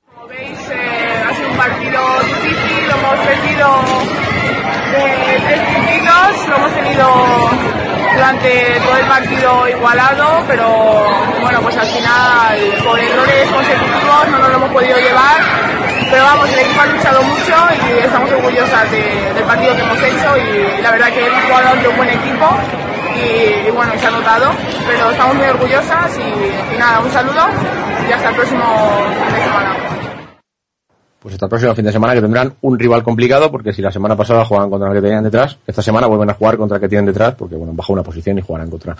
Como 0.05 0.27
veis, 0.27 0.69
eh, 0.69 1.23
ha 1.27 1.35
sido 1.35 1.49
un 1.49 1.57
partido 1.57 2.01
difícil, 2.23 2.89
hemos 2.89 3.25
perdido 3.25 3.69
de 4.91 5.39
tres 5.45 5.61
puntitos, 5.73 6.49
lo 6.49 6.55
hemos 6.55 6.73
tenido 6.73 7.75
durante 8.13 8.79
todo 8.79 8.97
el 8.97 9.07
partido 9.07 9.67
igualado, 9.67 10.43
pero 10.47 10.69
bueno, 11.41 11.61
pues 11.61 11.77
al 11.77 11.87
final 11.87 12.59
por 12.83 12.99
errores 12.99 13.49
consecutivos 13.49 14.29
no 14.31 14.37
nos 14.39 14.49
lo 14.49 14.55
hemos 14.55 14.71
podido 14.71 14.97
llevar. 14.97 15.74
Pero 16.15 16.27
vamos, 16.27 16.47
el 16.49 16.59
equipo 16.59 16.79
ha 16.79 16.85
luchado 16.85 17.21
mucho 17.23 17.53
y 17.91 17.99
estamos 17.99 18.31
orgullosas 18.31 18.89
de- 18.89 19.33
del 19.35 19.43
partido 19.43 19.75
que 19.75 19.81
hemos 19.81 19.97
hecho 20.01 20.37
y 20.37 20.81
la 20.81 20.91
verdad 20.91 21.07
que 21.11 21.25
hemos 21.27 21.43
jugado 21.43 21.67
ante 21.73 21.87
un 21.89 21.97
buen 21.97 22.09
equipo 22.09 22.45
y, 23.19 23.71
bueno, 23.71 23.91
se 23.99 24.07
ha 24.07 24.11
notado, 24.11 24.51
pero 24.87 25.11
estamos 25.11 25.35
muy 25.35 25.45
orgullosas 25.45 26.17
y, 26.17 26.79
nada, 26.79 27.01
un 27.01 27.11
saludo 27.11 27.41
y 28.07 28.11
hasta 28.13 28.29
el 28.29 28.35
próximo 28.35 28.63
fin 29.25 29.35
de 29.35 29.43
semana. 29.43 29.75
Pues 31.19 31.33
hasta 31.33 31.47
el 31.47 31.49
próximo 31.49 31.75
fin 31.75 31.85
de 31.85 31.91
semana 31.91 32.13
que 32.13 32.21
tendrán 32.21 32.53
un 32.61 32.79
rival 32.79 33.03
complicado 33.03 33.51
porque 33.51 33.73
si 33.73 33.81
la 33.81 33.91
semana 33.91 34.15
pasada 34.15 34.45
jugaban 34.45 34.69
contra 34.69 34.87
el 34.87 34.95
que 34.95 35.01
tenían 35.01 35.23
detrás, 35.25 35.57
esta 35.67 35.81
semana 35.81 36.07
vuelven 36.07 36.29
a 36.29 36.33
jugar 36.35 36.55
contra 36.55 36.77
el 36.77 36.81
que 36.81 36.87
tienen 36.87 37.07
detrás 37.07 37.35
porque 37.35 37.55
bueno, 37.55 37.73
bajo 37.75 37.91
una 37.91 38.03
posición 38.03 38.37
y 38.37 38.41
jugarán 38.41 38.69
contra 38.69 38.95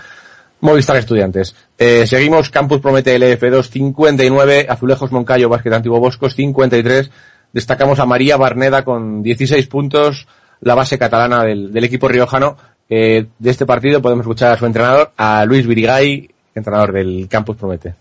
Movistar 0.62 0.98
Estudiantes. 0.98 1.56
Eh, 1.78 2.08
seguimos, 2.08 2.50
Campus 2.50 2.82
Promete 2.82 3.18
LF2 3.18 3.70
59, 3.70 4.68
Azulejos 4.70 5.12
Moncayo 5.12 5.50
Básquet 5.50 5.74
Antiguo 5.74 6.00
Boscos 6.00 6.36
53, 6.36 7.12
destacamos 7.54 8.00
a 8.00 8.06
María 8.06 8.38
Barneda 8.38 8.84
con 8.84 9.22
16 9.22 9.68
puntos, 9.68 10.28
la 10.62 10.76
base 10.76 10.98
catalana 10.98 11.44
del, 11.44 11.84
equipo 11.84 12.08
riojano. 12.08 12.58
Eh, 12.90 13.26
de 13.40 13.50
este 13.50 13.66
partido 13.66 14.02
podemos 14.02 14.24
escuchar 14.24 14.54
a 14.54 14.58
su 14.58 14.66
entrenador, 14.66 15.12
a 15.18 15.46
Luis 15.46 15.66
Virigay, 15.66 16.30
entrenador 16.54 16.94
del 16.94 17.28
Campus 17.30 17.58
Promete. 17.58 17.96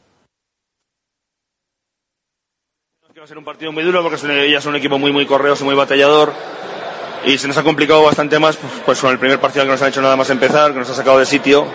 va 3.24 3.26
a 3.26 3.28
ser 3.28 3.38
un 3.38 3.44
partido 3.44 3.72
muy 3.72 3.82
duro 3.82 4.02
porque 4.02 4.18
ellas 4.46 4.62
son 4.62 4.74
un 4.74 4.76
equipo 4.76 4.98
muy 4.98 5.10
muy 5.10 5.24
correoso, 5.24 5.64
muy 5.64 5.74
batallador 5.74 6.34
y 7.24 7.38
se 7.38 7.48
nos 7.48 7.56
ha 7.56 7.62
complicado 7.62 8.02
bastante 8.02 8.38
más 8.38 8.56
pues, 8.56 8.72
pues 8.84 9.00
con 9.00 9.12
el 9.12 9.18
primer 9.18 9.40
partido 9.40 9.64
que 9.64 9.70
nos 9.70 9.80
han 9.80 9.88
hecho 9.88 10.02
nada 10.02 10.14
más 10.14 10.28
empezar, 10.28 10.72
que 10.72 10.80
nos 10.80 10.90
ha 10.90 10.94
sacado 10.94 11.18
de 11.18 11.24
sitio. 11.24 11.66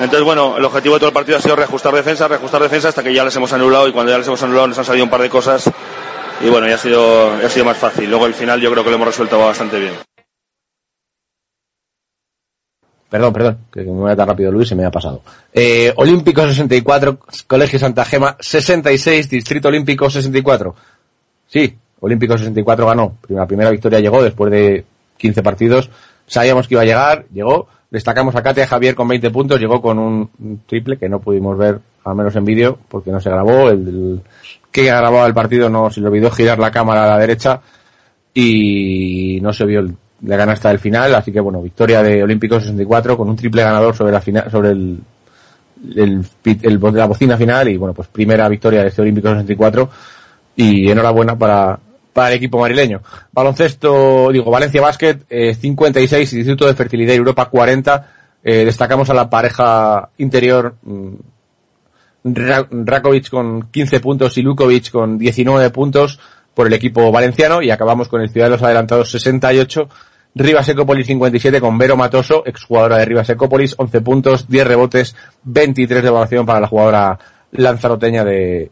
Entonces, 0.00 0.22
bueno, 0.22 0.56
el 0.56 0.64
objetivo 0.64 0.94
de 0.94 1.00
todo 1.00 1.08
el 1.08 1.14
partido 1.14 1.38
ha 1.38 1.40
sido 1.40 1.56
reajustar 1.56 1.94
defensa, 1.94 2.26
reajustar 2.26 2.62
defensa 2.62 2.88
hasta 2.88 3.02
que 3.02 3.14
ya 3.14 3.24
les 3.24 3.34
hemos 3.36 3.52
anulado 3.52 3.88
y 3.88 3.92
cuando 3.92 4.10
ya 4.12 4.18
les 4.18 4.26
hemos 4.26 4.42
anulado 4.42 4.66
nos 4.68 4.78
han 4.78 4.84
salido 4.84 5.04
un 5.04 5.10
par 5.10 5.22
de 5.22 5.30
cosas 5.30 5.70
y 6.40 6.48
bueno, 6.48 6.66
ya 6.66 6.74
ha 6.74 6.78
sido, 6.78 7.40
ya 7.40 7.46
ha 7.46 7.50
sido 7.50 7.64
más 7.64 7.76
fácil. 7.76 8.10
Luego 8.10 8.26
el 8.26 8.34
final 8.34 8.60
yo 8.60 8.70
creo 8.70 8.82
que 8.82 8.90
lo 8.90 8.96
hemos 8.96 9.08
resuelto 9.08 9.38
bastante 9.38 9.78
bien. 9.78 9.94
Perdón, 13.08 13.32
perdón, 13.32 13.58
que 13.72 13.82
me 13.82 13.92
voy 13.92 14.16
tan 14.16 14.26
rápido 14.26 14.50
Luis, 14.50 14.68
se 14.68 14.74
me 14.74 14.84
ha 14.84 14.90
pasado. 14.90 15.22
Eh, 15.52 15.92
Olímpico 15.96 16.44
64, 16.44 17.18
Colegio 17.46 17.78
Santa 17.78 18.04
Gema 18.04 18.36
66, 18.40 19.30
Distrito 19.30 19.68
Olímpico 19.68 20.10
64. 20.10 20.74
Sí, 21.46 21.78
Olímpico 22.00 22.36
64 22.36 22.86
ganó. 22.86 23.18
La 23.28 23.46
primera 23.46 23.70
victoria 23.70 24.00
llegó 24.00 24.20
después 24.20 24.50
de 24.50 24.84
15 25.16 25.42
partidos. 25.44 25.90
Sabíamos 26.26 26.66
que 26.66 26.74
iba 26.74 26.82
a 26.82 26.86
llegar, 26.86 27.26
llegó. 27.32 27.68
Destacamos 27.94 28.34
a 28.34 28.42
Katia 28.42 28.66
Javier 28.66 28.96
con 28.96 29.06
20 29.06 29.30
puntos, 29.30 29.60
llegó 29.60 29.80
con 29.80 30.00
un 30.00 30.28
triple 30.66 30.98
que 30.98 31.08
no 31.08 31.20
pudimos 31.20 31.56
ver, 31.56 31.78
al 32.04 32.16
menos 32.16 32.34
en 32.34 32.44
vídeo, 32.44 32.76
porque 32.88 33.12
no 33.12 33.20
se 33.20 33.30
grabó. 33.30 33.70
El, 33.70 33.86
el 33.86 34.20
que 34.72 34.82
grababa 34.82 35.24
el 35.28 35.32
partido 35.32 35.70
no 35.70 35.88
se 35.90 36.00
le 36.00 36.08
olvidó 36.08 36.28
girar 36.32 36.58
la 36.58 36.72
cámara 36.72 37.04
a 37.04 37.06
la 37.06 37.18
derecha 37.20 37.60
y 38.34 39.38
no 39.40 39.52
se 39.52 39.64
vio 39.64 39.78
el, 39.78 39.94
la 40.22 40.36
canasta 40.36 40.70
del 40.70 40.80
final, 40.80 41.14
así 41.14 41.30
que 41.30 41.38
bueno, 41.38 41.62
victoria 41.62 42.02
de 42.02 42.20
Olímpico 42.24 42.58
64 42.58 43.16
con 43.16 43.28
un 43.28 43.36
triple 43.36 43.62
ganador 43.62 43.94
sobre 43.94 44.10
la 44.10 44.20
final, 44.20 44.50
sobre 44.50 44.70
el, 44.70 44.98
el, 45.94 46.26
el, 46.62 46.80
la 46.94 47.06
bocina 47.06 47.36
final 47.36 47.68
y 47.68 47.76
bueno, 47.76 47.94
pues 47.94 48.08
primera 48.08 48.48
victoria 48.48 48.82
de 48.82 48.88
este 48.88 49.02
Olímpico 49.02 49.28
64 49.28 49.88
y 50.56 50.90
enhorabuena 50.90 51.38
para, 51.38 51.78
para 52.14 52.28
el 52.30 52.36
equipo 52.36 52.58
marileño. 52.58 53.02
Baloncesto, 53.32 54.30
digo, 54.32 54.50
Valencia 54.50 54.80
Basket, 54.80 55.18
eh, 55.28 55.54
56, 55.54 56.32
Instituto 56.32 56.66
de 56.66 56.74
Fertilidad 56.74 57.14
Europa 57.14 57.44
40, 57.50 58.10
eh, 58.42 58.64
destacamos 58.64 59.10
a 59.10 59.14
la 59.14 59.28
pareja 59.28 60.08
interior, 60.16 60.76
mm, 60.82 61.08
Ra- 62.26 62.66
Rakovic 62.70 63.28
con 63.28 63.68
15 63.70 64.00
puntos 64.00 64.38
y 64.38 64.42
Lukovic 64.42 64.90
con 64.90 65.18
19 65.18 65.68
puntos 65.68 66.18
por 66.54 66.66
el 66.66 66.72
equipo 66.72 67.12
valenciano 67.12 67.60
y 67.60 67.70
acabamos 67.70 68.08
con 68.08 68.22
el 68.22 68.30
Ciudad 68.30 68.46
de 68.46 68.52
los 68.52 68.62
Adelantados 68.62 69.10
68, 69.10 69.88
Rivas 70.36 70.68
Ecopolis 70.68 71.06
57 71.06 71.60
con 71.60 71.76
Vero 71.76 71.96
Matoso, 71.96 72.42
exjugadora 72.46 72.96
de 72.98 73.04
Rivas 73.04 73.28
Ecopolis, 73.28 73.74
11 73.76 74.00
puntos, 74.00 74.48
10 74.48 74.66
rebotes, 74.66 75.14
23 75.42 76.02
de 76.02 76.08
evaluación 76.08 76.46
para 76.46 76.60
la 76.60 76.66
jugadora 76.68 77.18
lanzaroteña 77.52 78.24
de 78.24 78.70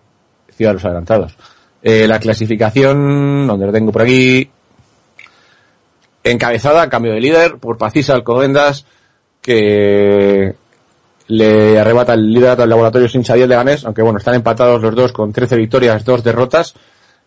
Ciudad 0.51 0.71
de 0.71 0.75
los 0.75 0.85
Adelantados. 0.85 1.37
Eh, 1.83 2.07
la 2.07 2.21
clasificación, 2.21 3.47
donde 3.47 3.67
lo 3.67 3.73
tengo 3.73 3.91
por 3.91 4.03
aquí, 4.03 4.49
encabezada, 6.23 6.89
cambio 6.89 7.13
de 7.13 7.21
líder, 7.21 7.57
por 7.57 7.77
Pacisa 7.77 8.15
Alcobendas, 8.15 8.87
que 9.41 10.55
le 11.27 11.79
arrebata 11.81 12.15
el 12.15 12.33
liderato 12.33 12.63
al 12.63 12.69
laboratorio 12.69 13.09
sin 13.09 13.25
Xavier 13.25 13.49
Leganés, 13.49 13.85
aunque 13.85 14.03
bueno, 14.03 14.19
están 14.19 14.35
empatados 14.35 14.81
los 14.81 14.95
dos 14.95 15.13
con 15.13 15.33
13 15.33 15.57
victorias, 15.57 16.05
2 16.05 16.23
derrotas. 16.23 16.75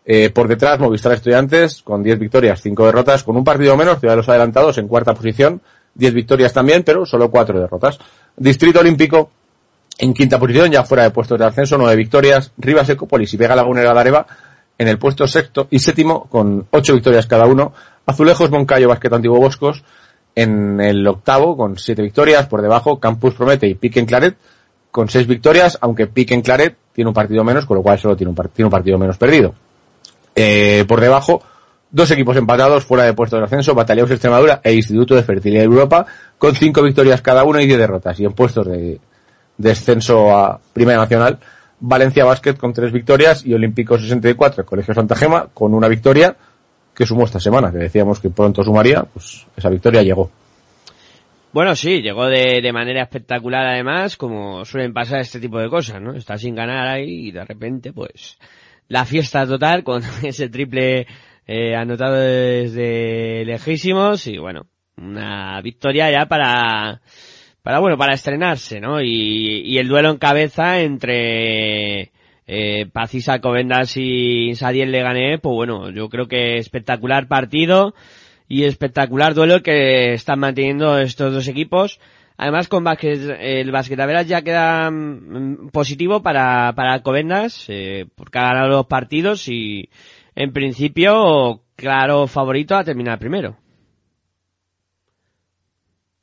Eh, 0.06 0.30
por 0.30 0.48
detrás, 0.48 0.80
Movistar 0.80 1.14
Estudiantes 1.14 1.82
con 1.82 2.04
10 2.04 2.20
victorias, 2.20 2.62
5 2.62 2.86
derrotas, 2.86 3.24
con 3.24 3.36
un 3.36 3.44
partido 3.44 3.76
menos, 3.76 4.00
Ciudad 4.00 4.14
de 4.14 4.18
los 4.18 4.30
Adelantados 4.30 4.78
en 4.78 4.88
cuarta 4.88 5.16
posición, 5.16 5.62
10 5.96 6.14
victorias 6.14 6.54
también, 6.54 6.84
pero 6.84 7.06
solo 7.06 7.30
4 7.30 7.60
derrotas. 7.60 7.98
Distrito 8.38 8.80
Olímpico 8.80 9.32
en 9.98 10.14
quinta 10.14 10.38
posición, 10.38 10.72
ya 10.72 10.84
fuera 10.84 11.04
de 11.04 11.10
puestos 11.10 11.40
de 11.40 11.46
ascenso, 11.46 11.78
9 11.78 11.96
victorias, 11.96 12.52
Rivas 12.58 12.90
Ecopolis 12.90 13.34
y 13.34 13.38
Vega 13.38 13.56
Lagunera 13.56 13.94
de 13.94 14.00
Areva 14.00 14.28
en 14.78 14.88
el 14.88 14.98
puesto 14.98 15.28
sexto 15.28 15.68
y 15.70 15.80
séptimo 15.80 16.26
con 16.26 16.68
8 16.72 16.94
victorias 16.94 17.28
cada 17.28 17.46
uno. 17.46 17.74
Azulejos 18.06 18.52
Moncayo 18.52 18.90
Basquet 18.90 19.14
Antiguo 19.14 19.40
Boscos 19.40 19.84
en 20.36 20.82
el 20.82 21.08
octavo 21.08 21.56
con 21.56 21.78
7 21.78 22.02
victorias, 22.02 22.48
por 22.48 22.62
debajo 22.62 23.00
Campus 23.00 23.36
Promete 23.36 23.68
y 23.68 23.76
Pique 23.76 24.00
en 24.00 24.06
Claret 24.06 24.36
con 24.92 25.10
6 25.10 25.28
victorias, 25.28 25.78
aunque 25.82 26.08
Pique 26.08 26.34
en 26.34 26.42
Claret 26.42 26.76
tiene 26.94 27.10
un 27.10 27.14
partido 27.14 27.44
menos, 27.44 27.66
con 27.66 27.78
lo 27.78 27.84
cual 27.84 28.00
solo 28.00 28.16
tiene 28.16 28.30
un, 28.30 28.50
tiene 28.54 28.66
un 28.66 28.72
partido 28.72 28.98
menos 28.98 29.18
perdido. 29.18 29.54
Eh, 30.34 30.86
por 30.88 31.02
debajo, 31.02 31.42
dos 31.92 32.12
equipos 32.12 32.36
empatados 32.38 32.84
fuera 32.86 33.04
de 33.04 33.14
puestos 33.14 33.40
de 33.40 33.46
ascenso, 33.46 33.74
Batalleos 33.74 34.12
Extremadura 34.12 34.62
e 34.64 34.74
Instituto 34.74 35.16
de 35.16 35.24
Fertilidad 35.24 35.64
Europa, 35.64 36.06
con 36.38 36.56
cinco 36.56 36.82
victorias 36.82 37.22
cada 37.22 37.44
uno 37.44 37.60
y 37.60 37.68
10 37.68 37.80
derrotas. 37.80 38.20
Y 38.20 38.26
en 38.26 38.34
puestos 38.34 38.68
de 38.68 39.00
descenso 39.58 40.36
a 40.38 40.60
Primera 40.74 41.00
Nacional, 41.00 41.40
Valencia 41.88 42.26
Basket 42.26 42.56
con 42.56 42.74
tres 42.74 42.92
victorias 42.92 43.46
y 43.46 43.54
Olímpico 43.54 43.98
64, 43.98 44.66
Colegio 44.66 44.94
Santa 44.94 45.16
Gema 45.16 45.50
con 45.54 45.74
una 45.76 45.88
victoria 45.88 46.36
que 46.96 47.06
sumó 47.06 47.26
esta 47.26 47.40
semana, 47.40 47.72
que 47.72 47.78
decíamos 47.78 48.20
que 48.20 48.32
pronto 48.32 48.64
sumaría, 48.64 49.04
pues 49.04 49.46
esa 49.56 49.70
victoria 49.70 50.02
llegó. 50.02 50.32
Bueno, 51.54 51.76
sí, 51.76 52.02
llegó 52.02 52.26
de, 52.26 52.60
de 52.62 52.74
manera 52.74 53.04
espectacular 53.04 53.68
además, 53.68 54.18
como 54.18 54.66
suelen 54.66 54.94
pasar 54.94 55.20
este 55.20 55.40
tipo 55.40 55.60
de 55.60 55.70
cosas, 55.70 56.02
¿no? 56.02 56.14
Está 56.16 56.38
sin 56.38 56.56
ganar 56.56 56.88
ahí 56.88 57.28
y 57.28 57.32
de 57.32 57.46
repente, 57.46 57.94
pues, 57.94 58.38
la 58.88 59.06
fiesta 59.06 59.46
total 59.46 59.84
con 59.84 60.02
ese 60.24 60.50
triple 60.50 61.06
eh, 61.46 61.76
anotado 61.76 62.16
desde 62.16 63.46
lejísimos 63.46 64.26
y 64.26 64.40
bueno, 64.40 64.66
una 64.98 65.62
victoria 65.62 66.10
ya 66.10 66.26
para, 66.26 67.00
para 67.66 67.80
bueno, 67.80 67.98
para 67.98 68.14
estrenarse, 68.14 68.80
¿no? 68.80 69.02
Y, 69.02 69.64
y 69.66 69.80
el 69.80 69.88
duelo 69.88 70.12
en 70.12 70.18
cabeza 70.18 70.82
entre 70.82 72.12
eh, 72.46 72.86
Pacisa 72.94 73.40
Covendas 73.40 73.98
y 73.98 74.54
Sadiel 74.54 74.92
Legané, 74.92 75.40
pues 75.40 75.56
bueno, 75.56 75.90
yo 75.90 76.08
creo 76.10 76.28
que 76.28 76.58
espectacular 76.58 77.28
partido 77.28 77.96
y 78.48 78.66
espectacular 78.66 79.34
duelo 79.34 79.64
que 79.64 80.14
están 80.14 80.42
manteniendo 80.42 81.00
estos 81.00 81.34
dos 81.34 81.48
equipos. 81.48 82.00
Además, 82.38 82.68
con 82.68 82.84
Basket, 82.84 83.36
el 83.40 83.72
Basquetaveras 83.72 84.28
ya 84.28 84.44
queda 84.44 84.92
mm, 84.92 85.70
positivo 85.70 86.22
para, 86.22 86.72
para 86.76 86.94
Alcobendas, 86.94 87.66
eh, 87.70 88.06
porque 88.14 88.38
ha 88.38 88.44
ganado 88.44 88.70
los 88.70 88.86
partidos 88.86 89.48
y, 89.48 89.90
en 90.36 90.54
principio, 90.54 91.64
claro 91.76 92.28
favorito 92.28 92.76
a 92.76 92.84
terminar 92.84 93.18
primero. 93.18 93.58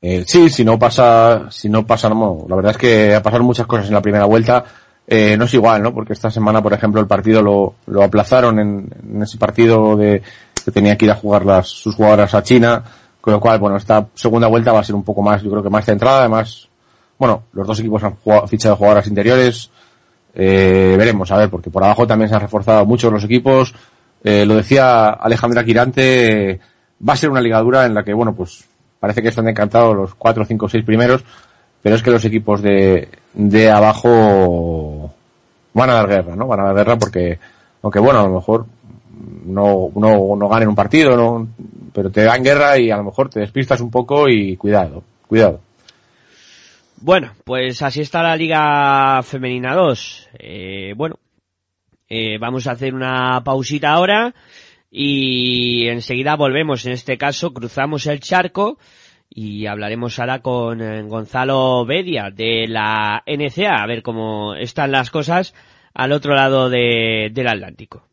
Eh, 0.05 0.25
sí, 0.27 0.49
si 0.49 0.65
no 0.65 0.77
pasa, 0.77 1.49
si 1.49 1.69
no 1.69 1.87
pasa, 1.87 2.09
no, 2.09 2.45
la 2.49 2.57
verdad 2.57 2.71
es 2.73 2.77
que 2.77 3.15
ha 3.15 3.23
pasado 3.23 3.41
muchas 3.41 3.65
cosas 3.65 3.87
en 3.87 3.93
la 3.93 4.01
primera 4.01 4.25
vuelta. 4.25 4.65
Eh, 5.07 5.37
no 5.37 5.45
es 5.45 5.53
igual, 5.53 5.81
¿no? 5.81 5.93
Porque 5.93 6.11
esta 6.11 6.29
semana, 6.29 6.61
por 6.61 6.73
ejemplo, 6.73 6.99
el 6.99 7.07
partido 7.07 7.41
lo, 7.41 7.75
lo 7.87 8.03
aplazaron 8.03 8.59
en, 8.59 8.89
en 9.13 9.21
ese 9.21 9.37
partido 9.37 9.95
de 9.95 10.21
que 10.63 10.71
tenía 10.71 10.97
que 10.97 11.05
ir 11.05 11.11
a 11.11 11.15
jugar 11.15 11.45
las, 11.45 11.69
sus 11.69 11.95
jugadoras 11.95 12.33
a 12.33 12.43
China, 12.43 12.83
con 13.21 13.31
lo 13.31 13.39
cual, 13.39 13.59
bueno, 13.59 13.77
esta 13.77 14.05
segunda 14.13 14.47
vuelta 14.49 14.73
va 14.73 14.81
a 14.81 14.83
ser 14.83 14.95
un 14.95 15.03
poco 15.03 15.21
más, 15.21 15.41
yo 15.41 15.49
creo 15.49 15.63
que 15.63 15.69
más 15.69 15.85
centrada, 15.85 16.19
además, 16.19 16.67
bueno, 17.17 17.43
los 17.53 17.65
dos 17.65 17.79
equipos 17.79 18.03
han 18.03 18.15
jugado, 18.15 18.45
fichado 18.47 18.75
jugadoras 18.75 19.07
interiores, 19.07 19.71
eh, 20.35 20.95
veremos, 20.97 21.31
a 21.31 21.37
ver, 21.37 21.49
porque 21.49 21.69
por 21.69 21.81
abajo 21.81 22.05
también 22.05 22.27
se 22.27 22.35
han 22.35 22.41
reforzado 22.41 22.85
mucho 22.85 23.09
los 23.09 23.23
equipos, 23.23 23.73
eh, 24.21 24.45
lo 24.45 24.55
decía 24.55 25.11
Alejandra 25.11 25.63
Quirante, 25.63 26.59
va 27.07 27.13
a 27.13 27.17
ser 27.17 27.29
una 27.29 27.39
ligadura 27.39 27.85
en 27.85 27.93
la 27.93 28.03
que, 28.03 28.13
bueno, 28.13 28.35
pues 28.35 28.65
parece 29.03 29.21
que 29.21 29.27
están 29.27 29.49
encantados 29.49 29.97
los 29.97 30.15
cuatro, 30.15 30.45
cinco, 30.45 30.69
seis 30.69 30.85
primeros, 30.85 31.25
pero 31.81 31.93
es 31.93 32.01
que 32.01 32.09
los 32.09 32.23
equipos 32.23 32.61
de, 32.61 33.09
de 33.33 33.69
abajo 33.69 35.13
van 35.73 35.89
a 35.89 35.95
dar 35.95 36.07
guerra, 36.07 36.37
¿no? 36.37 36.47
Van 36.47 36.61
a 36.61 36.67
dar 36.67 36.75
guerra 36.77 36.97
porque, 36.97 37.37
aunque 37.81 37.99
bueno, 37.99 38.21
a 38.21 38.23
lo 38.23 38.35
mejor 38.35 38.65
no, 39.45 39.91
no, 39.93 40.37
no 40.37 40.47
ganen 40.47 40.69
un 40.69 40.75
partido, 40.75 41.17
no, 41.17 41.45
pero 41.93 42.11
te 42.11 42.23
dan 42.23 42.45
guerra 42.45 42.79
y 42.79 42.91
a 42.91 42.95
lo 42.95 43.03
mejor 43.03 43.29
te 43.29 43.41
despistas 43.41 43.81
un 43.81 43.91
poco 43.91 44.29
y 44.29 44.55
cuidado, 44.55 45.03
cuidado. 45.27 45.59
Bueno, 47.01 47.33
pues 47.43 47.81
así 47.81 47.99
está 47.99 48.23
la 48.23 48.37
Liga 48.37 49.21
Femenina 49.21 49.75
2. 49.75 50.29
Eh, 50.39 50.93
bueno, 50.95 51.15
eh, 52.07 52.37
vamos 52.39 52.67
a 52.67 52.71
hacer 52.71 52.95
una 52.95 53.43
pausita 53.43 53.91
ahora 53.91 54.33
y 54.95 55.87
enseguida 55.87 56.35
volvemos. 56.35 56.85
En 56.85 56.91
este 56.93 57.17
caso 57.17 57.51
cruzamos 57.51 58.05
el 58.05 58.19
charco 58.19 58.77
y 59.27 59.65
hablaremos 59.65 60.19
ahora 60.19 60.39
con 60.39 60.81
eh, 60.81 61.01
Gonzalo 61.01 61.83
Bedia 61.83 62.29
de 62.29 62.67
la 62.67 63.23
NCA 63.25 63.81
a 63.81 63.87
ver 63.87 64.03
cómo 64.03 64.53
están 64.53 64.91
las 64.91 65.09
cosas 65.09 65.55
al 65.95 66.11
otro 66.11 66.35
lado 66.35 66.69
de, 66.69 67.31
del 67.33 67.47
Atlántico. 67.47 68.07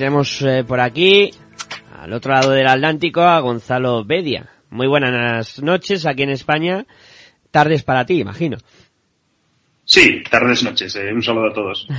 Tenemos 0.00 0.40
eh, 0.40 0.64
por 0.66 0.80
aquí, 0.80 1.30
al 2.00 2.14
otro 2.14 2.32
lado 2.32 2.52
del 2.52 2.66
Atlántico, 2.66 3.20
a 3.20 3.38
Gonzalo 3.40 4.02
Bedia. 4.02 4.48
Muy 4.70 4.86
buenas 4.86 5.62
noches 5.62 6.06
aquí 6.06 6.22
en 6.22 6.30
España. 6.30 6.86
Tardes 7.50 7.82
para 7.82 8.06
ti, 8.06 8.18
imagino. 8.18 8.56
Sí, 9.84 10.22
tardes, 10.30 10.64
noches. 10.64 10.96
eh, 10.96 11.12
un 11.12 11.22
saludo 11.22 11.50
a 11.50 11.52
todos. 11.52 11.86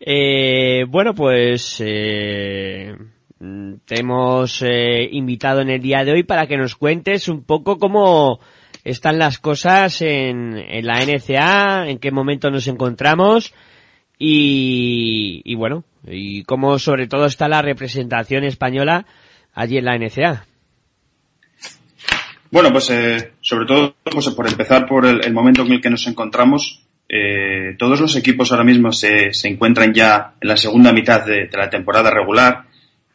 Eh, 0.00 0.84
bueno, 0.88 1.12
pues 1.12 1.82
eh, 1.84 2.94
te 3.84 3.98
hemos 3.98 4.62
eh, 4.62 5.08
invitado 5.10 5.60
en 5.60 5.70
el 5.70 5.82
día 5.82 6.04
de 6.04 6.12
hoy 6.12 6.22
para 6.22 6.46
que 6.46 6.56
nos 6.56 6.76
cuentes 6.76 7.26
un 7.26 7.42
poco 7.42 7.78
cómo 7.78 8.38
están 8.84 9.18
las 9.18 9.40
cosas 9.40 10.00
en, 10.02 10.56
en 10.56 10.86
la 10.86 11.04
NCA, 11.04 11.88
en 11.88 11.98
qué 11.98 12.12
momento 12.12 12.48
nos 12.48 12.68
encontramos 12.68 13.52
y, 14.20 15.42
y 15.44 15.56
bueno, 15.56 15.82
y 16.10 16.44
cómo 16.44 16.78
sobre 16.78 17.06
todo 17.06 17.26
está 17.26 17.48
la 17.48 17.62
representación 17.62 18.44
española 18.44 19.06
allí 19.54 19.78
en 19.78 19.84
la 19.84 19.98
NCA. 19.98 20.44
Bueno, 22.50 22.72
pues 22.72 22.88
eh, 22.90 23.32
sobre 23.40 23.66
todo, 23.66 23.94
pues, 24.04 24.28
por 24.30 24.48
empezar 24.48 24.86
por 24.86 25.04
el, 25.06 25.32
momento 25.32 25.62
en 25.62 25.72
el 25.72 25.80
que 25.82 25.90
nos 25.90 26.06
encontramos, 26.06 26.82
eh, 27.08 27.74
todos 27.78 28.00
los 28.00 28.16
equipos 28.16 28.50
ahora 28.50 28.64
mismo 28.64 28.90
se, 28.92 29.32
se 29.34 29.48
encuentran 29.48 29.92
ya 29.92 30.32
en 30.40 30.48
la 30.48 30.56
segunda 30.56 30.92
mitad 30.92 31.24
de, 31.26 31.46
de 31.46 31.58
la 31.58 31.68
temporada 31.68 32.10
regular. 32.10 32.64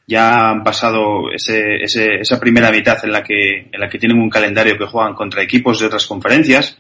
Ya 0.06 0.50
han 0.50 0.64
pasado 0.64 1.32
ese, 1.34 1.78
ese- 1.84 2.20
esa 2.20 2.40
primera 2.40 2.70
mitad 2.72 2.98
en 3.06 3.12
la 3.14 3.24
que 3.24 3.70
en 3.72 3.80
la 3.80 3.88
que 3.90 3.98
tienen 3.98 4.20
un 4.20 4.30
calendario 4.30 4.78
que 4.78 4.86
juegan 4.86 5.14
contra 5.14 5.42
equipos 5.42 5.80
de 5.80 5.86
otras 5.88 6.06
conferencias, 6.06 6.78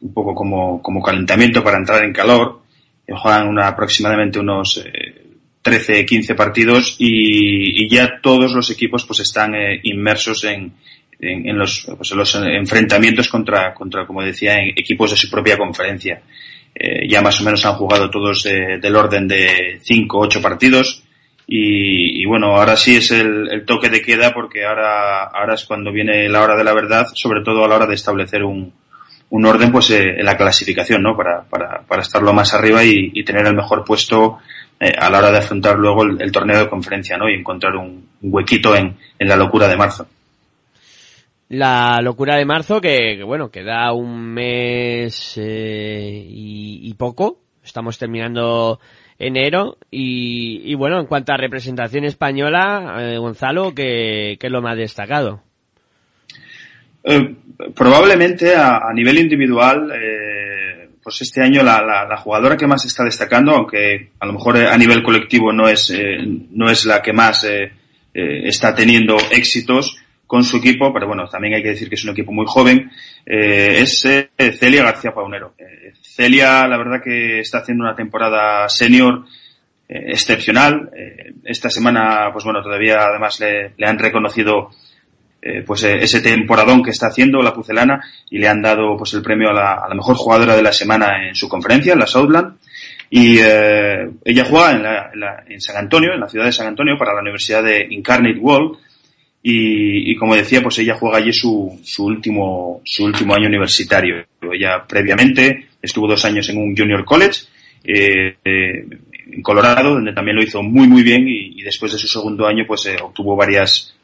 un 0.00 0.12
poco 0.12 0.34
como, 0.34 0.82
como 0.82 1.00
calentamiento 1.00 1.62
para 1.62 1.78
entrar 1.78 2.02
en 2.04 2.12
calor. 2.12 2.62
Eh, 3.06 3.12
juegan 3.16 3.46
una, 3.48 3.68
aproximadamente 3.68 4.40
unos 4.40 4.78
eh, 4.84 5.05
13, 5.66 6.06
15 6.06 6.36
partidos 6.36 6.94
y, 7.00 7.82
y 7.84 7.88
ya 7.88 8.20
todos 8.22 8.52
los 8.52 8.70
equipos 8.70 9.04
pues 9.04 9.18
están 9.18 9.52
eh, 9.56 9.80
inmersos 9.82 10.44
en, 10.44 10.74
en, 11.18 11.58
los, 11.58 11.88
pues, 11.96 12.12
en 12.12 12.18
los 12.18 12.36
enfrentamientos 12.36 13.28
contra, 13.28 13.74
contra, 13.74 14.06
como 14.06 14.22
decía, 14.22 14.60
en 14.60 14.68
equipos 14.76 15.10
de 15.10 15.16
su 15.16 15.28
propia 15.28 15.58
conferencia. 15.58 16.22
Eh, 16.72 17.08
ya 17.08 17.20
más 17.20 17.40
o 17.40 17.42
menos 17.42 17.66
han 17.66 17.74
jugado 17.74 18.08
todos 18.10 18.46
eh, 18.46 18.78
del 18.80 18.94
orden 18.94 19.26
de 19.26 19.80
5 19.82 20.18
8 20.20 20.40
partidos 20.40 21.02
y, 21.48 22.22
y 22.22 22.26
bueno, 22.26 22.56
ahora 22.56 22.76
sí 22.76 22.94
es 22.94 23.10
el, 23.10 23.48
el 23.50 23.64
toque 23.64 23.88
de 23.88 24.02
queda 24.02 24.32
porque 24.32 24.64
ahora, 24.64 25.24
ahora 25.24 25.54
es 25.54 25.64
cuando 25.64 25.90
viene 25.90 26.28
la 26.28 26.42
hora 26.42 26.54
de 26.54 26.62
la 26.62 26.74
verdad, 26.74 27.08
sobre 27.12 27.42
todo 27.42 27.64
a 27.64 27.68
la 27.68 27.74
hora 27.74 27.86
de 27.86 27.94
establecer 27.96 28.44
un, 28.44 28.72
un 29.30 29.46
orden 29.46 29.72
pues 29.72 29.90
eh, 29.90 30.20
en 30.20 30.24
la 30.24 30.36
clasificación, 30.36 31.02
¿no? 31.02 31.16
Para, 31.16 31.42
para, 31.42 31.82
para 31.88 32.02
estar 32.02 32.22
lo 32.22 32.32
más 32.32 32.54
arriba 32.54 32.84
y, 32.84 33.10
y 33.14 33.24
tener 33.24 33.44
el 33.46 33.56
mejor 33.56 33.84
puesto 33.84 34.38
eh, 34.80 34.92
a 34.98 35.10
la 35.10 35.18
hora 35.18 35.30
de 35.30 35.38
afrontar 35.38 35.76
luego 35.78 36.02
el, 36.04 36.20
el 36.20 36.32
torneo 36.32 36.58
de 36.60 36.68
conferencia, 36.68 37.16
¿no? 37.16 37.28
Y 37.28 37.34
encontrar 37.34 37.76
un, 37.76 38.08
un 38.22 38.34
huequito 38.34 38.74
en, 38.74 38.96
en 39.18 39.28
la 39.28 39.36
locura 39.36 39.68
de 39.68 39.76
marzo. 39.76 40.06
La 41.48 42.00
locura 42.02 42.36
de 42.36 42.44
marzo 42.44 42.80
que, 42.80 43.16
que 43.16 43.22
bueno, 43.22 43.50
queda 43.50 43.92
un 43.92 44.20
mes 44.20 45.34
eh, 45.36 46.24
y, 46.28 46.80
y 46.88 46.94
poco. 46.94 47.38
Estamos 47.64 47.98
terminando 47.98 48.80
enero 49.18 49.78
y, 49.90 50.60
y 50.70 50.74
bueno, 50.74 51.00
en 51.00 51.06
cuanto 51.06 51.32
a 51.32 51.36
representación 51.36 52.04
española, 52.04 52.96
eh, 52.98 53.18
Gonzalo, 53.18 53.74
¿qué, 53.74 54.36
qué 54.38 54.46
es 54.46 54.52
lo 54.52 54.60
más 54.60 54.76
destacado? 54.76 55.42
Eh, 57.02 57.34
probablemente 57.74 58.54
a, 58.54 58.78
a 58.78 58.92
nivel 58.92 59.18
individual, 59.18 59.90
eh, 59.94 60.55
pues 61.06 61.22
este 61.22 61.40
año 61.40 61.62
la, 61.62 61.84
la, 61.84 62.16
jugadora 62.16 62.56
que 62.56 62.66
más 62.66 62.84
está 62.84 63.04
destacando, 63.04 63.52
aunque 63.52 64.10
a 64.18 64.26
lo 64.26 64.32
mejor 64.32 64.56
eh, 64.56 64.66
a 64.66 64.76
nivel 64.76 65.04
colectivo 65.04 65.52
no 65.52 65.68
es, 65.68 65.88
eh, 65.90 66.18
no 66.50 66.68
es 66.68 66.84
la 66.84 67.00
que 67.00 67.12
más 67.12 67.44
eh, 67.44 67.70
eh, 68.12 68.40
está 68.42 68.74
teniendo 68.74 69.16
éxitos 69.30 69.98
con 70.26 70.42
su 70.42 70.56
equipo, 70.56 70.92
pero 70.92 71.06
bueno, 71.06 71.28
también 71.28 71.54
hay 71.54 71.62
que 71.62 71.68
decir 71.68 71.88
que 71.88 71.94
es 71.94 72.02
un 72.02 72.10
equipo 72.10 72.32
muy 72.32 72.44
joven, 72.48 72.90
es 73.24 74.00
Celia 74.00 74.82
García 74.82 75.14
Paunero. 75.14 75.54
Celia, 76.02 76.66
la 76.66 76.76
verdad 76.76 77.00
que 77.00 77.38
está 77.38 77.58
haciendo 77.58 77.84
una 77.84 77.94
temporada 77.94 78.68
senior 78.68 79.26
excepcional. 79.88 80.90
Esta 81.44 81.70
semana, 81.70 82.30
pues 82.32 82.44
bueno, 82.44 82.64
todavía 82.64 83.04
además 83.04 83.38
le 83.38 83.86
han 83.86 84.00
reconocido 84.00 84.70
eh, 85.48 85.62
pues 85.66 85.82
eh, 85.84 85.98
ese 86.00 86.20
temporadón 86.20 86.82
que 86.82 86.90
está 86.90 87.06
haciendo 87.08 87.40
la 87.42 87.52
pucelana 87.54 88.00
y 88.30 88.38
le 88.38 88.48
han 88.48 88.60
dado 88.62 88.96
pues 88.96 89.14
el 89.14 89.22
premio 89.22 89.50
a 89.50 89.52
la, 89.52 89.74
a 89.74 89.88
la 89.88 89.94
mejor 89.94 90.16
jugadora 90.16 90.56
de 90.56 90.62
la 90.62 90.72
semana 90.72 91.28
en 91.28 91.34
su 91.34 91.48
conferencia, 91.48 91.92
en 91.92 91.98
la 92.00 92.06
Southland. 92.06 92.56
Y 93.08 93.38
eh, 93.40 94.08
ella 94.24 94.44
juega 94.44 94.72
en, 94.72 94.82
la, 94.82 95.10
en, 95.12 95.20
la- 95.20 95.44
en 95.48 95.60
San 95.60 95.76
Antonio, 95.76 96.12
en 96.12 96.20
la 96.20 96.28
ciudad 96.28 96.46
de 96.46 96.52
San 96.52 96.66
Antonio, 96.66 96.98
para 96.98 97.14
la 97.14 97.20
Universidad 97.20 97.62
de 97.62 97.86
Incarnate 97.90 98.38
World. 98.40 98.78
Y, 99.48 100.16
como 100.16 100.34
decía, 100.34 100.60
pues 100.60 100.76
ella 100.80 100.96
juega 100.98 101.18
allí 101.18 101.32
su, 101.32 101.78
último, 102.00 102.80
su 102.84 103.04
último 103.04 103.32
año 103.32 103.46
universitario. 103.46 104.24
Ella 104.52 104.84
previamente 104.88 105.68
estuvo 105.80 106.08
dos 106.08 106.24
años 106.24 106.48
en 106.48 106.58
un 106.58 106.76
junior 106.76 107.04
college, 107.04 107.42
en 107.84 109.42
Colorado, 109.42 109.94
donde 109.94 110.12
también 110.12 110.36
lo 110.36 110.42
hizo 110.42 110.62
muy 110.64 110.88
muy 110.88 111.04
bien 111.04 111.26
y, 111.28 111.62
después 111.62 111.92
de 111.92 111.98
su 111.98 112.08
segundo 112.08 112.46
año 112.46 112.64
pues 112.66 112.88
obtuvo 113.00 113.36
varias 113.36 113.95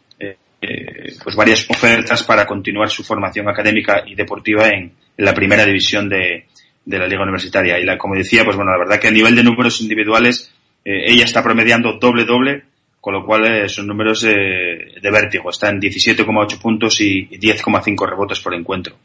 eh, 0.64 1.16
pues 1.24 1.34
varias 1.34 1.68
ofertas 1.68 2.22
para 2.22 2.47
continuar 2.47 2.89
su 2.89 3.02
formación 3.02 3.48
académica 3.48 4.05
y 4.06 4.14
deportiva 4.14 4.68
en, 4.68 4.93
la 5.16 5.34
primera 5.34 5.66
división 5.66 6.09
de, 6.09 6.47
la 6.86 7.06
liga 7.06 7.22
universitaria. 7.22 7.78
Y 7.80 7.84
la, 7.84 7.98
como 7.98 8.14
decía, 8.14 8.44
pues 8.44 8.56
bueno, 8.56 8.70
la 8.70 8.78
verdad 8.78 9.01
que 9.01 9.09
a 9.09 9.10
nivel 9.10 9.34
de 9.34 9.43
números 9.43 9.80
individuales 9.80 10.55
eh, 10.84 11.05
ella 11.06 11.24
está 11.24 11.43
promediando 11.43 11.98
doble 11.98 12.24
doble, 12.24 12.62
con 13.01 13.14
lo 13.14 13.26
cual 13.26 13.44
eh, 13.44 13.68
son 13.68 13.89
números 13.89 14.22
de 14.22 15.10
vértigo. 15.12 15.51
Está 15.51 15.68
en 15.68 15.80
17,8 15.80 16.60
puntos 16.60 17.01
y 17.01 17.28
10,5 17.28 18.09
rebotes 18.09 18.40
por 18.40 18.55
encuentro. 18.55 18.97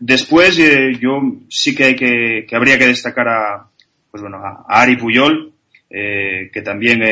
Después 0.00 0.56
yo 0.98 1.20
sí 1.48 1.74
que 1.74 1.84
hay 1.84 1.94
que, 1.94 2.46
que 2.48 2.56
habría 2.56 2.78
que 2.78 2.86
destacar 2.86 3.28
a 3.28 3.66
pues 4.10 4.22
bueno 4.22 4.38
a, 4.38 4.64
Ari 4.66 4.96
Puyol 4.96 5.52
que 5.90 6.62
también 6.64 7.02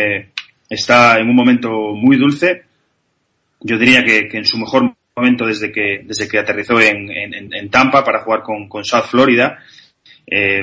está 0.68 1.18
en 1.18 1.28
un 1.28 1.36
momento 1.36 1.70
muy 1.94 2.16
dulce. 2.16 2.64
Yo 3.60 3.78
diría 3.78 4.04
que, 4.04 4.28
que 4.28 4.38
en 4.38 4.44
su 4.44 4.58
mejor 4.58 4.94
momento 5.16 5.46
desde 5.46 5.70
que 5.70 6.02
desde 6.04 6.28
que 6.28 6.38
aterrizó 6.38 6.80
en, 6.80 7.08
en, 7.10 7.70
Tampa 7.70 8.04
para 8.04 8.22
jugar 8.22 8.42
con, 8.42 8.68
con 8.68 8.84
South 8.84 9.06
Florida. 9.08 9.58
Eh, 10.26 10.62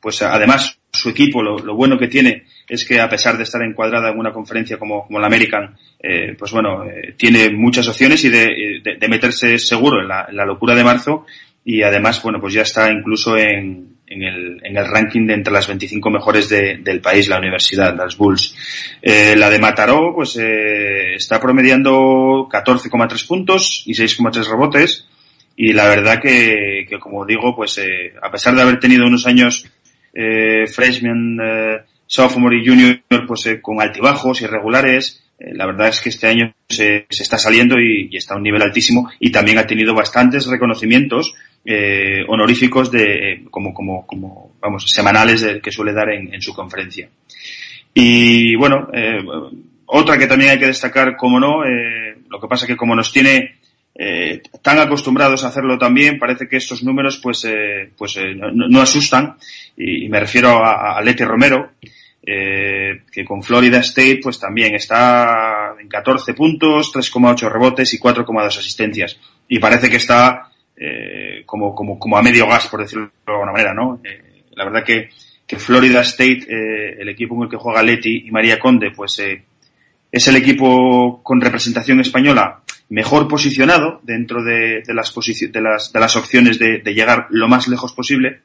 pues 0.00 0.22
además 0.22 0.78
su 0.92 1.10
equipo 1.10 1.42
lo, 1.42 1.58
lo, 1.58 1.74
bueno 1.74 1.98
que 1.98 2.08
tiene 2.08 2.44
es 2.68 2.86
que 2.86 3.00
a 3.00 3.08
pesar 3.08 3.36
de 3.36 3.42
estar 3.42 3.62
encuadrada 3.62 4.10
en 4.10 4.18
una 4.18 4.32
conferencia 4.32 4.78
como, 4.78 5.06
como 5.06 5.18
la 5.18 5.26
American, 5.26 5.76
eh, 5.98 6.34
pues 6.38 6.52
bueno, 6.52 6.84
eh, 6.84 7.14
tiene 7.16 7.50
muchas 7.50 7.88
opciones 7.88 8.24
y 8.24 8.28
de, 8.28 8.80
de, 8.82 8.96
de 8.96 9.08
meterse 9.08 9.58
seguro 9.58 10.00
en 10.00 10.08
la, 10.08 10.26
en 10.28 10.36
la, 10.36 10.44
locura 10.44 10.74
de 10.74 10.84
marzo. 10.84 11.26
Y 11.64 11.82
además, 11.82 12.22
bueno, 12.22 12.40
pues 12.40 12.54
ya 12.54 12.62
está 12.62 12.90
incluso 12.90 13.36
en, 13.36 13.97
en, 14.08 14.22
el, 14.22 14.60
en 14.64 14.76
el 14.76 14.86
ranking 14.86 15.26
de 15.26 15.34
entre 15.34 15.52
las 15.52 15.66
25 15.66 16.10
mejores 16.10 16.48
de, 16.48 16.78
del 16.78 17.00
país, 17.00 17.28
la 17.28 17.38
universidad, 17.38 17.96
las 17.96 18.16
Bulls. 18.16 18.54
Eh, 19.02 19.34
la 19.36 19.50
de 19.50 19.58
Mataró, 19.58 20.14
pues 20.14 20.36
eh, 20.36 21.14
está 21.14 21.40
promediando 21.40 22.48
14,3 22.50 23.26
puntos 23.26 23.82
y 23.86 23.94
6,3 23.94 24.48
rebotes 24.48 25.08
y 25.60 25.72
la 25.72 25.88
verdad 25.88 26.20
que, 26.22 26.86
que 26.88 27.00
como 27.00 27.26
digo, 27.26 27.56
pues 27.56 27.78
eh, 27.78 28.14
a 28.22 28.30
pesar 28.30 28.54
de 28.54 28.62
haber 28.62 28.78
tenido 28.78 29.04
unos 29.08 29.26
años 29.26 29.66
eh, 30.14 30.68
freshman, 30.68 31.36
eh, 31.42 31.78
sophomore 32.06 32.58
y 32.58 32.66
junior, 32.66 33.00
pues 33.26 33.58
con 33.60 33.82
altibajos 33.82 34.40
irregulares. 34.40 35.24
La 35.40 35.66
verdad 35.66 35.88
es 35.88 36.00
que 36.00 36.10
este 36.10 36.28
año 36.28 36.54
se, 36.68 37.06
se 37.10 37.22
está 37.24 37.38
saliendo 37.38 37.74
y, 37.80 38.08
y, 38.08 38.16
está 38.16 38.34
a 38.34 38.36
un 38.36 38.44
nivel 38.44 38.62
altísimo 38.62 39.10
y 39.18 39.32
también 39.32 39.58
ha 39.58 39.66
tenido 39.66 39.94
bastantes 39.94 40.46
reconocimientos 40.46 41.34
eh, 41.64 42.24
honoríficos 42.26 42.90
de 42.90 43.44
como 43.50 43.74
como 43.74 44.06
como 44.06 44.56
vamos 44.60 44.90
semanales 44.90 45.40
de, 45.40 45.60
que 45.60 45.72
suele 45.72 45.92
dar 45.92 46.10
en, 46.10 46.40
su 46.40 46.54
conferencia. 46.54 47.08
Y 47.94 48.54
bueno, 48.56 48.88
eh, 48.92 49.22
otra 49.86 50.18
que 50.18 50.26
también 50.26 50.50
hay 50.50 50.58
que 50.58 50.66
destacar, 50.66 51.16
como 51.16 51.40
no, 51.40 51.64
eh, 51.64 52.18
lo 52.28 52.40
que 52.40 52.48
pasa 52.48 52.66
que 52.66 52.76
como 52.76 52.94
nos 52.94 53.12
tiene 53.12 53.58
eh, 54.00 54.42
tan 54.62 54.78
acostumbrados 54.78 55.42
a 55.42 55.48
hacerlo 55.48 55.76
también, 55.76 56.20
parece 56.20 56.48
que 56.48 56.56
estos 56.56 56.84
números 56.84 57.18
pues, 57.20 57.44
eh, 57.44 57.90
pues 57.96 58.16
eh, 58.16 58.32
no, 58.34 58.80
asustan, 58.80 59.36
y, 59.76 60.08
me 60.08 60.20
refiero 60.20 60.64
a, 60.64 60.98
a 60.98 61.02
Romero, 61.24 61.72
eh, 62.24 63.02
que 63.10 63.24
con 63.24 63.42
Florida 63.42 63.78
State 63.78 64.20
pues 64.22 64.38
también 64.38 64.76
está 64.76 65.74
en 65.80 65.88
14 65.88 66.32
puntos, 66.34 66.92
3,8 66.94 67.50
rebotes 67.50 67.92
y 67.92 67.98
4,2 67.98 68.46
asistencias, 68.46 69.18
y 69.48 69.58
parece 69.58 69.90
que 69.90 69.96
está 69.96 70.47
eh, 70.80 71.42
como, 71.44 71.74
como, 71.74 71.98
como 71.98 72.16
a 72.16 72.22
medio 72.22 72.46
gas, 72.46 72.68
por 72.68 72.80
decirlo 72.80 73.10
de 73.26 73.32
alguna 73.32 73.50
manera, 73.50 73.74
¿no? 73.74 74.00
Eh, 74.04 74.44
la 74.54 74.64
verdad 74.64 74.84
que, 74.84 75.08
Florida 75.56 76.02
State, 76.02 76.46
eh, 76.48 76.96
el 77.00 77.08
equipo 77.08 77.34
en 77.34 77.42
el 77.42 77.48
que 77.48 77.56
juega 77.56 77.82
Leti 77.82 78.24
y 78.26 78.30
María 78.30 78.58
Conde, 78.58 78.92
pues 78.94 79.20
es 80.12 80.28
el 80.28 80.36
equipo 80.36 81.22
con 81.22 81.40
representación 81.40 82.00
española 82.00 82.60
mejor 82.90 83.26
posicionado 83.26 84.00
dentro 84.02 84.44
de, 84.44 84.82
de, 84.86 84.94
las, 84.94 85.12
de, 85.14 85.60
las, 85.60 85.92
de 85.92 86.00
las 86.00 86.16
opciones 86.16 86.58
de, 86.58 86.82
llegar 86.94 87.26
lo 87.30 87.48
más 87.48 87.66
lejos 87.66 87.92
posible. 87.94 88.42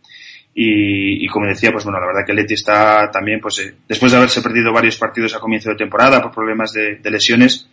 Y, 0.56 1.28
como 1.28 1.48
decía, 1.48 1.72
pues 1.72 1.84
bueno, 1.84 2.00
la 2.00 2.08
verdad 2.08 2.26
que 2.26 2.34
Leti 2.34 2.54
está 2.54 3.12
también, 3.12 3.40
pues 3.42 3.74
después 3.88 4.12
de 4.12 4.18
haberse 4.18 4.42
perdido 4.42 4.72
varios 4.72 4.98
partidos 4.98 5.36
a 5.36 5.40
comienzo 5.40 5.72
de 5.72 5.76
temporada 5.76 6.22
por 6.22 6.32
problemas 6.32 6.72
de, 6.72 7.00
lesiones, 7.12 7.68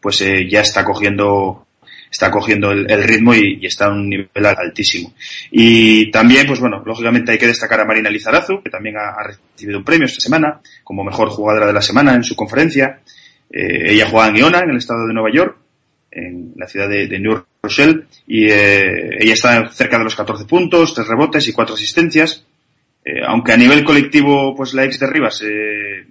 pues 0.00 0.18
ya 0.18 0.60
está 0.60 0.84
cogiendo 0.84 1.66
está 2.12 2.30
cogiendo 2.30 2.70
el, 2.70 3.02
ritmo 3.02 3.34
y, 3.34 3.64
está 3.64 3.86
a 3.86 3.90
un 3.90 4.08
nivel 4.08 4.46
altísimo. 4.46 5.14
Y 5.50 6.10
también, 6.10 6.46
pues 6.46 6.60
bueno, 6.60 6.82
lógicamente 6.84 7.32
hay 7.32 7.38
que 7.38 7.46
destacar 7.46 7.80
a 7.80 7.86
Marina 7.86 8.10
Lizarazu, 8.10 8.62
que 8.62 8.68
también 8.68 8.96
ha, 8.98 9.16
recibido 9.24 9.78
un 9.78 9.84
premio 9.84 10.04
esta 10.04 10.20
semana 10.20 10.60
como 10.84 11.02
mejor 11.02 11.30
jugadora 11.30 11.66
de 11.66 11.72
la 11.72 11.80
semana 11.80 12.14
en 12.14 12.22
su 12.22 12.36
conferencia. 12.36 13.00
Eh, 13.50 13.92
ella 13.92 14.08
juega 14.10 14.28
en 14.28 14.36
Iona, 14.36 14.60
en 14.60 14.70
el 14.70 14.76
estado 14.76 15.06
de 15.06 15.14
Nueva 15.14 15.30
York, 15.32 15.56
en 16.10 16.52
la 16.56 16.66
ciudad 16.68 16.88
de, 16.88 17.18
New 17.18 17.42
Rochelle 17.62 18.04
y 18.26 18.44
eh, 18.50 19.16
ella 19.18 19.32
está 19.32 19.68
cerca 19.70 19.96
de 19.96 20.04
los 20.04 20.14
14 20.14 20.44
puntos, 20.44 20.94
3 20.94 21.08
rebotes 21.08 21.48
y 21.48 21.52
4 21.52 21.74
asistencias. 21.74 22.44
Eh, 23.04 23.22
aunque 23.26 23.52
a 23.52 23.56
nivel 23.56 23.82
colectivo, 23.84 24.54
pues 24.54 24.74
la 24.74 24.84
ex 24.84 25.00
de 25.00 25.06
Rivas 25.06 25.42
eh, 25.42 26.06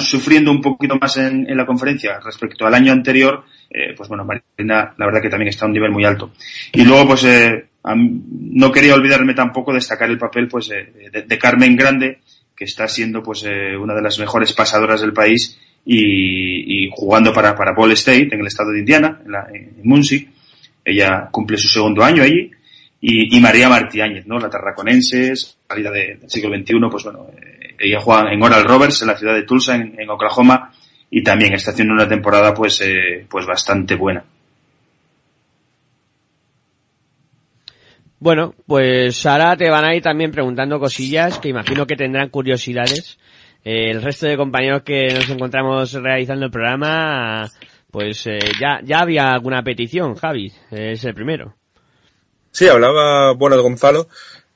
sufriendo 0.00 0.50
un 0.50 0.60
poquito 0.60 0.96
más 0.96 1.16
en, 1.16 1.46
la 1.56 1.66
conferencia 1.66 2.18
respecto 2.20 2.66
al 2.66 2.74
año 2.74 2.92
anterior, 2.92 3.44
eh, 3.70 3.94
pues 3.96 4.08
bueno, 4.08 4.24
Marina 4.24 4.94
la 4.96 5.06
verdad 5.06 5.20
que 5.20 5.28
también 5.28 5.48
está 5.48 5.64
a 5.64 5.68
un 5.68 5.74
nivel 5.74 5.90
muy 5.90 6.04
alto. 6.04 6.32
Y 6.72 6.84
luego, 6.84 7.08
pues 7.08 7.24
eh, 7.24 7.66
no 7.94 8.72
quería 8.72 8.94
olvidarme 8.94 9.34
tampoco 9.34 9.72
destacar 9.72 10.08
el 10.10 10.18
papel 10.18 10.48
pues 10.48 10.70
eh, 10.70 11.24
de, 11.26 11.38
Carmen 11.38 11.76
Grande, 11.76 12.20
que 12.56 12.64
está 12.64 12.88
siendo 12.88 13.22
pues 13.22 13.42
una 13.42 13.94
de 13.94 14.02
las 14.02 14.18
mejores 14.18 14.52
pasadoras 14.52 15.00
del 15.00 15.12
país 15.12 15.58
y, 15.84 16.84
y, 16.84 16.90
jugando 16.92 17.32
para, 17.32 17.56
para 17.56 17.74
Ball 17.74 17.92
State 17.92 18.28
en 18.32 18.40
el 18.40 18.46
estado 18.46 18.70
de 18.70 18.80
Indiana, 18.80 19.20
en, 19.24 19.32
la, 19.32 19.46
en 19.52 19.80
Muncie. 19.82 20.28
Ella 20.84 21.28
cumple 21.30 21.56
su 21.56 21.68
segundo 21.68 22.02
año 22.04 22.22
allí. 22.22 22.50
Y, 23.04 23.40
María 23.40 23.68
Martiáñez, 23.68 24.26
¿no? 24.28 24.38
La 24.38 24.48
tarraconense, 24.48 25.34
salida 25.34 25.90
de, 25.90 26.18
del 26.20 26.30
siglo 26.30 26.56
XXI, 26.56 26.74
pues 26.88 27.02
bueno, 27.02 27.26
eh, 27.36 27.74
ella 27.80 28.00
juega 28.00 28.32
en 28.32 28.40
Oral 28.40 28.64
Roberts, 28.64 29.02
en 29.02 29.08
la 29.08 29.16
ciudad 29.16 29.34
de 29.34 29.42
Tulsa, 29.42 29.74
en, 29.74 29.98
en 29.98 30.08
Oklahoma, 30.08 30.70
y 31.10 31.22
también 31.22 31.52
está 31.52 31.72
haciendo 31.72 31.94
una 31.94 32.08
temporada 32.08 32.54
pues, 32.54 32.80
eh, 32.80 33.26
pues 33.28 33.44
bastante 33.44 33.96
buena. 33.96 34.24
Bueno, 38.20 38.54
pues 38.66 39.26
ahora 39.26 39.56
te 39.56 39.68
van 39.68 39.84
a 39.84 39.96
ir 39.96 40.02
también 40.02 40.30
preguntando 40.30 40.78
cosillas 40.78 41.40
que 41.40 41.48
imagino 41.48 41.88
que 41.88 41.96
tendrán 41.96 42.28
curiosidades. 42.28 43.18
Eh, 43.64 43.90
el 43.90 44.00
resto 44.00 44.26
de 44.28 44.36
compañeros 44.36 44.84
que 44.84 45.08
nos 45.12 45.28
encontramos 45.28 45.92
realizando 45.94 46.46
el 46.46 46.52
programa, 46.52 47.50
pues 47.90 48.28
eh, 48.28 48.38
ya, 48.60 48.80
ya 48.84 49.00
había 49.00 49.32
alguna 49.32 49.64
petición, 49.64 50.14
Javi, 50.14 50.52
es 50.70 51.04
el 51.04 51.14
primero. 51.14 51.56
Sí, 52.52 52.68
hablaba 52.68 53.32
Bonas 53.32 53.58
Gonzalo. 53.60 54.08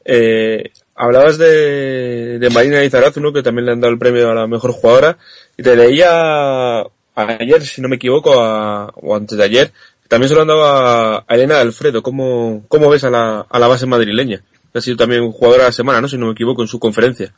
Eh, 0.04 0.70
hablabas 0.94 1.36
de, 1.38 2.38
de 2.38 2.50
Marina 2.50 2.84
Izarazu, 2.84 3.20
¿no? 3.20 3.32
Que 3.32 3.42
también 3.42 3.66
le 3.66 3.72
han 3.72 3.80
dado 3.80 3.92
el 3.92 3.98
premio 3.98 4.30
a 4.30 4.34
la 4.34 4.46
mejor 4.46 4.72
jugadora. 4.72 5.18
Y 5.56 5.62
te 5.62 5.74
leía 5.74 6.82
ayer, 7.14 7.62
si 7.66 7.80
no 7.82 7.88
me 7.88 7.96
equivoco, 7.96 8.40
a- 8.40 8.92
o 8.94 9.16
antes 9.16 9.36
de 9.36 9.44
ayer, 9.44 9.72
también 10.08 10.28
se 10.28 10.34
lo 10.34 10.42
han 10.42 10.48
dado 10.48 10.64
a, 10.64 11.24
Elena 11.28 11.58
Alfredo. 11.60 12.02
¿Cómo, 12.02 12.64
cómo 12.68 12.88
ves 12.90 13.04
a 13.04 13.10
la, 13.10 13.40
a 13.48 13.58
la 13.58 13.66
base 13.66 13.86
madrileña? 13.86 14.42
Ha 14.74 14.80
sido 14.80 14.96
también 14.98 15.32
jugadora 15.32 15.64
de 15.64 15.68
la 15.70 15.72
semana, 15.72 16.00
¿no? 16.00 16.08
Si 16.08 16.18
no 16.18 16.26
me 16.26 16.32
equivoco, 16.32 16.62
en 16.62 16.68
su 16.68 16.78
conferencia. 16.78 17.32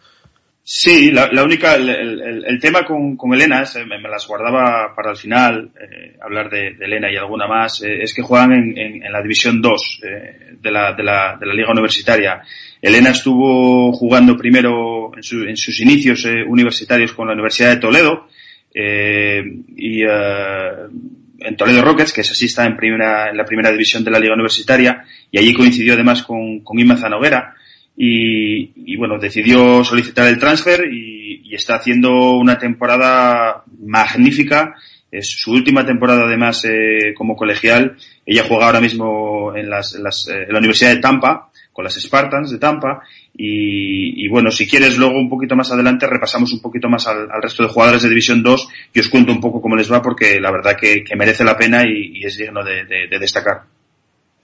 Sí, 0.70 1.10
la, 1.12 1.30
la 1.32 1.44
única, 1.44 1.76
el, 1.76 2.58
tema 2.60 2.84
con, 2.84 3.16
con 3.16 3.32
Elena, 3.32 3.62
es, 3.62 3.74
eh, 3.76 3.86
me, 3.86 3.98
las 4.02 4.26
guardaba 4.26 4.94
para 4.94 5.12
el 5.12 5.16
final, 5.16 5.70
eh, 5.80 6.18
hablar 6.20 6.50
de, 6.50 6.76
Elena 6.78 7.10
y 7.10 7.16
alguna 7.16 7.46
más, 7.46 7.82
eh, 7.82 8.02
es 8.02 8.12
que 8.12 8.20
juegan 8.20 8.52
en, 8.52 8.76
en- 8.76 9.10
la 9.10 9.22
División 9.22 9.62
2 9.62 10.00
eh, 10.04 10.56
de, 10.60 10.70
la, 10.70 10.92
de, 10.92 11.02
la, 11.02 11.38
de 11.40 11.46
la 11.46 11.54
Liga 11.54 11.70
Universitaria. 11.72 12.42
Elena 12.82 13.08
estuvo 13.12 13.94
jugando 13.94 14.36
primero 14.36 15.10
en, 15.16 15.22
su- 15.22 15.44
en 15.44 15.56
sus 15.56 15.80
inicios 15.80 16.26
universitarios 16.46 17.14
con 17.14 17.28
la 17.28 17.32
Universidad 17.32 17.70
de 17.70 17.76
Toledo 17.80 18.28
y 18.74 20.02
en 20.02 21.56
Toledo 21.56 21.80
Rockets, 21.80 22.12
que 22.12 22.20
es 22.20 22.30
así 22.30 22.44
está 22.44 22.66
en, 22.66 22.76
primera, 22.76 23.30
en 23.30 23.38
la 23.38 23.46
primera 23.46 23.72
división 23.72 24.04
de 24.04 24.10
la 24.10 24.18
Liga 24.20 24.34
Universitaria, 24.34 25.02
y 25.30 25.38
allí 25.38 25.54
coincidió 25.54 25.94
además 25.94 26.22
con, 26.24 26.60
con 26.60 26.76
Zanoguera 26.98 27.54
y, 28.00 28.96
bueno, 28.96 29.18
decidió 29.18 29.82
solicitar 29.82 30.28
el 30.28 30.38
transfer 30.38 30.88
y, 30.90 31.26
está 31.50 31.76
haciendo 31.76 32.36
una 32.36 32.56
temporada 32.56 33.64
magnífica. 33.80 34.74
Es 35.10 35.30
su 35.30 35.50
última 35.50 35.84
temporada 35.84 36.26
además 36.26 36.64
eh, 36.66 37.14
como 37.16 37.34
colegial. 37.34 37.96
Ella 38.24 38.44
juega 38.46 38.66
ahora 38.66 38.80
mismo 38.80 39.56
en, 39.56 39.68
las, 39.68 39.94
en 39.96 40.04
las, 40.04 40.28
eh, 40.28 40.44
en 40.46 40.52
la 40.52 40.58
Universidad 40.58 40.94
de 40.94 41.00
Tampa, 41.00 41.50
con 41.72 41.84
las 41.84 41.94
Spartans 41.94 42.50
de 42.52 42.58
Tampa. 42.58 43.02
Y, 43.34 44.28
bueno, 44.28 44.52
si 44.52 44.68
quieres 44.68 44.98
luego 44.98 45.18
un 45.18 45.28
poquito 45.28 45.56
más 45.56 45.72
adelante 45.72 46.06
repasamos 46.06 46.52
un 46.52 46.60
poquito 46.60 46.88
más 46.88 47.08
al, 47.08 47.28
resto 47.42 47.64
de 47.64 47.70
jugadores 47.70 48.02
de 48.02 48.10
División 48.10 48.42
2 48.42 48.68
y 48.94 49.00
os 49.00 49.08
cuento 49.08 49.32
un 49.32 49.40
poco 49.40 49.60
cómo 49.60 49.74
les 49.74 49.90
va 49.90 50.00
porque 50.00 50.38
la 50.38 50.52
verdad 50.52 50.76
que, 50.76 51.02
que 51.02 51.16
merece 51.16 51.42
la 51.42 51.56
pena 51.56 51.84
y, 51.84 52.24
es 52.24 52.36
digno 52.36 52.62
de 52.62 53.18
destacar. 53.18 53.62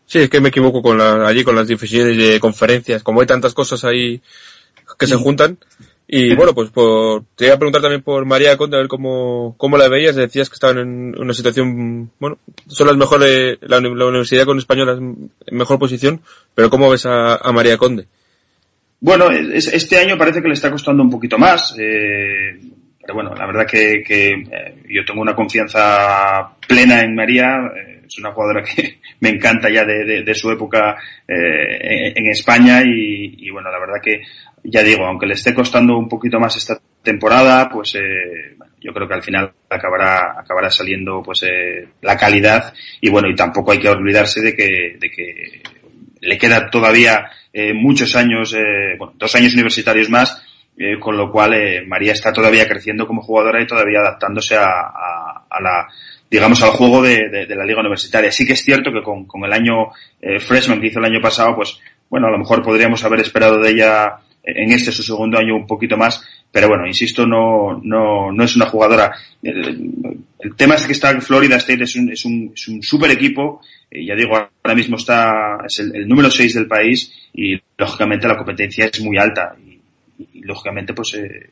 Sí, 0.06 0.18
es 0.20 0.30
que 0.30 0.40
me 0.40 0.50
equivoco 0.50 0.82
con 0.82 0.98
la, 0.98 1.26
allí 1.26 1.44
con 1.44 1.56
las 1.56 1.66
divisiones 1.68 2.16
de 2.16 2.38
conferencias. 2.40 3.02
Como 3.02 3.20
hay 3.20 3.26
tantas 3.26 3.54
cosas 3.54 3.84
ahí 3.84 4.20
que 4.98 5.06
se 5.06 5.16
juntan. 5.16 5.58
Y 6.06 6.34
bueno, 6.34 6.54
pues 6.54 6.68
por, 6.70 7.24
te 7.34 7.46
iba 7.46 7.54
a 7.54 7.58
preguntar 7.58 7.80
también 7.80 8.02
por 8.02 8.26
María 8.26 8.58
Conde, 8.58 8.76
a 8.76 8.80
ver 8.80 8.88
cómo, 8.88 9.54
cómo 9.56 9.78
la 9.78 9.88
veías. 9.88 10.14
Decías 10.14 10.50
que 10.50 10.54
estaban 10.54 10.78
en 10.78 11.18
una 11.18 11.32
situación, 11.32 12.10
bueno, 12.20 12.38
son 12.66 12.86
las 12.88 12.96
mejores, 12.96 13.56
la, 13.62 13.80
la 13.80 14.06
universidad 14.06 14.44
con 14.44 14.58
españolas 14.58 14.98
en 14.98 15.30
mejor 15.50 15.78
posición, 15.78 16.20
pero 16.54 16.68
¿cómo 16.68 16.90
ves 16.90 17.06
a, 17.06 17.36
a 17.36 17.52
María 17.52 17.78
Conde? 17.78 18.06
Bueno, 19.00 19.30
es- 19.30 19.72
este 19.72 19.98
año 19.98 20.18
parece 20.18 20.42
que 20.42 20.48
le 20.48 20.54
está 20.54 20.70
costando 20.70 21.02
un 21.02 21.10
poquito 21.10 21.38
más, 21.38 21.74
eh, 21.78 22.60
pero 23.00 23.14
bueno, 23.14 23.34
la 23.34 23.46
verdad 23.46 23.66
que, 23.66 24.02
que, 24.06 24.32
eh, 24.32 24.82
yo 24.90 25.04
tengo 25.06 25.22
una 25.22 25.34
confianza 25.34 26.50
plena 26.68 27.02
en 27.02 27.14
María, 27.14 27.60
eh, 27.76 27.93
es 28.06 28.18
una 28.18 28.32
jugadora 28.32 28.62
que 28.62 29.00
me 29.20 29.30
encanta 29.30 29.68
ya 29.70 29.84
de, 29.84 30.22
de- 30.22 30.34
su 30.34 30.50
época 30.50 30.96
eh, 31.26 32.12
en, 32.16 32.26
España 32.28 32.82
y, 32.84 33.48
bueno, 33.50 33.70
la 33.70 33.78
verdad 33.78 34.00
que 34.02 34.22
ya 34.64 34.82
digo, 34.82 35.04
aunque 35.06 35.26
le 35.26 35.34
esté 35.34 35.52
costando 35.54 35.96
un 35.96 36.08
poquito 36.08 36.40
más 36.40 36.56
esta 36.56 36.78
temporada, 37.02 37.68
pues 37.68 37.94
eh, 37.96 38.56
yo 38.80 38.92
creo 38.92 39.06
que 39.06 39.14
al 39.14 39.22
final 39.22 39.52
acabará 39.68 40.38
acabará 40.40 40.70
saliendo 40.70 41.22
pues 41.22 41.42
eh, 41.42 41.88
la 42.02 42.16
calidad 42.16 42.72
y 43.00 43.10
bueno, 43.10 43.28
y 43.28 43.34
tampoco 43.34 43.72
hay 43.72 43.78
que 43.78 43.88
olvidarse 43.90 44.40
de 44.40 44.54
que, 44.54 44.96
de 44.98 45.10
que 45.10 45.62
le 46.20 46.38
queda 46.38 46.70
todavía 46.70 47.30
eh, 47.52 47.74
muchos 47.74 48.16
años, 48.16 48.54
eh, 48.54 48.96
bueno, 48.98 49.12
dos 49.18 49.34
años 49.34 49.52
universitarios 49.54 50.08
más, 50.10 50.42
con 50.98 51.16
lo 51.16 51.30
cual 51.30 51.54
eh, 51.54 51.84
María 51.86 52.12
está 52.12 52.32
todavía 52.32 52.66
creciendo 52.66 53.06
como 53.06 53.22
jugadora 53.22 53.62
y 53.62 53.66
todavía 53.66 54.00
adaptándose 54.00 54.56
a- 54.56 55.44
a 55.48 55.60
la 55.62 55.86
digamos 56.34 56.60
al 56.64 56.70
juego 56.70 57.00
de, 57.00 57.28
de- 57.28 57.54
la 57.54 57.64
liga 57.64 57.78
universitaria. 57.78 58.32
Sí 58.32 58.44
que 58.44 58.54
es 58.54 58.64
cierto 58.64 58.90
que 58.92 59.04
con, 59.04 59.44
el 59.44 59.52
año 59.52 59.92
eh, 60.20 60.40
freshman 60.40 60.80
que 60.80 60.88
hizo 60.88 60.98
el 60.98 61.04
año 61.04 61.20
pasado, 61.22 61.54
pues 61.54 61.78
bueno, 62.10 62.26
a 62.26 62.30
lo 62.32 62.38
mejor 62.38 62.60
podríamos 62.60 63.04
haber 63.04 63.20
esperado 63.20 63.60
de 63.60 63.70
ella 63.70 64.16
en 64.42 64.72
este 64.72 64.90
su 64.90 65.04
segundo 65.04 65.38
año 65.38 65.54
un 65.54 65.64
poquito 65.64 65.96
más, 65.96 66.26
pero 66.50 66.66
bueno, 66.68 66.88
insisto, 66.88 67.24
no, 67.24 67.80
no, 67.84 68.32
no 68.32 68.44
es 68.44 68.56
una 68.56 68.66
jugadora. 68.66 69.12
El, 69.44 69.92
tema 70.56 70.74
es 70.74 70.86
que 70.86 70.92
está 70.92 71.18
Florida 71.20 71.56
State, 71.56 71.84
es 71.84 71.94
un, 71.94 72.10
es 72.10 72.24
un, 72.24 72.50
es 72.52 72.66
un 72.66 72.82
super 72.82 73.12
equipo, 73.12 73.60
eh, 73.88 74.04
ya 74.04 74.16
digo, 74.16 74.36
ahora 74.36 74.74
mismo 74.74 74.96
está, 74.96 75.58
es 75.64 75.78
el, 75.78 76.08
número 76.08 76.32
6 76.32 76.52
del 76.52 76.66
país 76.66 77.12
y 77.32 77.56
lógicamente 77.78 78.26
la 78.26 78.36
competencia 78.36 78.86
es 78.92 79.00
muy 79.00 79.16
alta 79.18 79.54
y, 79.64 79.78
y, 80.38 80.40
lógicamente 80.42 80.94
pues 80.94 81.14
eh, 81.14 81.48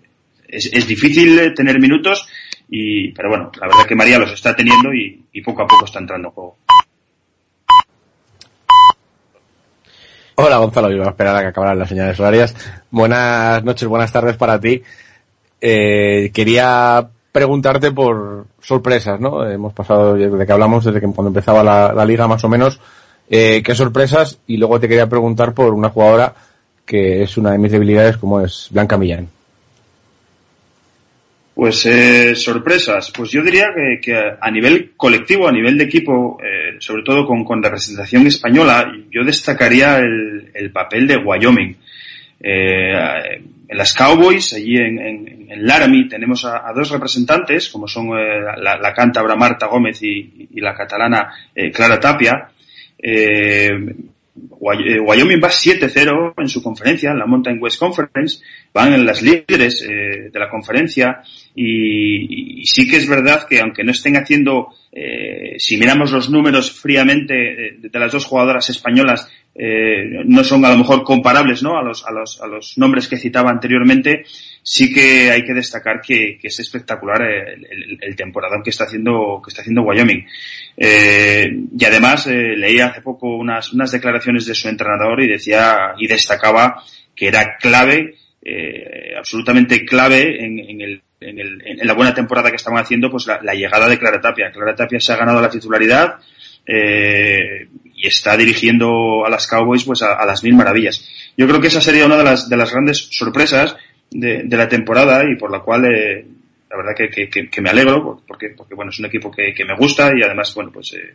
es, 0.49 0.71
es 0.73 0.87
difícil 0.89 1.39
eh, 1.39 1.51
tener 1.53 1.79
minutos 1.81 2.27
y, 2.75 3.13
pero 3.13 3.29
bueno, 3.29 3.53
la 3.61 3.67
verdad 3.67 3.85
que 3.87 3.95
María 3.95 4.19
los 4.19 4.33
está 4.33 4.57
teniendo 4.57 4.95
y, 4.95 5.23
poco 5.45 5.63
a 5.63 5.67
poco 5.67 5.85
está 5.85 5.99
entrando 5.99 6.29
en 6.29 6.35
juego. 6.35 6.57
Hola 10.37 10.57
Gonzalo, 10.57 10.91
iba 10.91 11.05
a 11.05 11.11
esperar 11.11 11.37
a 11.37 11.41
que 11.43 11.47
acabaran 11.49 11.79
las 11.79 11.91
señales 11.91 12.19
horarias. 12.19 12.57
Buenas 12.91 13.63
noches, 13.63 13.87
buenas 13.87 14.11
tardes 14.11 14.39
para 14.39 14.59
ti. 14.59 14.83
Eh, 15.61 16.31
quería 16.33 17.07
preguntarte 17.31 17.93
por 17.93 18.47
sorpresas, 18.63 19.21
¿no? 19.21 19.47
Hemos 19.47 19.75
pasado 19.75 20.15
desde 20.15 20.47
que 20.47 20.53
hablamos, 20.53 20.87
desde 20.87 20.99
que 20.99 21.13
cuando 21.13 21.29
empezaba 21.29 21.63
la, 21.63 21.93
la 21.93 22.07
liga 22.07 22.27
más 22.27 22.43
o 22.43 22.49
menos, 22.49 22.81
eh, 23.29 23.63
qué 23.63 23.75
sorpresas 23.75 24.39
y 24.47 24.57
luego 24.57 24.81
te 24.81 24.89
quería 24.89 25.11
preguntar 25.11 25.53
por 25.53 25.75
una 25.75 25.91
jugadora 25.91 26.35
que 26.87 27.23
es 27.23 27.37
una 27.37 27.51
de 27.51 27.59
mis 27.59 27.71
debilidades 27.71 28.17
como 28.17 28.41
es 28.41 28.69
Blanca 28.71 28.97
Millán. 28.97 29.29
Pues 31.55 31.85
eh, 31.85 32.35
sorpresas, 32.35 33.13
pues 33.15 33.31
yo 33.31 33.43
diría 33.43 33.69
que, 34.01 34.17
a 34.41 34.51
nivel 34.51 34.93
colectivo, 34.97 35.47
a 35.47 35.53
nivel 35.53 35.77
de 35.77 35.85
equipo, 35.85 36.39
eh, 36.43 36.77
sobre 36.79 37.03
todo 37.03 37.27
con, 37.27 37.45
con 37.45 37.63
representación 37.63 38.27
española, 38.27 38.91
yo 39.11 39.23
destacaría 39.23 39.99
el, 39.99 40.51
el 40.55 40.71
papel 40.73 41.07
de 41.07 41.19
Wyoming. 41.19 41.77
Eh, 42.41 43.43
en 43.73 43.79
las 43.79 43.95
Cowboys, 43.95 44.53
allí 44.53 44.77
en, 44.77 45.49
Laramie, 45.67 46.09
tenemos 46.09 46.45
a, 46.45 46.73
dos 46.75 46.91
representantes, 46.91 47.69
como 47.71 47.87
son 47.89 48.09
eh, 48.19 48.41
la, 48.59 48.77
la 48.77 48.93
cántabra 48.93 49.37
Marta 49.37 49.67
Gómez 49.67 50.03
y, 50.03 50.49
la 50.61 50.75
catalana 50.75 51.33
eh, 51.55 51.71
Clara 51.71 51.99
Tapia. 51.99 52.49
Eh, 52.99 53.71
Wyoming 54.35 55.43
va 55.43 55.51
7-0 55.51 56.35
en 56.39 56.49
su 56.49 56.63
conferencia, 56.63 57.11
en 57.11 57.19
la 57.19 57.27
Mountain 57.27 57.59
West 57.61 57.79
Conference, 57.79 58.39
van 58.73 58.95
en 58.95 59.05
las 59.05 59.21
líderes 59.21 59.83
eh, 59.83 60.31
de 60.33 60.39
la 60.39 60.49
conferencia 60.49 61.23
y, 61.55 62.65
sí 62.65 62.89
que 62.89 62.97
es 62.97 63.09
verdad 63.09 63.47
que 63.47 63.61
aunque 63.61 63.85
no 63.85 63.91
estén 63.91 64.17
haciendo, 64.17 64.69
eh, 64.91 65.57
si 65.59 65.77
miramos 65.77 66.13
los 66.13 66.31
números 66.31 66.73
fríamente 66.73 67.35
eh, 67.35 67.77
de 67.79 67.99
las 67.99 68.13
dos 68.13 68.25
jugadoras 68.25 68.71
españolas, 68.71 69.29
eh, 69.55 70.23
no 70.25 70.43
son 70.45 70.65
a 70.65 70.71
lo 70.71 70.79
mejor 70.79 71.03
comparables 71.03 71.63
¿no? 71.63 71.79
a, 71.79 71.83
los, 71.83 72.07
a, 72.07 72.11
los, 72.11 72.41
a 72.41 72.47
los 72.47 72.79
nombres 72.79 73.07
que 73.07 73.19
citaba 73.19 73.51
anteriormente, 73.51 74.25
sí 74.63 74.93
que 74.93 75.31
hay 75.31 75.45
que 75.45 75.53
destacar 75.53 76.01
que, 76.01 76.39
que 76.41 76.49
es 76.49 76.59
espectacular 76.59 77.21
el, 77.23 77.67
el, 77.67 77.99
el 78.01 78.17
temporadón 78.17 78.63
que 78.63 78.71
está 78.71 78.85
haciendo, 78.85 79.43
que 79.45 79.51
está 79.51 79.61
haciendo 79.61 79.83
Wyoming. 79.83 80.25
Eh, 80.77 81.51
y 81.79 81.85
además 81.85 82.27
eh, 82.29 82.57
leí 82.57 82.81
hace 82.81 83.03
poco 83.03 83.37
unas, 83.37 83.73
unas 83.73 83.93
declaraciones 83.93 84.47
de 84.47 84.55
su 84.55 84.69
entrenador 84.69 85.23
y 85.23 85.29
decía 85.29 85.95
y 85.99 86.07
destacaba 86.07 86.83
que 87.15 87.29
era 87.29 87.57
clave, 87.59 88.15
eh, 88.43 89.15
absolutamente 89.19 89.85
clave 89.85 90.45
en, 90.45 90.59
en, 90.59 90.81
el, 90.81 91.03
en, 91.21 91.39
el, 91.39 91.63
en 91.67 91.87
la 91.87 91.93
buena 91.93 92.15
temporada 92.15 92.49
que 92.49 92.57
estaban 92.57 92.83
haciendo, 92.83 93.11
pues 93.11 93.27
la, 93.27 93.39
la 93.43 93.55
llegada 93.55 93.87
de 93.87 93.99
Clara 93.99 94.21
Tapia. 94.21 94.51
Clara 94.51 94.75
Tapia 94.75 94.99
se 94.99 95.13
ha 95.13 95.17
ganado 95.17 95.43
la 95.43 95.51
titularidad 95.51 96.17
eh, 96.67 97.69
y 97.95 98.07
está 98.07 98.37
dirigiendo 98.37 99.25
a 99.25 99.31
las 99.31 99.47
Cowboys 99.47 99.85
pues 99.85 100.03
a, 100.03 100.25
las 100.25 100.43
mil 100.43 100.55
maravillas. 100.55 101.09
Yo 101.37 101.47
creo 101.47 101.61
que 101.61 101.69
esa 101.69 101.81
sería 101.81 102.07
una 102.07 102.17
de 102.17 102.25
las, 102.25 102.49
de 102.49 102.57
las 102.57 102.73
grandes 102.73 103.09
sorpresas 103.11 103.77
de, 104.11 104.45
la 104.49 104.69
temporada 104.69 105.23
y 105.25 105.37
por 105.37 105.51
la 105.51 105.61
cual 105.61 105.85
eh, 105.87 106.27
la 106.71 106.77
verdad 106.77 106.93
que, 106.97 107.09
que, 107.29 107.49
que, 107.49 107.61
me 107.61 107.71
alegro 107.71 108.23
porque, 108.27 108.51
porque 108.57 108.75
bueno, 108.75 108.91
es 108.91 108.99
un 108.99 109.07
equipo 109.07 109.31
que, 109.31 109.55
que 109.55 109.65
me 109.65 109.77
gusta 109.77 110.13
y 110.17 110.23
además, 110.23 110.55
bueno, 110.55 110.71
pues 110.73 110.95
eh, 110.95 111.15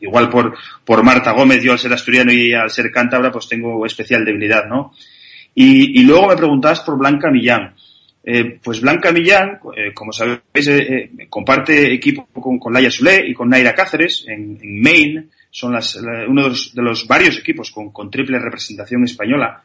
igual 0.00 0.28
por, 0.28 0.56
por 0.84 1.02
Marta 1.02 1.32
Gómez, 1.32 1.62
yo 1.62 1.72
al 1.72 1.78
ser 1.78 1.92
asturiano 1.92 2.32
y 2.32 2.52
al 2.54 2.70
ser 2.70 2.90
cántabra, 2.90 3.30
pues 3.32 3.48
tengo 3.48 3.84
especial 3.84 4.24
debilidad, 4.24 4.66
¿no? 4.66 4.92
Y, 5.54 6.00
y 6.00 6.04
luego 6.04 6.28
me 6.28 6.36
preguntabas 6.36 6.80
por 6.80 6.96
Blanca 6.98 7.30
Millán. 7.30 7.74
Eh, 8.30 8.58
pues 8.62 8.82
Blanca 8.82 9.10
Millán, 9.10 9.58
eh, 9.74 9.94
como 9.94 10.12
sabéis, 10.12 10.68
eh, 10.68 11.10
comparte 11.30 11.94
equipo 11.94 12.28
con, 12.34 12.70
Laia 12.70 12.90
Sule 12.90 13.24
y 13.26 13.32
con 13.32 13.48
Naira 13.48 13.74
Cáceres 13.74 14.26
en, 14.28 14.58
Maine. 14.82 15.28
Son 15.50 15.72
las, 15.72 15.94
la, 15.96 16.26
uno 16.28 16.50
de 16.50 16.82
los, 16.82 17.06
varios 17.08 17.38
equipos 17.38 17.70
con, 17.70 18.10
triple 18.10 18.38
representación 18.38 19.04
española. 19.04 19.62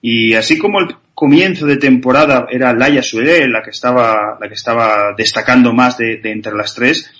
Y 0.00 0.32
así 0.32 0.56
como 0.56 0.80
el 0.80 0.86
comienzo 1.12 1.66
de 1.66 1.76
temporada 1.76 2.46
era 2.50 2.72
Laia 2.72 3.02
Sule 3.02 3.46
la 3.46 3.62
que 3.62 3.72
estaba, 3.72 4.38
la 4.40 4.48
que 4.48 4.54
estaba 4.54 5.12
destacando 5.14 5.74
más 5.74 5.98
de, 5.98 6.16
de 6.16 6.32
entre 6.32 6.54
las 6.54 6.74
tres, 6.74 7.12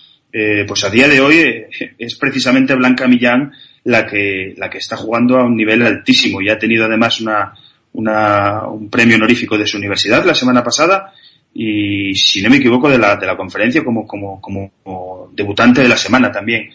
pues 0.66 0.85
a 0.85 0.90
día 0.90 1.06
de 1.06 1.20
hoy 1.20 1.66
es 1.98 2.15
precisamente 2.15 2.74
Blanca 2.74 3.06
Millán 3.06 3.52
la 3.85 4.06
que, 4.06 4.55
la 4.56 4.70
que 4.70 4.78
está 4.78 4.97
jugando 4.97 5.36
a 5.36 5.44
un 5.44 5.55
nivel 5.55 5.82
altísimo 5.82 6.40
y 6.40 6.48
ha 6.48 6.59
tenido 6.59 6.86
además 6.86 7.20
una, 7.20 7.55
una, 7.99 8.69
un 8.69 8.89
premio 8.89 9.16
honorífico 9.16 9.59
de 9.59 9.66
su 9.66 9.77
universidad 9.77 10.25
la 10.25 10.35
semana 10.35 10.62
pasada 10.62 11.12
y, 11.53 12.15
si 12.15 12.41
no 12.41 12.49
me 12.49 12.59
equivoco, 12.59 12.89
de 12.89 12.97
la, 12.97 13.16
de 13.16 13.27
la 13.27 13.37
conferencia 13.37 13.83
como, 13.85 14.07
como, 14.07 14.41
como, 14.41 15.31
debutante 15.33 15.83
de 15.83 15.89
la 15.89 15.97
semana 15.97 16.31
también. 16.31 16.70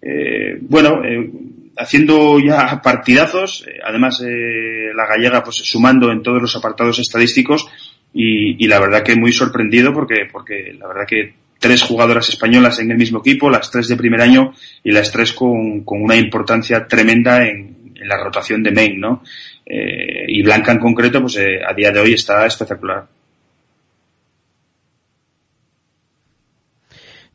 Eh, 0.00 0.56
bueno, 0.60 1.02
eh, 1.04 1.28
haciendo 1.76 2.38
ya 2.38 2.80
partidazos, 2.80 3.64
eh, 3.66 3.80
además 3.84 4.22
eh, 4.24 4.92
la 4.94 5.06
gallega 5.06 5.42
pues 5.42 5.56
sumando 5.56 6.12
en 6.12 6.22
todos 6.22 6.40
los 6.40 6.54
apartados 6.54 7.00
estadísticos 7.00 7.66
y, 8.14 8.64
y 8.64 8.68
la 8.68 8.78
verdad 8.78 9.02
que 9.02 9.16
muy 9.16 9.32
sorprendido 9.32 9.92
porque, 9.92 10.28
porque 10.30 10.76
la 10.78 10.86
verdad 10.86 11.06
que 11.08 11.34
tres 11.58 11.82
jugadoras 11.82 12.28
españolas 12.28 12.78
en 12.78 12.92
el 12.92 12.98
mismo 12.98 13.18
equipo, 13.18 13.50
las 13.50 13.68
tres 13.70 13.88
de 13.88 13.96
primer 13.96 14.20
año 14.20 14.54
y 14.84 14.92
las 14.92 15.10
tres 15.10 15.32
con, 15.32 15.82
con 15.82 16.00
una 16.00 16.14
importancia 16.14 16.86
tremenda 16.86 17.44
en, 17.48 17.78
en 18.00 18.08
la 18.08 18.22
rotación 18.22 18.62
de 18.62 18.70
main, 18.70 19.00
¿no? 19.00 19.22
Eh, 19.70 20.24
y 20.28 20.42
Blanca 20.42 20.72
en 20.72 20.78
concreto, 20.78 21.20
pues 21.20 21.36
eh, 21.36 21.60
a 21.62 21.74
día 21.74 21.90
de 21.90 22.00
hoy 22.00 22.14
está 22.14 22.46
espectacular. 22.46 23.06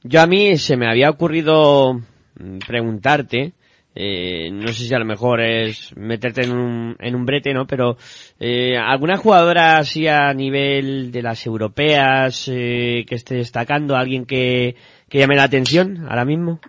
Yo 0.01 0.19
a 0.19 0.27
mí 0.27 0.57
se 0.57 0.75
me 0.75 0.89
había 0.89 1.09
ocurrido 1.11 1.93
mm, 1.93 2.57
preguntarte, 2.67 3.53
eh, 3.95 4.49
no 4.51 4.67
sé 4.69 4.87
si 4.87 4.93
a 4.93 4.99
lo 4.99 5.05
mejor 5.05 5.41
es 5.41 5.95
meterte 5.95 6.43
en 6.43 6.51
un, 6.51 6.95
en 6.99 7.15
un 7.15 7.25
brete, 7.25 7.53
¿no? 7.53 7.67
Pero, 7.67 7.97
eh, 8.39 8.75
¿alguna 8.75 9.17
jugadora 9.17 9.77
así 9.77 10.07
a 10.07 10.33
nivel 10.33 11.11
de 11.11 11.21
las 11.21 11.45
europeas 11.45 12.47
eh, 12.51 13.05
que 13.07 13.15
esté 13.15 13.35
destacando? 13.35 13.95
¿Alguien 13.95 14.25
que, 14.25 14.75
que 15.07 15.19
llame 15.19 15.35
la 15.35 15.43
atención 15.43 16.07
ahora 16.09 16.25
mismo? 16.25 16.59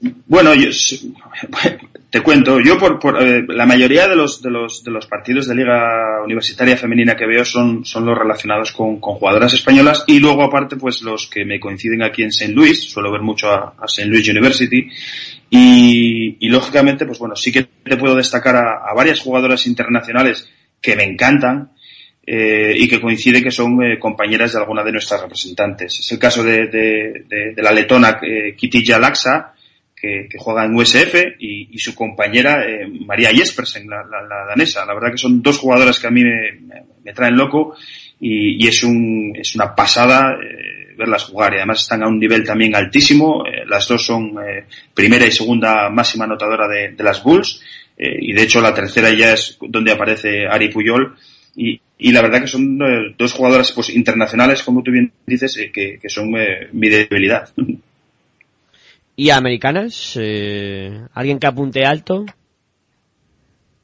Bueno, 0.00 0.54
yo, 0.54 0.70
te 2.10 2.20
cuento, 2.20 2.60
yo 2.60 2.78
por, 2.78 2.98
por 3.00 3.20
eh, 3.20 3.44
la 3.48 3.66
mayoría 3.66 4.06
de 4.06 4.14
los, 4.14 4.40
de 4.40 4.50
los 4.50 4.84
de 4.84 4.92
los 4.92 5.06
partidos 5.06 5.48
de 5.48 5.56
liga 5.56 6.22
universitaria 6.22 6.76
femenina 6.76 7.16
que 7.16 7.26
veo 7.26 7.44
son, 7.44 7.84
son 7.84 8.06
los 8.06 8.16
relacionados 8.16 8.70
con, 8.72 9.00
con 9.00 9.16
jugadoras 9.16 9.52
españolas 9.54 10.04
y 10.06 10.20
luego 10.20 10.44
aparte 10.44 10.76
pues 10.76 11.02
los 11.02 11.28
que 11.28 11.44
me 11.44 11.58
coinciden 11.58 12.02
aquí 12.02 12.22
en 12.22 12.28
St. 12.28 12.52
Louis, 12.52 12.80
suelo 12.80 13.10
ver 13.10 13.22
mucho 13.22 13.50
a, 13.50 13.74
a 13.76 13.86
St. 13.86 14.08
Louis 14.08 14.28
University 14.28 14.88
y, 15.50 16.36
y 16.38 16.48
lógicamente 16.48 17.04
pues 17.04 17.18
bueno, 17.18 17.34
sí 17.34 17.50
que 17.50 17.64
te 17.64 17.96
puedo 17.96 18.14
destacar 18.14 18.54
a, 18.56 18.94
varias 18.94 19.20
jugadoras 19.20 19.66
internacionales 19.66 20.48
que 20.80 20.94
me 20.94 21.02
encantan, 21.04 21.72
eh, 22.30 22.74
y 22.76 22.86
que 22.86 23.00
coincide 23.00 23.42
que 23.42 23.50
son 23.50 23.82
eh, 23.82 23.98
compañeras 23.98 24.52
de 24.52 24.58
alguna 24.58 24.84
de 24.84 24.92
nuestras 24.92 25.22
representantes. 25.22 25.98
Es 25.98 26.12
el 26.12 26.18
caso 26.18 26.42
de, 26.42 26.66
de, 26.66 27.24
de, 27.26 27.62
la 27.62 27.72
letona 27.72 28.20
eh, 28.20 28.54
Kitija 28.54 28.98
Laxa, 28.98 29.54
que, 30.00 30.28
que, 30.30 30.38
juega 30.38 30.64
en 30.64 30.74
USF, 30.74 31.14
y, 31.38 31.68
y 31.72 31.78
su 31.78 31.94
compañera 31.94 32.64
eh, 32.66 32.86
María 33.06 33.30
Jespersen, 33.30 33.88
la, 33.88 34.04
la, 34.04 34.22
la, 34.22 34.46
danesa. 34.48 34.84
La 34.86 34.94
verdad 34.94 35.12
que 35.12 35.18
son 35.18 35.42
dos 35.42 35.58
jugadoras 35.58 35.98
que 35.98 36.06
a 36.06 36.10
mí 36.10 36.22
me, 36.22 36.52
me, 36.60 36.82
me 37.04 37.12
traen 37.12 37.36
loco 37.36 37.76
y, 38.20 38.64
y, 38.64 38.68
es, 38.68 38.82
un, 38.82 39.32
es 39.36 39.54
una 39.54 39.74
pasada 39.74 40.36
eh, 40.42 40.94
verlas 40.98 41.24
jugar. 41.24 41.54
Y 41.54 41.56
además 41.56 41.80
están 41.82 42.02
a 42.02 42.08
un 42.08 42.18
nivel 42.18 42.44
también 42.44 42.74
altísimo. 42.74 43.44
Eh, 43.46 43.64
las 43.66 43.88
dos 43.88 44.04
son 44.04 44.36
eh, 44.46 44.64
primera 44.92 45.26
y 45.26 45.32
segunda 45.32 45.88
máxima 45.88 46.24
anotadora 46.24 46.68
de, 46.68 46.90
de 46.92 47.04
las 47.04 47.22
Bulls. 47.22 47.62
Eh, 47.96 48.18
y 48.20 48.32
de 48.32 48.42
hecho 48.42 48.60
la 48.60 48.74
tercera 48.74 49.10
ya 49.10 49.32
es 49.32 49.56
donde 49.60 49.92
aparece 49.92 50.46
Ari 50.46 50.68
Puyol. 50.68 51.16
Y, 51.56 51.80
y 51.98 52.12
la 52.12 52.22
verdad 52.22 52.42
que 52.42 52.46
son 52.46 52.78
eh, 52.82 53.14
dos 53.16 53.32
jugadoras 53.32 53.72
pues 53.72 53.90
internacionales, 53.90 54.62
como 54.62 54.82
tú 54.82 54.90
bien 54.90 55.10
dices, 55.26 55.58
que, 55.72 55.98
que 56.00 56.08
son 56.08 56.30
mi 56.72 56.88
debilidad. 56.88 57.48
¿Y 59.18 59.30
americanas? 59.30 60.12
Eh, 60.14 60.96
¿Alguien 61.12 61.40
que 61.40 61.48
apunte 61.48 61.84
alto? 61.84 62.24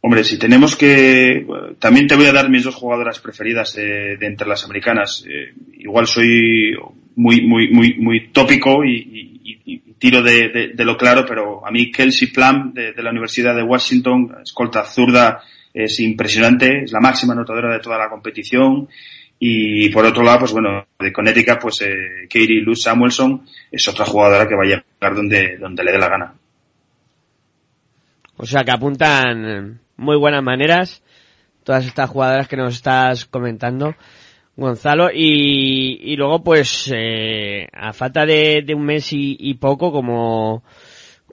Hombre, 0.01 0.23
si 0.23 0.39
tenemos 0.39 0.77
que... 0.77 1.45
También 1.81 2.07
te 2.07 2.15
voy 2.15 2.27
a 2.27 2.33
dar 2.33 2.49
mis 2.49 2.63
dos 2.63 2.77
jugadoras 2.77 3.19
preferidas 3.19 3.77
eh, 3.77 4.17
de 4.17 4.27
entre 4.27 4.47
las 4.47 4.65
americanas. 4.65 5.25
Eh, 5.29 5.53
igual 5.73 6.07
soy 6.07 6.77
muy 7.17 7.41
muy 7.49 7.69
muy 7.73 7.95
muy 7.99 8.29
tópico 8.29 8.85
y, 8.85 9.97
tiro 9.99 10.23
de, 10.23 10.73
lo 10.77 10.97
claro, 10.97 11.25
pero 11.27 11.67
a 11.67 11.71
mí 11.73 11.91
Kelsey 11.91 12.29
Plum 12.29 12.73
de, 12.73 12.93
de 12.93 13.03
la 13.03 13.11
Universidad 13.11 13.57
de 13.57 13.63
Washington, 13.65 14.37
escolta 14.41 14.85
zurda, 14.85 15.43
es 15.73 15.99
impresionante, 15.99 16.85
es 16.85 16.93
la 16.93 17.01
máxima 17.01 17.33
anotadora 17.33 17.73
de 17.73 17.81
toda 17.81 17.99
la 17.99 18.09
competición. 18.09 18.89
Y 19.47 19.91
por 19.91 20.07
otro 20.07 20.23
lado, 20.23 20.39
pues 20.39 20.53
bueno, 20.53 20.87
de 20.99 21.13
Connecticut, 21.13 21.61
pues 21.61 21.83
eh, 21.83 22.23
Katie 22.23 22.63
Luz 22.63 22.81
Samuelson 22.81 23.45
es 23.71 23.87
otra 23.87 24.07
jugadora 24.07 24.49
que 24.49 24.55
va 24.55 24.63
a 24.63 24.67
llegar 24.67 25.15
donde, 25.15 25.59
donde 25.59 25.85
le 25.85 25.93
dé 25.93 25.99
la 25.99 26.09
gana. 26.09 26.35
O 28.39 28.47
sea 28.47 28.65
que 28.65 28.71
apuntan 28.71 29.83
muy 29.99 30.17
buenas 30.17 30.43
maneras 30.43 31.03
todas 31.63 31.85
estas 31.85 32.09
jugadoras 32.09 32.49
que 32.49 32.57
nos 32.57 32.77
estás 32.77 33.27
comentando, 33.27 33.95
Gonzalo. 34.57 35.11
Y, 35.13 36.01
y 36.03 36.17
luego, 36.17 36.43
pues, 36.43 36.91
eh, 36.97 37.69
a 37.71 37.93
falta 37.93 38.25
de, 38.25 38.63
de 38.63 38.75
un 38.75 38.87
mes 38.87 39.13
y, 39.13 39.37
y 39.39 39.53
poco, 39.57 39.93
como, 39.93 40.65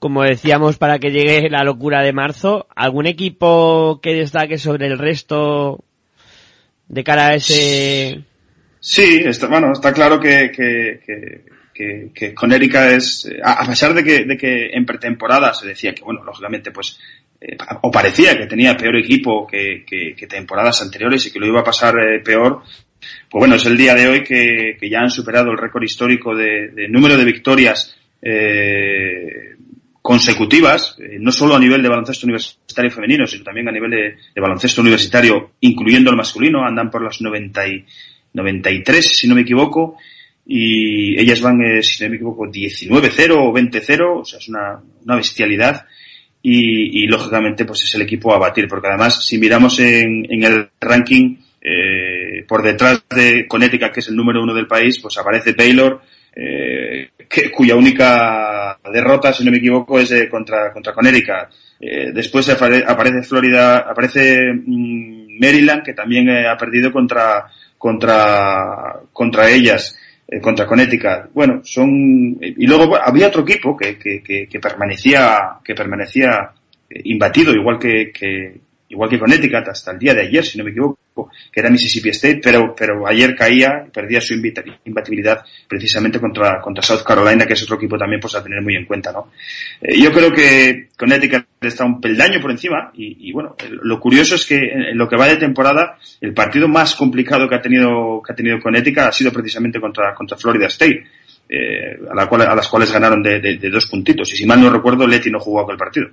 como 0.01 0.23
decíamos, 0.23 0.77
para 0.77 0.99
que 0.99 1.11
llegue 1.11 1.49
la 1.49 1.63
locura 1.63 2.01
de 2.01 2.11
marzo, 2.11 2.67
¿algún 2.75 3.05
equipo 3.05 4.01
que 4.01 4.15
destaque 4.15 4.57
sobre 4.57 4.87
el 4.87 4.99
resto 4.99 5.85
de 6.91 7.03
cara 7.03 7.27
a 7.27 7.35
ese... 7.35 8.21
Sí, 8.79 9.21
está, 9.25 9.47
bueno, 9.47 9.71
está 9.71 9.93
claro 9.93 10.19
que, 10.19 10.51
que, 10.51 10.99
que, 11.05 12.11
que, 12.13 12.33
que 12.33 12.95
es, 12.95 13.31
a, 13.43 13.63
a 13.63 13.67
pesar 13.67 13.93
de 13.93 14.03
que, 14.03 14.25
de 14.25 14.37
que 14.37 14.67
en 14.73 14.85
pretemporada 14.85 15.53
se 15.53 15.67
decía 15.67 15.93
que, 15.93 16.03
bueno, 16.03 16.23
lógicamente, 16.23 16.71
pues, 16.71 16.99
eh, 17.39 17.55
o 17.81 17.89
parecía 17.89 18.37
que 18.37 18.45
tenía 18.45 18.75
peor 18.75 18.97
equipo 18.97 19.47
que, 19.47 19.85
que, 19.87 20.15
que, 20.15 20.27
temporadas 20.27 20.81
anteriores 20.81 21.25
y 21.25 21.31
que 21.31 21.39
lo 21.39 21.47
iba 21.47 21.61
a 21.61 21.63
pasar 21.63 21.95
eh, 21.97 22.19
peor, 22.19 22.63
pues 23.29 23.39
bueno, 23.39 23.55
es 23.55 23.65
el 23.65 23.77
día 23.77 23.95
de 23.95 24.09
hoy 24.09 24.23
que, 24.23 24.75
que 24.77 24.89
ya 24.89 24.99
han 24.99 25.11
superado 25.11 25.51
el 25.51 25.57
récord 25.57 25.83
histórico 25.83 26.35
de, 26.35 26.69
de 26.69 26.89
número 26.89 27.15
de 27.17 27.23
victorias 27.23 27.95
eh, 28.21 29.55
consecutivas, 30.11 30.97
eh, 30.99 31.19
no 31.21 31.31
solo 31.31 31.55
a 31.55 31.59
nivel 31.59 31.81
de 31.81 31.87
baloncesto 31.87 32.25
universitario 32.25 32.91
femenino, 32.91 33.25
sino 33.25 33.45
también 33.45 33.69
a 33.69 33.71
nivel 33.71 33.91
de, 33.91 34.41
baloncesto 34.41 34.81
universitario, 34.81 35.51
incluyendo 35.61 36.11
el 36.11 36.17
masculino, 36.17 36.65
andan 36.65 36.91
por 36.91 37.01
las 37.01 37.21
90 37.21 37.67
y, 37.69 37.85
93, 38.33 39.07
si 39.07 39.25
no 39.29 39.35
me 39.35 39.43
equivoco, 39.43 39.95
y 40.45 41.17
ellas 41.17 41.39
van, 41.39 41.61
eh, 41.61 41.81
si 41.81 42.03
no 42.03 42.09
me 42.09 42.17
equivoco, 42.17 42.45
19-0 42.45 43.37
o 43.37 43.53
20-0, 43.53 44.19
o 44.19 44.25
sea, 44.25 44.39
es 44.39 44.49
una, 44.49 44.81
una 45.05 45.15
bestialidad, 45.15 45.85
y, 46.43 47.03
y, 47.03 47.07
lógicamente 47.07 47.63
pues 47.63 47.83
es 47.83 47.95
el 47.95 48.01
equipo 48.01 48.33
a 48.33 48.37
batir, 48.37 48.67
porque 48.67 48.89
además 48.89 49.25
si 49.25 49.37
miramos 49.37 49.79
en, 49.79 50.27
en 50.29 50.43
el 50.43 50.67
ranking, 50.81 51.37
eh, 51.61 52.43
por 52.45 52.63
detrás 52.63 53.05
de 53.15 53.47
Connecticut, 53.47 53.93
que 53.93 54.01
es 54.01 54.09
el 54.09 54.17
número 54.17 54.43
uno 54.43 54.53
del 54.53 54.67
país, 54.67 54.99
pues 54.99 55.17
aparece 55.17 55.53
Baylor, 55.53 56.01
eh, 56.35 57.09
que, 57.29 57.51
cuya 57.51 57.75
única 57.75 58.77
derrota, 58.91 59.33
si 59.33 59.43
no 59.43 59.51
me 59.51 59.57
equivoco, 59.57 59.99
es 59.99 60.11
eh, 60.11 60.29
contra, 60.29 60.71
contra 60.71 60.93
Connecticut. 60.93 61.49
Eh, 61.79 62.11
después 62.13 62.47
aparece 62.49 63.23
Florida, 63.23 63.79
aparece 63.79 64.53
mmm, 64.53 65.39
Maryland, 65.39 65.83
que 65.83 65.93
también 65.93 66.29
eh, 66.29 66.47
ha 66.47 66.57
perdido 66.57 66.91
contra, 66.91 67.45
contra, 67.77 68.99
contra 69.11 69.49
ellas, 69.49 69.97
contra 70.41 70.65
Connecticut. 70.65 71.31
Bueno, 71.33 71.61
son, 71.63 72.37
y 72.41 72.65
luego 72.65 72.95
había 72.95 73.27
otro 73.27 73.41
equipo 73.41 73.75
que, 73.75 73.97
que, 73.97 74.21
que, 74.23 74.47
que 74.47 74.59
permanecía, 74.59 75.59
que 75.63 75.75
permanecía 75.75 76.51
imbatido, 77.03 77.53
igual 77.53 77.79
que, 77.79 78.11
que, 78.11 78.53
igual 78.91 79.09
que 79.09 79.19
Connecticut 79.19 79.67
hasta 79.69 79.91
el 79.91 79.99
día 79.99 80.13
de 80.13 80.21
ayer, 80.21 80.45
si 80.45 80.57
no 80.57 80.63
me 80.63 80.71
equivoco, 80.71 81.31
que 81.51 81.59
era 81.59 81.69
Mississippi 81.69 82.09
State, 82.09 82.41
pero, 82.43 82.75
pero 82.75 83.07
ayer 83.07 83.35
caía, 83.35 83.85
perdía 83.91 84.21
su 84.21 84.33
imbatibilidad 84.33 85.43
precisamente 85.67 86.19
contra, 86.19 86.61
contra 86.61 86.83
South 86.83 87.03
Carolina, 87.05 87.45
que 87.45 87.53
es 87.53 87.63
otro 87.63 87.77
equipo 87.77 87.97
también 87.97 88.19
pues 88.19 88.35
a 88.35 88.43
tener 88.43 88.61
muy 88.61 88.75
en 88.75 88.85
cuenta, 88.85 89.11
¿no? 89.11 89.31
Eh, 89.81 89.99
yo 89.99 90.11
creo 90.11 90.31
que 90.31 90.89
Connecticut 90.97 91.45
está 91.61 91.85
un 91.85 92.01
peldaño 92.01 92.41
por 92.41 92.51
encima 92.51 92.91
y, 92.93 93.31
bueno, 93.31 93.55
lo 93.81 93.99
curioso 93.99 94.35
es 94.35 94.45
que 94.45 94.57
en 94.57 94.97
lo 94.97 95.07
que 95.07 95.17
va 95.17 95.27
de 95.27 95.37
temporada, 95.37 95.97
el 96.19 96.33
partido 96.33 96.67
más 96.67 96.95
complicado 96.95 97.47
que 97.47 97.55
ha 97.55 97.61
tenido, 97.61 98.21
que 98.25 98.33
ha 98.33 98.35
tenido 98.35 98.59
Connecticut 98.59 99.03
ha 99.03 99.11
sido 99.11 99.31
precisamente 99.31 99.79
contra, 99.79 100.13
contra 100.13 100.37
Florida 100.37 100.67
State. 100.67 101.05
Eh, 101.53 101.99
a, 102.09 102.15
la 102.15 102.27
cual, 102.27 102.43
a 102.43 102.55
las 102.55 102.65
cuales 102.69 102.93
ganaron 102.93 103.21
de, 103.21 103.41
de, 103.41 103.57
de 103.57 103.69
dos 103.69 103.85
puntitos. 103.85 104.31
Y 104.31 104.37
si 104.37 104.45
mal 104.45 104.61
no 104.61 104.69
recuerdo, 104.69 105.05
Leti 105.05 105.29
no 105.29 105.37
jugó 105.37 105.59
aquel 105.59 105.75
partido. 105.75 106.07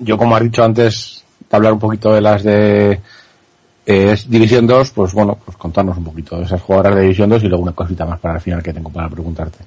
Yo 0.00 0.18
como 0.18 0.36
has 0.36 0.42
dicho 0.42 0.64
antes, 0.64 1.24
de 1.48 1.56
hablar 1.56 1.72
un 1.72 1.78
poquito 1.78 2.12
de 2.12 2.20
las 2.20 2.42
de 2.42 3.00
eh, 3.86 4.16
División 4.26 4.66
2, 4.66 4.90
pues 4.90 5.12
bueno, 5.12 5.38
pues 5.44 5.56
contarnos 5.56 5.96
un 5.98 6.04
poquito 6.04 6.36
de 6.36 6.44
esas 6.44 6.60
jugadoras 6.60 6.96
de 6.96 7.02
División 7.02 7.30
2 7.30 7.44
y 7.44 7.48
luego 7.48 7.62
una 7.62 7.72
cosita 7.72 8.04
más 8.06 8.20
para 8.20 8.34
el 8.34 8.40
final 8.40 8.62
que 8.62 8.72
tengo 8.72 8.90
para 8.90 9.08
preguntarte. 9.08 9.58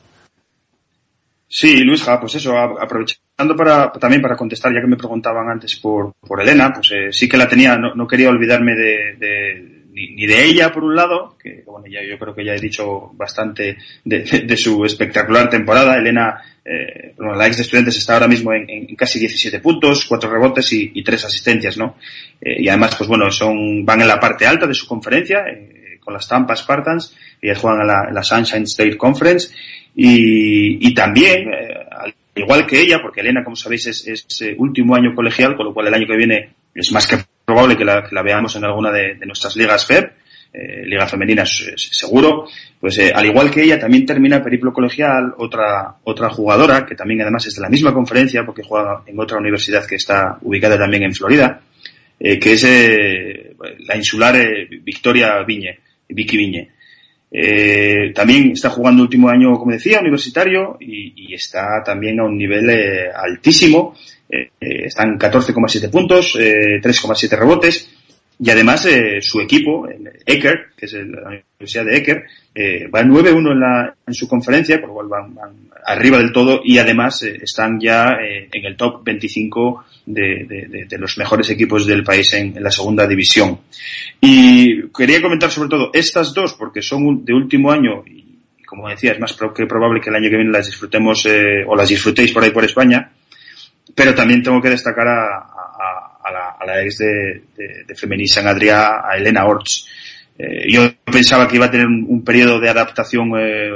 Sí, 1.47 1.83
Luisja, 1.83 2.19
pues 2.19 2.33
eso, 2.35 2.57
aprovechando 2.57 3.55
para, 3.55 3.91
también 3.91 4.23
para 4.23 4.35
contestar, 4.35 4.73
ya 4.73 4.81
que 4.81 4.87
me 4.87 4.97
preguntaban 4.97 5.47
antes 5.47 5.75
por, 5.75 6.13
por 6.19 6.41
Elena, 6.41 6.73
pues 6.73 6.91
eh, 6.91 7.11
sí 7.11 7.29
que 7.29 7.37
la 7.37 7.47
tenía, 7.47 7.77
no, 7.77 7.93
no 7.93 8.07
quería 8.07 8.29
olvidarme 8.29 8.73
de, 8.73 9.15
de, 9.19 9.72
ni, 9.93 10.25
de 10.25 10.43
ella, 10.43 10.71
por 10.71 10.83
un 10.83 10.95
lado, 10.95 11.37
que 11.41 11.63
bueno, 11.65 11.85
ya 11.87 12.01
yo 12.03 12.17
creo 12.17 12.33
que 12.35 12.43
ya 12.43 12.55
he 12.55 12.59
dicho 12.59 13.11
bastante 13.13 13.77
de, 14.03 14.19
de- 14.23 14.57
su 14.57 14.83
espectacular 14.85 15.49
temporada. 15.49 15.97
Elena, 15.97 16.41
eh, 16.65 17.13
bueno, 17.17 17.35
la 17.35 17.47
ex 17.47 17.57
de 17.57 17.63
estudiantes 17.63 17.97
está 17.97 18.13
ahora 18.15 18.27
mismo 18.27 18.51
en, 18.53 18.87
casi 18.95 19.19
17 19.19 19.59
puntos, 19.59 20.05
4 20.05 20.29
rebotes 20.31 20.73
y, 20.73 20.91
y 20.93 21.03
3 21.03 21.25
asistencias, 21.25 21.77
¿no? 21.77 21.97
Eh, 22.41 22.61
y 22.63 22.67
además, 22.69 22.95
pues 22.97 23.07
bueno, 23.07 23.29
son, 23.31 23.85
van 23.85 24.01
en 24.01 24.07
la 24.07 24.19
parte 24.19 24.45
alta 24.47 24.65
de 24.67 24.73
su 24.73 24.87
conferencia, 24.87 25.43
eh, 25.47 25.99
con 25.99 26.13
las 26.13 26.27
Tampa 26.27 26.55
Spartans, 26.55 27.15
ellas 27.41 27.59
juegan 27.59 27.81
en 27.81 27.87
la, 27.87 28.09
la 28.11 28.23
Sunshine 28.23 28.63
State 28.63 28.97
Conference, 28.97 29.53
y, 29.95 30.87
y 30.87 30.93
también, 30.93 31.47
eh, 31.53 31.73
al 31.91 32.13
igual 32.35 32.65
que 32.65 32.81
ella, 32.81 32.99
porque 33.01 33.21
Elena, 33.21 33.43
como 33.43 33.55
sabéis, 33.55 33.87
es, 33.87 34.07
es, 34.07 34.41
eh, 34.41 34.55
último 34.57 34.95
año 34.95 35.13
colegial, 35.13 35.55
con 35.55 35.67
lo 35.67 35.73
cual 35.73 35.87
el 35.87 35.93
año 35.93 36.07
que 36.07 36.17
viene 36.17 36.49
es 36.73 36.91
más 36.91 37.05
que 37.07 37.17
probable 37.45 37.77
que 37.77 37.85
la, 37.85 38.03
que 38.03 38.15
la 38.15 38.21
veamos 38.21 38.55
en 38.55 38.65
alguna 38.65 38.91
de, 38.91 39.15
nuestras 39.25 39.55
ligas 39.55 39.85
FEB, 39.85 40.11
eh, 40.53 40.85
liga 40.85 41.07
femenina 41.07 41.43
seguro, 41.45 42.47
pues 42.79 42.97
eh, 42.99 43.11
al 43.13 43.25
igual 43.25 43.49
que 43.49 43.63
ella 43.63 43.79
también 43.79 44.05
termina 44.05 44.43
periplo 44.43 44.71
colegial 44.71 45.33
otra 45.37 45.95
otra 46.03 46.29
jugadora 46.29 46.85
que 46.85 46.93
también 46.93 47.21
además 47.21 47.47
es 47.47 47.55
de 47.55 47.61
la 47.61 47.69
misma 47.69 47.91
conferencia 47.91 48.45
porque 48.45 48.61
juega 48.61 49.01
en 49.07 49.19
otra 49.19 49.39
universidad 49.39 49.85
que 49.85 49.95
está 49.95 50.37
ubicada 50.41 50.77
también 50.77 51.03
en 51.03 51.15
Florida, 51.15 51.59
eh, 52.19 52.39
que 52.39 52.53
es 52.53 52.63
eh, 52.63 53.55
la 53.79 53.97
insular 53.97 54.35
eh, 54.37 54.67
Victoria 54.81 55.43
Viñe, 55.43 55.77
Vicky 56.07 56.37
Viñe. 56.37 56.69
También 58.13 58.51
está 58.51 58.69
jugando 58.69 59.01
último 59.01 59.27
año, 59.27 59.57
como 59.57 59.71
decía, 59.71 59.99
universitario 59.99 60.77
y, 60.79 61.13
y 61.15 61.33
está 61.33 61.83
también 61.83 62.19
a 62.19 62.23
un 62.25 62.37
nivel 62.37 62.69
altísimo. 63.13 63.95
Eh, 64.33 64.49
eh, 64.59 64.85
están 64.85 65.17
14,7 65.17 65.89
puntos, 65.89 66.35
eh, 66.39 66.79
3,7 66.81 67.37
rebotes 67.37 67.89
y 68.39 68.49
además 68.49 68.85
eh, 68.87 69.21
su 69.21 69.39
equipo, 69.39 69.87
el 69.87 70.41
que 70.41 70.85
es 70.85 70.93
la 70.93 71.41
Universidad 71.59 71.85
de 71.85 71.97
Eker, 71.97 72.23
eh, 72.55 72.87
va 72.87 73.03
9-1 73.03 73.51
en, 73.51 73.93
en 74.07 74.13
su 74.13 74.27
conferencia, 74.27 74.79
por 74.79 74.89
lo 74.89 74.95
cual 74.95 75.07
van, 75.07 75.35
arriba 75.85 76.17
del 76.17 76.31
todo 76.31 76.61
y 76.63 76.77
además 76.77 77.21
eh, 77.23 77.39
están 77.41 77.79
ya 77.79 78.09
eh, 78.21 78.49
en 78.51 78.65
el 78.65 78.75
top 78.75 79.03
25 79.03 79.85
de, 80.05 80.87
los 80.97 81.17
mejores 81.17 81.49
equipos 81.49 81.85
del 81.85 82.03
país 82.03 82.33
en, 82.33 82.57
en 82.57 82.63
la 82.63 82.71
segunda 82.71 83.07
división. 83.07 83.59
Y 84.19 84.89
quería 84.89 85.21
comentar 85.21 85.51
sobre 85.51 85.69
todo 85.69 85.89
estas 85.93 86.33
dos 86.33 86.53
porque 86.53 86.81
son 86.81 87.23
de 87.23 87.33
último 87.33 87.71
año 87.71 88.03
y 88.05 88.23
como 88.65 88.89
decía 88.89 89.11
es 89.11 89.19
más 89.19 89.37
que 89.55 89.65
probable 89.67 90.01
que 90.01 90.09
el 90.09 90.15
año 90.15 90.29
que 90.29 90.37
viene 90.37 90.51
las 90.51 90.65
disfrutemos 90.65 91.25
eh, 91.27 91.63
o 91.67 91.75
las 91.75 91.89
disfrutéis 91.89 92.31
por 92.31 92.43
ahí 92.43 92.51
por 92.51 92.65
España 92.65 93.11
pero 93.95 94.15
también 94.15 94.41
tengo 94.41 94.61
que 94.61 94.69
destacar 94.69 95.07
a, 95.07 95.49
la, 96.65 96.81
ex 96.81 96.97
de, 96.99 97.43
de, 97.55 97.83
de 97.85 98.27
San 98.27 98.47
Adrià, 98.47 99.01
a 99.03 99.17
Elena 99.17 99.45
Orts. 99.45 99.87
Eh, 100.37 100.71
yo 100.71 100.89
pensaba 101.05 101.47
que 101.47 101.57
iba 101.57 101.65
a 101.65 101.71
tener 101.71 101.85
un, 101.85 102.05
un 102.07 102.23
periodo 102.23 102.59
de 102.59 102.69
adaptación 102.69 103.31
eh, 103.37 103.69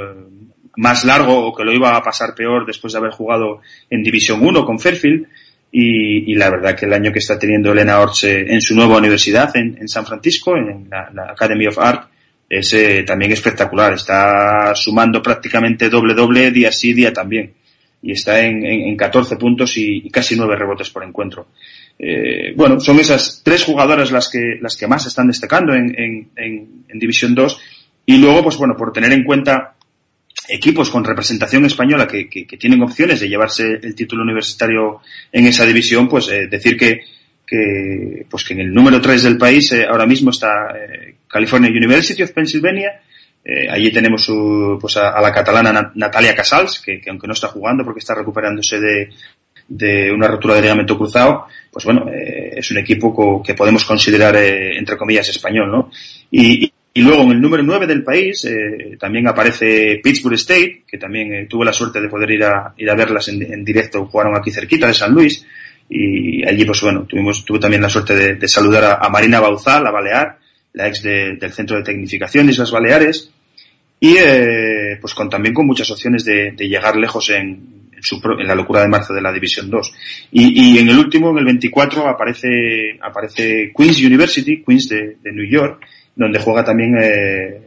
más 0.76 1.04
largo 1.04 1.46
o 1.46 1.54
que 1.54 1.64
lo 1.64 1.72
iba 1.72 1.96
a 1.96 2.02
pasar 2.02 2.34
peor 2.34 2.66
después 2.66 2.92
de 2.92 2.98
haber 2.98 3.12
jugado 3.12 3.60
en 3.90 4.02
División 4.02 4.44
1 4.44 4.64
con 4.64 4.80
Fairfield 4.80 5.26
y, 5.70 6.34
la 6.34 6.50
verdad 6.50 6.74
que 6.74 6.86
el 6.86 6.94
año 6.94 7.12
que 7.12 7.18
está 7.18 7.38
teniendo 7.38 7.72
Elena 7.72 8.00
Orts 8.00 8.24
eh, 8.24 8.46
en 8.48 8.60
su 8.60 8.74
nueva 8.74 8.96
universidad 8.96 9.54
en, 9.54 9.86
San 9.88 10.06
Francisco, 10.06 10.56
en 10.56 10.88
la, 10.88 11.10
la 11.12 11.32
Academy 11.32 11.66
of 11.66 11.78
Art, 11.78 12.08
es 12.48 12.72
eh, 12.72 13.02
también 13.02 13.32
espectacular. 13.32 13.92
Está 13.92 14.74
sumando 14.74 15.22
prácticamente 15.22 15.90
doble-doble 15.90 16.50
día 16.50 16.72
sí, 16.72 16.94
día 16.94 17.12
también 17.12 17.52
y 18.02 18.12
está 18.12 18.40
en, 18.40 18.64
en, 18.64 18.88
en 18.88 18.96
14 18.96 19.36
puntos 19.36 19.76
y, 19.76 20.08
casi 20.10 20.36
9 20.36 20.56
rebotes 20.56 20.90
por 20.90 21.04
encuentro. 21.04 21.48
Eh, 21.98 22.52
bueno, 22.54 22.78
son 22.78 23.00
esas 23.00 23.42
tres 23.44 23.64
jugadoras 23.64 24.12
las 24.12 24.28
que, 24.28 24.58
las 24.60 24.76
que 24.76 24.86
más 24.86 25.06
están 25.06 25.26
destacando 25.26 25.74
en, 25.74 25.94
en, 25.98 26.30
en, 26.36 26.98
División 26.98 27.34
2 27.34 27.60
y 28.06 28.18
luego, 28.18 28.44
pues 28.44 28.56
bueno, 28.56 28.76
por 28.76 28.92
tener 28.92 29.12
en 29.12 29.24
cuenta 29.24 29.74
equipos 30.48 30.90
con 30.90 31.04
representación 31.04 31.66
española 31.66 32.06
que, 32.06 32.26
tienen 32.58 32.82
opciones 32.82 33.20
de 33.20 33.28
llevarse 33.28 33.80
el 33.82 33.94
título 33.94 34.22
universitario 34.22 35.00
en 35.32 35.46
esa 35.46 35.66
división, 35.66 36.08
pues 36.08 36.28
eh, 36.28 36.46
decir 36.46 36.76
que, 36.76 37.00
que, 37.44 38.24
pues 38.30 38.44
que 38.44 38.54
en 38.54 38.60
el 38.60 38.72
número 38.72 39.00
3 39.00 39.24
del 39.24 39.36
país 39.36 39.72
eh, 39.72 39.84
ahora 39.84 40.06
mismo 40.06 40.30
está 40.30 40.50
California 41.26 41.70
University 41.70 42.22
of 42.22 42.30
Pennsylvania, 42.30 43.00
eh, 43.50 43.66
allí 43.70 43.90
tenemos 43.90 44.30
pues 44.78 44.96
a, 44.98 45.08
a 45.10 45.20
la 45.22 45.32
catalana 45.32 45.72
Na- 45.72 45.92
Natalia 45.94 46.34
Casals, 46.34 46.80
que, 46.84 47.00
que 47.00 47.08
aunque 47.10 47.26
no 47.26 47.32
está 47.32 47.48
jugando 47.48 47.82
porque 47.84 48.00
está 48.00 48.14
recuperándose 48.14 48.78
de, 48.78 49.08
de 49.66 50.12
una 50.12 50.28
rotura 50.28 50.54
de 50.54 50.62
ligamento 50.62 50.96
cruzado, 50.98 51.46
pues 51.72 51.84
bueno, 51.84 52.06
eh, 52.12 52.52
es 52.56 52.70
un 52.70 52.78
equipo 52.78 53.42
que 53.42 53.54
podemos 53.54 53.84
considerar, 53.84 54.36
eh, 54.36 54.76
entre 54.76 54.96
comillas, 54.98 55.28
español, 55.30 55.70
¿no? 55.70 55.90
Y, 56.30 56.72
luego 57.00 57.22
en 57.22 57.30
el 57.30 57.40
número 57.40 57.62
9 57.62 57.86
del 57.86 58.02
país 58.02 58.44
también 58.98 59.28
aparece 59.28 60.00
Pittsburgh 60.02 60.34
State, 60.34 60.82
que 60.84 60.98
también 60.98 61.46
tuve 61.46 61.64
la 61.64 61.72
suerte 61.72 62.00
de 62.00 62.08
poder 62.08 62.28
ir 62.32 62.42
a, 62.42 62.74
ir 62.76 62.90
a 62.90 62.96
verlas 62.96 63.28
en, 63.28 63.64
directo, 63.64 64.04
jugaron 64.06 64.36
aquí 64.36 64.50
cerquita 64.50 64.88
de 64.88 64.94
San 64.94 65.12
Luis, 65.12 65.46
y 65.88 66.44
allí 66.44 66.64
pues 66.64 66.80
bueno, 66.82 67.04
tuvimos, 67.08 67.44
tuve 67.44 67.60
también 67.60 67.82
la 67.82 67.88
suerte 67.88 68.34
de, 68.34 68.48
saludar 68.48 68.82
a, 68.84 68.94
a 68.96 69.08
Marina 69.10 69.38
Bauzal, 69.38 69.84
la 69.84 69.92
Balear, 69.92 70.38
la 70.72 70.88
ex 70.88 71.00
de- 71.02 71.36
del 71.36 71.52
Centro 71.52 71.76
de 71.76 71.84
Tecnificación 71.84 72.46
de 72.46 72.52
Islas 72.52 72.72
Baleares, 72.72 73.30
y 74.00 74.16
eh, 74.16 74.98
pues 75.00 75.14
con 75.14 75.28
también 75.28 75.54
con 75.54 75.66
muchas 75.66 75.90
opciones 75.90 76.24
de, 76.24 76.52
de 76.52 76.68
llegar 76.68 76.96
lejos 76.96 77.30
en, 77.30 77.90
en, 77.92 78.02
su 78.02 78.20
en 78.38 78.46
la 78.46 78.54
locura 78.54 78.82
de 78.82 78.88
marzo 78.88 79.12
de 79.12 79.20
la 79.20 79.32
División 79.32 79.68
2. 79.68 79.94
Y, 80.32 80.74
y 80.74 80.78
en 80.78 80.88
el 80.88 80.98
último, 80.98 81.30
en 81.30 81.38
el 81.38 81.44
24, 81.44 82.08
aparece, 82.08 82.98
aparece 83.00 83.72
Queens 83.76 84.00
University, 84.00 84.62
Queens 84.64 84.88
de, 84.88 85.16
de 85.22 85.32
New 85.32 85.48
York, 85.48 85.84
donde 86.14 86.38
juega 86.38 86.64
también 86.64 86.96
eh, 87.00 87.60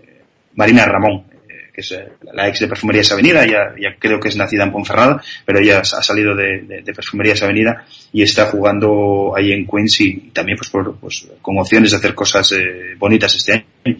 Marina 0.56 0.86
Ramón, 0.86 1.26
eh, 1.50 1.72
que 1.74 1.82
es 1.82 1.92
eh, 1.92 2.08
la 2.34 2.48
ex 2.48 2.60
de 2.60 2.68
Perfumerías 2.68 3.12
Avenida, 3.12 3.46
ya, 3.46 3.74
ya 3.80 3.96
creo 3.98 4.20
que 4.20 4.30
es 4.30 4.36
nacida 4.38 4.64
en 4.64 4.72
Ponferrada, 4.72 5.22
pero 5.46 5.60
ella 5.60 5.80
ha 5.80 6.04
salido 6.04 6.36
de, 6.36 6.62
de, 6.62 6.82
de 6.82 6.94
Perfumerías 6.94 7.42
Avenida 7.44 7.86
y 8.12 8.24
está 8.24 8.46
jugando 8.46 9.34
ahí 9.36 9.52
en 9.52 9.66
Queens 9.66 10.02
y, 10.02 10.10
y 10.10 10.32
también 10.32 10.58
pues, 10.58 10.70
por, 10.70 10.96
pues 10.98 11.28
con 11.42 11.58
opciones 11.58 11.92
de 11.92 11.98
hacer 11.98 12.16
cosas 12.16 12.52
eh, 12.54 12.96
bonitas 12.98 13.36
este 13.36 13.66
año. 13.86 13.98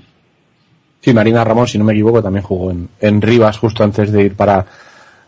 Sí, 1.02 1.14
Marina 1.14 1.44
Ramón, 1.44 1.68
si 1.68 1.78
no 1.78 1.84
me 1.84 1.94
equivoco, 1.94 2.22
también 2.22 2.44
jugó 2.44 2.72
en, 2.72 2.88
en 3.00 3.22
Rivas 3.22 3.58
justo 3.58 3.84
antes 3.84 4.12
de 4.12 4.24
ir 4.24 4.36
para, 4.36 4.64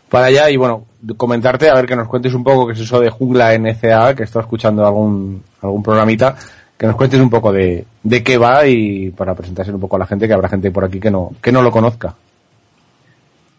para 0.08 0.26
allá. 0.26 0.48
Y 0.50 0.56
bueno, 0.56 0.86
comentarte, 1.16 1.68
a 1.68 1.74
ver 1.74 1.86
que 1.86 1.96
nos 1.96 2.08
cuentes 2.08 2.32
un 2.32 2.44
poco 2.44 2.66
qué 2.66 2.74
es 2.74 2.80
eso 2.80 3.00
de 3.00 3.10
Jungla 3.10 3.58
NCA, 3.58 4.14
que 4.14 4.22
he 4.22 4.24
estado 4.24 4.42
escuchando 4.42 4.86
algún, 4.86 5.42
algún 5.62 5.82
programita, 5.82 6.36
que 6.78 6.86
nos 6.86 6.94
cuentes 6.96 7.18
un 7.20 7.28
poco 7.30 7.52
de, 7.52 7.84
de 8.02 8.22
qué 8.22 8.38
va 8.38 8.66
y 8.66 9.10
para 9.10 9.34
presentarse 9.34 9.72
un 9.72 9.80
poco 9.80 9.96
a 9.96 10.00
la 10.00 10.06
gente, 10.06 10.28
que 10.28 10.34
habrá 10.34 10.48
gente 10.48 10.70
por 10.70 10.84
aquí 10.84 11.00
que 11.00 11.10
no, 11.10 11.32
que 11.42 11.50
no 11.52 11.60
lo 11.62 11.70
conozca. 11.72 12.14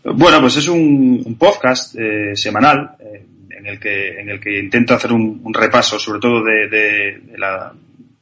Bueno, 0.03 0.39
pues 0.39 0.57
es 0.57 0.67
un, 0.67 1.23
un 1.25 1.35
podcast 1.35 1.95
eh, 1.97 2.35
semanal 2.35 2.91
eh, 2.99 3.25
en 3.57 3.65
el 3.65 3.79
que 3.79 4.19
en 4.19 4.29
el 4.29 4.39
que 4.39 4.59
intento 4.59 4.93
hacer 4.93 5.11
un, 5.11 5.41
un 5.43 5.53
repaso, 5.53 5.97
sobre 5.97 6.19
todo 6.19 6.43
de, 6.43 6.67
de- 6.69 7.37
la, 7.37 7.73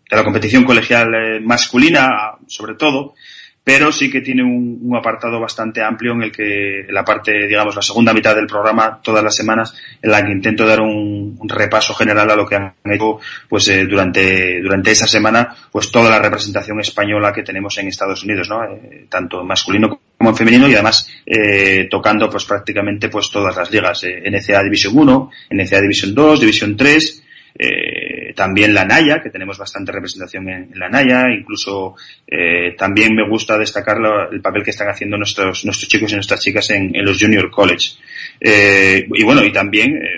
de 0.10 0.16
la 0.16 0.24
competición 0.24 0.64
colegial 0.64 1.14
eh, 1.14 1.40
masculina, 1.42 2.08
sobre 2.48 2.76
todo, 2.76 3.16
pero 3.64 3.92
sí 3.92 4.12
que 4.12 4.22
tiene 4.22 4.44
un, 4.44 4.80
un 4.82 4.96
apartado 4.96 5.40
bastante 5.40 5.82
amplio 5.82 6.12
en 6.12 6.24
el 6.24 6.32
que 6.32 6.86
la 6.90 7.06
parte, 7.06 7.48
digamos, 7.48 7.76
la 7.76 7.82
segunda 7.82 8.14
mitad 8.14 8.36
del 8.36 8.46
programa, 8.46 9.00
todas 9.02 9.24
las 9.24 9.36
semanas, 9.36 9.74
en 10.02 10.12
la 10.12 10.24
que 10.24 10.32
intento 10.32 10.66
dar 10.66 10.82
un, 10.82 11.40
repaso 11.46 11.94
general 11.94 12.30
a 12.30 12.36
lo 12.36 12.46
que 12.46 12.56
han 12.56 12.74
hecho, 12.86 13.20
pues, 13.48 13.68
eh, 13.70 13.86
durante, 13.86 14.62
durante 14.62 14.92
esa 14.92 15.08
semana, 15.08 15.56
pues 15.72 15.92
toda 15.92 16.10
la 16.10 16.20
representación 16.20 16.80
española 16.82 17.32
que 17.32 17.44
tenemos 17.44 17.78
en 17.78 17.88
Estados 17.88 18.24
Unidos, 18.24 18.50
¿no? 18.50 18.64
Eh, 18.66 19.06
tanto 19.10 19.44
masculino 19.44 20.00
como 20.18 20.30
en 20.30 20.36
femenino 20.36 20.68
y 20.68 20.74
además, 20.74 21.10
eh, 21.26 21.88
tocando, 21.90 22.30
pues, 22.30 22.44
prácticamente, 22.46 23.08
pues, 23.08 23.30
todas 23.30 23.56
las 23.56 23.72
ligas, 23.72 24.04
eh, 24.04 24.24
NCA 24.26 24.64
División 24.64 24.98
1, 24.98 25.32
NCA 25.52 25.82
División 25.82 26.14
2, 26.14 26.40
División 26.40 26.76
3, 26.76 27.24
eh, 27.56 28.03
también 28.36 28.74
la 28.74 28.86
Naya, 28.86 29.22
que 29.22 29.30
tenemos 29.30 29.58
bastante 29.58 29.92
representación 29.92 30.50
en, 30.50 30.72
la 30.76 30.90
Naya, 30.90 31.26
incluso 31.32 31.96
eh, 32.28 32.76
también 32.78 33.16
me 33.16 33.28
gusta 33.28 33.58
destacar 33.58 33.98
el 34.32 34.42
papel 34.42 34.64
que 34.64 34.72
están 34.72 34.90
haciendo 34.90 35.18
nuestros, 35.18 35.66
nuestros 35.66 35.88
chicos 35.90 36.12
y 36.12 36.16
nuestras 36.16 36.42
chicas 36.42 36.70
en, 36.72 36.92
los 37.04 37.20
Junior 37.20 37.50
College. 37.50 37.92
Eh, 38.40 39.08
y 39.14 39.24
bueno, 39.24 39.44
y 39.44 39.52
también 39.52 39.96
eh, 39.96 40.10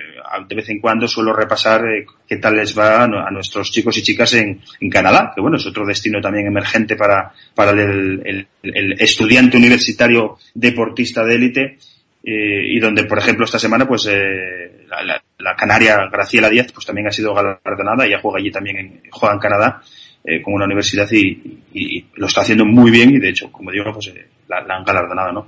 de 0.47 0.55
vez 0.55 0.69
en 0.69 0.79
cuando 0.79 1.07
suelo 1.07 1.33
repasar 1.33 1.85
eh, 1.85 2.05
qué 2.27 2.37
tal 2.37 2.55
les 2.57 2.77
va 2.77 3.03
a 3.03 3.31
nuestros 3.31 3.71
chicos 3.71 3.97
y 3.97 4.01
chicas 4.03 4.33
en, 4.33 4.59
en 4.79 4.89
Canadá, 4.89 5.31
que 5.33 5.41
bueno, 5.41 5.57
es 5.57 5.65
otro 5.65 5.85
destino 5.85 6.19
también 6.19 6.47
emergente 6.47 6.95
para, 6.95 7.31
para 7.53 7.71
el, 7.71 8.21
el- 8.25 8.47
el 8.63 8.93
estudiante 8.99 9.57
universitario 9.57 10.39
deportista 10.55 11.23
de 11.23 11.35
élite 11.35 11.77
eh, 12.25 12.63
y 12.67 12.79
donde, 12.79 13.03
por 13.05 13.19
ejemplo, 13.19 13.45
esta 13.45 13.59
semana, 13.59 13.87
pues 13.87 14.07
eh, 14.09 14.85
la, 14.89 15.03
la- 15.03 15.55
canaria 15.55 16.07
Graciela 16.11 16.49
Díaz, 16.49 16.71
pues 16.73 16.85
también 16.85 17.07
ha 17.07 17.11
sido 17.11 17.33
galardonada, 17.33 18.05
ella 18.05 18.19
juega 18.21 18.39
allí 18.39 18.51
también, 18.51 18.77
en, 18.77 19.01
juega 19.11 19.35
en 19.35 19.39
Canadá, 19.39 19.81
eh, 20.23 20.41
con 20.41 20.53
una 20.55 20.65
universidad 20.65 21.07
y, 21.11 21.61
lo 22.15 22.25
está 22.27 22.41
haciendo 22.41 22.65
muy 22.65 22.89
bien 22.91 23.11
y 23.11 23.19
de 23.19 23.29
hecho, 23.29 23.51
como 23.51 23.71
digo, 23.71 23.93
pues 23.93 24.07
eh, 24.07 24.25
la, 24.47 24.61
la 24.61 24.77
han 24.77 24.83
galardonado, 24.83 25.31
¿no? 25.31 25.47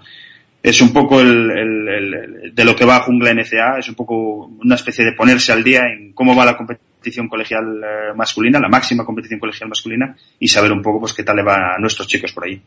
Es 0.61 0.79
un 0.81 0.91
poco 0.93 1.19
el, 1.21 1.49
el- 1.51 1.87
el- 1.87 2.55
de 2.55 2.65
lo 2.65 2.75
que 2.75 2.85
va 2.85 2.99
Jungla 2.99 3.31
NCA, 3.33 3.79
es 3.79 3.89
un 3.89 3.95
poco 3.95 4.45
una 4.45 4.75
especie 4.75 5.03
de 5.05 5.13
ponerse 5.13 5.51
al 5.51 5.63
día 5.63 5.81
en 5.87 6.13
cómo 6.13 6.35
va 6.35 6.45
la 6.45 6.55
competición 6.57 6.87
competición 6.97 7.27
colegial 7.29 7.81
eh, 7.83 8.13
masculina, 8.15 8.59
la 8.59 8.67
máxima 8.69 9.05
competición 9.05 9.39
colegial 9.39 9.69
masculina, 9.69 10.15
y 10.39 10.47
saber 10.47 10.71
un 10.73 10.81
poco 10.81 10.99
pues 10.99 11.13
qué 11.13 11.23
tal 11.23 11.37
le 11.37 11.43
va 11.43 11.75
a 11.75 11.77
nuestros 11.79 12.07
chicos 12.07 12.33
por 12.33 12.43
ahí. 12.45 12.59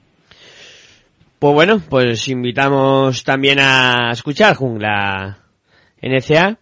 Pues 1.41 1.55
bueno, 1.55 1.81
pues 1.89 2.29
invitamos 2.29 3.25
también 3.25 3.59
a 3.61 4.11
escuchar 4.13 4.55
Jungla 4.55 5.39
NCA. 6.03 6.59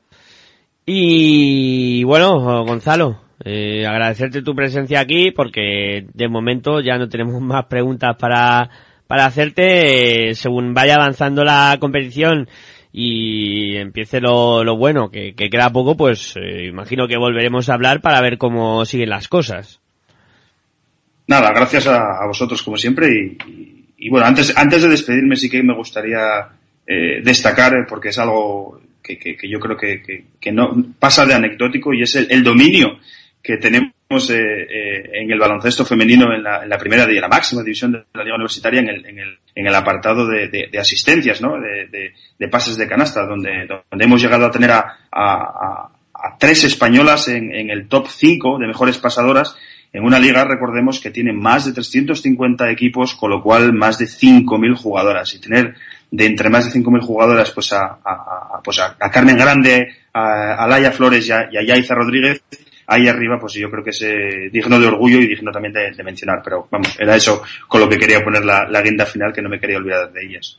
Y 0.86 2.04
bueno, 2.04 2.64
Gonzalo, 2.64 3.20
eh, 3.44 3.84
agradecerte 3.84 4.40
tu 4.42 4.54
presencia 4.54 5.00
aquí 5.00 5.32
porque 5.32 6.06
de 6.14 6.28
momento 6.28 6.80
ya 6.80 6.96
no 6.96 7.08
tenemos 7.08 7.42
más 7.42 7.66
preguntas 7.66 8.16
para, 8.20 8.70
para 9.08 9.26
hacerte. 9.26 10.30
Eh, 10.30 10.34
según 10.36 10.72
vaya 10.74 10.94
avanzando 10.94 11.42
la 11.42 11.76
competición 11.80 12.48
y 12.92 13.74
empiece 13.78 14.20
lo, 14.20 14.62
lo 14.62 14.76
bueno, 14.76 15.10
que, 15.10 15.34
que 15.34 15.50
queda 15.50 15.70
poco, 15.72 15.96
pues 15.96 16.36
eh, 16.36 16.66
imagino 16.68 17.08
que 17.08 17.18
volveremos 17.18 17.68
a 17.68 17.74
hablar 17.74 18.00
para 18.00 18.20
ver 18.20 18.38
cómo 18.38 18.84
siguen 18.84 19.10
las 19.10 19.26
cosas. 19.26 19.80
Nada, 21.26 21.50
gracias 21.50 21.88
a, 21.88 22.24
vosotros 22.28 22.62
como 22.62 22.76
siempre 22.76 23.08
y- 23.12 23.77
y 23.98 24.08
bueno, 24.10 24.26
antes, 24.26 24.56
antes 24.56 24.82
de 24.82 24.88
despedirme 24.88 25.36
sí 25.36 25.50
que 25.50 25.62
me 25.62 25.74
gustaría 25.74 26.20
eh, 26.86 27.20
destacar, 27.22 27.74
eh, 27.74 27.84
porque 27.88 28.08
es 28.10 28.18
algo 28.18 28.80
que, 29.02 29.18
que- 29.18 29.48
yo 29.48 29.58
creo 29.58 29.76
que, 29.76 30.02
que- 30.02 30.24
no 30.52 30.74
pasa 30.98 31.26
de 31.26 31.34
anecdótico 31.34 31.92
y 31.92 32.02
es 32.02 32.14
el, 32.16 32.42
dominio 32.44 32.98
que 33.42 33.56
tenemos 33.58 33.92
eh, 34.30 35.10
en 35.12 35.30
el 35.30 35.38
baloncesto 35.38 35.84
femenino 35.84 36.32
en 36.34 36.42
la, 36.42 36.62
en 36.62 36.68
la 36.68 36.78
primera 36.78 37.10
y 37.10 37.20
la 37.20 37.28
máxima 37.28 37.62
división 37.62 37.92
de 37.92 38.04
la 38.14 38.24
liga 38.24 38.36
universitaria 38.36 38.80
en 38.80 38.88
el, 38.88 39.06
en 39.06 39.18
el, 39.18 39.38
en 39.54 39.66
el 39.66 39.74
apartado 39.74 40.26
de, 40.26 40.48
de- 40.48 40.68
de 40.70 40.78
asistencias, 40.78 41.40
¿no? 41.40 41.58
De, 41.60 41.86
de- 41.88 42.12
de 42.38 42.48
pases 42.48 42.76
de 42.76 42.88
canasta, 42.88 43.24
donde, 43.26 43.66
donde 43.66 44.04
hemos 44.04 44.20
llegado 44.22 44.46
a 44.46 44.50
tener 44.50 44.70
a- 44.70 44.98
a 45.12 46.36
tres 46.38 46.64
españolas 46.64 47.28
en, 47.28 47.54
en 47.54 47.70
el 47.70 47.86
top 47.88 48.08
5 48.08 48.58
de 48.58 48.66
mejores 48.66 48.98
pasadoras 48.98 49.56
en 49.92 50.04
una 50.04 50.18
liga, 50.18 50.44
recordemos, 50.44 51.00
que 51.00 51.10
tiene 51.10 51.32
más 51.32 51.64
de 51.64 51.72
350 51.72 52.70
equipos, 52.70 53.14
con 53.14 53.30
lo 53.30 53.42
cual 53.42 53.72
más 53.72 53.98
de 53.98 54.06
5.000 54.06 54.76
jugadoras. 54.76 55.34
Y 55.34 55.40
tener 55.40 55.74
de 56.10 56.26
entre 56.26 56.50
más 56.50 56.72
de 56.72 56.80
5.000 56.80 57.00
jugadoras, 57.00 57.50
pues 57.50 57.72
a, 57.72 57.98
pues 58.62 58.80
Carmen 59.10 59.36
Grande, 59.36 59.88
a, 60.12 60.66
Laia 60.68 60.92
Flores 60.92 61.26
y 61.26 61.32
a, 61.32 61.48
y 61.50 61.66
Yaiza 61.66 61.94
Rodríguez, 61.94 62.42
ahí 62.86 63.08
arriba, 63.08 63.38
pues 63.38 63.54
yo 63.54 63.70
creo 63.70 63.84
que 63.84 63.90
es 63.90 64.02
eh, 64.02 64.50
digno 64.52 64.78
de 64.78 64.86
orgullo 64.86 65.18
y 65.18 65.26
digno 65.26 65.50
también 65.50 65.72
de, 65.72 65.90
de 65.92 66.04
mencionar. 66.04 66.40
Pero 66.44 66.68
vamos, 66.70 66.94
era 66.98 67.16
eso 67.16 67.42
con 67.66 67.80
lo 67.80 67.88
que 67.88 67.98
quería 67.98 68.22
poner 68.22 68.44
la, 68.44 68.66
la 68.68 68.82
guinda 68.82 69.06
final, 69.06 69.32
que 69.32 69.42
no 69.42 69.48
me 69.48 69.60
quería 69.60 69.78
olvidar 69.78 70.12
de 70.12 70.26
ellas. 70.26 70.58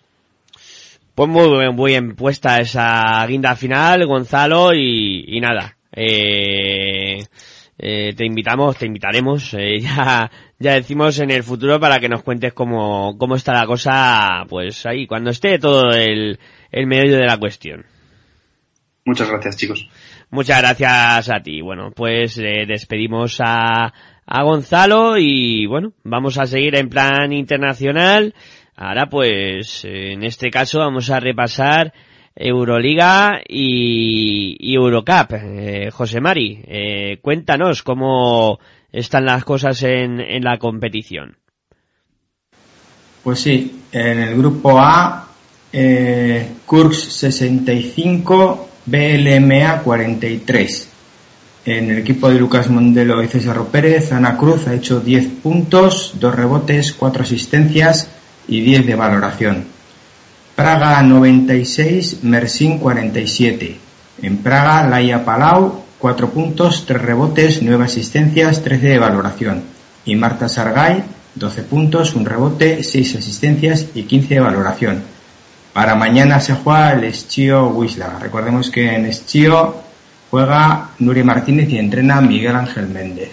Pues 1.13 1.29
muy 1.29 1.49
bien, 1.49 1.75
muy 1.75 1.91
bien 1.91 2.15
puesta 2.15 2.59
esa 2.61 3.25
guinda 3.27 3.55
final, 3.55 4.05
Gonzalo, 4.05 4.73
y, 4.73 5.25
y 5.27 5.41
nada. 5.41 5.75
Eh, 5.91 7.25
eh, 7.81 8.13
te 8.13 8.25
invitamos, 8.25 8.77
te 8.77 8.85
invitaremos, 8.85 9.53
eh, 9.53 9.79
ya, 9.81 10.29
ya 10.59 10.73
decimos 10.73 11.17
en 11.19 11.31
el 11.31 11.43
futuro 11.43 11.79
para 11.79 11.99
que 11.99 12.09
nos 12.09 12.23
cuentes 12.23 12.53
cómo, 12.53 13.17
cómo 13.17 13.35
está 13.35 13.53
la 13.53 13.65
cosa, 13.65 14.45
pues 14.49 14.85
ahí, 14.85 15.07
cuando 15.07 15.29
esté 15.29 15.57
todo 15.59 15.91
el, 15.91 16.37
el 16.71 16.87
meollo 16.87 17.15
de 17.15 17.25
la 17.25 17.37
cuestión. 17.37 17.85
Muchas 19.05 19.29
gracias, 19.29 19.55
chicos. 19.55 19.89
Muchas 20.29 20.59
gracias 20.61 21.29
a 21.29 21.39
ti. 21.41 21.61
Bueno, 21.61 21.91
pues 21.95 22.37
eh, 22.37 22.65
despedimos 22.67 23.39
a, 23.39 23.93
a 24.25 24.43
Gonzalo 24.43 25.17
y 25.17 25.65
bueno, 25.65 25.93
vamos 26.03 26.37
a 26.37 26.45
seguir 26.45 26.75
en 26.75 26.89
plan 26.89 27.31
internacional. 27.31 28.35
Ahora 28.75 29.07
pues, 29.07 29.83
en 29.85 30.23
este 30.23 30.51
caso 30.51 30.79
vamos 30.79 31.09
a 31.09 31.19
repasar 31.19 31.93
Euroliga 32.39 33.41
y, 33.47 34.73
Eurocup. 34.73 35.33
Eh, 35.33 35.89
José 35.91 36.21
Mari, 36.21 36.63
eh, 36.65 37.19
cuéntanos 37.21 37.83
cómo 37.83 38.59
están 38.91 39.25
las 39.25 39.43
cosas 39.43 39.83
en, 39.83 40.21
en 40.21 40.43
la 40.43 40.57
competición. 40.57 41.37
Pues 43.23 43.41
sí, 43.41 43.81
en 43.91 44.19
el 44.19 44.37
grupo 44.37 44.79
A, 44.79 45.27
eh, 45.73 46.47
Kursk 46.65 47.09
65, 47.11 48.69
BLMA 48.85 49.81
43. 49.83 50.89
En 51.65 51.91
el 51.91 51.97
equipo 51.99 52.29
de 52.29 52.39
Lucas 52.39 52.69
Mondelo 52.69 53.21
y 53.21 53.27
César 53.27 53.61
Pérez, 53.65 54.13
Ana 54.13 54.37
Cruz 54.37 54.65
ha 54.67 54.73
hecho 54.73 55.01
10 55.01 55.27
puntos, 55.43 56.13
2 56.17 56.35
rebotes, 56.35 56.93
4 56.93 57.23
asistencias 57.23 58.09
y 58.47 58.61
10 58.61 58.87
de 58.87 58.95
valoración. 58.95 59.78
Praga 60.59 61.01
96, 61.01 62.21
Mersin 62.23 62.79
47. 62.79 63.77
En 64.23 64.39
Praga, 64.39 64.85
Laia 64.89 65.23
Palau, 65.23 65.85
4 65.97 66.31
puntos, 66.31 66.85
3 66.85 67.01
rebotes, 67.01 67.63
9 67.63 67.85
asistencias, 67.85 68.61
13 68.61 68.87
de 68.87 68.99
valoración. 68.99 69.63
Y 70.03 70.17
Marta 70.17 70.49
Sargay, 70.49 71.01
12 71.35 71.63
puntos, 71.63 72.13
1 72.13 72.27
rebote, 72.27 72.83
6 72.83 73.15
asistencias 73.15 73.85
y 73.95 74.03
15 74.03 74.33
de 74.33 74.39
valoración. 74.41 75.01
Para 75.71 75.95
mañana 75.95 76.41
se 76.41 76.55
juega 76.55 76.91
el 76.91 77.05
Estío 77.05 77.69
Wisla. 77.69 78.19
Recordemos 78.19 78.69
que 78.69 78.93
en 78.93 79.05
Estío 79.05 79.75
juega 80.29 80.89
Nuria 80.99 81.23
Martínez 81.23 81.69
y 81.69 81.77
entrena 81.77 82.19
Miguel 82.19 82.57
Ángel 82.57 82.89
Méndez. 82.89 83.31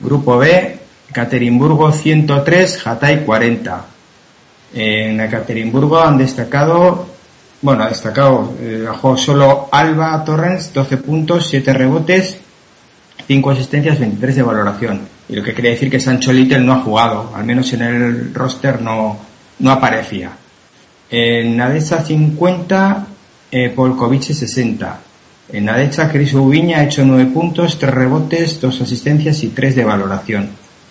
Grupo 0.00 0.38
B, 0.38 0.76
Ekaterimburgo 1.08 1.92
103, 1.92 2.84
Hatay 2.84 3.24
40. 3.24 3.91
En 4.74 5.20
Ekaterimburgo 5.20 6.00
han 6.00 6.16
destacado, 6.16 7.06
bueno, 7.60 7.84
ha 7.84 7.88
destacado, 7.88 8.54
eh, 8.60 8.86
jugado 8.88 9.16
solo 9.16 9.68
Alba 9.70 10.24
Torrens, 10.24 10.72
12 10.72 10.96
puntos, 10.98 11.46
7 11.48 11.72
rebotes, 11.72 12.38
5 13.26 13.50
asistencias, 13.50 13.98
23 13.98 14.36
de 14.36 14.42
valoración. 14.42 15.00
Y 15.28 15.36
lo 15.36 15.42
que 15.42 15.52
quiere 15.52 15.70
decir 15.70 15.90
que 15.90 16.00
Sancho 16.00 16.32
Little 16.32 16.60
no 16.60 16.72
ha 16.72 16.80
jugado, 16.80 17.32
al 17.34 17.44
menos 17.44 17.72
en 17.72 17.82
el 17.82 18.34
roster 18.34 18.80
no, 18.80 19.18
no 19.58 19.70
aparecía. 19.70 20.32
En 21.10 21.56
Nadecha 21.56 22.02
50, 22.02 23.06
eh, 23.50 23.68
Polkovic 23.68 24.22
60. 24.22 25.00
En 25.52 25.66
Nadecha, 25.66 26.10
Cris 26.10 26.32
Ubiña 26.32 26.78
ha 26.78 26.84
hecho 26.84 27.04
9 27.04 27.26
puntos, 27.26 27.78
3 27.78 27.92
rebotes, 27.92 28.58
2 28.58 28.80
asistencias 28.80 29.42
y 29.42 29.48
3 29.48 29.76
de 29.76 29.84
valoración. 29.84 30.48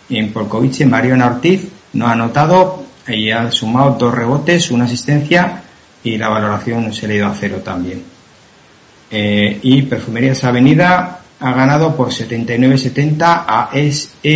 En 0.09 0.31
Polkovic, 0.31 0.85
Mariona 0.85 1.27
Ortiz 1.27 1.67
no 1.93 2.07
ha 2.07 2.11
anotado 2.11 2.83
y 3.07 3.31
ha 3.31 3.49
sumado 3.51 3.95
2 3.99 4.13
rebotes, 4.13 4.71
una 4.71 4.85
asistencia 4.85 5.63
y 6.03 6.17
la 6.17 6.29
valoración 6.29 6.93
se 6.93 7.07
le 7.07 7.13
ha 7.13 7.17
ido 7.17 7.27
a 7.27 7.35
cero 7.35 7.61
también. 7.63 8.03
Eh, 9.09 9.59
y 9.61 9.81
Perfumerías 9.83 10.43
Avenida 10.43 11.19
ha 11.39 11.53
ganado 11.53 11.95
por 11.95 12.09
79-70 12.09 13.45
a 13.47 13.69
SSBV. 13.73 14.31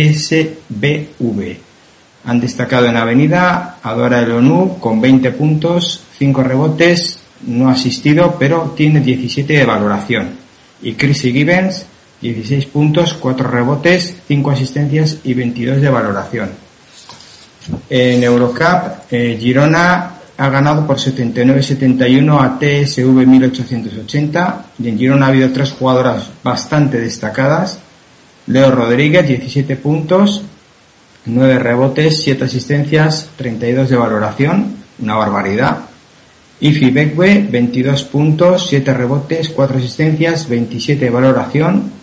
Han 2.24 2.40
destacado 2.40 2.86
en 2.86 2.96
Avenida 2.96 3.78
Adora 3.82 4.20
El 4.20 4.32
ONU 4.32 4.78
con 4.80 5.00
20 5.00 5.30
puntos, 5.32 6.02
5 6.18 6.42
rebotes, 6.42 7.20
no 7.46 7.68
ha 7.68 7.72
asistido, 7.72 8.36
pero 8.38 8.74
tiene 8.76 9.00
17 9.00 9.52
de 9.52 9.64
valoración. 9.64 10.30
Y 10.82 10.94
Chrissy 10.94 11.32
Gibbons, 11.32 11.86
16 12.20 12.66
puntos, 12.66 13.14
4 13.14 13.48
rebotes, 13.48 14.16
5 14.26 14.50
asistencias 14.50 15.18
y 15.22 15.34
22 15.34 15.80
de 15.80 15.88
valoración. 15.88 16.65
En 17.88 18.22
Eurocup, 18.22 19.10
eh, 19.10 19.36
Girona 19.40 20.10
ha 20.38 20.48
ganado 20.50 20.86
por 20.86 20.98
79-71 20.98 22.40
a 22.40 22.58
TSV 22.58 23.26
1880 23.26 24.66
y 24.78 24.88
en 24.88 24.98
Girona 24.98 25.26
ha 25.26 25.28
habido 25.30 25.50
tres 25.50 25.72
jugadoras 25.72 26.30
bastante 26.42 27.00
destacadas. 27.00 27.78
Leo 28.46 28.70
Rodríguez, 28.70 29.26
17 29.26 29.76
puntos, 29.76 30.42
9 31.24 31.58
rebotes, 31.58 32.22
7 32.22 32.44
asistencias, 32.44 33.30
32 33.36 33.90
de 33.90 33.96
valoración, 33.96 34.76
una 35.00 35.16
barbaridad. 35.16 35.78
Ifi 36.60 36.90
Bekwe, 36.90 37.46
22 37.50 38.04
puntos, 38.04 38.68
7 38.68 38.94
rebotes, 38.94 39.50
4 39.50 39.78
asistencias, 39.78 40.48
27 40.48 41.06
de 41.06 41.10
valoración. 41.10 41.95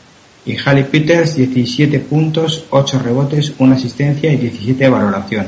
Y 0.45 0.57
Halle 0.57 0.83
Peters, 0.83 1.35
17 1.35 1.99
puntos, 2.01 2.65
8 2.69 2.99
rebotes, 2.99 3.53
1 3.57 3.75
asistencia 3.75 4.31
y 4.31 4.37
17 4.37 4.83
de 4.83 4.89
valoración. 4.89 5.47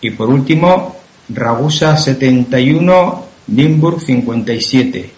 Y 0.00 0.10
por 0.10 0.30
último, 0.30 0.96
Ragusa 1.28 1.96
71, 1.96 3.24
Limburg 3.48 4.00
57. 4.00 5.10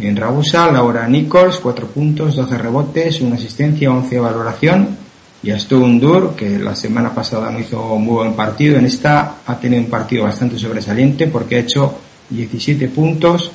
En 0.00 0.16
Ragusa, 0.16 0.70
Laura 0.70 1.08
Nichols, 1.08 1.58
4 1.58 1.86
puntos, 1.88 2.36
12 2.36 2.58
rebotes, 2.58 3.20
1 3.20 3.34
asistencia, 3.34 3.90
11 3.90 4.14
de 4.14 4.20
valoración. 4.20 4.96
Y 5.42 5.50
Aston 5.50 5.98
Dur, 5.98 6.36
que 6.36 6.58
la 6.58 6.76
semana 6.76 7.14
pasada 7.14 7.50
no 7.50 7.58
hizo 7.58 7.94
un 7.94 8.04
muy 8.04 8.14
buen 8.16 8.34
partido, 8.34 8.76
en 8.78 8.84
esta 8.84 9.36
ha 9.46 9.58
tenido 9.58 9.82
un 9.82 9.88
partido 9.88 10.24
bastante 10.24 10.58
sobresaliente 10.58 11.28
porque 11.28 11.56
ha 11.56 11.60
hecho 11.60 11.94
17 12.28 12.88
puntos, 12.88 13.50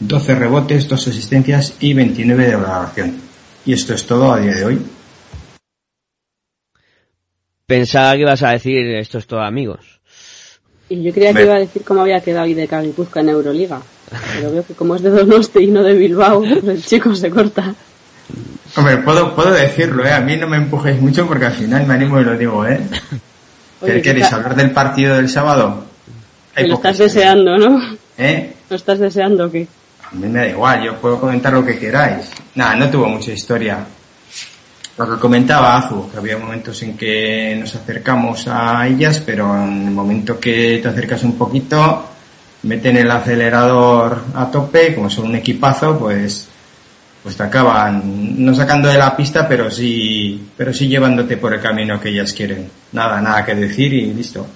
12 0.00 0.34
rebotes, 0.34 0.88
2 0.88 1.08
asistencias 1.08 1.74
y 1.78 1.92
29 1.92 2.46
de 2.46 2.56
valoración. 2.56 3.25
Y 3.66 3.72
esto 3.72 3.94
es 3.94 4.06
todo 4.06 4.32
a 4.32 4.38
día 4.40 4.54
de 4.54 4.64
hoy. 4.64 4.78
Pensaba 7.66 8.12
que 8.14 8.20
ibas 8.20 8.42
a 8.42 8.50
decir 8.52 8.86
esto 8.94 9.18
es 9.18 9.26
todo 9.26 9.40
amigos. 9.40 10.00
Y 10.88 11.02
yo 11.02 11.12
creía 11.12 11.30
que 11.32 11.40
Me- 11.40 11.44
iba 11.46 11.56
a 11.56 11.58
decir 11.58 11.82
cómo 11.84 12.02
había 12.02 12.20
quedado 12.20 12.46
IDK 12.46 12.80
Guipuzcoa 12.82 13.22
en 13.22 13.28
Euroliga. 13.30 13.82
Pero 14.36 14.52
veo 14.52 14.64
que 14.64 14.74
como 14.74 14.94
es 14.94 15.02
de 15.02 15.10
Donosti 15.10 15.58
y 15.64 15.66
no 15.66 15.82
de 15.82 15.94
Bilbao, 15.94 16.40
pues 16.42 16.64
el 16.64 16.84
chico 16.84 17.12
se 17.16 17.28
corta. 17.28 17.74
Hombre, 18.76 18.98
puedo, 18.98 19.34
puedo 19.34 19.50
decirlo, 19.52 20.04
¿eh? 20.06 20.12
A 20.12 20.20
mí 20.20 20.36
no 20.36 20.46
me 20.46 20.58
empujéis 20.58 21.00
mucho 21.00 21.26
porque 21.26 21.46
al 21.46 21.52
final 21.52 21.86
me 21.86 21.94
animo 21.94 22.20
y 22.20 22.24
lo 22.24 22.36
digo, 22.38 22.64
¿eh? 22.66 22.80
Oye, 23.80 23.94
¿Qué 23.94 24.02
queréis 24.02 24.32
hablar 24.32 24.54
del 24.54 24.70
partido 24.70 25.16
del 25.16 25.28
sábado? 25.28 25.84
Hay 26.54 26.68
Lo 26.68 26.74
estás 26.76 26.98
deseando, 26.98 27.56
¿no? 27.58 27.96
¿Eh? 28.16 28.54
¿Lo 28.70 28.76
estás 28.76 28.98
deseando 29.00 29.46
o 29.46 29.50
qué? 29.50 29.66
A 30.12 30.14
mí 30.14 30.28
me 30.28 30.38
da 30.38 30.46
igual, 30.46 30.82
yo 30.82 30.96
puedo 31.00 31.20
comentar 31.20 31.52
lo 31.52 31.64
que 31.64 31.78
queráis. 31.78 32.30
Nada, 32.54 32.76
no 32.76 32.88
tuvo 32.88 33.06
mucha 33.08 33.32
historia. 33.32 33.84
Lo 34.98 35.10
que 35.10 35.20
comentaba 35.20 35.76
Azu, 35.76 36.10
que 36.10 36.16
había 36.16 36.38
momentos 36.38 36.82
en 36.82 36.96
que 36.96 37.56
nos 37.58 37.74
acercamos 37.74 38.48
a 38.48 38.86
ellas, 38.86 39.20
pero 39.24 39.54
en 39.62 39.88
el 39.88 39.90
momento 39.92 40.40
que 40.40 40.78
te 40.80 40.88
acercas 40.88 41.22
un 41.22 41.36
poquito, 41.36 42.08
meten 42.62 42.96
el 42.96 43.10
acelerador 43.10 44.22
a 44.34 44.50
tope, 44.50 44.94
como 44.94 45.10
son 45.10 45.26
un 45.26 45.36
equipazo, 45.36 45.98
pues, 45.98 46.48
pues 47.22 47.36
te 47.36 47.42
acaban 47.42 48.44
no 48.44 48.54
sacando 48.54 48.88
de 48.88 48.96
la 48.96 49.14
pista, 49.14 49.46
pero 49.46 49.70
sí, 49.70 50.48
pero 50.56 50.72
sí 50.72 50.88
llevándote 50.88 51.36
por 51.36 51.52
el 51.52 51.60
camino 51.60 52.00
que 52.00 52.08
ellas 52.08 52.32
quieren. 52.32 52.70
Nada, 52.92 53.20
nada 53.20 53.44
que 53.44 53.54
decir 53.54 53.92
y 53.92 54.14
listo. 54.14 54.46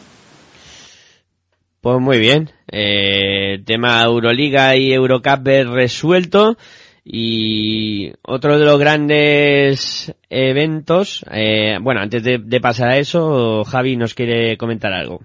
Pues 1.80 1.98
muy 1.98 2.18
bien. 2.18 2.50
Eh, 2.70 3.62
tema 3.64 4.04
Euroliga 4.04 4.76
y 4.76 4.92
Eurocup 4.92 5.48
es 5.48 5.66
resuelto. 5.66 6.56
Y 7.04 8.12
otro 8.22 8.58
de 8.58 8.66
los 8.66 8.78
grandes 8.78 10.14
eventos, 10.28 11.24
eh, 11.32 11.78
bueno, 11.80 12.00
antes 12.00 12.22
de, 12.22 12.60
pasar 12.60 12.90
a 12.90 12.98
eso, 12.98 13.64
Javi 13.64 13.96
nos 13.96 14.14
quiere 14.14 14.56
comentar 14.58 14.92
algo. 14.92 15.22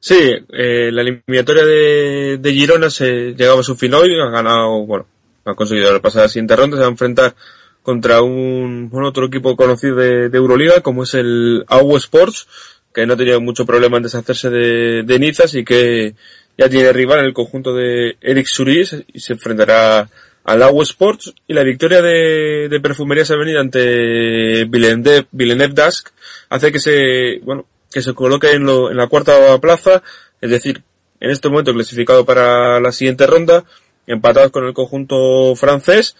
Sí, 0.00 0.18
eh, 0.18 0.90
la 0.90 1.02
eliminatoria 1.02 1.64
de, 1.64 2.52
Girona 2.52 2.90
se 2.90 3.34
llegaba 3.34 3.60
a 3.60 3.62
su 3.62 3.76
fin 3.76 3.94
hoy, 3.94 4.18
ha 4.18 4.30
ganado, 4.30 4.84
bueno, 4.84 5.06
ha 5.44 5.54
conseguido 5.54 6.00
pasar 6.00 6.22
a 6.22 6.24
la 6.24 6.28
siguiente 6.28 6.56
ronda, 6.56 6.76
se 6.76 6.80
va 6.80 6.88
a 6.88 6.90
enfrentar 6.90 7.36
contra 7.82 8.22
un, 8.22 8.88
bueno, 8.90 9.08
otro 9.08 9.26
equipo 9.26 9.54
conocido 9.54 9.96
de, 9.96 10.28
de 10.28 10.38
Euroliga, 10.38 10.80
como 10.80 11.04
es 11.04 11.14
el 11.14 11.64
AU 11.68 11.96
Sports, 11.98 12.48
que 12.94 13.06
no 13.06 13.14
ha 13.14 13.16
tenido 13.16 13.40
mucho 13.40 13.64
problema 13.66 13.96
en 13.96 14.02
deshacerse 14.04 14.50
de, 14.50 15.02
de 15.04 15.18
Nizas 15.18 15.54
y 15.54 15.64
que 15.64 16.14
ya 16.58 16.68
tiene 16.68 16.92
rival 16.92 17.20
en 17.20 17.24
el 17.26 17.32
conjunto 17.32 17.74
de 17.74 18.16
Eric 18.20 18.46
Suris 18.46 18.96
y 19.12 19.20
se 19.20 19.32
enfrentará 19.34 20.08
al 20.44 20.62
AU 20.62 20.82
Sports. 20.82 21.32
Y 21.46 21.54
la 21.54 21.62
victoria 21.62 22.02
de, 22.02 22.68
de 22.68 22.80
Perfumerías 22.80 23.30
Avenida 23.30 23.60
ante 23.60 24.64
Villeneuve, 24.66 25.26
Villeneuve 25.32 25.74
Dask 25.74 26.08
hace 26.50 26.70
que 26.72 26.78
se, 26.80 27.38
bueno, 27.42 27.66
que 27.90 28.02
se 28.02 28.12
coloque 28.14 28.52
en, 28.52 28.64
lo- 28.64 28.90
en 28.90 28.96
la 28.96 29.06
cuarta 29.06 29.58
plaza, 29.60 30.02
es 30.40 30.50
decir, 30.50 30.82
en 31.20 31.30
este 31.30 31.48
momento 31.48 31.72
clasificado 31.72 32.24
para 32.26 32.80
la 32.80 32.90
siguiente 32.92 33.26
ronda, 33.26 33.64
empatados 34.06 34.50
con 34.50 34.66
el 34.66 34.74
conjunto 34.74 35.54
francés. 35.56 36.16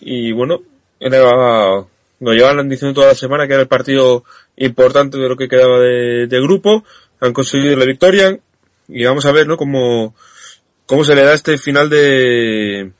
Y 0.00 0.32
bueno, 0.32 0.62
era, 0.98 1.84
lo 2.20 2.32
llevaban 2.32 2.68
diciendo 2.68 2.94
toda 2.94 3.08
la 3.08 3.14
semana 3.14 3.46
que 3.46 3.54
era 3.54 3.62
el 3.62 3.68
partido 3.68 4.24
importante 4.56 5.18
de 5.18 5.28
lo 5.28 5.36
que 5.36 5.48
quedaba 5.48 5.80
de, 5.80 6.40
grupo, 6.40 6.84
han 7.20 7.32
conseguido 7.32 7.76
la 7.76 7.84
victoria 7.84 8.38
y 8.88 9.04
vamos 9.04 9.26
a 9.26 9.32
ver, 9.32 9.46
¿no? 9.46 9.56
Cómo, 9.56 10.14
cómo 10.86 11.04
se 11.04 11.14
le 11.14 11.22
da 11.22 11.34
este 11.34 11.58
final 11.58 11.90
de, 11.90 12.92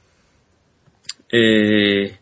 eh, 1.31 2.19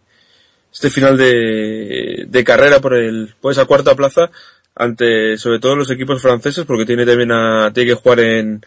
este 0.72 0.90
final 0.90 1.16
de, 1.16 2.26
de 2.28 2.44
carrera 2.44 2.80
por 2.80 2.94
el, 2.94 3.34
por 3.40 3.52
esa 3.52 3.64
cuarta 3.64 3.94
plaza 3.94 4.30
ante, 4.74 5.36
sobre 5.38 5.60
todo 5.60 5.76
los 5.76 5.90
equipos 5.90 6.20
franceses 6.20 6.64
porque 6.64 6.86
tiene 6.86 7.06
también 7.06 7.32
a, 7.32 7.72
tiene 7.72 7.90
que 7.90 7.94
jugar 7.94 8.20
en, 8.20 8.64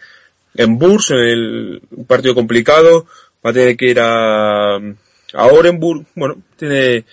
en 0.54 0.78
Bourse, 0.78 1.14
en 1.14 1.20
el, 1.20 1.82
un 1.90 2.06
partido 2.06 2.34
complicado, 2.34 3.06
va 3.44 3.50
a 3.50 3.52
tener 3.52 3.76
que 3.76 3.90
ir 3.90 4.00
a, 4.00 4.76
a 4.76 5.46
Orenburg, 5.46 6.06
bueno, 6.14 6.36
tiene, 6.56 7.04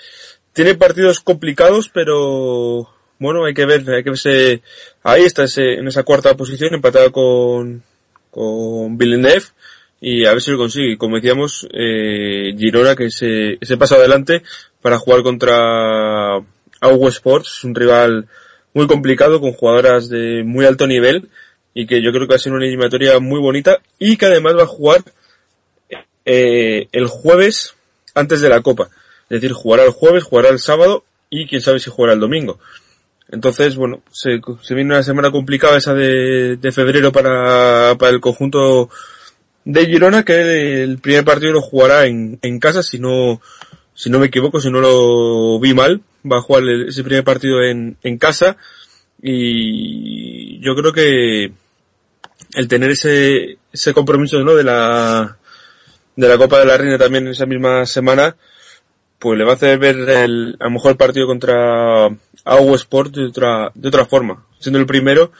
tiene 0.55 0.73
partidos 0.75 1.19
complicados, 1.19 1.89
pero 1.89 2.89
bueno, 3.19 3.43
hay 3.43 3.53
que 3.53 3.65
ver, 3.65 3.87
hay 3.89 4.03
que 4.03 4.11
verse, 4.11 4.61
ahí 5.03 5.23
está 5.23 5.43
ese, 5.43 5.73
en 5.73 5.87
esa 5.89 6.03
cuarta 6.03 6.37
posición, 6.37 6.73
empatada 6.73 7.09
con, 7.09 7.83
con 8.31 8.97
Villeneuve, 8.97 9.47
y 9.99 10.25
a 10.25 10.31
ver 10.31 10.41
si 10.41 10.51
lo 10.51 10.57
consigue. 10.57 10.97
Como 10.97 11.17
decíamos, 11.17 11.67
eh, 11.73 12.55
Girona 12.57 12.95
que 12.95 13.11
se, 13.11 13.57
se 13.61 13.75
pasa 13.75 13.95
adelante 13.95 14.43
para 14.81 14.97
jugar 14.97 15.23
contra 15.23 16.35
Augo 16.79 17.09
Sports, 17.09 17.65
un 17.65 17.75
rival 17.75 18.27
muy 18.73 18.87
complicado 18.87 19.41
con 19.41 19.51
jugadoras 19.51 20.07
de 20.07 20.43
muy 20.45 20.65
alto 20.65 20.87
nivel 20.87 21.27
y 21.73 21.85
que 21.85 22.01
yo 22.01 22.11
creo 22.11 22.27
que 22.27 22.33
va 22.33 22.35
a 22.37 22.39
ser 22.39 22.53
una 22.53 22.65
eliminatoria 22.65 23.19
muy 23.19 23.41
bonita 23.41 23.79
y 23.99 24.15
que 24.15 24.27
además 24.27 24.55
va 24.57 24.63
a 24.63 24.67
jugar 24.67 25.03
eh, 26.23 26.87
el 26.93 27.07
jueves 27.07 27.73
antes 28.13 28.39
de 28.39 28.47
la 28.47 28.61
Copa. 28.61 28.89
Es 29.29 29.41
decir, 29.41 29.53
jugará 29.53 29.83
el 29.83 29.91
jueves, 29.91 30.23
jugará 30.23 30.49
el 30.49 30.59
sábado 30.59 31.03
y 31.29 31.47
quién 31.47 31.61
sabe 31.61 31.79
si 31.79 31.89
jugará 31.89 32.13
el 32.13 32.19
domingo. 32.19 32.59
Entonces, 33.29 33.75
bueno, 33.75 34.01
se, 34.11 34.39
viene 34.69 34.93
una 34.93 35.03
semana 35.03 35.31
complicada 35.31 35.77
esa 35.77 35.93
de, 35.93 36.71
febrero 36.71 37.11
para, 37.11 37.95
para 37.97 38.11
el 38.11 38.21
conjunto 38.21 38.89
de 39.63 39.85
Girona, 39.87 40.23
que 40.23 40.83
el 40.83 40.99
primer 40.99 41.25
partido 41.25 41.53
lo 41.53 41.61
jugará 41.61 42.05
en, 42.05 42.37
en 42.43 42.59
casa, 42.59 42.83
si 42.83 42.99
no, 42.99 43.41
si 43.95 44.11
no 44.11 44.19
me 44.19 44.27
equivoco, 44.27 44.61
si 44.61 44.69
no 44.69 44.79
lo 44.79 45.59
vi 45.59 45.73
mal, 45.73 46.01
va 46.31 46.37
a 46.37 46.41
jugar 46.41 46.63
ese 46.87 47.03
primer 47.03 47.23
partido 47.23 47.63
en, 47.63 47.97
en 48.03 48.17
casa 48.17 48.57
y 49.21 50.59
yo 50.59 50.75
creo 50.75 50.93
que 50.93 51.51
el 52.53 52.67
tener 52.67 52.91
ese, 52.91 53.57
ese 53.71 53.93
compromiso, 53.93 54.39
¿no? 54.43 54.55
de 54.55 54.63
la, 54.63 55.37
de 56.15 56.27
la 56.27 56.37
Copa 56.37 56.59
de 56.59 56.65
la 56.65 56.77
Reina 56.77 56.97
también 56.97 57.25
en 57.25 57.31
esa 57.31 57.45
misma 57.45 57.85
semana, 57.85 58.35
pues 59.19 59.37
le 59.37 59.45
va 59.45 59.51
a 59.51 59.55
hacer 59.55 59.77
ver 59.79 59.97
el, 60.09 60.57
a 60.59 60.65
lo 60.65 60.71
mejor 60.71 60.91
el 60.91 60.97
partido 60.97 61.27
contra 61.27 62.07
Augo 62.45 62.75
Sport 62.75 63.15
de 63.15 63.25
otra, 63.25 63.71
de 63.73 63.87
otra 63.87 64.05
forma. 64.05 64.45
Siendo 64.59 64.79
el 64.79 64.85
primero, 64.85 65.31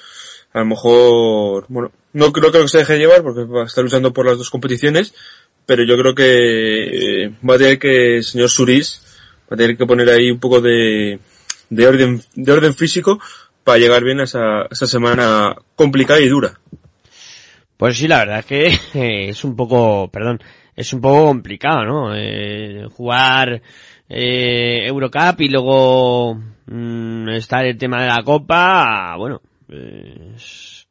a 0.53 0.59
lo 0.59 0.65
mejor, 0.65 1.65
bueno, 1.67 1.91
no 2.13 2.31
creo 2.31 2.51
que 2.51 2.67
se 2.67 2.79
deje 2.79 2.97
llevar 2.97 3.21
porque 3.21 3.43
va 3.43 3.63
a 3.63 3.65
estar 3.65 3.83
luchando 3.83 4.13
por 4.13 4.25
las 4.25 4.37
dos 4.37 4.49
competiciones, 4.49 5.13
pero 5.65 5.83
yo 5.83 5.97
creo 5.97 6.15
que 6.15 7.23
eh, 7.23 7.33
va 7.47 7.55
a 7.55 7.57
tener 7.57 7.79
que 7.79 8.21
señor 8.23 8.49
Suris 8.49 9.01
va 9.51 9.55
a 9.55 9.57
tener 9.57 9.77
que 9.77 9.85
poner 9.85 10.09
ahí 10.09 10.31
un 10.31 10.39
poco 10.39 10.61
de, 10.61 11.19
de 11.69 11.87
orden, 11.87 12.21
de 12.35 12.51
orden 12.51 12.73
físico 12.73 13.19
para 13.63 13.79
llegar 13.79 14.03
bien 14.03 14.19
a 14.19 14.23
esa, 14.23 14.63
esa 14.69 14.87
semana 14.87 15.55
complicada 15.75 16.19
y 16.19 16.27
dura. 16.27 16.59
Pues 17.77 17.97
sí, 17.97 18.07
la 18.07 18.19
verdad 18.19 18.39
es 18.39 18.45
que 18.45 19.29
es 19.29 19.43
un 19.43 19.55
poco, 19.55 20.09
perdón, 20.09 20.41
es 20.75 20.93
un 20.93 21.01
poco 21.01 21.25
complicado, 21.25 21.83
¿no? 21.85 22.15
Eh, 22.15 22.87
jugar 22.95 23.61
eh, 24.09 24.85
Eurocup 24.87 25.39
y 25.41 25.47
luego 25.49 26.35
mm, 26.67 27.29
estar 27.29 27.65
el 27.65 27.77
tema 27.77 28.01
de 28.01 28.07
la 28.09 28.23
Copa, 28.23 29.15
bueno, 29.17 29.41
eh, 29.69 30.33
es, 30.35 30.87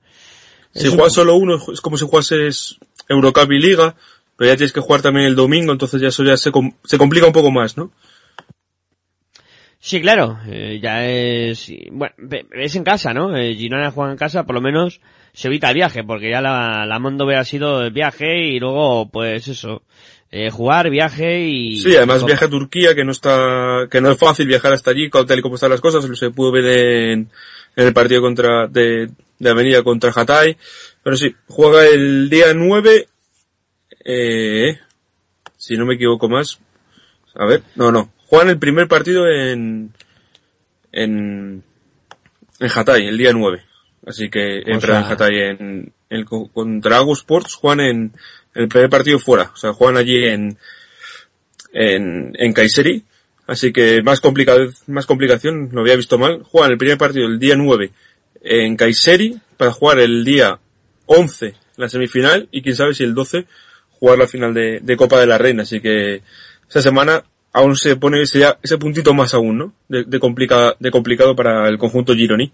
Si 0.73 0.87
es 0.87 0.89
un- 0.91 0.95
juegas 0.97 1.13
solo 1.13 1.37
uno, 1.37 1.57
es 1.73 1.81
como 1.81 1.97
si 1.97 2.07
jugases 2.07 2.79
Eurocup 3.09 3.53
y 3.53 3.59
Liga, 3.61 3.95
pero 4.37 4.51
ya 4.51 4.57
tienes 4.57 4.73
que 4.73 4.81
jugar 4.81 5.03
también 5.03 5.27
el 5.27 5.37
domingo, 5.37 5.71
entonces 5.73 6.01
ya 6.01 6.09
eso 6.09 6.25
ya 6.25 6.37
se, 6.37 6.51
com- 6.51 6.73
se 6.85 6.99
complica 6.99 7.27
un 7.27 7.33
poco 7.33 7.51
más, 7.51 7.77
¿no? 7.77 7.93
Sí, 9.79 10.01
claro, 10.01 10.39
eh, 10.49 10.81
ya 10.83 11.05
es, 11.07 11.71
bueno, 11.93 12.15
es 12.53 12.75
en 12.75 12.85
casa, 12.85 13.13
¿no? 13.13 13.37
Eh, 13.37 13.55
Girona 13.55 13.91
juega 13.91 14.13
en 14.13 14.17
casa, 14.17 14.45
por 14.45 14.55
lo 14.55 14.63
menos 14.63 15.01
se 15.35 15.49
evita 15.49 15.69
el 15.69 15.75
viaje, 15.75 16.05
porque 16.05 16.31
ya 16.31 16.41
la, 16.41 16.87
la 16.87 16.99
Mondo 17.01 17.29
ha 17.29 17.45
sido 17.45 17.83
el 17.83 17.91
viaje 17.91 18.47
y 18.47 18.61
luego, 18.61 19.11
pues 19.11 19.49
eso, 19.49 19.83
eh, 20.31 20.49
jugar, 20.49 20.91
viaje 20.91 21.41
y... 21.41 21.77
Sí, 21.77 21.97
además 21.97 22.19
Copa. 22.19 22.27
viaja 22.29 22.45
a 22.47 22.51
Turquía, 22.51 22.95
que 22.95 23.05
no 23.05 23.11
está, 23.11 23.89
que 23.91 24.01
no 24.01 24.13
es 24.13 24.19
fácil 24.19 24.47
viajar 24.47 24.73
hasta 24.73 24.93
allí, 24.93 25.11
tal 25.11 25.39
y 25.39 25.43
como 25.43 25.57
están 25.57 25.71
las 25.71 25.81
cosas, 25.81 26.07
se 26.17 26.31
pudo 26.31 26.53
ver 26.53 26.65
en, 26.65 27.31
en 27.75 27.87
el 27.87 27.93
partido 27.93 28.23
contra, 28.23 28.69
de, 28.69 29.11
de 29.41 29.51
Avenida 29.51 29.83
contra 29.83 30.13
Hatay. 30.15 30.57
Pero 31.03 31.17
sí, 31.17 31.35
juega 31.49 31.85
el 31.85 32.31
día 32.31 32.55
9, 32.55 33.09
eh, 34.05 34.79
si 35.57 35.77
no 35.77 35.85
me 35.85 35.97
equivoco 35.97 36.29
más, 36.29 36.61
a 37.35 37.45
ver, 37.45 37.63
no, 37.75 37.91
no, 37.91 38.13
juegan 38.27 38.51
el 38.51 38.59
primer 38.61 38.87
partido 38.87 39.27
en, 39.27 39.93
en, 40.93 41.65
en 42.61 42.71
Hatay, 42.73 43.09
el 43.09 43.19
día 43.19 43.33
9. 43.33 43.74
Así 44.07 44.29
que, 44.29 44.59
en, 44.59 44.77
O 44.77 44.81
perdón, 44.81 45.05
en 45.05 45.13
Hatay, 45.13 45.39
en, 45.39 45.93
el, 46.11 46.25
contra 46.27 46.99
Agu 46.99 47.13
Sports 47.15 47.55
juegan 47.55 47.81
en, 47.81 48.13
el 48.55 48.69
primer 48.69 48.91
partido 48.91 49.19
fuera, 49.19 49.51
o 49.53 49.57
sea, 49.57 49.73
juegan 49.73 49.97
allí 49.97 50.25
en, 50.25 50.57
en, 51.73 52.33
en 52.39 52.53
Kayseri, 52.53 53.03
así 53.47 53.73
que 53.73 54.03
más 54.03 54.21
complicado, 54.21 54.61
más 54.87 55.07
complicación, 55.07 55.71
lo 55.73 55.81
había 55.81 55.97
visto 55.97 56.19
mal, 56.19 56.43
juegan 56.45 56.73
el 56.73 56.79
primer 56.79 56.99
partido 56.99 57.27
el 57.27 57.39
día 57.39 57.57
9 57.57 57.91
en 58.43 58.77
Kayseri, 58.77 59.41
para 59.57 59.73
jugar 59.73 59.99
el 59.99 60.25
día 60.25 60.59
11 61.07 61.55
la 61.77 61.89
semifinal, 61.89 62.49
y 62.53 62.63
quién 62.63 62.77
sabe 62.77 62.95
si 62.95 63.03
el 63.03 63.15
12 63.15 63.47
jugar 63.99 64.19
la 64.19 64.29
final 64.29 64.55
de, 64.55 64.81
de 64.81 64.97
Copa 64.97 65.19
de 65.19 65.27
la 65.27 65.39
Reina, 65.39 65.63
así 65.63 65.81
que 65.81 66.23
esa 66.69 66.83
semana 66.83 67.25
aún 67.53 67.77
se 67.77 67.97
pone 67.97 68.21
ese, 68.21 68.45
ese 68.63 68.79
puntito 68.79 69.15
más 69.15 69.33
aún, 69.33 69.59
¿no? 69.59 69.73
De, 69.89 70.05
de, 70.05 70.21
complica, 70.21 70.77
de 70.79 70.91
complicado 70.91 71.35
para 71.35 71.69
el 71.69 71.79
conjunto 71.79 72.15
Gironi. 72.15 72.53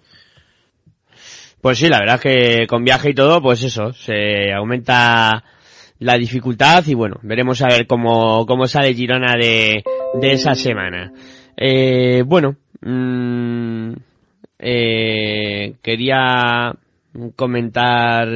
Pues 1.60 1.78
sí, 1.78 1.88
la 1.88 1.98
verdad 1.98 2.16
es 2.16 2.20
que 2.22 2.66
con 2.66 2.84
viaje 2.84 3.10
y 3.10 3.14
todo, 3.14 3.42
pues 3.42 3.62
eso, 3.62 3.92
se 3.92 4.52
aumenta 4.52 5.44
la 5.98 6.16
dificultad 6.16 6.84
y 6.86 6.94
bueno, 6.94 7.16
veremos 7.22 7.60
a 7.62 7.68
ver 7.68 7.86
cómo, 7.86 8.46
cómo 8.46 8.66
sale 8.66 8.94
Girona 8.94 9.36
de, 9.36 9.84
de 10.14 10.32
esa 10.32 10.54
semana. 10.54 11.12
Eh, 11.56 12.22
bueno, 12.26 12.56
mm, 12.80 13.92
eh, 14.58 15.74
quería 15.82 16.74
comentar 17.36 18.28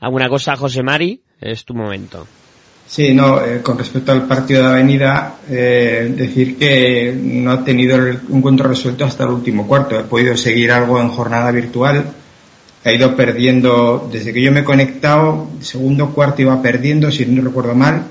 alguna 0.00 0.28
cosa, 0.28 0.56
José 0.56 0.82
Mari, 0.82 1.20
es 1.40 1.64
tu 1.64 1.74
momento. 1.74 2.26
Sí, 2.86 3.14
no, 3.14 3.42
eh, 3.42 3.62
con 3.62 3.78
respecto 3.78 4.12
al 4.12 4.26
partido 4.26 4.64
de 4.64 4.68
Avenida, 4.68 5.36
eh, 5.48 6.12
decir 6.14 6.58
que 6.58 7.16
no 7.18 7.52
ha 7.52 7.64
tenido 7.64 7.96
el 7.96 8.20
encuentro 8.30 8.68
resuelto 8.68 9.06
hasta 9.06 9.24
el 9.24 9.30
último 9.30 9.66
cuarto. 9.66 9.98
He 9.98 10.04
podido 10.04 10.36
seguir 10.36 10.72
algo 10.72 11.00
en 11.00 11.08
jornada 11.08 11.50
virtual. 11.52 12.04
Ha 12.84 12.92
ido 12.92 13.14
perdiendo, 13.14 14.08
desde 14.10 14.32
que 14.32 14.42
yo 14.42 14.50
me 14.50 14.60
he 14.60 14.64
conectado, 14.64 15.48
segundo 15.60 16.10
cuarto 16.10 16.42
iba 16.42 16.60
perdiendo, 16.60 17.10
si 17.10 17.24
no 17.26 17.42
recuerdo 17.42 17.74
mal. 17.74 18.02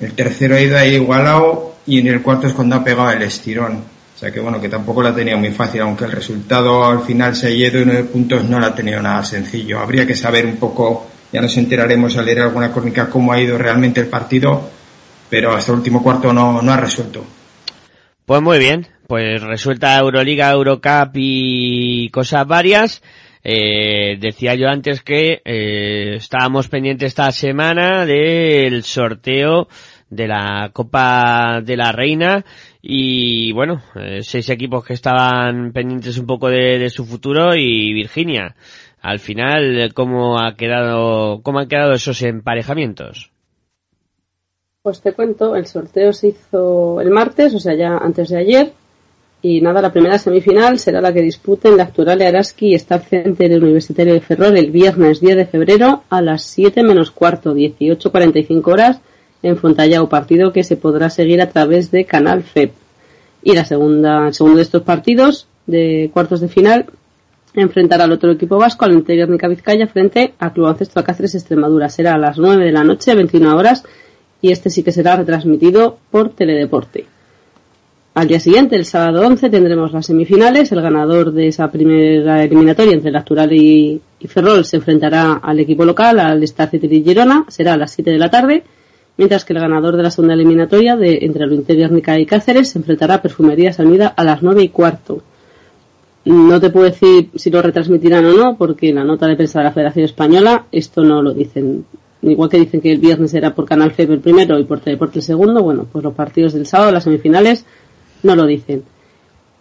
El 0.00 0.12
tercero 0.12 0.54
ha 0.54 0.60
ido 0.60 0.78
ahí 0.78 0.94
igualado 0.94 1.76
y 1.86 1.98
en 1.98 2.06
el 2.06 2.22
cuarto 2.22 2.46
es 2.46 2.52
cuando 2.52 2.76
ha 2.76 2.84
pegado 2.84 3.10
el 3.10 3.22
estirón. 3.22 3.82
O 4.14 4.18
sea 4.18 4.30
que 4.30 4.38
bueno, 4.38 4.60
que 4.60 4.68
tampoco 4.68 5.02
la 5.02 5.14
tenía 5.14 5.36
muy 5.36 5.50
fácil, 5.50 5.80
aunque 5.80 6.04
el 6.04 6.12
resultado 6.12 6.84
al 6.84 7.02
final 7.02 7.34
se 7.34 7.48
ha 7.48 7.50
ido 7.50 7.80
y 7.80 7.84
nueve 7.84 8.04
puntos 8.04 8.44
no 8.44 8.60
la 8.60 8.68
ha 8.68 8.74
tenido 8.74 9.02
nada 9.02 9.24
sencillo. 9.24 9.80
Habría 9.80 10.06
que 10.06 10.14
saber 10.14 10.46
un 10.46 10.56
poco 10.56 11.08
ya 11.34 11.40
nos 11.40 11.56
enteraremos 11.56 12.16
al 12.16 12.26
leer 12.26 12.42
alguna 12.42 12.70
crónica 12.70 13.10
cómo 13.10 13.32
ha 13.32 13.40
ido 13.40 13.58
realmente 13.58 14.00
el 14.00 14.06
partido, 14.06 14.70
pero 15.28 15.52
hasta 15.52 15.72
el 15.72 15.78
último 15.78 16.00
cuarto 16.00 16.32
no, 16.32 16.62
no 16.62 16.72
ha 16.72 16.76
resuelto. 16.76 17.24
Pues 18.24 18.40
muy 18.40 18.60
bien, 18.60 18.86
pues 19.08 19.42
resuelta 19.42 19.98
Euroliga, 19.98 20.52
Eurocup 20.52 21.10
y 21.14 22.08
cosas 22.10 22.46
varias. 22.46 23.02
Eh, 23.46 24.16
decía 24.18 24.54
yo 24.54 24.68
antes 24.68 25.02
que 25.02 25.42
eh, 25.44 26.14
estábamos 26.16 26.68
pendientes 26.68 27.08
esta 27.08 27.30
semana 27.30 28.06
del 28.06 28.82
sorteo 28.84 29.68
de 30.08 30.26
la 30.26 30.70
Copa 30.72 31.60
de 31.62 31.76
la 31.76 31.92
Reina 31.92 32.42
y 32.80 33.52
bueno, 33.52 33.82
eh, 33.96 34.20
seis 34.22 34.48
equipos 34.48 34.82
que 34.82 34.94
estaban 34.94 35.72
pendientes 35.72 36.16
un 36.16 36.26
poco 36.26 36.48
de, 36.48 36.78
de 36.78 36.88
su 36.88 37.04
futuro 37.04 37.54
y 37.54 37.92
Virginia 37.92 38.56
al 39.02 39.18
final 39.18 39.92
cómo 39.92 40.40
ha 40.40 40.56
quedado 40.56 41.42
cómo 41.42 41.58
han 41.58 41.68
quedado 41.68 41.92
esos 41.92 42.22
emparejamientos 42.22 43.30
pues 44.80 45.02
te 45.02 45.12
cuento 45.12 45.54
el 45.56 45.66
sorteo 45.66 46.14
se 46.14 46.28
hizo 46.28 47.02
el 47.02 47.10
martes 47.10 47.54
o 47.54 47.60
sea 47.60 47.74
ya 47.74 47.98
antes 47.98 48.30
de 48.30 48.38
ayer 48.38 48.72
y 49.44 49.60
nada 49.60 49.82
la 49.82 49.92
primera 49.92 50.16
semifinal 50.16 50.78
será 50.78 51.02
la 51.02 51.12
que 51.12 51.20
disputen 51.20 51.76
la 51.76 51.82
actual 51.82 52.22
Araski 52.22 52.68
y 52.68 52.74
Staff 52.76 53.10
Center 53.10 53.62
Universitario 53.62 54.14
de 54.14 54.22
Ferrol 54.22 54.56
el 54.56 54.70
viernes 54.70 55.20
10 55.20 55.36
de 55.36 55.44
febrero 55.44 56.02
a 56.08 56.22
las 56.22 56.44
7 56.44 56.82
menos 56.82 57.10
cuarto 57.10 57.54
18.45 57.54 58.72
horas 58.72 59.00
en 59.42 59.58
Fontallao 59.58 60.08
partido 60.08 60.50
que 60.50 60.64
se 60.64 60.78
podrá 60.78 61.10
seguir 61.10 61.42
a 61.42 61.50
través 61.50 61.90
de 61.90 62.06
Canal 62.06 62.42
FEP 62.42 62.72
y 63.42 63.52
la 63.52 63.66
segunda 63.66 64.28
el 64.28 64.32
segundo 64.32 64.56
de 64.56 64.62
estos 64.62 64.80
partidos 64.80 65.46
de 65.66 66.08
cuartos 66.14 66.40
de 66.40 66.48
final 66.48 66.86
enfrentará 67.52 68.04
al 68.04 68.12
otro 68.12 68.32
equipo 68.32 68.56
vasco, 68.56 68.86
al 68.86 68.94
Interguernica 68.94 69.46
Vizcaya, 69.46 69.86
frente 69.86 70.32
a 70.38 70.54
Club 70.54 70.64
Baloncesto 70.64 70.98
Alcáceres 70.98 71.36
Extremadura. 71.36 71.88
Será 71.88 72.14
a 72.14 72.18
las 72.18 72.36
9 72.36 72.64
de 72.64 72.72
la 72.72 72.82
noche, 72.82 73.14
21 73.14 73.56
horas, 73.56 73.84
y 74.42 74.50
este 74.50 74.70
sí 74.70 74.82
que 74.82 74.90
será 74.90 75.14
retransmitido 75.14 75.98
por 76.10 76.30
Teledeporte. 76.30 77.13
Al 78.14 78.28
día 78.28 78.38
siguiente, 78.38 78.76
el 78.76 78.84
sábado 78.84 79.26
11, 79.26 79.50
tendremos 79.50 79.92
las 79.92 80.06
semifinales. 80.06 80.70
El 80.70 80.80
ganador 80.80 81.32
de 81.32 81.48
esa 81.48 81.68
primera 81.68 82.44
eliminatoria 82.44 82.92
entre 82.92 83.10
el 83.10 83.16
Actual 83.16 83.52
y, 83.52 84.00
Ferrol 84.28 84.64
se 84.64 84.76
enfrentará 84.76 85.40
al 85.42 85.58
equipo 85.58 85.84
local, 85.84 86.20
al 86.20 86.40
Star 86.44 86.70
City 86.70 86.86
y 86.86 87.02
Girona. 87.02 87.44
Será 87.48 87.72
a 87.72 87.76
las 87.76 87.90
7 87.90 88.12
de 88.12 88.18
la 88.18 88.30
tarde. 88.30 88.62
Mientras 89.16 89.44
que 89.44 89.52
el 89.52 89.58
ganador 89.58 89.96
de 89.96 90.04
la 90.04 90.12
segunda 90.12 90.34
eliminatoria 90.34 90.96
de, 90.96 91.18
entre 91.22 91.44
el 91.44 91.54
Interguernica 91.54 92.16
y 92.16 92.24
Cáceres 92.24 92.70
se 92.70 92.78
enfrentará 92.78 93.14
a 93.14 93.22
Perfumerías 93.22 93.80
Unida 93.80 94.06
a 94.06 94.22
las 94.22 94.42
9 94.42 94.62
y 94.62 94.68
cuarto. 94.68 95.20
No 96.24 96.60
te 96.60 96.70
puedo 96.70 96.86
decir 96.86 97.30
si 97.34 97.50
lo 97.50 97.62
retransmitirán 97.62 98.24
o 98.26 98.32
no, 98.32 98.56
porque 98.56 98.90
en 98.90 98.94
la 98.94 99.04
nota 99.04 99.26
de 99.26 99.34
prensa 99.34 99.58
de 99.58 99.64
la 99.64 99.72
Federación 99.72 100.04
Española 100.04 100.66
esto 100.70 101.02
no 101.02 101.20
lo 101.20 101.34
dicen. 101.34 101.84
Igual 102.22 102.48
que 102.48 102.58
dicen 102.58 102.80
que 102.80 102.92
el 102.92 102.98
viernes 102.98 103.32
será 103.32 103.54
por 103.54 103.66
Canal 103.66 103.90
FEB 103.90 104.12
el 104.12 104.20
primero 104.20 104.58
y 104.58 104.64
por 104.64 104.80
Teleporte 104.80 105.18
el 105.18 105.24
segundo, 105.24 105.62
bueno, 105.62 105.86
pues 105.90 106.02
los 106.02 106.14
partidos 106.14 106.54
del 106.54 106.64
sábado, 106.64 106.90
las 106.90 107.04
semifinales, 107.04 107.66
no 108.24 108.34
lo 108.34 108.46
dicen. 108.46 108.82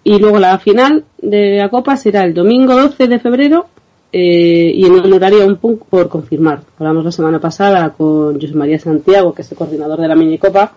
Y 0.04 0.20
luego 0.20 0.40
la 0.40 0.58
final 0.60 1.06
de 1.22 1.58
la 1.58 1.70
Copa 1.70 1.96
será 1.96 2.24
el 2.24 2.34
domingo 2.34 2.76
12 2.76 3.08
de 3.08 3.20
febrero 3.20 3.68
eh, 4.12 4.72
y 4.76 4.86
en 4.86 4.94
un 4.94 5.14
horario 5.14 5.46
un 5.46 5.58
poco 5.58 5.86
por 5.90 6.10
confirmar. 6.10 6.62
Hablamos 6.78 7.06
la 7.06 7.12
semana 7.12 7.40
pasada 7.40 7.92
con 7.94 8.40
José 8.40 8.54
María 8.54 8.80
Santiago, 8.80 9.34
que 9.34 9.44
es 9.44 9.52
el 9.52 9.58
coordinador 9.58 10.02
de 10.02 10.08
la 10.08 10.16
minicopa, 10.16 10.74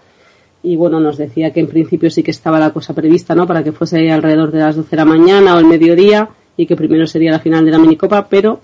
y 0.63 0.77
bueno, 0.77 1.01
nos 1.01 1.17
decía 1.17 1.53
que 1.53 1.61
en 1.61 1.69
principio 1.69 2.11
sí 2.11 2.23
que 2.23 2.31
estaba 2.31 2.59
la 2.59 2.73
cosa 2.73 2.95
prevista, 2.95 3.35
¿no? 3.35 3.47
Para 3.47 3.63
que 3.63 3.73
fuese 3.73 4.11
alrededor 4.11 4.51
de 4.51 4.59
las 4.59 4.77
12 4.77 4.91
de 4.91 4.97
la 4.97 5.05
mañana 5.05 5.55
o 5.55 5.59
el 5.59 5.67
mediodía 5.67 6.29
y 6.57 6.67
que 6.67 6.77
primero 6.77 7.07
sería 7.07 7.31
la 7.31 7.39
final 7.41 7.65
de 7.65 7.71
la 7.71 7.79
minicopa, 7.79 8.27
pero 8.29 8.61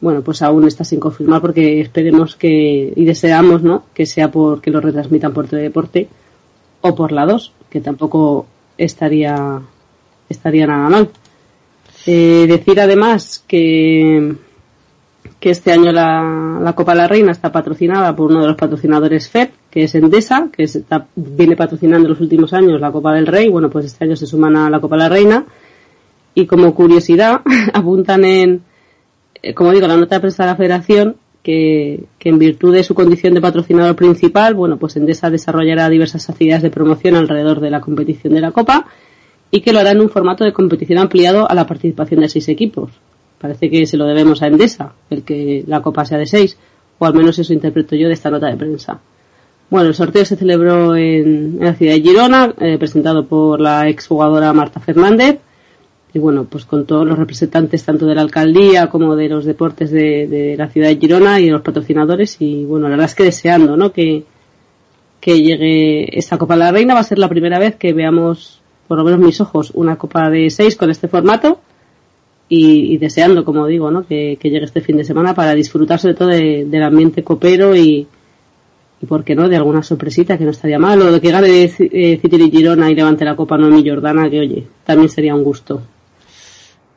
bueno, 0.00 0.22
pues 0.22 0.42
aún 0.42 0.66
está 0.66 0.84
sin 0.84 1.00
confirmar 1.00 1.40
porque 1.40 1.80
esperemos 1.80 2.36
que 2.36 2.92
y 2.94 3.04
deseamos, 3.04 3.62
¿no? 3.62 3.84
Que 3.94 4.06
sea 4.06 4.30
porque 4.30 4.70
lo 4.70 4.80
retransmitan 4.80 5.32
por 5.32 5.48
Teledeporte 5.48 6.08
o 6.80 6.94
por 6.94 7.12
la 7.12 7.26
2, 7.26 7.52
que 7.70 7.80
tampoco 7.80 8.46
estaría 8.78 9.60
estaría 10.28 10.66
nada 10.66 10.88
mal. 10.88 11.10
Eh, 12.06 12.46
decir 12.48 12.80
además 12.80 13.44
que 13.46 14.36
que 15.40 15.50
este 15.50 15.72
año 15.72 15.92
la, 15.92 16.58
la, 16.60 16.72
Copa 16.72 16.92
de 16.92 16.98
la 16.98 17.08
Reina 17.08 17.30
está 17.30 17.52
patrocinada 17.52 18.14
por 18.16 18.30
uno 18.30 18.40
de 18.40 18.48
los 18.48 18.56
patrocinadores 18.56 19.28
FED, 19.28 19.50
que 19.70 19.84
es 19.84 19.94
Endesa, 19.94 20.48
que 20.52 20.64
está, 20.64 21.06
viene 21.14 21.54
patrocinando 21.54 22.08
los 22.08 22.20
últimos 22.20 22.52
años 22.52 22.80
la 22.80 22.90
Copa 22.90 23.12
del 23.12 23.26
Rey. 23.26 23.48
Bueno, 23.48 23.70
pues 23.70 23.86
este 23.86 24.04
año 24.04 24.16
se 24.16 24.26
suman 24.26 24.56
a 24.56 24.68
la 24.68 24.80
Copa 24.80 24.96
de 24.96 25.02
la 25.02 25.08
Reina. 25.08 25.44
Y 26.34 26.46
como 26.46 26.74
curiosidad, 26.74 27.42
apuntan 27.72 28.24
en, 28.24 28.62
eh, 29.42 29.54
como 29.54 29.72
digo, 29.72 29.86
la 29.86 29.96
nota 29.96 30.16
de 30.16 30.20
prensa 30.20 30.44
de 30.44 30.50
la 30.50 30.56
Federación, 30.56 31.16
que, 31.48 32.04
que 32.18 32.28
en 32.28 32.38
virtud 32.38 32.74
de 32.74 32.84
su 32.84 32.94
condición 32.94 33.32
de 33.32 33.40
patrocinador 33.40 33.96
principal, 33.96 34.52
bueno, 34.52 34.76
pues 34.76 34.96
Endesa 34.96 35.30
desarrollará 35.30 35.88
diversas 35.88 36.28
actividades 36.28 36.62
de 36.62 36.68
promoción 36.68 37.14
alrededor 37.14 37.60
de 37.60 37.70
la 37.70 37.80
competición 37.80 38.34
de 38.34 38.42
la 38.42 38.50
Copa 38.50 38.84
y 39.50 39.62
que 39.62 39.72
lo 39.72 39.78
hará 39.78 39.92
en 39.92 40.02
un 40.02 40.10
formato 40.10 40.44
de 40.44 40.52
competición 40.52 40.98
ampliado 40.98 41.50
a 41.50 41.54
la 41.54 41.66
participación 41.66 42.20
de 42.20 42.28
seis 42.28 42.50
equipos. 42.50 42.90
Parece 43.40 43.70
que 43.70 43.86
se 43.86 43.96
lo 43.96 44.04
debemos 44.04 44.42
a 44.42 44.48
Endesa, 44.48 44.92
el 45.08 45.22
que 45.22 45.64
la 45.66 45.80
copa 45.80 46.04
sea 46.04 46.18
de 46.18 46.26
seis, 46.26 46.58
o 46.98 47.06
al 47.06 47.14
menos 47.14 47.38
eso 47.38 47.54
interpreto 47.54 47.96
yo 47.96 48.08
de 48.08 48.12
esta 48.12 48.28
nota 48.28 48.48
de 48.48 48.56
prensa. 48.58 49.00
Bueno, 49.70 49.88
el 49.88 49.94
sorteo 49.94 50.26
se 50.26 50.36
celebró 50.36 50.96
en, 50.96 51.56
en 51.60 51.64
la 51.64 51.72
ciudad 51.72 51.94
de 51.94 52.02
Girona, 52.02 52.54
eh, 52.60 52.76
presentado 52.76 53.24
por 53.24 53.58
la 53.58 53.88
exjugadora 53.88 54.52
Marta 54.52 54.80
Fernández, 54.80 55.38
y 56.12 56.18
bueno, 56.18 56.44
pues 56.44 56.64
con 56.64 56.86
todos 56.86 57.06
los 57.06 57.18
representantes 57.18 57.84
tanto 57.84 58.06
de 58.06 58.14
la 58.14 58.22
alcaldía 58.22 58.88
como 58.88 59.14
de 59.14 59.28
los 59.28 59.44
deportes 59.44 59.90
de, 59.90 60.26
de 60.26 60.56
la 60.56 60.68
ciudad 60.68 60.88
de 60.88 60.96
Girona 60.96 61.38
y 61.40 61.46
de 61.46 61.50
los 61.50 61.62
patrocinadores, 61.62 62.36
y 62.40 62.64
bueno, 62.64 62.84
la 62.84 62.90
verdad 62.90 63.06
es 63.06 63.14
que 63.14 63.24
deseando, 63.24 63.76
¿no? 63.76 63.92
Que, 63.92 64.24
que 65.20 65.42
llegue 65.42 66.18
esta 66.18 66.38
Copa 66.38 66.54
de 66.54 66.60
la 66.60 66.72
Reina, 66.72 66.94
va 66.94 67.00
a 67.00 67.04
ser 67.04 67.18
la 67.18 67.28
primera 67.28 67.58
vez 67.58 67.76
que 67.76 67.92
veamos, 67.92 68.60
por 68.86 68.98
lo 68.98 69.04
menos 69.04 69.20
mis 69.20 69.40
ojos, 69.40 69.72
una 69.74 69.96
Copa 69.96 70.30
de 70.30 70.48
seis 70.48 70.76
con 70.76 70.90
este 70.90 71.08
formato, 71.08 71.60
y, 72.48 72.94
y, 72.94 72.96
deseando, 72.96 73.44
como 73.44 73.66
digo, 73.66 73.90
¿no? 73.90 74.06
Que, 74.06 74.38
que, 74.40 74.48
llegue 74.48 74.64
este 74.64 74.80
fin 74.80 74.96
de 74.96 75.04
semana 75.04 75.34
para 75.34 75.54
disfrutar 75.54 75.98
sobre 75.98 76.14
todo 76.14 76.28
de, 76.28 76.64
del 76.64 76.82
ambiente 76.82 77.22
copero 77.22 77.76
y, 77.76 78.06
y, 79.02 79.06
¿por 79.06 79.22
qué 79.22 79.34
no?, 79.34 79.50
de 79.50 79.56
alguna 79.56 79.82
sorpresita 79.82 80.38
que 80.38 80.44
no 80.44 80.52
estaría 80.52 80.78
mal, 80.78 81.02
o 81.02 81.12
de 81.12 81.20
que 81.20 81.30
gane 81.30 81.64
eh, 81.64 82.18
Citiri 82.22 82.50
Girona 82.50 82.90
y 82.90 82.94
levante 82.94 83.26
la 83.26 83.36
Copa 83.36 83.58
Noemi 83.58 83.86
Jordana, 83.86 84.30
que 84.30 84.40
oye, 84.40 84.64
también 84.84 85.10
sería 85.10 85.34
un 85.34 85.44
gusto. 85.44 85.82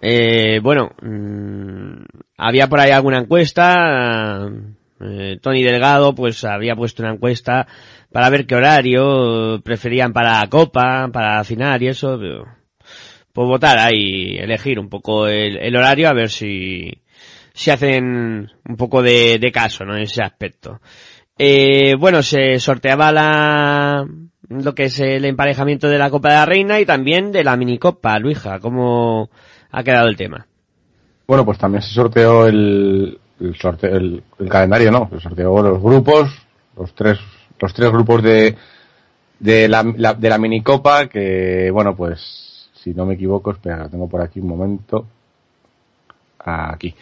Eh, 0.02 0.60
bueno, 0.61 0.91
mmm, 1.02 2.03
había 2.38 2.68
por 2.68 2.80
ahí 2.80 2.90
alguna 2.91 3.19
encuesta, 3.19 4.49
eh, 4.99 5.38
Tony 5.41 5.61
Delgado 5.64 6.15
pues 6.15 6.44
había 6.44 6.76
puesto 6.76 7.03
una 7.03 7.14
encuesta 7.14 7.68
para 8.11 8.30
ver 8.30 8.48
qué 8.48 8.56
horario 8.56 9.61
preferían 9.64 10.11
para 10.11 10.45
Copa, 10.49 11.07
para 11.14 11.44
final 11.44 11.82
y 11.84 11.88
eso, 11.90 12.18
pero 12.19 12.45
pues 13.32 13.48
votar 13.48 13.78
ahí, 13.78 14.38
elegir 14.38 14.80
un 14.80 14.90
poco 14.90 15.28
el, 15.28 15.57
el, 15.57 15.76
horario 15.76 16.10
a 16.10 16.14
ver 16.14 16.30
si, 16.30 16.91
si 17.53 17.72
hacen 17.72 18.52
un 18.68 18.76
poco 18.78 19.02
de, 19.02 19.38
de 19.40 19.52
caso, 19.52 19.86
¿no? 19.86 19.95
En 19.95 20.03
ese 20.03 20.23
aspecto. 20.23 20.82
Eh, 21.38 21.95
bueno, 21.98 22.22
se 22.23 22.60
sorteaba 22.60 23.11
la, 23.11 24.06
lo 24.49 24.76
que 24.76 24.84
es 24.86 24.99
el 24.99 25.26
emparejamiento 25.26 25.88
de 25.90 25.98
la 25.98 26.10
Copa 26.10 26.30
de 26.30 26.36
la 26.36 26.45
Reina 26.45 26.80
y 26.80 26.86
también 26.86 27.32
de 27.32 27.44
la 27.44 27.56
minicopa, 27.56 28.19
Luija, 28.19 28.60
¿cómo 28.60 29.30
ha 29.72 29.84
quedado 29.84 30.07
el 30.07 30.18
tema? 30.18 30.45
Bueno, 31.27 31.45
pues 31.45 31.57
también 31.57 31.81
se 31.81 31.93
sorteó 31.93 32.45
el, 32.45 33.19
calendario, 34.49 34.91
¿no? 34.91 35.10
Se 35.11 35.19
sorteó 35.19 35.61
los 35.61 35.81
grupos, 35.81 36.30
los 36.77 36.93
tres, 36.93 37.19
los 37.60 37.73
tres 37.73 37.91
grupos 37.91 38.22
de, 38.22 38.56
de 39.39 39.68
la, 39.68 39.84
la, 39.95 40.14
de 40.14 40.30
la 40.30 40.38
minicopa 40.38 41.07
que, 41.07 41.69
bueno, 41.72 41.95
pues 41.95 42.69
si 42.73 42.93
no 42.93 43.06
me 43.06 43.14
equivoco, 43.14 43.52
espera, 43.52 43.88
tengo 43.89 44.10
por 44.10 44.22
aquí 44.22 44.39
un 44.39 44.48
momento. 44.48 45.06
Aquí. 46.43 46.95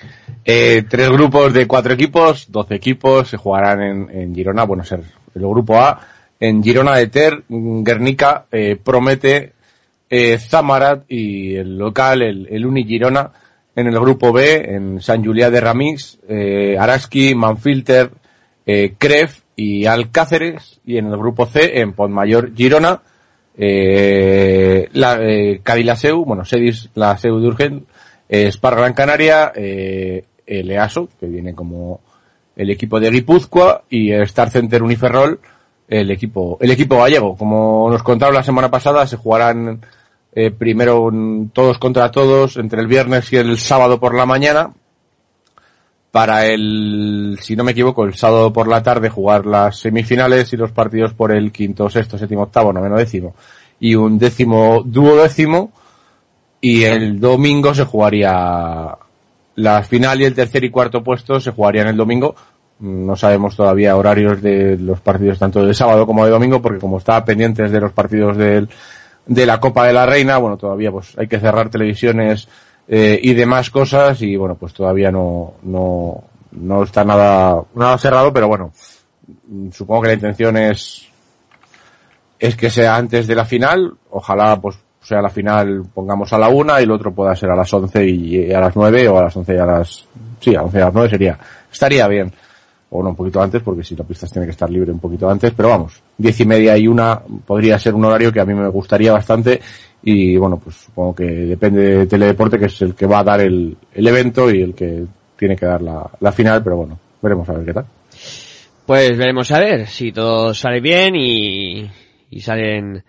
Eh, 0.44 0.84
tres 0.90 1.10
grupos 1.10 1.54
de 1.54 1.66
cuatro 1.66 1.94
equipos, 1.94 2.52
doce 2.52 2.76
equipos, 2.76 3.30
se 3.30 3.38
jugarán 3.38 4.10
en, 4.12 4.36
Girona, 4.36 4.66
bueno, 4.66 4.84
ser 4.84 5.02
el 5.34 5.42
grupo 5.42 5.78
A, 5.78 6.00
En 6.40 6.62
Girona 6.62 6.96
de 6.96 7.08
Ter, 7.08 7.44
Guernica 7.48 8.46
eh, 8.52 8.78
promete 8.84 9.54
eh, 10.10 10.38
Zamarat 10.38 11.04
y 11.08 11.56
el 11.56 11.78
local, 11.78 12.22
el, 12.22 12.48
el 12.50 12.66
Uni 12.66 12.84
Girona, 12.84 13.32
en 13.76 13.88
el 13.88 14.00
grupo 14.00 14.34
B, 14.34 14.76
en 14.76 15.02
San 15.02 15.24
Julià 15.24 15.50
de 15.50 15.62
Ramix, 15.62 16.20
eh, 16.28 16.76
Araski, 16.78 17.36
Manfilter, 17.36 18.12
eh, 18.66 18.96
Cref 18.98 19.42
y 19.56 19.86
Alcáceres, 19.86 20.82
y 20.86 20.98
en 20.98 21.08
el 21.08 21.18
grupo 21.18 21.46
C, 21.46 21.80
en 21.80 21.94
Pontmayor 21.94 22.54
Girona, 22.56 23.02
eh, 23.58 24.90
la, 24.94 25.18
eh, 25.22 25.62
Cadillaceu, 25.64 26.26
bueno, 26.26 26.46
Sedis, 26.46 26.90
la 26.96 27.18
Seu 27.18 27.40
de 27.40 27.48
Urgent, 27.48 27.88
eh, 28.28 28.52
Spar 28.52 28.76
Gran 28.76 28.94
Canaria, 28.94 29.52
eh, 29.56 30.26
el 30.46 30.72
EASO, 30.72 31.10
que 31.20 31.28
viene 31.28 31.54
como 31.54 32.02
el 32.56 32.70
equipo 32.70 33.00
de 33.00 33.12
Guipúzcoa, 33.12 33.84
y 33.90 34.12
el 34.12 34.24
Star 34.24 34.50
Center 34.50 34.84
Uniferrol, 34.84 35.40
el 35.88 36.12
equipo, 36.12 36.58
el 36.62 36.72
equipo 36.72 36.98
gallego. 36.98 37.36
Como 37.38 37.90
nos 37.90 38.04
contaron 38.04 38.36
la 38.36 38.44
semana 38.44 38.70
pasada, 38.70 39.08
se 39.08 39.18
jugarán 39.18 39.82
eh, 40.34 40.52
primero 40.52 41.12
todos 41.54 41.78
contra 41.80 42.12
todos 42.12 42.58
entre 42.58 42.82
el 42.82 42.88
viernes 42.88 43.32
y 43.34 43.38
el 43.38 43.58
sábado 43.58 44.00
por 44.00 44.16
la 44.16 44.26
mañana. 44.26 44.74
Para 46.12 46.48
el, 46.48 47.38
si 47.40 47.56
no 47.56 47.64
me 47.64 47.72
equivoco, 47.72 48.04
el 48.04 48.16
sábado 48.16 48.52
por 48.52 48.68
la 48.68 48.82
tarde 48.82 49.10
jugar 49.10 49.46
las 49.46 49.78
semifinales 49.80 50.52
y 50.54 50.58
los 50.58 50.72
partidos 50.72 51.14
por 51.14 51.32
el 51.32 51.52
quinto, 51.52 51.88
sexto, 51.90 52.18
séptimo, 52.18 52.44
octavo, 52.44 52.74
noveno, 52.74 52.98
décimo 52.98 53.36
y 53.80 53.96
un 53.96 54.18
décimo, 54.18 54.84
duodécimo. 54.86 55.72
Y 56.62 56.84
el 56.84 57.20
domingo 57.20 57.74
se 57.74 57.86
jugaría 57.86 58.98
la 59.56 59.84
final 59.84 60.22
y 60.22 60.26
el 60.26 60.36
tercer 60.36 60.64
y 60.64 60.70
cuarto 60.70 61.04
puesto 61.04 61.40
se 61.40 61.52
jugarían 61.52 61.88
el 61.88 61.98
domingo. 61.98 62.36
No 62.80 63.16
sabemos 63.16 63.56
todavía 63.56 63.96
horarios 63.96 64.42
de 64.42 64.78
los 64.78 65.00
partidos 65.00 65.40
tanto 65.40 65.66
de 65.66 65.74
sábado 65.74 66.06
como 66.06 66.26
de 66.26 66.32
domingo 66.32 66.62
porque 66.62 66.80
como 66.80 66.98
está 66.98 67.24
pendientes 67.24 67.72
de 67.72 67.80
los 67.80 67.92
partidos 67.94 68.38
del, 68.38 68.70
de 69.30 69.46
la 69.46 69.60
Copa 69.60 69.86
de 69.86 69.94
la 69.94 70.08
Reina, 70.08 70.38
bueno, 70.38 70.58
todavía 70.58 70.92
pues 70.92 71.16
hay 71.18 71.28
que 71.28 71.40
cerrar 71.40 71.70
televisiones 71.70 72.48
eh, 72.88 73.20
y 73.22 73.36
demás 73.36 73.70
cosas 73.70 74.22
y 74.24 74.36
bueno, 74.36 74.56
pues 74.56 74.74
todavía 74.74 75.12
no, 75.12 75.54
no, 75.62 76.24
no 76.52 76.84
está 76.84 77.04
nada, 77.04 77.62
nada 77.76 77.98
cerrado, 78.00 78.34
pero 78.34 78.48
bueno, 78.48 78.72
supongo 79.72 80.02
que 80.02 80.08
la 80.08 80.14
intención 80.16 80.58
es, 80.58 81.08
es 82.40 82.56
que 82.56 82.72
sea 82.72 82.96
antes 82.96 83.28
de 83.28 83.36
la 83.36 83.46
final, 83.46 83.94
ojalá 84.10 84.60
pues 84.60 84.78
sea 85.00 85.22
la 85.22 85.30
final 85.30 85.84
pongamos 85.94 86.34
a 86.34 86.40
la 86.40 86.50
una 86.50 86.80
y 86.80 86.84
el 86.84 86.92
otro 86.92 87.14
pueda 87.14 87.36
ser 87.36 87.52
a 87.52 87.56
las 87.56 87.72
once 87.72 88.04
y 88.04 88.52
a 88.52 88.60
las 88.60 88.76
nueve 88.76 89.08
o 89.08 89.20
a 89.20 89.24
las 89.24 89.38
once 89.38 89.54
y 89.54 89.58
a 89.58 89.66
las, 89.66 90.06
sí, 90.40 90.56
a 90.56 90.64
once 90.64 90.80
y 90.80 90.82
a 90.82 90.86
las 90.86 90.94
nueve 90.96 91.10
sería, 91.10 91.38
estaría 91.72 92.08
bien. 92.08 92.34
O 92.92 93.04
no, 93.04 93.10
un 93.10 93.16
poquito 93.16 93.42
antes, 93.42 93.62
porque 93.62 93.84
si 93.84 93.96
la 93.96 94.04
pista 94.04 94.26
tiene 94.28 94.48
que 94.48 94.52
estar 94.52 94.70
libre 94.70 94.92
un 94.92 95.00
poquito 95.00 95.30
antes, 95.30 95.54
pero 95.56 95.70
vamos, 95.70 96.02
diez 96.18 96.40
y 96.40 96.46
media 96.46 96.76
y 96.78 96.88
una 96.88 97.22
podría 97.46 97.78
ser 97.78 97.94
un 97.94 98.06
horario 98.06 98.32
que 98.32 98.40
a 98.40 98.46
mí 98.46 98.54
me 98.54 98.68
gustaría 98.70 99.14
bastante 99.14 99.62
y 100.02 100.38
bueno, 100.38 100.58
pues 100.58 100.76
supongo 100.78 101.14
que 101.16 101.26
depende 101.26 101.82
de 101.82 102.08
Teledeporte, 102.08 102.58
que 102.58 102.66
es 102.66 102.82
el 102.82 102.96
que 102.96 103.06
va 103.06 103.20
a 103.20 103.24
dar 103.24 103.42
el, 103.42 103.78
el 103.94 104.08
evento 104.08 104.50
y 104.50 104.62
el 104.62 104.74
que 104.74 105.06
tiene 105.38 105.56
que 105.56 105.66
dar 105.66 105.82
la, 105.82 106.10
la 106.20 106.32
final, 106.32 106.64
pero 106.64 106.78
bueno, 106.78 107.00
veremos 107.22 107.48
a 107.50 107.54
ver 107.54 107.66
qué 107.66 107.74
tal. 107.74 107.86
Pues 108.86 109.18
veremos 109.18 109.52
a 109.52 109.60
ver 109.60 109.88
si 109.88 110.12
todo 110.12 110.54
sale 110.54 110.80
bien 110.82 111.16
y, 111.16 111.88
y 112.32 112.40
salen 112.42 113.04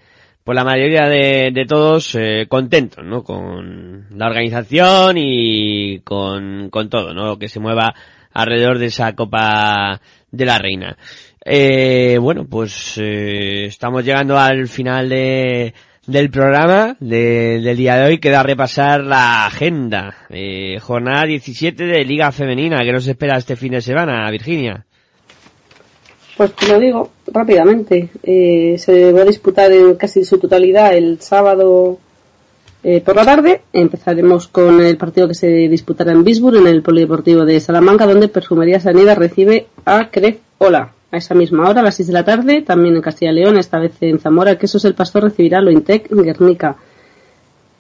pues 0.45 0.57
la 0.57 0.65
mayoría 0.65 1.09
de, 1.09 1.51
de 1.53 1.65
todos 1.67 2.15
eh, 2.17 2.47
contentos, 2.49 3.05
¿no? 3.05 3.23
Con 3.23 4.07
la 4.17 4.27
organización 4.27 5.17
y 5.17 6.01
con, 6.01 6.71
con 6.71 6.89
todo, 6.89 7.15
¿no? 7.15 7.27
Lo 7.27 7.39
que 7.39 7.49
se 7.49 7.61
mueva 7.61 7.95
alrededor 8.33 8.79
de 8.79 8.87
esa 8.87 9.15
Copa 9.15 10.01
de 10.31 10.45
la 10.45 10.59
Reina. 10.59 10.97
Eh, 11.45 12.19
bueno, 12.21 12.47
pues 12.49 12.95
eh, 12.99 13.65
estamos 13.67 14.05
llegando 14.05 14.39
al 14.39 14.69
final 14.69 15.09
de, 15.09 15.73
del 16.07 16.31
programa 16.31 16.97
de- 17.01 17.61
del 17.63 17.77
día 17.77 17.97
de 17.97 18.07
hoy. 18.07 18.19
Queda 18.19 18.43
repasar 18.43 19.03
la 19.03 19.47
agenda. 19.47 20.15
Eh, 20.29 20.79
jornada 20.81 21.25
17 21.27 21.85
de 21.85 22.05
Liga 22.05 22.31
Femenina. 22.31 22.81
que 22.85 22.93
nos 22.93 23.07
espera 23.07 23.39
este 23.39 23.57
fin 23.57 23.73
de 23.73 23.81
semana, 23.81 24.31
Virginia? 24.31 24.85
Pues 26.37 26.55
te 26.55 26.69
lo 26.69 26.79
digo 26.79 27.11
rápidamente. 27.27 28.09
Eh, 28.23 28.77
se 28.79 29.13
va 29.13 29.23
a 29.23 29.27
disputar 29.27 29.71
en 29.73 29.95
casi 29.97 30.25
su 30.25 30.39
totalidad 30.39 30.95
el 30.95 31.21
sábado 31.21 31.99
eh, 32.83 33.01
por 33.01 33.17
la 33.17 33.25
tarde. 33.25 33.63
Empezaremos 33.73 34.49
con 34.49 34.81
el 34.81 34.97
partido 34.97 35.29
que 35.29 35.35
se 35.35 35.49
disputará 35.69 36.13
en 36.13 36.25
Bisburg, 36.25 36.57
en 36.57 36.67
el 36.67 36.83
Polideportivo 36.83 37.45
de 37.45 37.61
Salamanca, 37.61 38.07
donde 38.07 38.29
Perfumería 38.29 38.81
Sanidad 38.81 39.17
recibe 39.17 39.67
a 39.85 40.11
Cref 40.11 40.39
Ola. 40.59 40.93
A 41.13 41.17
esa 41.17 41.35
misma 41.35 41.69
hora, 41.69 41.81
a 41.81 41.85
las 41.85 41.97
6 41.97 42.07
de 42.07 42.13
la 42.13 42.25
tarde, 42.25 42.63
también 42.63 42.95
en 42.95 43.03
Castilla 43.03 43.33
y 43.33 43.35
León, 43.35 43.59
esta 43.59 43.81
vez 43.81 43.95
en 44.01 44.21
Zamora, 44.21 44.57
Quesos 44.57 44.85
el 44.85 44.95
Pastor 44.95 45.25
recibirá 45.25 45.59
a 45.59 45.61
Lointec 45.61 46.11
en 46.13 46.23
Guernica. 46.23 46.77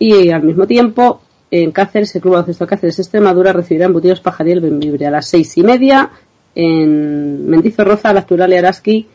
Y 0.01 0.31
al 0.31 0.43
mismo 0.43 0.67
tiempo, 0.67 1.23
en 1.51 1.71
Cáceres, 1.71 2.15
el 2.17 2.23
Club 2.23 2.33
Baloncesto 2.33 2.67
Cáceres 2.67 2.99
Extremadura 2.99 3.53
recibirá 3.53 3.87
embutidos 3.87 4.21
Pajariel 4.21 4.61
Benvibre. 4.61 5.07
A 5.07 5.11
las 5.13 5.29
seis 5.29 5.57
y 5.57 5.63
media, 5.63 6.11
en 6.57 7.49
Mendizorroza, 7.49 8.13
la 8.13 8.21
Actual 8.21 8.53
Araski 8.53 9.07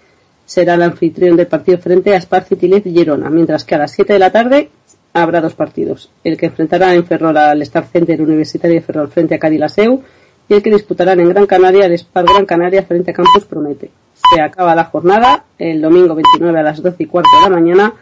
será 0.45 0.75
el 0.75 0.83
anfitrión 0.83 1.35
del 1.35 1.47
partido 1.47 1.77
frente 1.79 2.15
a 2.15 2.21
Spar 2.21 2.45
Citilez 2.45 2.83
Girona, 2.83 3.29
mientras 3.29 3.65
que 3.65 3.75
a 3.75 3.79
las 3.79 3.91
7 3.91 4.13
de 4.13 4.19
la 4.19 4.31
tarde 4.31 4.69
habrá 5.15 5.39
dos 5.39 5.53
partidos. 5.53 6.11
El 6.23 6.37
que 6.37 6.47
enfrentará 6.47 6.93
en 6.93 7.05
Ferrol 7.05 7.37
al 7.37 7.61
Star 7.61 7.87
Center 7.87 8.21
Universitario 8.21 8.75
de 8.75 8.81
Ferrol 8.81 9.09
frente 9.09 9.33
a 9.33 9.39
Cadilaseu 9.39 10.03
y 10.47 10.53
el 10.53 10.61
que 10.61 10.69
disputarán 10.69 11.19
en 11.21 11.29
Gran 11.29 11.47
Canaria 11.47 11.85
el 11.85 11.93
Spar 11.93 12.25
Gran 12.25 12.45
Canaria 12.45 12.83
frente 12.83 13.11
a 13.11 13.13
Campus 13.13 13.45
Promete. 13.45 13.89
Se 14.29 14.41
acaba 14.41 14.75
la 14.75 14.85
jornada 14.85 15.45
el 15.57 15.81
domingo 15.81 16.15
29 16.15 16.59
a 16.59 16.63
las 16.63 16.81
12 16.81 17.03
y 17.03 17.05
cuarto 17.05 17.29
de 17.37 17.49
la 17.49 17.55
mañana 17.55 17.93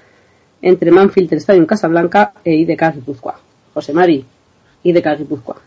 entre 0.62 0.90
Manfield 0.90 1.34
Stadium 1.34 1.68
Casablanca 1.68 2.34
e 2.44 2.56
IDK 2.56 2.96
Guipúzcoa. 2.96 3.40
José 3.76 3.94
Mari, 3.94 4.26
IDK 4.84 5.18
Guipúzcoa. 5.20 5.62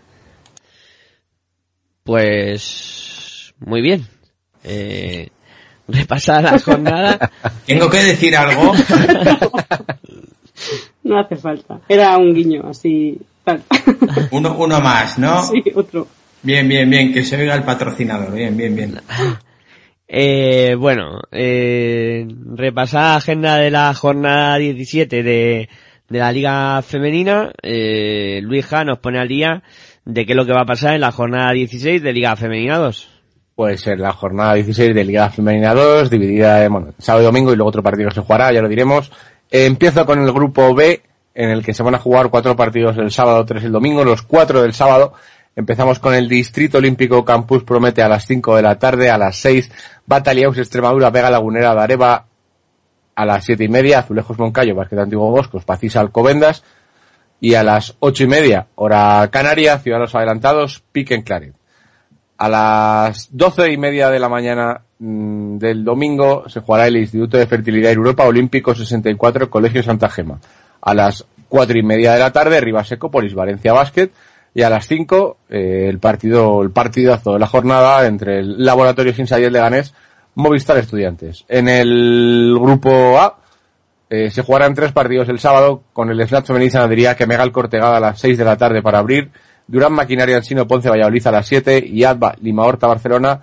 Pues 2.02 3.54
muy 3.60 3.82
bien. 3.82 4.04
Eh, 4.64 5.28
repasada 5.86 6.52
la 6.52 6.58
jornada. 6.58 7.30
¿Tengo 7.66 7.88
que 7.88 8.02
decir 8.02 8.36
algo? 8.36 8.72
No 11.06 11.20
hace 11.20 11.36
falta. 11.36 11.80
Era 11.88 12.18
un 12.18 12.34
guiño 12.34 12.66
así. 12.68 13.16
Tal. 13.44 13.62
Uno, 14.32 14.56
uno 14.58 14.80
más, 14.80 15.18
¿no? 15.18 15.42
Sí, 15.44 15.62
otro. 15.74 16.08
Bien, 16.42 16.68
bien, 16.68 16.90
bien, 16.90 17.12
que 17.12 17.22
se 17.22 17.36
oiga 17.36 17.54
el 17.54 17.62
patrocinador. 17.62 18.32
Bien, 18.32 18.56
bien, 18.56 18.74
bien. 18.74 19.00
Eh, 20.08 20.76
bueno, 20.78 21.18
eh, 21.32 22.28
repasada 22.54 23.08
la 23.08 23.16
agenda 23.16 23.56
de 23.56 23.72
la 23.72 23.92
jornada 23.92 24.56
17 24.56 25.24
de, 25.24 25.68
de 26.08 26.18
la 26.20 26.30
Liga 26.30 26.80
Femenina. 26.82 27.52
Eh, 27.60 28.38
Luija 28.40 28.84
nos 28.84 29.00
pone 29.00 29.18
al 29.18 29.26
día 29.26 29.64
de 30.04 30.24
qué 30.24 30.32
es 30.32 30.36
lo 30.36 30.46
que 30.46 30.52
va 30.52 30.62
a 30.62 30.64
pasar 30.64 30.94
en 30.94 31.00
la 31.00 31.10
jornada 31.10 31.50
16 31.50 32.00
de 32.04 32.12
Liga 32.12 32.36
Femenina 32.36 32.78
2. 32.78 33.08
Pues 33.56 33.84
en 33.88 34.00
la 34.00 34.12
jornada 34.12 34.54
16 34.54 34.94
de 34.94 35.04
Liga 35.04 35.28
Femenina 35.28 35.74
2, 35.74 36.08
dividida 36.08 36.64
en, 36.64 36.72
bueno, 36.72 36.94
sábado 36.98 37.24
y 37.24 37.26
domingo 37.26 37.52
y 37.52 37.56
luego 37.56 37.70
otro 37.70 37.82
partido 37.82 38.10
se 38.12 38.20
jugará, 38.20 38.52
ya 38.52 38.62
lo 38.62 38.68
diremos. 38.68 39.10
Empiezo 39.50 40.04
con 40.06 40.20
el 40.20 40.32
grupo 40.32 40.74
B, 40.74 41.02
en 41.34 41.50
el 41.50 41.64
que 41.64 41.74
se 41.74 41.82
van 41.82 41.94
a 41.94 41.98
jugar 41.98 42.30
cuatro 42.30 42.56
partidos 42.56 42.96
el 42.98 43.10
sábado, 43.10 43.44
tres 43.44 43.64
el 43.64 43.72
domingo, 43.72 44.04
los 44.04 44.22
cuatro 44.22 44.62
del 44.62 44.72
sábado. 44.72 45.12
Empezamos 45.54 45.98
con 45.98 46.14
el 46.14 46.28
Distrito 46.28 46.78
Olímpico 46.78 47.24
Campus 47.24 47.64
Promete 47.64 48.02
a 48.02 48.08
las 48.08 48.26
5 48.26 48.56
de 48.56 48.62
la 48.62 48.78
tarde, 48.78 49.10
a 49.10 49.16
las 49.16 49.36
6, 49.36 49.70
Bataliaus 50.04 50.58
Extremadura, 50.58 51.10
Vega 51.10 51.30
Lagunera, 51.30 51.74
Dareva, 51.74 52.26
a 53.16 53.24
las 53.24 53.44
siete 53.44 53.64
y 53.64 53.68
media, 53.68 54.00
Azulejos 54.00 54.38
Moncayo, 54.38 54.74
Basquete 54.74 55.02
Antiguo 55.02 55.30
Boscos, 55.30 55.64
Pacisa 55.64 56.00
Alcobendas, 56.00 56.62
y 57.40 57.54
a 57.54 57.62
las 57.62 57.96
ocho 58.00 58.24
y 58.24 58.26
media, 58.26 58.68
hora 58.74 59.28
Canaria, 59.32 59.78
Ciudadanos 59.78 60.14
Adelantados, 60.14 60.84
Piquen 60.92 61.22
Claret. 61.22 61.54
A 62.38 62.48
las 62.48 63.28
doce 63.30 63.72
y 63.72 63.78
media 63.78 64.10
de 64.10 64.20
la 64.20 64.28
mañana 64.28 64.82
mm, 64.98 65.58
del 65.58 65.84
domingo 65.84 66.48
se 66.48 66.60
jugará 66.60 66.86
el 66.86 66.96
Instituto 66.96 67.36
de 67.36 67.46
Fertilidad 67.46 67.92
Europa 67.92 68.24
Olímpico 68.24 68.74
64 68.74 69.50
Colegio 69.50 69.82
Santa 69.82 70.08
Gema. 70.08 70.40
A 70.80 70.94
las 70.94 71.26
cuatro 71.48 71.78
y 71.78 71.82
media 71.82 72.12
de 72.12 72.20
la 72.20 72.32
tarde, 72.32 72.60
Ribasecopolis 72.60 73.34
Valencia 73.34 73.72
Basket. 73.72 74.10
Y 74.54 74.62
a 74.62 74.70
las 74.70 74.86
cinco, 74.86 75.36
eh, 75.50 75.86
el 75.88 75.98
partido, 75.98 76.62
el 76.62 76.70
partidazo 76.70 77.34
de 77.34 77.38
la 77.38 77.46
jornada 77.46 78.06
entre 78.06 78.38
el 78.38 78.64
Laboratorio 78.64 79.12
Ginsay 79.12 79.50
Leganés, 79.50 79.92
Movistar 80.34 80.78
Estudiantes. 80.78 81.44
En 81.46 81.68
el 81.68 82.56
grupo 82.58 83.18
A, 83.18 83.38
eh, 84.08 84.30
se 84.30 84.42
jugarán 84.42 84.74
tres 84.74 84.92
partidos 84.92 85.28
el 85.28 85.40
sábado 85.40 85.82
con 85.92 86.10
el 86.10 86.26
Snatch 86.26 86.46
Femenil 86.46 86.72
que 87.18 87.26
Megal 87.26 87.50
Cortegada 87.52 87.96
a 87.96 88.00
las 88.00 88.20
6 88.20 88.38
de 88.38 88.44
la 88.44 88.56
tarde 88.56 88.80
para 88.80 88.98
abrir, 88.98 89.30
Durán 89.66 89.92
Maquinaria 89.92 90.36
Ansino 90.36 90.68
Ponce 90.68 90.88
Valladolid 90.88 91.26
a 91.26 91.32
las 91.32 91.46
7 91.46 91.84
y 91.84 92.04
Adva 92.04 92.36
Lima 92.40 92.64
Horta 92.64 92.86
Barcelona 92.86 93.40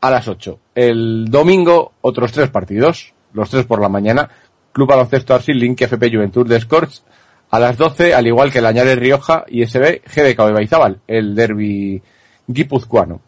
a 0.00 0.10
las 0.10 0.28
8. 0.28 0.58
El 0.74 1.26
domingo 1.28 1.92
otros 2.00 2.32
tres 2.32 2.48
partidos, 2.50 3.12
los 3.32 3.50
tres 3.50 3.64
por 3.66 3.80
la 3.80 3.88
mañana, 3.88 4.28
Club 4.72 4.88
Baloncesto 4.88 5.34
Arsil 5.34 5.58
Link 5.58 5.80
FP 5.80 6.10
Juventud 6.10 6.46
de 6.46 6.60
Scorch 6.60 7.02
a 7.50 7.58
las 7.58 7.76
12, 7.76 8.14
al 8.14 8.26
igual 8.26 8.52
que 8.52 8.58
el 8.58 8.66
Añares 8.66 8.98
Rioja 8.98 9.44
y 9.48 9.66
SB 9.66 10.02
GDK 10.04 10.46
de 10.46 10.52
Baizábal, 10.52 11.00
el 11.06 11.34
derby 11.34 12.00
guipuzcoano. 12.46 13.20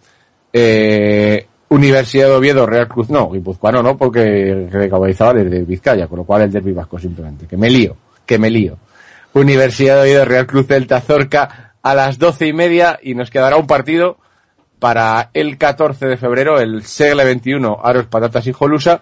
Eh, 0.53 1.47
Universidad 1.69 2.29
de 2.29 2.35
Oviedo, 2.35 2.67
Real 2.67 2.87
Cruz, 2.87 3.09
no, 3.09 3.31
Guipuzcoano 3.31 3.83
no, 3.83 3.97
porque 3.97 4.69
recabalizaba 4.71 5.33
desde 5.33 5.65
Vizcaya, 5.65 6.07
con 6.07 6.19
lo 6.19 6.25
cual 6.25 6.43
el 6.43 6.53
derbi 6.53 6.73
vasco 6.73 6.99
simplemente. 6.99 7.47
Que 7.47 7.57
me 7.57 7.71
lío, 7.71 7.97
que 8.27 8.39
me 8.39 8.51
lío. 8.51 8.77
Universidad 9.33 9.97
de 9.97 10.03
Oviedo, 10.03 10.25
Real 10.27 10.47
Cruz 10.47 10.67
Celta 10.67 11.01
Zorca 11.01 11.75
a 11.83 11.95
las 11.95 12.19
doce 12.19 12.47
y 12.47 12.53
media 12.53 13.01
y 13.03 13.15
nos 13.15 13.31
quedará 13.31 13.57
un 13.57 13.67
partido 13.67 14.19
para 14.83 15.31
el 15.33 15.57
14 15.59 16.07
de 16.07 16.17
febrero, 16.17 16.59
el 16.59 16.83
Segle 16.83 17.25
21, 17.25 17.79
Aros, 17.85 18.07
Patatas 18.07 18.45
y 18.49 18.53
Jolusa, 18.53 19.01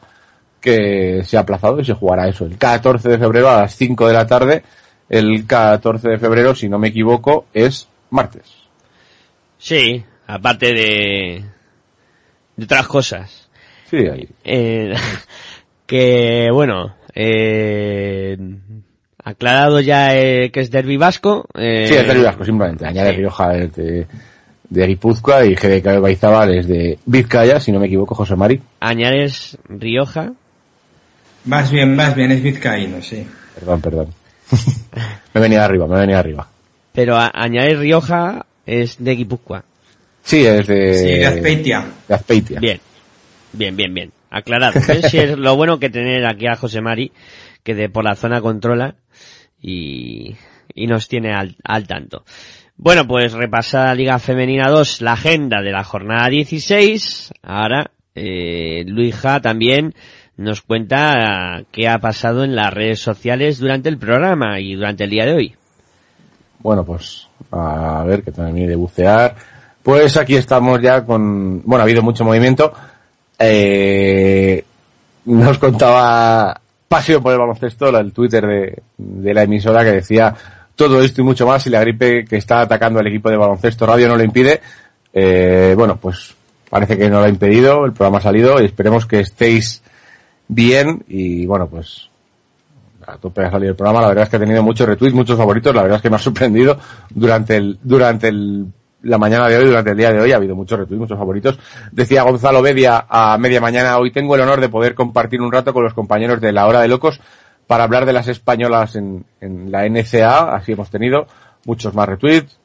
que 0.60 1.22
se 1.24 1.38
ha 1.38 1.40
aplazado 1.40 1.80
y 1.80 1.86
se 1.86 1.94
jugará 1.94 2.28
eso, 2.28 2.44
el 2.44 2.58
14 2.58 3.08
de 3.08 3.18
febrero 3.18 3.48
a 3.48 3.62
las 3.62 3.74
5 3.76 4.06
de 4.06 4.12
la 4.12 4.26
tarde. 4.26 4.62
El 5.08 5.46
14 5.46 6.06
de 6.10 6.18
febrero, 6.18 6.54
si 6.54 6.68
no 6.68 6.78
me 6.78 6.88
equivoco, 6.88 7.46
es 7.54 7.88
martes. 8.10 8.42
Sí, 9.56 10.04
aparte 10.26 10.74
de, 10.74 11.44
de 12.56 12.64
otras 12.64 12.86
cosas. 12.86 13.48
Sí, 13.90 14.06
ahí. 14.06 14.28
Eh, 14.44 14.94
que, 15.86 16.50
bueno, 16.52 16.94
eh, 17.14 18.36
aclarado 19.24 19.80
ya 19.80 20.14
eh, 20.14 20.50
que 20.52 20.60
es 20.60 20.70
derbi 20.70 20.98
vasco. 20.98 21.46
eh, 21.54 21.86
Sí, 21.88 21.94
es 21.94 22.06
derbi 22.06 22.22
vasco, 22.22 22.44
simplemente. 22.44 22.86
Añade 22.86 23.12
sí. 23.12 23.16
Rioja 23.16 23.56
es 23.56 23.70
de, 24.70 24.86
Guipúzcoa 24.86 25.44
y 25.44 25.54
GDK 25.54 26.00
Baizabal 26.00 26.54
es 26.54 26.66
de 26.68 26.98
Vizcaya, 27.04 27.60
si 27.60 27.72
no 27.72 27.80
me 27.80 27.86
equivoco, 27.86 28.14
José 28.14 28.36
Mari. 28.36 28.60
Añades 28.80 29.58
Rioja. 29.68 30.32
Más 31.44 31.70
bien, 31.70 31.94
más 31.96 32.14
bien, 32.14 32.30
es 32.32 32.42
vizcaíno, 32.42 33.02
sí. 33.02 33.26
Perdón, 33.54 33.80
perdón. 33.80 34.08
me 35.34 35.40
venía 35.40 35.64
arriba, 35.64 35.86
me 35.86 35.98
venía 35.98 36.18
arriba. 36.18 36.48
Pero 36.92 37.16
a- 37.16 37.30
Añades 37.34 37.78
Rioja 37.78 38.46
es 38.66 39.02
de 39.02 39.14
Guipúzcoa. 39.16 39.64
Sí, 40.22 40.44
es 40.46 40.66
de... 40.66 40.94
Sí, 40.94 41.04
de 41.18 41.26
Azpeitia. 41.26 41.86
de 42.08 42.14
Azpeitia. 42.14 42.60
Bien, 42.60 42.80
bien, 43.52 43.74
bien, 43.76 43.94
bien. 43.94 44.12
Aclarado. 44.30 44.78
es 44.78 45.38
lo 45.38 45.56
bueno 45.56 45.78
que 45.78 45.90
tener 45.90 46.26
aquí 46.26 46.46
a 46.46 46.56
José 46.56 46.80
Mari, 46.80 47.10
que 47.64 47.74
de 47.74 47.88
por 47.88 48.04
la 48.04 48.14
zona 48.14 48.40
controla 48.40 48.94
y, 49.62 50.36
y 50.74 50.86
nos 50.86 51.08
tiene 51.08 51.32
al, 51.34 51.56
al 51.64 51.86
tanto. 51.86 52.24
Bueno, 52.82 53.06
pues 53.06 53.34
repasada 53.34 53.94
Liga 53.94 54.18
Femenina 54.18 54.70
2, 54.70 55.02
la 55.02 55.12
agenda 55.12 55.60
de 55.60 55.70
la 55.70 55.84
jornada 55.84 56.30
16. 56.30 57.30
Ahora, 57.42 57.90
eh, 58.14 58.84
Luija 58.86 59.42
también 59.42 59.94
nos 60.38 60.62
cuenta 60.62 61.62
qué 61.72 61.90
ha 61.90 61.98
pasado 61.98 62.42
en 62.42 62.56
las 62.56 62.72
redes 62.72 62.98
sociales 62.98 63.58
durante 63.58 63.90
el 63.90 63.98
programa 63.98 64.60
y 64.60 64.76
durante 64.76 65.04
el 65.04 65.10
día 65.10 65.26
de 65.26 65.34
hoy. 65.34 65.54
Bueno, 66.60 66.82
pues 66.82 67.28
a 67.50 68.02
ver 68.06 68.22
que 68.22 68.32
termine 68.32 68.68
de 68.68 68.76
bucear. 68.76 69.36
Pues 69.82 70.16
aquí 70.16 70.36
estamos 70.36 70.80
ya 70.80 71.04
con, 71.04 71.60
bueno, 71.66 71.82
ha 71.82 71.84
habido 71.84 72.00
mucho 72.00 72.24
movimiento. 72.24 72.72
Eh, 73.38 74.64
nos 75.26 75.58
contaba 75.58 76.58
Pasión 76.88 77.22
por 77.22 77.34
el 77.34 77.40
baloncesto, 77.40 77.90
el 77.90 78.12
Twitter 78.14 78.46
de, 78.46 78.82
de 78.96 79.34
la 79.34 79.42
emisora 79.42 79.84
que 79.84 79.92
decía 79.92 80.34
todo 80.86 81.02
esto 81.02 81.20
y 81.20 81.24
mucho 81.24 81.46
más 81.46 81.66
y 81.66 81.70
la 81.70 81.80
gripe 81.80 82.24
que 82.24 82.36
está 82.36 82.60
atacando 82.60 83.00
al 83.00 83.06
equipo 83.06 83.30
de 83.30 83.36
baloncesto 83.36 83.86
radio 83.86 84.08
no 84.08 84.16
lo 84.16 84.22
impide. 84.22 84.60
Eh, 85.12 85.74
bueno, 85.76 85.96
pues 85.96 86.34
parece 86.68 86.96
que 86.96 87.10
no 87.10 87.18
lo 87.18 87.26
ha 87.26 87.28
impedido, 87.28 87.84
el 87.84 87.92
programa 87.92 88.18
ha 88.18 88.22
salido 88.22 88.60
y 88.60 88.64
esperemos 88.64 89.06
que 89.06 89.20
estéis 89.20 89.82
bien 90.48 91.04
y 91.08 91.46
bueno, 91.46 91.68
pues 91.68 92.08
a 93.06 93.16
tope 93.16 93.44
ha 93.44 93.50
salido 93.50 93.70
el 93.70 93.76
programa, 93.76 94.02
la 94.02 94.08
verdad 94.08 94.24
es 94.24 94.30
que 94.30 94.36
ha 94.36 94.40
tenido 94.40 94.62
muchos 94.62 94.86
retweets, 94.86 95.14
muchos 95.14 95.36
favoritos, 95.36 95.74
la 95.74 95.82
verdad 95.82 95.96
es 95.96 96.02
que 96.02 96.10
me 96.10 96.16
ha 96.16 96.20
sorprendido 96.20 96.78
durante 97.10 97.56
el, 97.56 97.78
durante 97.82 98.28
el, 98.28 98.66
la 99.02 99.18
mañana 99.18 99.48
de 99.48 99.56
hoy, 99.56 99.66
durante 99.66 99.90
el 99.90 99.96
día 99.96 100.12
de 100.12 100.20
hoy, 100.20 100.32
ha 100.32 100.36
habido 100.36 100.54
muchos 100.54 100.78
retweets, 100.78 101.00
muchos 101.00 101.18
favoritos. 101.18 101.58
Decía 101.90 102.22
Gonzalo 102.22 102.62
Bedia 102.62 103.06
a 103.08 103.36
media 103.38 103.60
mañana, 103.60 103.98
hoy 103.98 104.12
tengo 104.12 104.34
el 104.34 104.42
honor 104.42 104.60
de 104.60 104.68
poder 104.68 104.94
compartir 104.94 105.40
un 105.40 105.50
rato 105.50 105.72
con 105.72 105.82
los 105.82 105.94
compañeros 105.94 106.40
de 106.40 106.52
La 106.52 106.66
Hora 106.66 106.80
de 106.82 106.88
Locos 106.88 107.20
para 107.70 107.84
hablar 107.84 108.04
de 108.04 108.12
las 108.12 108.26
españolas 108.26 108.96
en, 108.96 109.24
en 109.40 109.70
la 109.70 109.88
NCA, 109.88 110.56
así 110.56 110.72
hemos 110.72 110.90
tenido 110.90 111.28
muchos 111.66 111.94
más 111.94 112.08
retweets, 112.08 112.58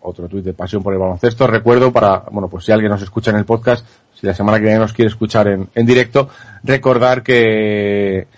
otro 0.00 0.28
tuit 0.28 0.44
de 0.44 0.52
pasión 0.52 0.80
por 0.80 0.92
el 0.92 1.00
baloncesto. 1.00 1.48
Recuerdo 1.48 1.90
para, 1.90 2.18
bueno, 2.30 2.46
pues 2.46 2.64
si 2.64 2.70
alguien 2.70 2.92
nos 2.92 3.02
escucha 3.02 3.32
en 3.32 3.38
el 3.38 3.46
podcast, 3.46 3.84
si 4.14 4.24
la 4.24 4.32
semana 4.32 4.58
que 4.58 4.66
viene 4.66 4.78
nos 4.78 4.92
quiere 4.92 5.08
escuchar 5.08 5.48
en, 5.48 5.68
en 5.74 5.84
directo, 5.84 6.28
recordar 6.62 7.24
que 7.24 8.28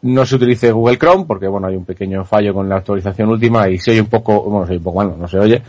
no 0.00 0.26
se 0.26 0.34
utilice 0.34 0.72
Google 0.72 0.98
Chrome 0.98 1.26
porque 1.26 1.46
bueno 1.46 1.68
hay 1.68 1.76
un 1.76 1.84
pequeño 1.84 2.24
fallo 2.24 2.52
con 2.52 2.68
la 2.68 2.78
actualización 2.78 3.28
última 3.28 3.68
y 3.68 3.78
se 3.78 3.92
oye 3.92 4.00
un 4.00 4.08
poco 4.08 4.42
bueno 4.42 4.66
se 4.66 4.72
oye 4.72 4.78
un 4.78 4.84
poco 4.84 4.98
mal 4.98 5.14
no, 5.16 5.28
se 5.28 5.38
oye. 5.38 5.62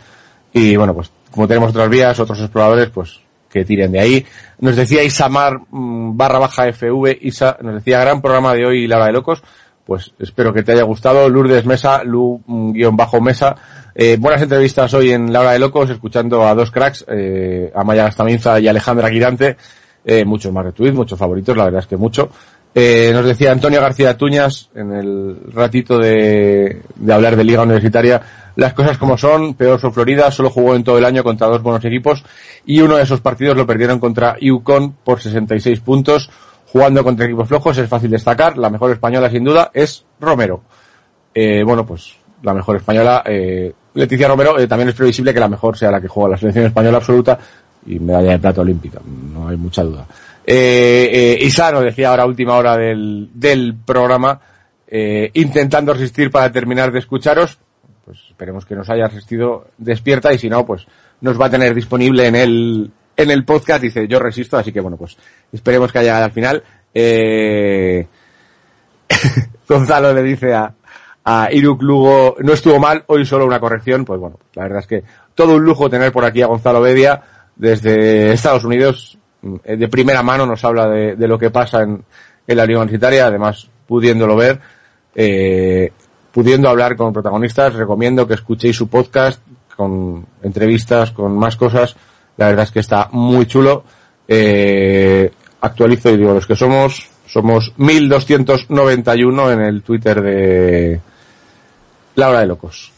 Y 0.53 0.75
bueno 0.75 0.95
pues 0.95 1.11
como 1.29 1.47
tenemos 1.47 1.69
otras 1.69 1.87
vías 1.87 2.19
otros 2.19 2.39
exploradores 2.39 2.89
pues 2.89 3.19
que 3.47 3.63
tiren 3.63 3.91
de 3.91 3.99
ahí. 3.99 4.25
Nos 4.57 4.75
decía 4.75 5.03
Isamar 5.03 5.59
mm, 5.69 6.17
barra 6.17 6.39
baja 6.39 6.73
FV 6.73 7.19
Isa 7.21 7.57
nos 7.61 7.75
decía 7.75 7.99
gran 7.99 8.23
programa 8.23 8.55
de 8.55 8.65
hoy 8.65 8.87
La 8.87 8.95
Hora 8.95 9.05
de 9.05 9.11
Locos 9.11 9.43
pues 9.85 10.13
espero 10.19 10.53
que 10.53 10.63
te 10.63 10.71
haya 10.71 10.83
gustado. 10.83 11.29
Lourdes 11.29 11.65
Mesa 11.65 12.03
Lu 12.03 12.41
mm, 12.45 12.71
guion 12.71 12.97
bajo 12.97 13.21
Mesa 13.21 13.55
eh, 13.95 14.17
buenas 14.19 14.41
entrevistas 14.41 14.93
hoy 14.93 15.11
en 15.11 15.31
La 15.31 15.41
Hora 15.41 15.51
de 15.51 15.59
Locos 15.59 15.89
escuchando 15.89 16.45
a 16.47 16.55
dos 16.55 16.71
cracks 16.71 17.05
eh, 17.07 17.71
a 17.75 17.83
Maya 17.83 18.05
Gastaminza 18.05 18.59
y 18.59 18.67
Alejandra 18.67 19.09
Girante 19.09 19.57
eh, 20.03 20.25
muchos 20.25 20.51
más 20.51 20.65
retweets 20.65 20.95
muchos 20.95 21.19
favoritos 21.19 21.55
la 21.55 21.65
verdad 21.65 21.81
es 21.81 21.87
que 21.87 21.97
mucho. 21.97 22.29
Eh, 22.75 23.11
nos 23.13 23.25
decía 23.25 23.51
Antonio 23.51 23.79
García 23.79 24.17
Tuñas 24.17 24.69
en 24.73 24.91
el 24.93 25.37
ratito 25.53 25.99
de, 25.99 26.81
de 26.95 27.13
hablar 27.13 27.35
de 27.35 27.43
Liga 27.43 27.61
Universitaria 27.61 28.21
las 28.55 28.73
cosas 28.73 28.97
como 28.97 29.17
son, 29.17 29.55
peor 29.55 29.79
son 29.79 29.93
Florida, 29.93 30.29
solo 30.29 30.49
jugó 30.49 30.75
en 30.75 30.83
todo 30.83 30.97
el 30.97 31.05
año 31.05 31.23
contra 31.23 31.47
dos 31.47 31.63
buenos 31.63 31.83
equipos 31.85 32.23
y 32.65 32.81
uno 32.81 32.97
de 32.97 33.03
esos 33.03 33.19
partidos 33.19 33.57
lo 33.57 33.65
perdieron 33.65 33.99
contra 33.99 34.37
Yukon 34.39 34.93
por 35.03 35.21
66 35.21 35.79
puntos, 35.79 36.29
jugando 36.73 37.03
contra 37.03 37.27
equipos 37.27 37.47
flojos 37.47 37.77
es 37.77 37.87
fácil 37.87 38.09
destacar, 38.09 38.57
la 38.57 38.71
mejor 38.71 38.89
española 38.89 39.29
sin 39.29 39.43
duda 39.43 39.69
es 39.75 40.03
Romero. 40.19 40.63
Eh, 41.31 41.61
bueno, 41.63 41.85
pues 41.85 42.15
la 42.41 42.55
mejor 42.55 42.77
española, 42.77 43.21
eh, 43.27 43.71
Leticia 43.93 44.27
Romero, 44.27 44.57
eh, 44.57 44.67
también 44.67 44.89
es 44.89 44.95
previsible 44.95 45.35
que 45.35 45.39
la 45.39 45.47
mejor 45.47 45.77
sea 45.77 45.91
la 45.91 46.01
que 46.01 46.07
juega 46.07 46.31
la 46.31 46.37
selección 46.37 46.65
española 46.65 46.97
absoluta 46.97 47.37
y 47.85 47.99
medalla 47.99 48.31
de 48.31 48.39
plata 48.39 48.61
olímpica, 48.61 48.99
no 49.05 49.47
hay 49.47 49.55
mucha 49.55 49.83
duda. 49.83 50.07
Eh, 50.45 51.09
eh, 51.13 51.45
Isa 51.45 51.71
nos 51.71 51.83
decía 51.83 52.09
ahora 52.09 52.25
última 52.25 52.55
hora 52.55 52.75
del, 52.75 53.29
del 53.35 53.75
programa, 53.75 54.39
eh, 54.87 55.29
intentando 55.35 55.93
resistir 55.93 56.31
para 56.31 56.51
terminar 56.51 56.91
de 56.91 56.99
escucharos, 56.99 57.59
pues 58.03 58.17
esperemos 58.29 58.65
que 58.65 58.75
nos 58.75 58.89
haya 58.89 59.07
resistido 59.07 59.67
despierta 59.77 60.33
y 60.33 60.39
si 60.39 60.49
no, 60.49 60.65
pues 60.65 60.87
nos 61.21 61.39
va 61.39 61.45
a 61.45 61.51
tener 61.51 61.75
disponible 61.75 62.25
en 62.25 62.35
el, 62.35 62.91
en 63.15 63.31
el 63.31 63.45
podcast, 63.45 63.81
dice 63.81 64.07
yo 64.07 64.19
resisto, 64.19 64.57
así 64.57 64.71
que 64.71 64.81
bueno, 64.81 64.97
pues 64.97 65.17
esperemos 65.51 65.91
que 65.91 65.99
haya 65.99 66.23
al 66.23 66.31
final. 66.31 66.63
Eh, 66.93 68.07
Gonzalo 69.67 70.13
le 70.13 70.23
dice 70.23 70.53
a, 70.53 70.73
a 71.23 71.51
Iruk 71.51 71.81
Lugo, 71.81 72.35
no 72.39 72.53
estuvo 72.53 72.79
mal, 72.79 73.03
hoy 73.07 73.25
solo 73.25 73.45
una 73.45 73.59
corrección, 73.59 74.05
pues 74.05 74.19
bueno, 74.19 74.39
la 74.55 74.63
verdad 74.63 74.79
es 74.79 74.87
que 74.87 75.03
todo 75.35 75.55
un 75.55 75.63
lujo 75.63 75.89
tener 75.89 76.11
por 76.11 76.25
aquí 76.25 76.41
a 76.41 76.47
Gonzalo 76.47 76.81
Bedia 76.81 77.21
desde 77.55 78.33
Estados 78.33 78.65
Unidos, 78.65 79.17
mm, 79.41 79.55
de 79.63 79.87
primera 79.87 80.21
mano 80.23 80.45
nos 80.45 80.63
habla 80.63 80.87
de, 80.87 81.15
de 81.15 81.27
lo 81.27 81.39
que 81.39 81.49
pasa 81.49 81.81
en, 81.83 82.03
en 82.47 82.57
la 82.57 82.65
Liga 82.65 82.79
Universitaria, 82.79 83.27
además 83.27 83.69
pudiéndolo 83.87 84.35
ver, 84.35 84.59
eh, 85.15 85.91
pudiendo 86.31 86.69
hablar 86.69 86.95
con 86.95 87.13
protagonistas, 87.13 87.73
recomiendo 87.73 88.27
que 88.27 88.33
escuchéis 88.33 88.75
su 88.75 88.87
podcast 88.87 89.41
con 89.75 90.25
entrevistas, 90.41 91.11
con 91.11 91.37
más 91.37 91.55
cosas, 91.55 91.95
la 92.37 92.47
verdad 92.47 92.65
es 92.65 92.71
que 92.71 92.79
está 92.79 93.09
muy 93.11 93.45
chulo, 93.45 93.83
eh, 94.27 95.31
actualizo 95.61 96.09
y 96.09 96.17
digo 96.17 96.33
los 96.33 96.47
que 96.47 96.55
somos, 96.55 97.09
somos 97.25 97.73
1291 97.77 99.51
en 99.51 99.61
el 99.61 99.83
Twitter 99.83 100.21
de 100.21 100.99
La 102.15 102.29
Hora 102.29 102.41
de 102.41 102.47
Locos. 102.47 102.91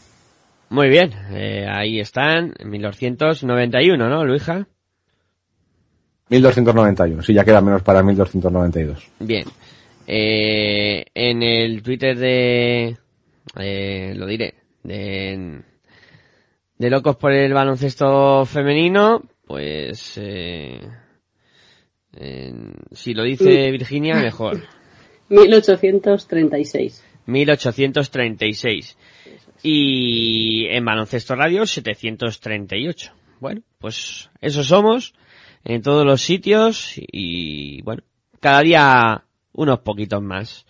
Muy 0.68 0.88
bien, 0.88 1.12
eh, 1.30 1.66
ahí 1.68 2.00
están, 2.00 2.54
1291, 2.64 4.08
¿no, 4.08 4.24
Luija? 4.24 4.66
1291, 6.28 7.22
sí, 7.22 7.32
ya 7.32 7.44
queda 7.44 7.60
menos 7.60 7.82
para 7.82 8.02
1292. 8.02 9.10
Bien. 9.20 9.44
Eh, 10.06 11.04
en 11.14 11.42
el 11.42 11.82
Twitter 11.82 12.16
de... 12.16 12.96
Eh, 13.58 14.14
lo 14.16 14.26
diré. 14.26 14.54
De, 14.82 15.62
de 16.78 16.90
Locos 16.90 17.16
por 17.16 17.32
el 17.32 17.52
Baloncesto 17.52 18.44
Femenino, 18.46 19.22
pues... 19.46 20.18
Eh, 20.18 20.80
en- 22.14 22.74
si 22.92 23.14
lo 23.14 23.22
dice 23.24 23.70
Virginia, 23.70 24.16
mejor. 24.16 24.62
1836. 25.28 27.04
1836. 27.26 28.96
Y 29.62 30.66
en 30.66 30.84
Baloncesto 30.84 31.34
Radio 31.34 31.66
738. 31.66 33.12
Bueno, 33.40 33.62
pues 33.78 34.30
eso 34.40 34.62
somos 34.64 35.14
en 35.64 35.82
todos 35.82 36.06
los 36.06 36.22
sitios 36.22 36.94
y 36.96 37.82
bueno, 37.82 38.02
cada 38.40 38.60
día 38.62 39.24
unos 39.52 39.80
poquitos 39.80 40.22
más. 40.22 40.64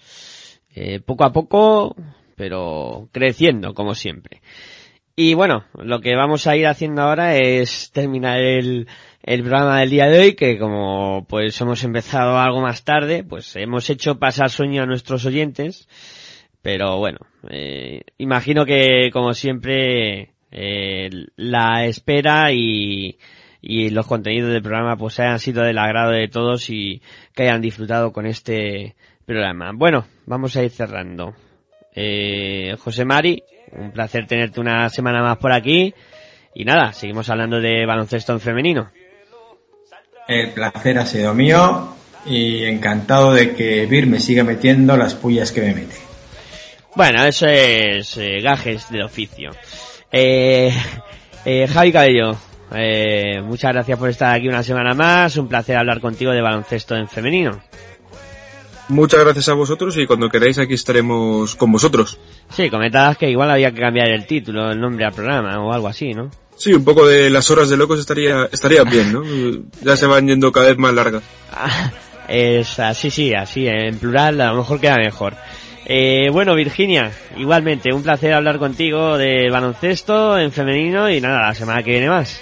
Eh, 0.75 1.01
poco 1.01 1.25
a 1.25 1.33
poco, 1.33 1.95
pero 2.35 3.09
creciendo 3.13 3.75
como 3.75 3.95
siempre. 3.95 4.41
Y 5.19 5.33
bueno, 5.33 5.65
lo 5.83 6.03
que 6.03 6.15
vamos 6.15 6.47
a 6.47 6.57
ir 6.57 6.67
haciendo 6.67 7.01
ahora 7.01 7.37
es 7.39 7.91
terminar 7.91 8.39
el, 8.39 8.87
el 9.23 9.41
programa 9.41 9.81
del 9.81 9.89
día 9.89 10.09
de 10.09 10.19
hoy, 10.19 10.35
que 10.35 10.59
como 10.59 11.25
pues 11.27 11.59
hemos 11.59 11.83
empezado 11.85 12.39
algo 12.39 12.61
más 12.61 12.85
tarde, 12.85 13.25
pues 13.25 13.57
hemos 13.57 13.89
hecho 13.89 14.19
pasar 14.19 14.51
sueño 14.51 14.83
a 14.83 14.87
nuestros 14.87 15.25
oyentes. 15.25 15.89
Pero 16.61 16.99
bueno, 16.99 17.21
eh, 17.49 18.03
imagino 18.19 18.67
que 18.67 19.09
como 19.11 19.33
siempre 19.33 20.35
eh, 20.51 21.09
la 21.37 21.87
espera 21.87 22.53
y, 22.53 23.19
y 23.63 23.89
los 23.89 24.07
contenidos 24.07 24.53
del 24.53 24.63
programa 24.63 24.99
pues 24.99 25.19
hayan 25.19 25.39
sido 25.39 25.63
del 25.63 25.79
agrado 25.79 26.11
de 26.11 26.29
todos 26.29 26.69
y 26.69 27.01
que 27.35 27.45
hayan 27.45 27.63
disfrutado 27.63 28.13
con 28.13 28.27
este 28.27 28.97
programa. 29.25 29.73
Bueno, 29.75 30.07
vamos 30.27 30.57
a 30.57 30.63
ir 30.63 30.71
cerrando. 30.71 31.35
Eh, 31.95 32.77
José 32.79 33.07
Mari, 33.07 33.43
un 33.73 33.93
placer 33.93 34.27
tenerte 34.27 34.61
una 34.61 34.89
semana 34.89 35.23
más 35.23 35.39
por 35.39 35.53
aquí. 35.53 35.95
Y 36.55 36.65
nada, 36.65 36.93
seguimos 36.93 37.29
hablando 37.29 37.61
de 37.61 37.85
baloncesto 37.85 38.33
en 38.33 38.41
femenino. 38.41 38.91
El 40.27 40.51
placer 40.51 40.99
ha 40.99 41.07
sido 41.07 41.35
mío 41.35 41.95
y 42.25 42.65
encantado 42.65 43.33
de 43.33 43.55
que 43.55 43.87
Vir 43.87 44.07
me 44.07 44.21
siga 44.21 44.43
metiendo 44.43 44.97
las 44.97 45.15
pullas 45.15 45.53
que 45.53 45.61
me 45.61 45.75
mete. 45.75 45.97
Bueno, 46.95 47.25
eso 47.25 47.47
es 47.47 48.17
eh, 48.17 48.41
gajes 48.41 48.91
del 48.91 49.03
oficio. 49.03 49.51
Eh, 50.11 50.73
eh, 51.45 51.69
Javi 51.69 51.93
Cabello, 51.93 52.37
eh, 52.75 53.41
muchas 53.43 53.73
gracias 53.73 53.99
por 53.99 54.09
estar 54.09 54.35
aquí 54.35 54.49
una 54.49 54.63
semana 54.63 54.95
más. 54.95 55.37
Un 55.37 55.49
placer 55.49 55.77
hablar 55.77 56.01
contigo 56.01 56.33
de 56.33 56.41
baloncesto 56.41 56.97
en 56.97 57.09
femenino. 57.09 57.63
Muchas 58.89 59.21
gracias 59.21 59.49
a 59.49 59.55
vosotros 59.55 59.97
y 59.97 60.07
cuando 60.07 60.29
queráis 60.29 60.59
aquí 60.59 60.75
estaremos 60.75 61.57
con 61.57 61.73
vosotros. 61.73 62.19
Sí, 62.51 62.71
comentabas 62.71 63.19
que 63.19 63.29
igual 63.29 63.51
había 63.51 63.73
que 63.73 63.81
cambiar 63.81 64.09
el 64.09 64.27
título, 64.27 64.71
el 64.71 64.81
nombre 64.81 65.05
al 65.05 65.13
programa 65.13 65.59
o 65.61 65.73
algo 65.73 65.89
así, 65.89 66.15
¿no? 66.15 66.31
Sí, 66.57 66.73
un 66.73 66.85
poco 66.85 67.07
de 67.07 67.29
las 67.29 67.51
horas 67.51 67.69
de 67.69 67.77
locos 67.77 67.99
estaría, 67.99 68.49
estaría 68.51 68.83
bien, 68.85 69.13
¿no? 69.13 69.23
ya 69.83 69.97
se 69.97 70.07
van 70.07 70.27
yendo 70.27 70.51
cada 70.53 70.69
vez 70.69 70.79
más 70.79 70.95
largas. 70.95 71.23
Es 72.29 72.81
así, 72.81 73.11
sí, 73.11 73.35
así, 73.35 73.69
en 73.69 73.99
plural 73.99 74.41
a 74.41 74.51
lo 74.51 74.59
mejor 74.59 74.81
queda 74.81 74.97
mejor. 74.97 75.35
Eh, 75.85 76.29
bueno, 76.33 76.57
Virginia, 76.57 77.13
igualmente, 77.37 77.93
un 77.93 78.03
placer 78.03 78.33
hablar 78.33 78.59
contigo 78.59 79.17
de 79.17 79.49
baloncesto 79.51 80.37
en 80.37 80.51
femenino 80.51 81.09
y 81.09 81.21
nada, 81.21 81.43
la 81.43 81.55
semana 81.55 81.85
que 81.85 81.93
viene 81.93 82.09
más. 82.09 82.41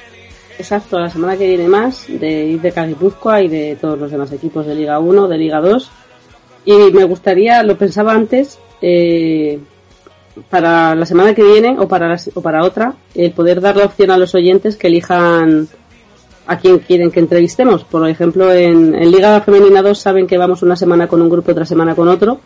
Exacto, 0.58 0.98
la 0.98 1.10
semana 1.10 1.36
que 1.36 1.48
viene 1.48 1.68
más 1.68 2.06
de 2.08 2.44
ir 2.46 2.60
de 2.60 2.70
Guipúzcoa 2.70 3.42
y 3.42 3.48
de 3.48 3.76
todos 3.76 3.98
los 3.98 4.10
demás 4.10 4.32
equipos 4.32 4.66
de 4.66 4.74
Liga 4.74 4.98
1, 4.98 5.28
de 5.28 5.36
Liga 5.36 5.60
2. 5.60 5.90
Y 6.65 6.73
me 6.93 7.05
gustaría, 7.05 7.62
lo 7.62 7.77
pensaba 7.77 8.12
antes, 8.12 8.59
eh, 8.81 9.59
para 10.51 10.95
la 10.95 11.07
semana 11.07 11.35
que 11.35 11.43
viene 11.43 11.77
o 11.78 11.86
para, 11.86 12.16
o 12.35 12.41
para 12.41 12.65
otra, 12.65 12.95
el 13.15 13.32
poder 13.32 13.61
dar 13.61 13.77
la 13.77 13.85
opción 13.85 14.11
a 14.11 14.19
los 14.19 14.35
oyentes 14.35 14.77
que 14.77 14.89
elijan 14.89 15.69
a 16.47 16.59
quien 16.59 16.78
quieren 16.81 17.11
que 17.11 17.20
entrevistemos. 17.20 17.85
Por 17.85 18.09
ejemplo, 18.09 18.53
en, 18.53 18.95
en 18.95 19.11
Liga 19.11 19.41
Femenina 19.41 19.82
2 19.82 19.99
saben 19.99 20.27
que 20.27 20.39
vamos 20.39 20.62
una 20.62 20.77
semana 20.77 21.07
con 21.07 21.23
un 21.23 21.31
grupo, 21.31 21.53
otra 21.53 21.65
semana 21.65 21.95
con 21.95 22.09
otro. 22.09 22.41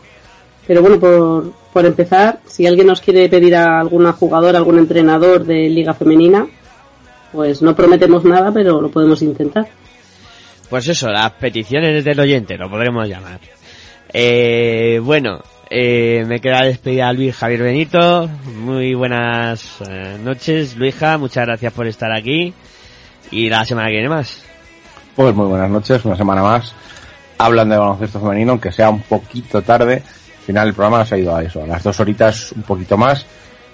Pero 0.67 0.83
bueno, 0.83 1.01
por, 1.01 1.53
por 1.73 1.87
empezar, 1.87 2.41
si 2.47 2.67
alguien 2.67 2.87
nos 2.87 3.01
quiere 3.01 3.29
pedir 3.29 3.57
a 3.57 3.81
alguna 3.81 4.13
jugadora, 4.13 4.59
algún 4.59 4.79
entrenador 4.79 5.45
de 5.45 5.69
Liga 5.71 5.95
Femenina, 5.95 6.47
pues 7.33 7.63
no 7.63 7.75
prometemos 7.75 8.25
nada, 8.25 8.53
pero 8.53 8.81
lo 8.81 8.91
podemos 8.91 9.23
intentar. 9.23 9.67
Pues 10.69 10.87
eso, 10.89 11.09
las 11.09 11.33
peticiones 11.33 12.05
del 12.05 12.21
oyente, 12.21 12.59
lo 12.59 12.69
podremos 12.69 13.09
llamar. 13.09 13.41
Eh, 14.13 15.01
bueno, 15.03 15.41
eh, 15.71 16.25
me 16.27 16.41
queda 16.41 16.63
despedir 16.63 17.03
a 17.03 17.13
Luis 17.13 17.37
Javier 17.37 17.63
Benito. 17.63 18.29
Muy 18.55 18.95
buenas 18.95 19.81
eh, 19.89 20.19
noches, 20.23 20.77
Luija. 20.77 21.19
Muchas 21.19 21.47
gracias 21.47 21.73
por 21.73 21.87
estar 21.87 22.13
aquí. 22.13 22.55
Y 23.31 23.51
la 23.51 23.65
semana 23.65 23.89
que 23.89 23.95
viene 23.95 24.09
más. 24.09 24.43
Pues 25.15 25.35
muy 25.35 25.47
buenas 25.47 25.69
noches, 25.69 26.05
una 26.05 26.17
semana 26.17 26.43
más. 26.43 26.75
Hablan 27.37 27.69
de 27.69 27.77
baloncesto 27.77 28.21
femenino, 28.21 28.53
aunque 28.53 28.73
sea 28.73 28.89
un 28.91 29.03
poquito 29.03 29.63
tarde. 29.63 29.95
Al 29.95 30.45
final 30.45 30.69
el 30.69 30.75
programa 30.75 31.05
se 31.05 31.17
ha 31.17 31.19
ido 31.19 31.37
a 31.37 31.43
eso, 31.43 31.63
a 31.63 31.67
las 31.67 31.83
dos 31.83 32.01
horitas 32.01 32.53
un 32.53 32.63
poquito 32.63 32.97
más. 32.97 33.27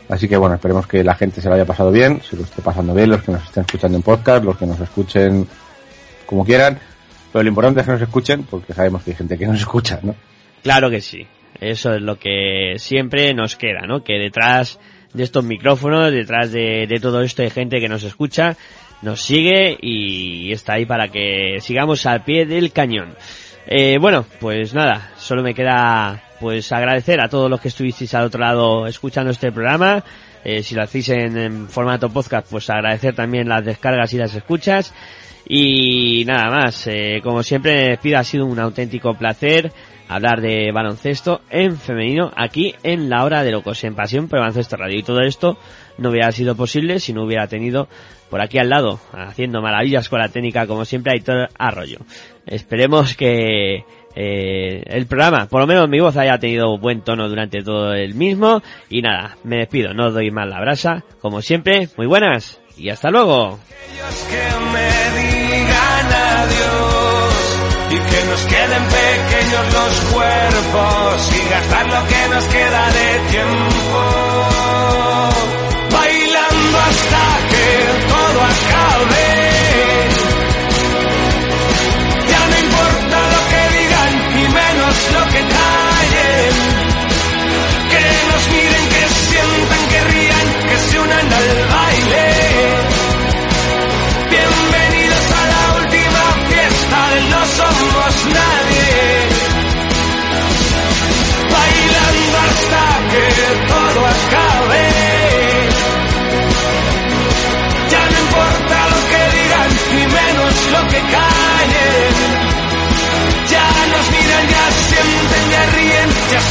Así 0.09 0.29
que 0.29 0.37
bueno, 0.37 0.57
esperemos 0.57 0.87
que 0.87 1.05
la 1.05 1.15
gente 1.15 1.41
se 1.41 1.49
lo 1.49 1.55
haya 1.55 1.65
pasado 1.65 1.91
bien, 1.91 2.21
se 2.29 2.37
lo 2.37 2.43
esté 2.43 2.61
pasando 2.61 2.93
bien, 2.93 3.11
los 3.11 3.23
que 3.23 3.33
nos 3.33 3.45
estén 3.45 3.63
escuchando 3.63 3.97
en 3.97 4.03
podcast, 4.03 4.45
los 4.45 4.57
que 4.57 4.67
nos 4.67 4.81
escuchen 4.81 5.47
como 6.27 6.45
quieran. 6.45 6.79
Pero 7.35 7.43
lo 7.43 7.49
importante 7.49 7.81
es 7.81 7.87
que 7.87 7.93
nos 7.93 8.03
escuchen, 8.03 8.45
porque 8.45 8.73
sabemos 8.73 9.03
que 9.03 9.11
hay 9.11 9.17
gente 9.17 9.37
que 9.37 9.45
nos 9.45 9.59
escucha, 9.59 9.99
¿no? 10.05 10.15
Claro 10.63 10.89
que 10.89 11.01
sí. 11.01 11.27
Eso 11.61 11.93
es 11.93 12.01
lo 12.01 12.17
que 12.17 12.75
siempre 12.77 13.35
nos 13.35 13.57
queda, 13.57 13.89
¿no? 13.89 14.05
Que 14.05 14.21
detrás 14.21 14.79
de 15.13 15.25
estos 15.25 15.43
micrófonos, 15.43 16.13
detrás 16.13 16.53
de, 16.53 16.87
de 16.87 17.01
todo 17.01 17.23
esto 17.23 17.43
hay 17.43 17.51
gente 17.51 17.81
que 17.81 17.89
nos 17.89 18.05
escucha, 18.05 18.57
nos 19.03 19.21
sigue 19.21 19.77
y 19.81 20.53
está 20.53 20.75
ahí 20.75 20.87
para 20.87 21.09
que 21.09 21.59
sigamos 21.61 22.07
al 22.07 22.23
pie 22.23 22.47
del 22.47 22.71
cañón. 22.71 23.17
Eh, 23.67 23.99
bueno, 24.01 24.25
pues 24.39 24.73
nada, 24.73 25.11
solo 25.17 25.43
me 25.43 25.55
queda 25.55 26.23
pues 26.39 26.71
agradecer 26.71 27.21
a 27.21 27.29
todos 27.29 27.51
los 27.51 27.61
que 27.61 27.67
estuvisteis 27.67 28.15
al 28.15 28.27
otro 28.27 28.39
lado 28.39 28.87
escuchando 28.87 29.33
este 29.33 29.51
programa. 29.51 30.05
Eh, 30.45 30.63
si 30.63 30.77
lo 30.77 30.85
hacéis 30.85 31.09
en, 31.09 31.37
en 31.37 31.69
formato 31.69 32.11
podcast, 32.11 32.47
pues 32.49 32.71
agradecer 32.71 33.13
también 33.13 33.49
las 33.49 33.65
descargas 33.65 34.13
y 34.13 34.19
las 34.19 34.37
escuchas. 34.37 34.95
Y 35.47 36.25
nada 36.27 36.51
más, 36.51 36.87
eh, 36.87 37.21
como 37.23 37.43
siempre 37.43 37.75
me 37.75 37.89
despido, 37.91 38.19
ha 38.19 38.25
sido 38.25 38.47
un 38.47 38.59
auténtico 38.59 39.15
placer 39.15 39.73
hablar 40.09 40.41
de 40.41 40.71
baloncesto 40.73 41.41
en 41.51 41.77
femenino 41.79 42.31
aquí 42.37 42.75
en 42.83 43.09
la 43.09 43.25
hora 43.25 43.43
de 43.43 43.53
locos 43.53 43.83
en 43.85 43.95
Pasión 43.95 44.29
por 44.29 44.39
Baloncesto 44.39 44.77
Radio. 44.77 44.99
Y 44.99 45.03
todo 45.03 45.21
esto 45.21 45.59
no 45.99 46.11
hubiera 46.11 46.33
sido 46.33 46.55
posible 46.57 46.99
si 47.01 47.13
no 47.13 47.25
hubiera 47.25 47.47
tenido 47.47 47.89
por 48.31 48.41
aquí 48.41 48.59
al 48.59 48.69
lado, 48.69 49.01
haciendo 49.13 49.63
maravillas 49.63 50.09
con 50.09 50.19
la 50.19 50.29
técnica 50.29 50.67
como 50.67 50.85
siempre, 50.85 51.13
Aitor 51.13 51.49
Arroyo. 51.57 51.99
Esperemos 52.47 53.17
que 53.17 53.85
eh, 54.17 54.83
el 54.87 55.07
programa, 55.07 55.47
por 55.47 55.61
lo 55.61 55.67
menos 55.67 55.89
mi 55.89 56.01
voz 56.01 56.17
haya 56.17 56.39
tenido 56.39 56.79
buen 56.79 57.03
tono 57.03 57.29
durante 57.29 57.63
todo 57.63 57.95
el 57.95 58.15
mismo. 58.15 58.63
Y 58.91 59.03
nada, 59.03 59.37
me 59.45 59.59
despido, 59.59 59.95
no 59.95 60.11
doy 60.11 60.31
más 60.31 60.49
la 60.49 60.61
brasa. 60.61 61.05
Como 61.21 61.43
siempre, 61.43 61.89
muy 61.97 62.07
buenas 62.07 62.61
y 62.77 62.89
hasta 62.91 63.11
luego. 63.11 63.59
Que 68.11 68.25
nos 68.25 68.41
queden 68.47 68.85
pequeños 68.85 69.73
los 69.73 70.01
cuerpos 70.13 71.31
y 71.33 71.49
gastar 71.51 71.87
lo 71.87 72.07
que 72.09 72.29
nos 72.35 72.45
queda 72.45 72.91
de 72.91 73.31
tiempo 73.31 74.24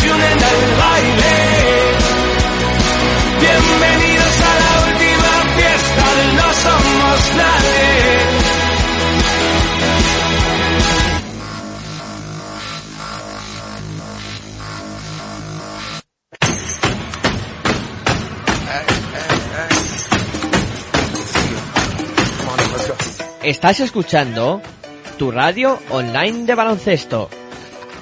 unen 0.10 0.40
al 0.52 0.62
baile. 0.82 1.34
Bienvenidos 3.40 4.36
a 4.42 4.54
la 4.62 4.72
última 4.88 5.34
fiesta 5.56 6.06
No 6.36 6.48
Somos 6.54 7.20
Nadie. 7.36 7.84
Estás 23.44 23.82
escuchando 23.82 24.62
tu 25.18 25.30
radio 25.30 25.78
online 25.90 26.46
de 26.46 26.56
baloncesto. 26.56 27.30